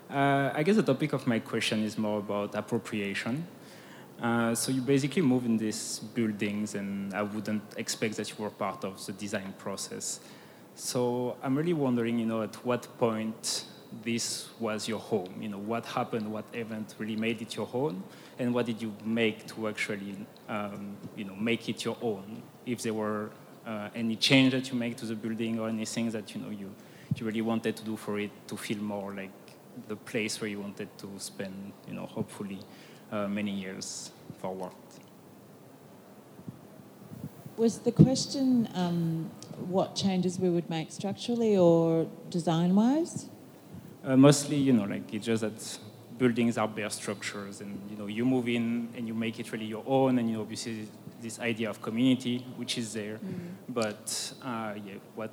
Uh, 0.09 0.51
I 0.53 0.63
guess 0.63 0.75
the 0.75 0.83
topic 0.83 1.13
of 1.13 1.27
my 1.27 1.39
question 1.39 1.83
is 1.83 1.97
more 1.97 2.19
about 2.19 2.55
appropriation. 2.55 3.45
Uh, 4.21 4.55
so 4.55 4.71
you 4.71 4.81
basically 4.81 5.21
move 5.21 5.45
in 5.45 5.57
these 5.57 5.99
buildings, 6.13 6.75
and 6.75 7.13
I 7.13 7.21
wouldn't 7.21 7.61
expect 7.77 8.15
that 8.17 8.29
you 8.29 8.35
were 8.43 8.49
part 8.49 8.83
of 8.83 9.05
the 9.05 9.11
design 9.11 9.53
process. 9.57 10.19
So 10.75 11.37
I'm 11.43 11.55
really 11.55 11.73
wondering, 11.73 12.19
you 12.19 12.25
know, 12.25 12.41
at 12.41 12.55
what 12.65 12.87
point 12.97 13.65
this 14.03 14.49
was 14.59 14.87
your 14.87 14.99
home? 14.99 15.41
You 15.41 15.49
know, 15.49 15.57
what 15.57 15.85
happened? 15.85 16.31
What 16.31 16.45
event 16.53 16.95
really 16.97 17.15
made 17.15 17.41
it 17.41 17.55
your 17.55 17.65
home, 17.65 18.03
And 18.39 18.53
what 18.53 18.65
did 18.65 18.81
you 18.81 18.93
make 19.03 19.47
to 19.47 19.67
actually, 19.67 20.15
um, 20.47 20.95
you 21.15 21.23
know, 21.25 21.35
make 21.35 21.69
it 21.69 21.83
your 21.83 21.97
own? 22.01 22.43
If 22.65 22.81
there 22.83 22.93
were 22.93 23.31
uh, 23.67 23.89
any 23.93 24.15
change 24.15 24.53
that 24.53 24.71
you 24.71 24.77
make 24.77 24.95
to 24.97 25.05
the 25.05 25.15
building 25.15 25.59
or 25.59 25.67
anything 25.67 26.09
that 26.11 26.33
you 26.33 26.41
know 26.41 26.49
you, 26.49 26.73
you 27.15 27.25
really 27.25 27.41
wanted 27.41 27.75
to 27.75 27.83
do 27.83 27.97
for 27.97 28.17
it 28.19 28.31
to 28.47 28.55
feel 28.55 28.77
more 28.77 29.13
like 29.13 29.31
the 29.87 29.95
place 29.95 30.41
where 30.41 30.49
you 30.49 30.59
wanted 30.59 30.89
to 30.97 31.07
spend, 31.17 31.71
you 31.87 31.93
know, 31.93 32.05
hopefully 32.05 32.59
uh, 33.11 33.27
many 33.27 33.51
years 33.51 34.11
forward. 34.39 34.71
Was 37.57 37.79
the 37.79 37.91
question 37.91 38.69
um, 38.73 39.29
what 39.67 39.95
changes 39.95 40.39
we 40.39 40.49
would 40.49 40.69
make 40.69 40.91
structurally 40.91 41.57
or 41.57 42.07
design 42.29 42.75
wise? 42.75 43.29
Uh, 44.03 44.15
mostly, 44.15 44.57
you 44.57 44.73
know, 44.73 44.85
like 44.85 45.13
it's 45.13 45.25
just 45.25 45.41
that 45.41 45.79
buildings 46.17 46.57
are 46.57 46.67
bare 46.67 46.89
structures, 46.89 47.61
and 47.61 47.79
you 47.89 47.97
know, 47.97 48.07
you 48.07 48.25
move 48.25 48.47
in 48.47 48.89
and 48.95 49.07
you 49.07 49.13
make 49.13 49.39
it 49.39 49.51
really 49.51 49.65
your 49.65 49.83
own, 49.85 50.19
and 50.19 50.29
you 50.29 50.35
know, 50.35 50.41
obviously 50.41 50.87
this 51.21 51.39
idea 51.39 51.69
of 51.69 51.81
community, 51.81 52.45
which 52.57 52.77
is 52.77 52.93
there. 52.93 53.15
Mm-hmm. 53.15 53.73
But 53.73 54.33
uh, 54.43 54.73
yeah, 54.85 54.95
what? 55.15 55.31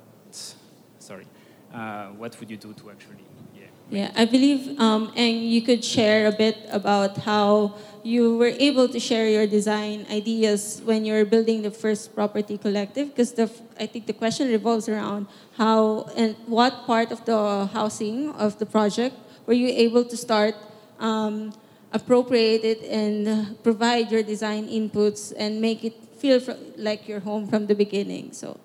Sorry, 0.99 1.27
uh, 1.73 2.07
what 2.17 2.39
would 2.39 2.49
you 2.49 2.57
do 2.57 2.73
to 2.73 2.89
actually? 2.89 3.25
Yeah. 3.55 3.67
Yeah, 3.91 4.11
I 4.15 4.25
believe, 4.25 4.79
um, 4.79 5.11
and 5.15 5.43
you 5.45 5.61
could 5.61 5.83
share 5.85 6.25
a 6.25 6.31
bit 6.31 6.57
about 6.71 7.17
how 7.17 7.75
you 8.01 8.35
were 8.37 8.53
able 8.57 8.87
to 8.89 8.99
share 8.99 9.29
your 9.29 9.45
design 9.45 10.07
ideas 10.09 10.81
when 10.85 11.05
you 11.05 11.13
were 11.13 11.25
building 11.25 11.61
the 11.61 11.69
first 11.69 12.15
property 12.15 12.57
collective, 12.57 13.09
because 13.09 13.33
the 13.33 13.49
I 13.79 13.85
think 13.85 14.07
the 14.07 14.13
question 14.13 14.49
revolves 14.49 14.89
around 14.89 15.27
how 15.57 16.09
and 16.17 16.35
what 16.47 16.85
part 16.85 17.11
of 17.11 17.25
the 17.25 17.69
housing 17.73 18.31
of 18.31 18.57
the 18.57 18.65
project 18.65 19.15
were 19.45 19.53
you 19.53 19.69
able 19.69 20.03
to 20.05 20.17
start 20.17 20.55
um, 20.99 21.53
appropriate 21.91 22.63
it 22.63 22.83
and 22.83 23.61
provide 23.63 24.11
your 24.11 24.23
design 24.23 24.67
inputs 24.67 25.33
and 25.37 25.61
make 25.61 25.83
it 25.83 25.93
feel 26.17 26.39
fr- 26.39 26.59
like 26.77 27.07
your 27.07 27.19
home 27.19 27.47
from 27.47 27.67
the 27.67 27.75
beginning. 27.75 28.31
So, 28.33 28.59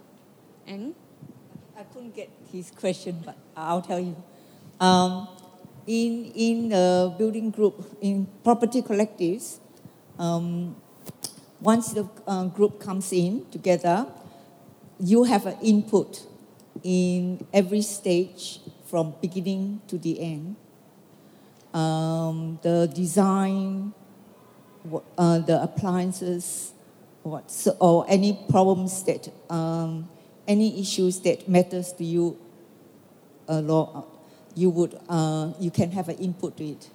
Eng? 0.67 0.95
I 1.77 1.83
couldn't 1.85 2.15
get 2.15 2.31
his 2.53 2.71
question, 2.71 3.23
but 3.25 3.37
I'll 3.57 3.83
tell 3.83 4.01
you. 4.01 4.17
Um, 4.81 5.29
in 5.87 6.33
in 6.35 6.69
the 6.69 7.15
building 7.19 7.51
group, 7.51 7.97
in 8.01 8.27
property 8.45 8.83
collectives, 8.83 9.59
um, 10.19 10.77
once 11.61 11.93
the 11.93 12.09
uh, 12.27 12.45
group 12.47 12.81
comes 12.81 13.13
in 13.13 13.45
together, 13.51 14.07
you 14.99 15.25
have 15.25 15.47
an 15.47 15.57
input 15.63 16.27
in 16.83 17.45
every 17.53 17.83
stage 17.83 18.61
from 18.87 19.15
beginning 19.21 19.81
to 19.89 19.99
the 19.99 20.21
end. 20.21 20.57
Um, 21.73 22.59
the 22.63 22.91
design, 22.93 23.93
uh, 25.17 25.39
the 25.39 25.63
appliances, 25.63 26.73
what, 27.23 27.51
so, 27.51 27.77
or 27.81 28.05
any 28.09 28.39
problems 28.49 29.05
that, 29.05 29.29
um, 29.49 30.09
any 30.49 30.81
issues 30.81 31.21
that 31.21 31.49
matters 31.49 31.93
to 31.93 32.05
you, 32.05 32.37
uh, 33.49 33.61
law, 33.61 34.05
you 34.57 34.71
would, 34.71 34.99
uh, 35.09 35.53
you 35.61 35.71
can 35.71 35.93
have 35.93 36.09
an 36.09 36.17
input 36.17 36.57
to 36.57 36.65
it, 36.65 36.91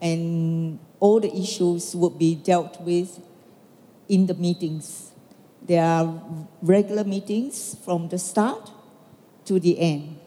and 0.00 0.78
all 1.00 1.18
the 1.18 1.34
issues 1.34 1.94
would 1.96 2.18
be 2.18 2.34
dealt 2.36 2.80
with 2.82 3.20
in 4.08 4.26
the 4.26 4.34
meetings. 4.34 5.10
There 5.62 5.82
are 5.82 6.22
regular 6.62 7.04
meetings 7.04 7.76
from 7.84 8.08
the 8.08 8.18
start 8.18 8.70
to 9.46 9.58
the 9.58 9.78
end. 9.78 10.18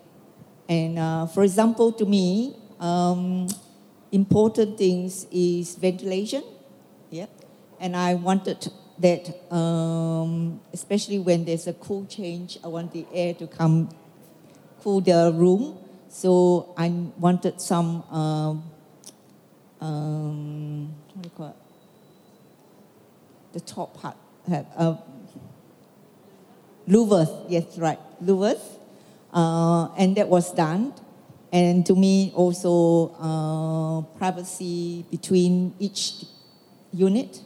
And 0.68 1.00
uh, 1.00 1.28
for 1.28 1.44
example, 1.44 1.92
to 1.94 2.06
me, 2.06 2.56
um, 2.80 3.48
important 4.12 4.78
things 4.78 5.28
is 5.32 5.76
ventilation. 5.76 6.44
Yeah. 7.10 7.28
And 7.80 7.96
I 7.96 8.16
wanted 8.16 8.68
that, 9.00 9.54
um, 9.54 10.60
especially 10.74 11.20
when 11.20 11.46
there's 11.46 11.68
a 11.68 11.74
cool 11.74 12.06
change, 12.06 12.58
I 12.64 12.68
want 12.68 12.94
the 12.94 13.06
air 13.14 13.34
to 13.36 13.48
come 13.48 13.90
cool 14.82 15.02
the 15.02 15.32
room. 15.36 15.78
So 16.10 16.74
I 16.78 16.90
wanted 17.18 17.62
some, 17.62 18.04
um, 18.10 18.64
um, 19.82 20.96
what 21.14 21.22
do 21.22 21.30
you 21.30 21.36
call 21.36 21.50
it? 21.50 21.56
The 23.54 23.60
top 23.60 23.94
part 23.94 24.18
uh, 24.50 24.96
louvers. 26.88 27.46
Yes, 27.50 27.78
right, 27.78 28.00
louvers. 28.24 28.62
Uh, 29.34 29.90
and 29.98 30.16
that 30.16 30.28
was 30.28 30.54
done. 30.54 30.94
And 31.52 31.86
to 31.86 31.96
me, 31.96 32.32
also 32.36 33.16
uh, 33.20 34.02
privacy 34.18 35.06
between 35.10 35.74
each 35.80 36.26
unit. 36.92 37.42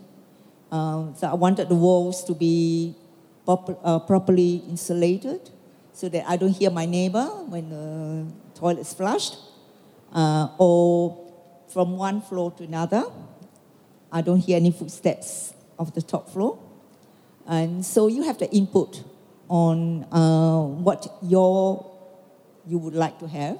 Uh, 0.71 1.13
so 1.13 1.27
I 1.27 1.35
wanted 1.35 1.69
the 1.69 1.75
walls 1.75 2.23
to 2.25 2.33
be 2.33 2.95
prop- 3.45 3.79
uh, 3.83 3.99
properly 3.99 4.63
insulated 4.67 5.49
so 5.93 6.09
that 6.09 6.25
I 6.27 6.37
don't 6.37 6.53
hear 6.53 6.71
my 6.71 6.85
neighbor 6.85 7.25
when 7.47 7.69
the 7.69 8.25
toilet 8.55 8.79
is 8.79 8.93
flushed. 8.93 9.37
Uh, 10.11 10.49
or 10.57 11.17
from 11.71 11.97
one 11.97 12.21
floor 12.21 12.51
to 12.51 12.63
another, 12.63 13.05
I 14.11 14.21
don't 14.21 14.39
hear 14.39 14.57
any 14.57 14.71
footsteps 14.71 15.53
of 15.79 15.93
the 15.93 16.01
top 16.01 16.29
floor. 16.29 16.59
And 17.47 17.85
so 17.85 18.07
you 18.07 18.23
have 18.23 18.37
the 18.37 18.49
input 18.51 19.03
on 19.47 20.05
uh, 20.11 20.61
what 20.61 21.07
your 21.21 21.87
you 22.67 22.77
would 22.77 22.93
like 22.93 23.19
to 23.19 23.27
have, 23.27 23.57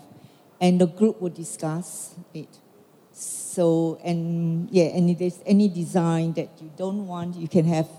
and 0.62 0.80
the 0.80 0.86
group 0.86 1.20
will 1.20 1.30
discuss 1.30 2.16
it. 2.34 2.60
So 3.12 4.00
and 4.04 4.70
yeah, 4.72 4.86
and 4.86 5.10
if 5.10 5.20
there's 5.20 5.42
any 5.46 5.68
design 5.68 6.34
that 6.34 6.50
you 6.62 6.72
don't 6.78 7.08
want, 7.08 7.36
you 7.36 7.48
can 7.48 7.66
have 7.66 7.90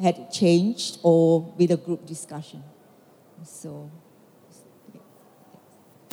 had 0.00 0.18
it 0.18 0.30
changed 0.30 0.98
or 1.02 1.40
with 1.56 1.70
a 1.70 1.76
group 1.76 2.06
discussion. 2.06 2.62
So, 3.42 3.90
yeah. 4.92 5.00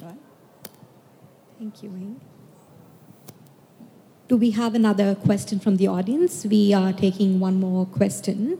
right. 0.01 0.17
Thank 1.59 1.83
you. 1.83 2.19
Do 4.27 4.37
we 4.37 4.51
have 4.51 4.75
another 4.75 5.15
question 5.15 5.59
from 5.59 5.75
the 5.75 5.87
audience? 5.87 6.45
We 6.45 6.73
are 6.73 6.93
taking 6.93 7.39
one 7.39 7.59
more 7.59 7.85
question. 7.85 8.59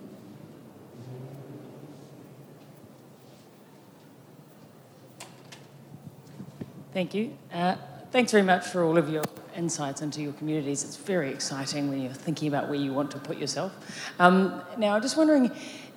Thank 6.94 7.14
you. 7.14 7.38
Uh, 7.54 7.78
thanks 8.12 8.34
very 8.34 8.44
much 8.44 8.66
for 8.66 8.84
all 8.84 8.98
of 8.98 9.10
your 9.10 9.24
insights 9.56 10.02
into 10.02 10.22
your 10.22 10.34
communities. 10.34 10.84
It's 10.84 10.98
very 10.98 11.30
exciting 11.30 11.90
when 11.90 12.02
you're 12.02 12.12
thinking 12.12 12.50
about 12.50 12.68
where 12.68 12.78
you 12.78 12.92
want 12.92 13.12
to 13.12 13.18
put 13.18 13.38
yourself. 13.38 13.72
Um, 14.20 14.62
now, 14.78 14.96
I'm 14.96 15.02
just 15.02 15.16
wondering 15.16 15.52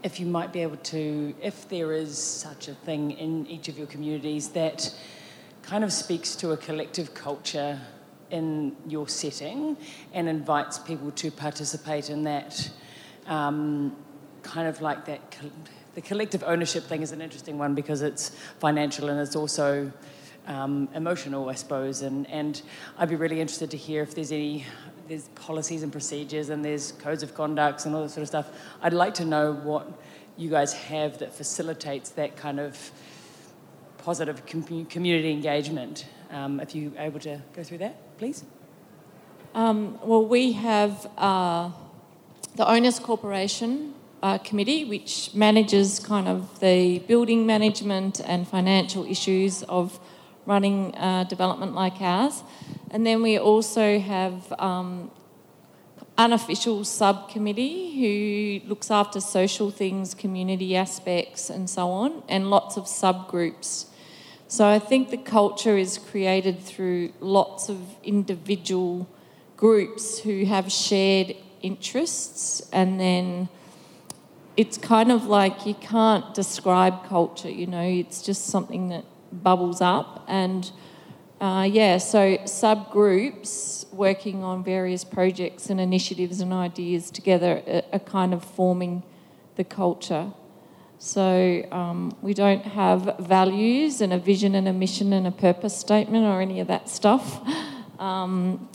if 0.05 0.21
you 0.21 0.27
might 0.27 0.53
be 0.53 0.61
able 0.61 0.77
to, 0.77 1.35
if 1.43 1.69
there 1.69 1.93
is 1.93 2.17
such 2.17 2.69
a 2.69 2.75
thing 2.75 3.11
in 3.11 3.45
each 3.49 3.67
of 3.67 3.77
your 3.77 3.89
communities 3.89 4.51
that 4.51 4.95
kind 5.63 5.83
of 5.83 5.93
speaks 5.93 6.37
to 6.37 6.53
a 6.53 6.57
collective 6.57 7.13
culture 7.13 7.81
in 8.31 8.77
your 8.87 9.09
setting 9.09 9.77
and 10.13 10.29
invites 10.29 10.79
people 10.79 11.11
to 11.13 11.29
participate 11.33 12.09
in 12.09 12.23
that 12.23 12.71
um, 13.27 13.97
kind 14.45 14.69
of 14.69 14.81
like 14.81 15.07
that. 15.07 15.37
The 15.97 16.03
collective 16.03 16.45
ownership 16.45 16.85
thing 16.85 17.03
is 17.03 17.11
an 17.11 17.21
interesting 17.21 17.59
one 17.59 17.75
because 17.75 18.03
it's 18.03 18.31
financial 18.61 19.09
and 19.09 19.19
it's 19.19 19.35
also 19.35 19.93
um, 20.47 20.89
emotional, 20.95 21.49
I 21.49 21.55
suppose. 21.55 22.03
And, 22.03 22.29
and 22.31 22.61
I'd 22.99 23.09
be 23.09 23.17
really 23.17 23.41
interested 23.41 23.71
to 23.71 23.77
hear 23.77 24.03
if 24.03 24.15
there's 24.15 24.33
any 24.33 24.65
there's 25.09 25.29
policies 25.35 25.83
and 25.83 25.93
procedures 25.93 26.49
and 26.49 26.65
there's 26.65 26.93
codes 26.93 27.23
of 27.23 27.35
conducts 27.35 27.85
and 27.85 27.95
all 27.95 28.03
that 28.03 28.11
sort 28.11 28.23
of 28.23 28.29
stuff. 28.29 28.49
I'd 28.83 28.95
like 28.95 29.15
to 29.15 29.25
know 29.25 29.53
what 29.53 29.87
you 30.37 30.51
guys 30.51 30.73
have 30.73 31.19
that 31.19 31.35
facilitates 31.35 32.11
that 32.11 32.37
kind 32.37 32.59
of 32.59 32.91
positive 33.99 34.45
com- 34.47 34.87
community 34.87 35.31
engagement. 35.31 36.07
Um, 36.31 36.61
if 36.61 36.75
you're 36.75 36.93
able 36.99 37.21
to 37.21 37.41
go 37.55 37.63
through 37.63 37.79
that, 37.79 38.17
please. 38.19 38.45
Um, 39.55 39.99
well, 40.03 40.25
we 40.25 40.53
have 40.53 41.07
uh, 41.17 41.71
the 42.57 42.69
Owners 42.69 42.99
Corporation 42.99 43.95
uh, 44.23 44.39
Committee, 44.39 44.85
which 44.85 45.33
manages 45.35 46.01
kind 46.01 46.27
of 46.27 46.59
the 46.59 46.99
building 47.01 47.47
management 47.47 48.21
and 48.25 48.49
financial 48.49 49.05
issues 49.05 49.63
of 49.65 50.01
running 50.47 50.95
a 50.97 51.27
development 51.29 51.75
like 51.75 52.01
ours. 52.01 52.43
And 52.91 53.07
then 53.07 53.23
we 53.23 53.39
also 53.39 53.99
have 53.99 54.53
um, 54.59 55.11
unofficial 56.17 56.85
subcommittee 56.85 58.61
who 58.61 58.69
looks 58.69 58.91
after 58.91 59.21
social 59.21 59.71
things, 59.71 60.15
community 60.15 60.77
aspects, 60.77 61.51
and 61.51 61.69
so 61.69 61.89
on, 61.89 62.23
and 62.29 62.51
lots 62.51 62.77
of 62.77 62.85
subgroups. 62.85 63.87
So 64.47 64.69
I 64.69 64.79
think 64.79 65.11
the 65.11 65.17
culture 65.17 65.77
is 65.77 65.99
created 65.99 66.61
through 66.61 67.13
lots 67.21 67.69
of 67.69 67.79
individual 68.05 69.09
groups 69.57 70.21
who 70.21 70.45
have 70.45 70.71
shared 70.71 71.35
interests, 71.63 72.63
and 72.73 73.01
then 73.01 73.49
it's 74.57 74.79
kind 74.79 75.11
of 75.11 75.27
like 75.27 75.67
you 75.67 75.75
can't 75.75 76.33
describe 76.35 77.05
culture, 77.07 77.51
you 77.51 77.67
know, 77.67 77.83
it's 77.83 78.23
just 78.23 78.47
something 78.47 78.89
that 78.91 79.05
bubbles 79.43 79.81
up. 79.81 80.25
And 80.29 80.71
uh, 81.41 81.69
yeah, 81.71 81.99
so 81.99 82.37
subgroups 82.39 83.93
working 83.93 84.43
on 84.43 84.65
various 84.65 85.05
projects 85.05 85.71
and 85.71 85.81
initiatives 85.81 86.41
and 86.41 86.53
ideas 86.53 87.11
together 87.11 87.83
are, 87.93 87.99
kind 87.99 88.33
of 88.33 88.45
forming 88.45 89.03
the 89.57 89.65
culture. 89.65 90.33
So 90.99 91.67
um, 91.71 92.17
we 92.23 92.35
don't 92.35 92.65
have 92.65 93.19
values 93.19 94.01
and 94.01 94.13
a 94.13 94.19
vision 94.19 94.55
and 94.55 94.67
a 94.69 94.73
mission 94.73 95.13
and 95.13 95.27
a 95.27 95.31
purpose 95.31 95.77
statement 95.77 96.25
or 96.25 96.41
any 96.41 96.61
of 96.61 96.69
that 96.69 96.89
stuff. 96.89 97.41
Um, 97.99 98.69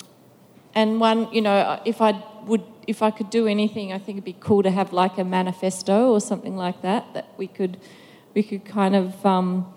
and 0.76 0.99
one, 0.99 1.31
you 1.34 1.41
know, 1.41 1.81
if 1.86 2.02
I 2.02 2.23
would, 2.45 2.64
if 2.88 3.02
I 3.02 3.11
could 3.11 3.30
do 3.30 3.48
anything, 3.48 3.91
I 3.91 3.98
think 3.98 4.18
it'd 4.18 4.23
be 4.23 4.38
cool 4.40 4.64
to 4.64 4.72
have 4.72 4.94
like 4.94 5.18
a 5.18 5.23
manifesto 5.23 6.11
or 6.11 6.22
something 6.22 6.56
like 6.56 6.81
that 6.84 7.14
that 7.14 7.27
we 7.38 7.48
could, 7.48 7.77
we 8.34 8.44
could 8.44 8.64
kind 8.65 8.95
of 8.95 9.26
um, 9.26 9.73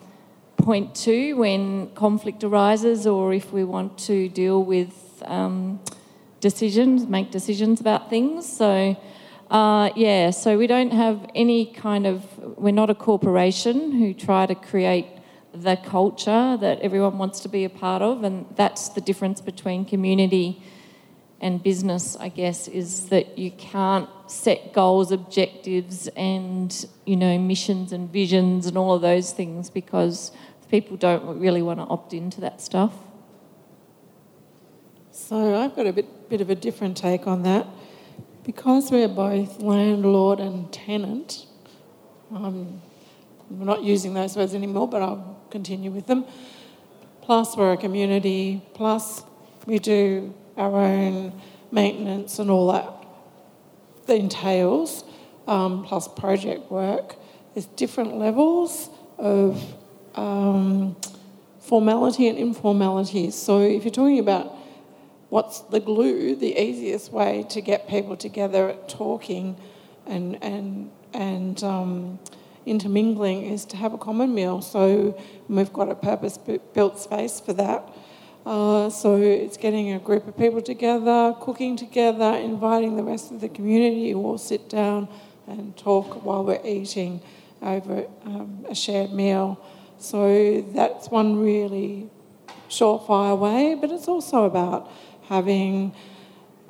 point 0.62 0.94
to 0.94 1.34
when 1.34 1.90
conflict 1.94 2.44
arises 2.44 3.06
or 3.06 3.34
if 3.34 3.52
we 3.52 3.64
want 3.64 3.98
to 3.98 4.28
deal 4.28 4.62
with 4.62 5.22
um, 5.26 5.80
decisions, 6.40 7.06
make 7.06 7.30
decisions 7.30 7.80
about 7.80 8.08
things. 8.08 8.50
So, 8.50 8.96
uh, 9.50 9.90
yeah, 9.96 10.30
so 10.30 10.56
we 10.56 10.66
don't 10.66 10.92
have 10.92 11.28
any 11.34 11.66
kind 11.66 12.06
of, 12.06 12.24
we're 12.56 12.72
not 12.72 12.90
a 12.90 12.94
corporation 12.94 13.92
who 13.92 14.14
try 14.14 14.46
to 14.46 14.54
create 14.54 15.06
the 15.52 15.76
culture 15.76 16.56
that 16.56 16.80
everyone 16.80 17.18
wants 17.18 17.40
to 17.40 17.48
be 17.48 17.64
a 17.64 17.68
part 17.68 18.00
of, 18.00 18.24
and 18.24 18.46
that's 18.56 18.88
the 18.90 19.00
difference 19.00 19.40
between 19.40 19.84
community 19.84 20.62
and 21.42 21.60
business, 21.60 22.16
I 22.16 22.28
guess, 22.28 22.68
is 22.68 23.08
that 23.08 23.36
you 23.36 23.50
can't 23.50 24.08
set 24.28 24.72
goals, 24.72 25.10
objectives, 25.10 26.08
and 26.08 26.86
you 27.04 27.16
know 27.16 27.36
missions 27.36 27.92
and 27.92 28.10
visions 28.10 28.66
and 28.66 28.78
all 28.78 28.94
of 28.94 29.02
those 29.02 29.32
things 29.32 29.68
because 29.68 30.30
people 30.72 30.96
don't 30.96 31.38
really 31.38 31.60
want 31.60 31.78
to 31.78 31.84
opt 31.84 32.14
into 32.14 32.40
that 32.40 32.58
stuff. 32.62 32.94
So 35.10 35.54
I've 35.54 35.76
got 35.76 35.86
a 35.86 35.92
bit, 35.92 36.30
bit 36.30 36.40
of 36.40 36.48
a 36.48 36.54
different 36.54 36.96
take 36.96 37.26
on 37.26 37.42
that. 37.42 37.66
Because 38.42 38.90
we're 38.90 39.06
both 39.06 39.60
landlord 39.60 40.40
and 40.40 40.72
tenant, 40.72 41.44
um, 42.34 42.80
we're 43.50 43.66
not 43.66 43.82
using 43.82 44.14
those 44.14 44.34
words 44.34 44.54
anymore, 44.54 44.88
but 44.88 45.02
I'll 45.02 45.38
continue 45.50 45.90
with 45.90 46.06
them. 46.06 46.24
Plus, 47.20 47.54
we're 47.54 47.74
a 47.74 47.76
community, 47.76 48.62
plus, 48.72 49.24
we 49.66 49.78
do 49.78 50.32
our 50.56 50.74
own 50.74 51.38
maintenance 51.70 52.38
and 52.38 52.50
all 52.50 52.72
that 52.72 52.90
that 54.06 54.16
entails, 54.16 55.04
um, 55.46 55.84
plus 55.84 56.08
project 56.08 56.70
work. 56.70 57.16
There's 57.52 57.66
different 57.66 58.16
levels 58.16 58.88
of 59.18 59.62
um, 60.14 60.96
formality 61.60 62.28
and 62.28 62.38
informality. 62.38 63.30
So, 63.30 63.60
if 63.60 63.84
you're 63.84 63.92
talking 63.92 64.18
about 64.18 64.56
what's 65.28 65.60
the 65.60 65.80
glue, 65.80 66.36
the 66.36 66.60
easiest 66.60 67.12
way 67.12 67.44
to 67.48 67.60
get 67.60 67.88
people 67.88 68.16
together 68.16 68.76
talking 68.88 69.56
and 70.06 70.42
and 70.42 70.90
and 71.14 71.62
um, 71.64 72.18
intermingling 72.66 73.44
is 73.44 73.64
to 73.66 73.76
have 73.76 73.92
a 73.92 73.98
common 73.98 74.34
meal. 74.34 74.60
So 74.60 75.18
we've 75.48 75.72
got 75.72 75.90
a 75.90 75.94
purpose-built 75.94 76.98
space 76.98 77.40
for 77.40 77.52
that. 77.54 77.88
Uh, 78.44 78.90
so 78.90 79.16
it's 79.16 79.56
getting 79.56 79.92
a 79.92 79.98
group 79.98 80.26
of 80.26 80.36
people 80.36 80.60
together, 80.60 81.34
cooking 81.40 81.76
together, 81.76 82.34
inviting 82.34 82.96
the 82.96 83.02
rest 83.02 83.30
of 83.30 83.40
the 83.40 83.48
community 83.48 84.10
who 84.10 84.22
all 84.22 84.38
sit 84.38 84.68
down 84.68 85.08
and 85.46 85.76
talk 85.76 86.24
while 86.24 86.44
we're 86.44 86.64
eating 86.64 87.20
over 87.60 88.06
um, 88.24 88.66
a 88.68 88.74
shared 88.74 89.12
meal. 89.12 89.64
So 90.02 90.62
that's 90.74 91.10
one 91.10 91.36
really 91.40 92.10
surefire 92.68 93.38
way, 93.38 93.76
but 93.80 93.92
it's 93.92 94.08
also 94.08 94.44
about 94.46 94.90
having 95.28 95.94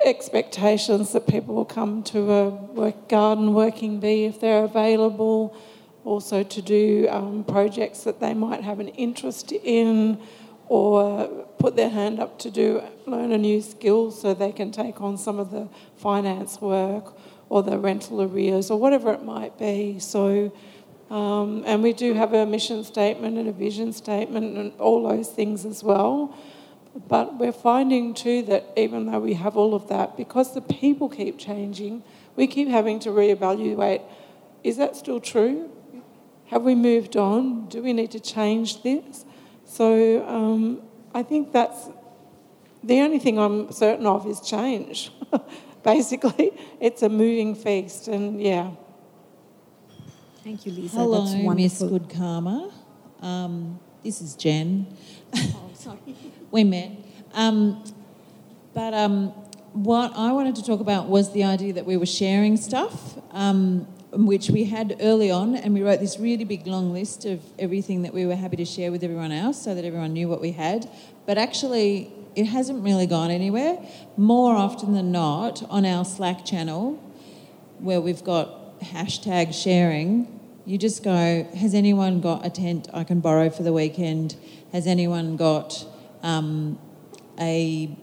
expectations 0.05 1.13
that 1.13 1.25
people 1.25 1.55
will 1.55 1.65
come 1.65 2.03
to 2.03 2.31
a 2.31 2.49
work 2.49 3.09
garden 3.09 3.55
working 3.55 3.99
bee 3.99 4.25
if 4.25 4.39
they're 4.39 4.63
available, 4.63 5.57
also 6.05 6.43
to 6.43 6.61
do 6.61 7.07
um, 7.09 7.43
projects 7.43 8.03
that 8.03 8.19
they 8.19 8.35
might 8.35 8.61
have 8.61 8.79
an 8.79 8.89
interest 8.89 9.51
in 9.51 10.19
or 10.67 11.25
put 11.57 11.75
their 11.75 11.89
hand 11.89 12.19
up 12.19 12.37
to 12.39 12.51
do 12.51 12.83
learn 13.07 13.31
a 13.31 13.37
new 13.37 13.63
skill 13.63 14.11
so 14.11 14.35
they 14.35 14.51
can 14.51 14.71
take 14.71 15.01
on 15.01 15.17
some 15.17 15.39
of 15.39 15.49
the 15.49 15.67
finance 15.97 16.61
work 16.61 17.17
or 17.49 17.63
the 17.63 17.79
rental 17.79 18.21
arrears 18.21 18.69
or 18.69 18.79
whatever 18.79 19.11
it 19.11 19.23
might 19.23 19.57
be. 19.57 19.97
So, 19.97 20.53
um, 21.13 21.63
and 21.67 21.83
we 21.83 21.93
do 21.93 22.15
have 22.15 22.33
a 22.33 22.43
mission 22.43 22.83
statement 22.83 23.37
and 23.37 23.47
a 23.47 23.51
vision 23.51 23.93
statement 23.93 24.57
and 24.57 24.73
all 24.79 25.07
those 25.07 25.29
things 25.29 25.63
as 25.63 25.83
well. 25.83 26.35
But 27.07 27.37
we're 27.37 27.51
finding 27.51 28.15
too 28.15 28.41
that 28.43 28.73
even 28.75 29.05
though 29.05 29.19
we 29.19 29.35
have 29.35 29.55
all 29.55 29.75
of 29.75 29.87
that, 29.89 30.17
because 30.17 30.55
the 30.55 30.61
people 30.61 31.09
keep 31.09 31.37
changing, 31.37 32.01
we 32.35 32.47
keep 32.47 32.67
having 32.67 32.99
to 33.01 33.09
reevaluate 33.09 34.01
is 34.63 34.77
that 34.77 34.95
still 34.95 35.19
true? 35.19 35.69
Have 36.45 36.63
we 36.63 36.73
moved 36.73 37.15
on? 37.15 37.67
Do 37.67 37.83
we 37.83 37.93
need 37.93 38.09
to 38.11 38.19
change 38.19 38.81
this? 38.81 39.25
So 39.65 40.25
um, 40.27 40.81
I 41.13 41.21
think 41.21 41.51
that's 41.51 41.89
the 42.83 43.01
only 43.01 43.19
thing 43.19 43.37
I'm 43.37 43.71
certain 43.71 44.07
of 44.07 44.25
is 44.25 44.39
change. 44.41 45.11
Basically, 45.83 46.53
it's 46.79 47.03
a 47.03 47.09
moving 47.09 47.53
feast, 47.53 48.07
and 48.07 48.41
yeah. 48.41 48.71
Thank 50.43 50.65
you, 50.65 50.73
Lisa. 50.73 50.97
Hello, 50.97 51.21
That's 51.21 51.35
Miss 51.35 51.79
wonderful. 51.79 51.89
Good 51.99 52.09
Karma. 52.09 52.69
Um, 53.21 53.79
this 54.03 54.19
is 54.19 54.35
Jen. 54.35 54.87
Oh, 55.33 55.69
sorry. 55.73 55.97
we 56.51 56.65
met. 56.65 56.91
Um, 57.33 57.81
but 58.73 58.93
um, 58.93 59.29
what 59.71 60.11
I 60.17 60.33
wanted 60.33 60.57
to 60.57 60.63
talk 60.65 60.81
about 60.81 61.07
was 61.07 61.31
the 61.31 61.45
idea 61.45 61.71
that 61.71 61.85
we 61.85 61.95
were 61.95 62.05
sharing 62.05 62.57
stuff, 62.57 63.17
um, 63.31 63.87
which 64.11 64.49
we 64.49 64.65
had 64.65 64.97
early 64.99 65.31
on, 65.31 65.55
and 65.55 65.73
we 65.73 65.81
wrote 65.81 66.01
this 66.01 66.19
really 66.19 66.43
big 66.43 66.67
long 66.67 66.91
list 66.91 67.23
of 67.23 67.39
everything 67.57 68.01
that 68.01 68.13
we 68.13 68.25
were 68.25 68.35
happy 68.35 68.57
to 68.57 68.65
share 68.65 68.91
with 68.91 69.01
everyone 69.01 69.31
else 69.31 69.61
so 69.61 69.73
that 69.73 69.85
everyone 69.85 70.11
knew 70.11 70.27
what 70.27 70.41
we 70.41 70.51
had. 70.51 70.89
But 71.25 71.37
actually, 71.37 72.11
it 72.35 72.47
hasn't 72.47 72.83
really 72.83 73.07
gone 73.07 73.31
anywhere. 73.31 73.77
More 74.17 74.57
often 74.57 74.91
than 74.93 75.09
not, 75.09 75.63
on 75.69 75.85
our 75.85 76.03
Slack 76.03 76.43
channel, 76.43 77.01
where 77.79 78.01
we've 78.01 78.25
got 78.25 78.81
hashtag 78.81 79.53
sharing, 79.53 80.32
you 80.65 80.77
just 80.77 81.03
go, 81.03 81.47
Has 81.55 81.73
anyone 81.73 82.21
got 82.21 82.45
a 82.45 82.49
tent 82.49 82.87
I 82.93 83.03
can 83.03 83.19
borrow 83.19 83.49
for 83.49 83.63
the 83.63 83.73
weekend? 83.73 84.35
Has 84.71 84.87
anyone 84.87 85.35
got 85.35 85.85
um, 86.23 86.79
a 87.39 87.95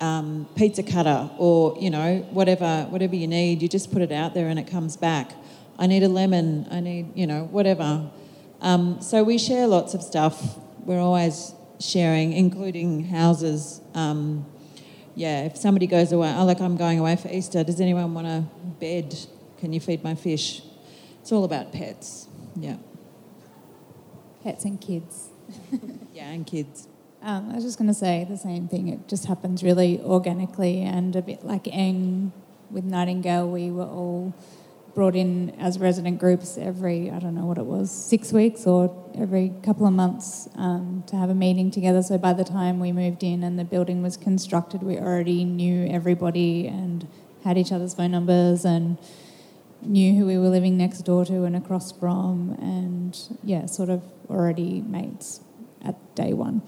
um, 0.00 0.48
pizza 0.56 0.82
cutter 0.82 1.28
or 1.38 1.76
you 1.80 1.90
know 1.90 2.18
whatever 2.30 2.86
whatever 2.88 3.16
you 3.16 3.26
need 3.26 3.60
you 3.60 3.68
just 3.68 3.92
put 3.92 4.00
it 4.00 4.12
out 4.12 4.32
there 4.34 4.48
and 4.48 4.58
it 4.58 4.66
comes 4.66 4.96
back. 4.96 5.32
I 5.80 5.86
need 5.86 6.02
a 6.02 6.08
lemon 6.08 6.66
i 6.70 6.80
need 6.80 7.16
you 7.16 7.26
know 7.26 7.44
whatever. 7.44 8.10
Um, 8.60 9.00
so 9.00 9.22
we 9.22 9.38
share 9.38 9.66
lots 9.66 9.94
of 9.94 10.02
stuff. 10.02 10.58
We're 10.84 11.00
always 11.00 11.54
sharing 11.80 12.32
including 12.32 13.04
houses. 13.04 13.80
Um, 13.94 14.46
yeah 15.14 15.44
if 15.46 15.56
somebody 15.56 15.88
goes 15.88 16.12
away 16.12 16.32
oh 16.36 16.44
like 16.44 16.60
i'm 16.60 16.76
going 16.76 16.98
away 16.98 17.16
for 17.16 17.28
easter. 17.28 17.64
Does 17.64 17.80
anyone 17.80 18.14
want 18.14 18.26
a 18.26 18.44
bed? 18.80 19.16
Can 19.58 19.72
you 19.72 19.80
feed 19.80 20.04
my 20.04 20.14
fish 20.14 20.62
it's 21.28 21.32
all 21.34 21.44
about 21.44 21.70
pets 21.72 22.26
yeah 22.56 22.76
Pets 24.42 24.64
and 24.64 24.80
kids. 24.80 25.28
yeah 26.14 26.30
and 26.30 26.46
kids 26.46 26.88
Um, 27.20 27.50
I 27.50 27.56
was 27.56 27.64
just 27.64 27.76
going 27.76 27.88
to 27.88 27.92
say 28.06 28.24
the 28.26 28.38
same 28.38 28.66
thing. 28.66 28.88
It 28.88 29.08
just 29.08 29.26
happens 29.26 29.62
really 29.62 30.00
organically 30.00 30.80
and 30.80 31.14
a 31.14 31.20
bit 31.20 31.44
like 31.44 31.68
Eng 31.70 32.32
with 32.70 32.84
Nightingale. 32.84 33.46
We 33.50 33.70
were 33.70 33.84
all 33.84 34.32
brought 34.94 35.14
in 35.14 35.50
as 35.60 35.78
resident 35.78 36.18
groups 36.18 36.56
every, 36.56 37.10
I 37.10 37.18
don't 37.18 37.34
know 37.34 37.44
what 37.44 37.58
it 37.58 37.66
was, 37.66 37.90
six 37.90 38.32
weeks 38.32 38.66
or 38.66 38.80
every 39.14 39.52
couple 39.62 39.86
of 39.86 39.92
months 39.92 40.48
um, 40.56 41.04
to 41.08 41.16
have 41.16 41.28
a 41.28 41.34
meeting 41.34 41.70
together. 41.70 42.02
So 42.02 42.16
by 42.16 42.32
the 42.32 42.44
time 42.44 42.80
we 42.80 42.90
moved 42.90 43.22
in 43.22 43.42
and 43.42 43.58
the 43.58 43.64
building 43.64 44.02
was 44.02 44.16
constructed, 44.16 44.82
we 44.82 44.96
already 44.96 45.44
knew 45.44 45.86
everybody 45.88 46.66
and 46.68 47.06
had 47.44 47.58
each 47.58 47.70
other's 47.70 47.92
phone 47.92 48.12
numbers 48.12 48.64
and 48.64 48.96
knew 49.82 50.14
who 50.14 50.26
we 50.26 50.36
were 50.38 50.48
living 50.48 50.76
next 50.76 51.02
door 51.02 51.24
to 51.24 51.44
and 51.44 51.56
across 51.56 51.92
from, 51.92 52.56
and 52.60 53.18
yeah, 53.42 53.66
sort 53.66 53.88
of 53.88 54.02
already 54.28 54.82
mates 54.82 55.40
at 55.84 55.96
day 56.14 56.32
one. 56.32 56.62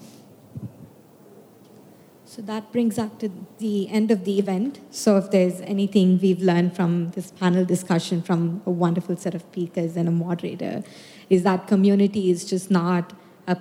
So 2.25 2.41
that 2.43 2.71
brings 2.71 2.97
us 2.97 3.11
to 3.19 3.29
the 3.57 3.89
end 3.89 4.09
of 4.09 4.23
the 4.23 4.39
event. 4.39 4.79
So 4.89 5.17
if 5.17 5.31
there's 5.31 5.59
anything 5.61 6.17
we've 6.21 6.41
learned 6.41 6.73
from 6.73 7.09
this 7.09 7.31
panel 7.31 7.65
discussion 7.65 8.21
from 8.21 8.61
a 8.65 8.71
wonderful 8.71 9.17
set 9.17 9.35
of 9.35 9.41
speakers 9.41 9.97
and 9.97 10.07
a 10.07 10.11
moderator, 10.11 10.81
is 11.29 11.43
that 11.43 11.67
community 11.67 12.31
is 12.31 12.45
just 12.45 12.71
not 12.71 13.11
a 13.47 13.55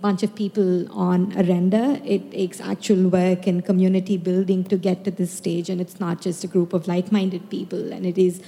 bunch 0.00 0.22
of 0.22 0.34
people 0.34 0.90
on 0.90 1.32
a 1.36 1.42
render. 1.42 2.00
It 2.02 2.30
takes 2.30 2.62
actual 2.62 3.10
work 3.10 3.46
and 3.46 3.62
community 3.62 4.16
building 4.16 4.64
to 4.64 4.78
get 4.78 5.04
to 5.04 5.10
this 5.10 5.30
stage, 5.30 5.68
and 5.68 5.78
it's 5.78 6.00
not 6.00 6.22
just 6.22 6.44
a 6.44 6.46
group 6.46 6.72
of 6.72 6.88
like-minded 6.88 7.50
people, 7.50 7.92
and 7.92 8.06
it 8.06 8.16
is 8.16 8.40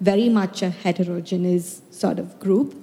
very 0.00 0.28
much 0.28 0.62
a 0.62 0.70
heterogeneous 0.70 1.82
sort 1.90 2.18
of 2.18 2.38
group. 2.38 2.74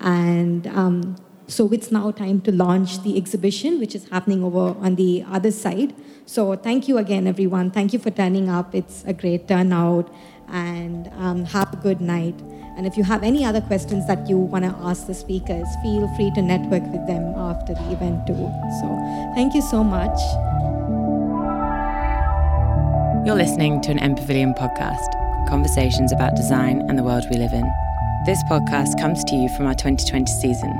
And 0.00 0.66
um, 0.66 1.16
so 1.46 1.70
it's 1.72 1.90
now 1.90 2.10
time 2.10 2.40
to 2.42 2.52
launch 2.52 3.02
the 3.02 3.16
exhibition, 3.16 3.78
which 3.78 3.94
is 3.94 4.08
happening 4.08 4.42
over 4.42 4.78
on 4.80 4.94
the 4.96 5.24
other 5.30 5.50
side. 5.50 5.94
So 6.26 6.56
thank 6.56 6.88
you 6.88 6.98
again, 6.98 7.26
everyone. 7.26 7.70
Thank 7.70 7.92
you 7.92 7.98
for 7.98 8.10
turning 8.10 8.48
up. 8.48 8.74
It's 8.74 9.04
a 9.06 9.12
great 9.12 9.46
turnout, 9.46 10.12
and 10.48 11.10
um, 11.18 11.44
have 11.44 11.72
a 11.72 11.76
good 11.76 12.00
night. 12.00 12.34
And 12.76 12.86
if 12.86 12.96
you 12.96 13.04
have 13.04 13.22
any 13.22 13.44
other 13.44 13.60
questions 13.60 14.06
that 14.06 14.28
you 14.28 14.38
want 14.38 14.64
to 14.64 14.70
ask 14.82 15.06
the 15.06 15.14
speakers, 15.14 15.66
feel 15.82 16.08
free 16.16 16.32
to 16.34 16.42
network 16.42 16.82
with 16.84 17.06
them 17.06 17.34
after 17.36 17.74
the 17.74 17.92
event 17.92 18.26
too. 18.26 18.50
So 18.80 18.86
thank 19.34 19.54
you 19.54 19.62
so 19.62 19.84
much. 19.84 20.18
You're 23.26 23.36
listening 23.36 23.80
to 23.82 23.90
an 23.90 23.98
M 24.00 24.16
Pavilion 24.16 24.54
podcast, 24.54 25.14
conversations 25.48 26.12
about 26.12 26.36
design 26.36 26.82
and 26.88 26.98
the 26.98 27.02
world 27.02 27.24
we 27.30 27.36
live 27.36 27.52
in. 27.52 27.64
This 28.26 28.42
podcast 28.44 28.98
comes 29.00 29.22
to 29.24 29.34
you 29.34 29.48
from 29.56 29.66
our 29.66 29.74
2020 29.74 30.26
season. 30.26 30.72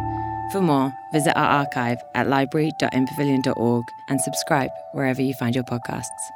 For 0.52 0.60
more, 0.60 0.92
visit 1.12 1.36
our 1.36 1.46
archive 1.46 1.98
at 2.14 2.28
library.mpavilion.org 2.28 3.84
and 4.08 4.20
subscribe 4.20 4.70
wherever 4.92 5.22
you 5.22 5.34
find 5.34 5.54
your 5.54 5.64
podcasts. 5.64 6.30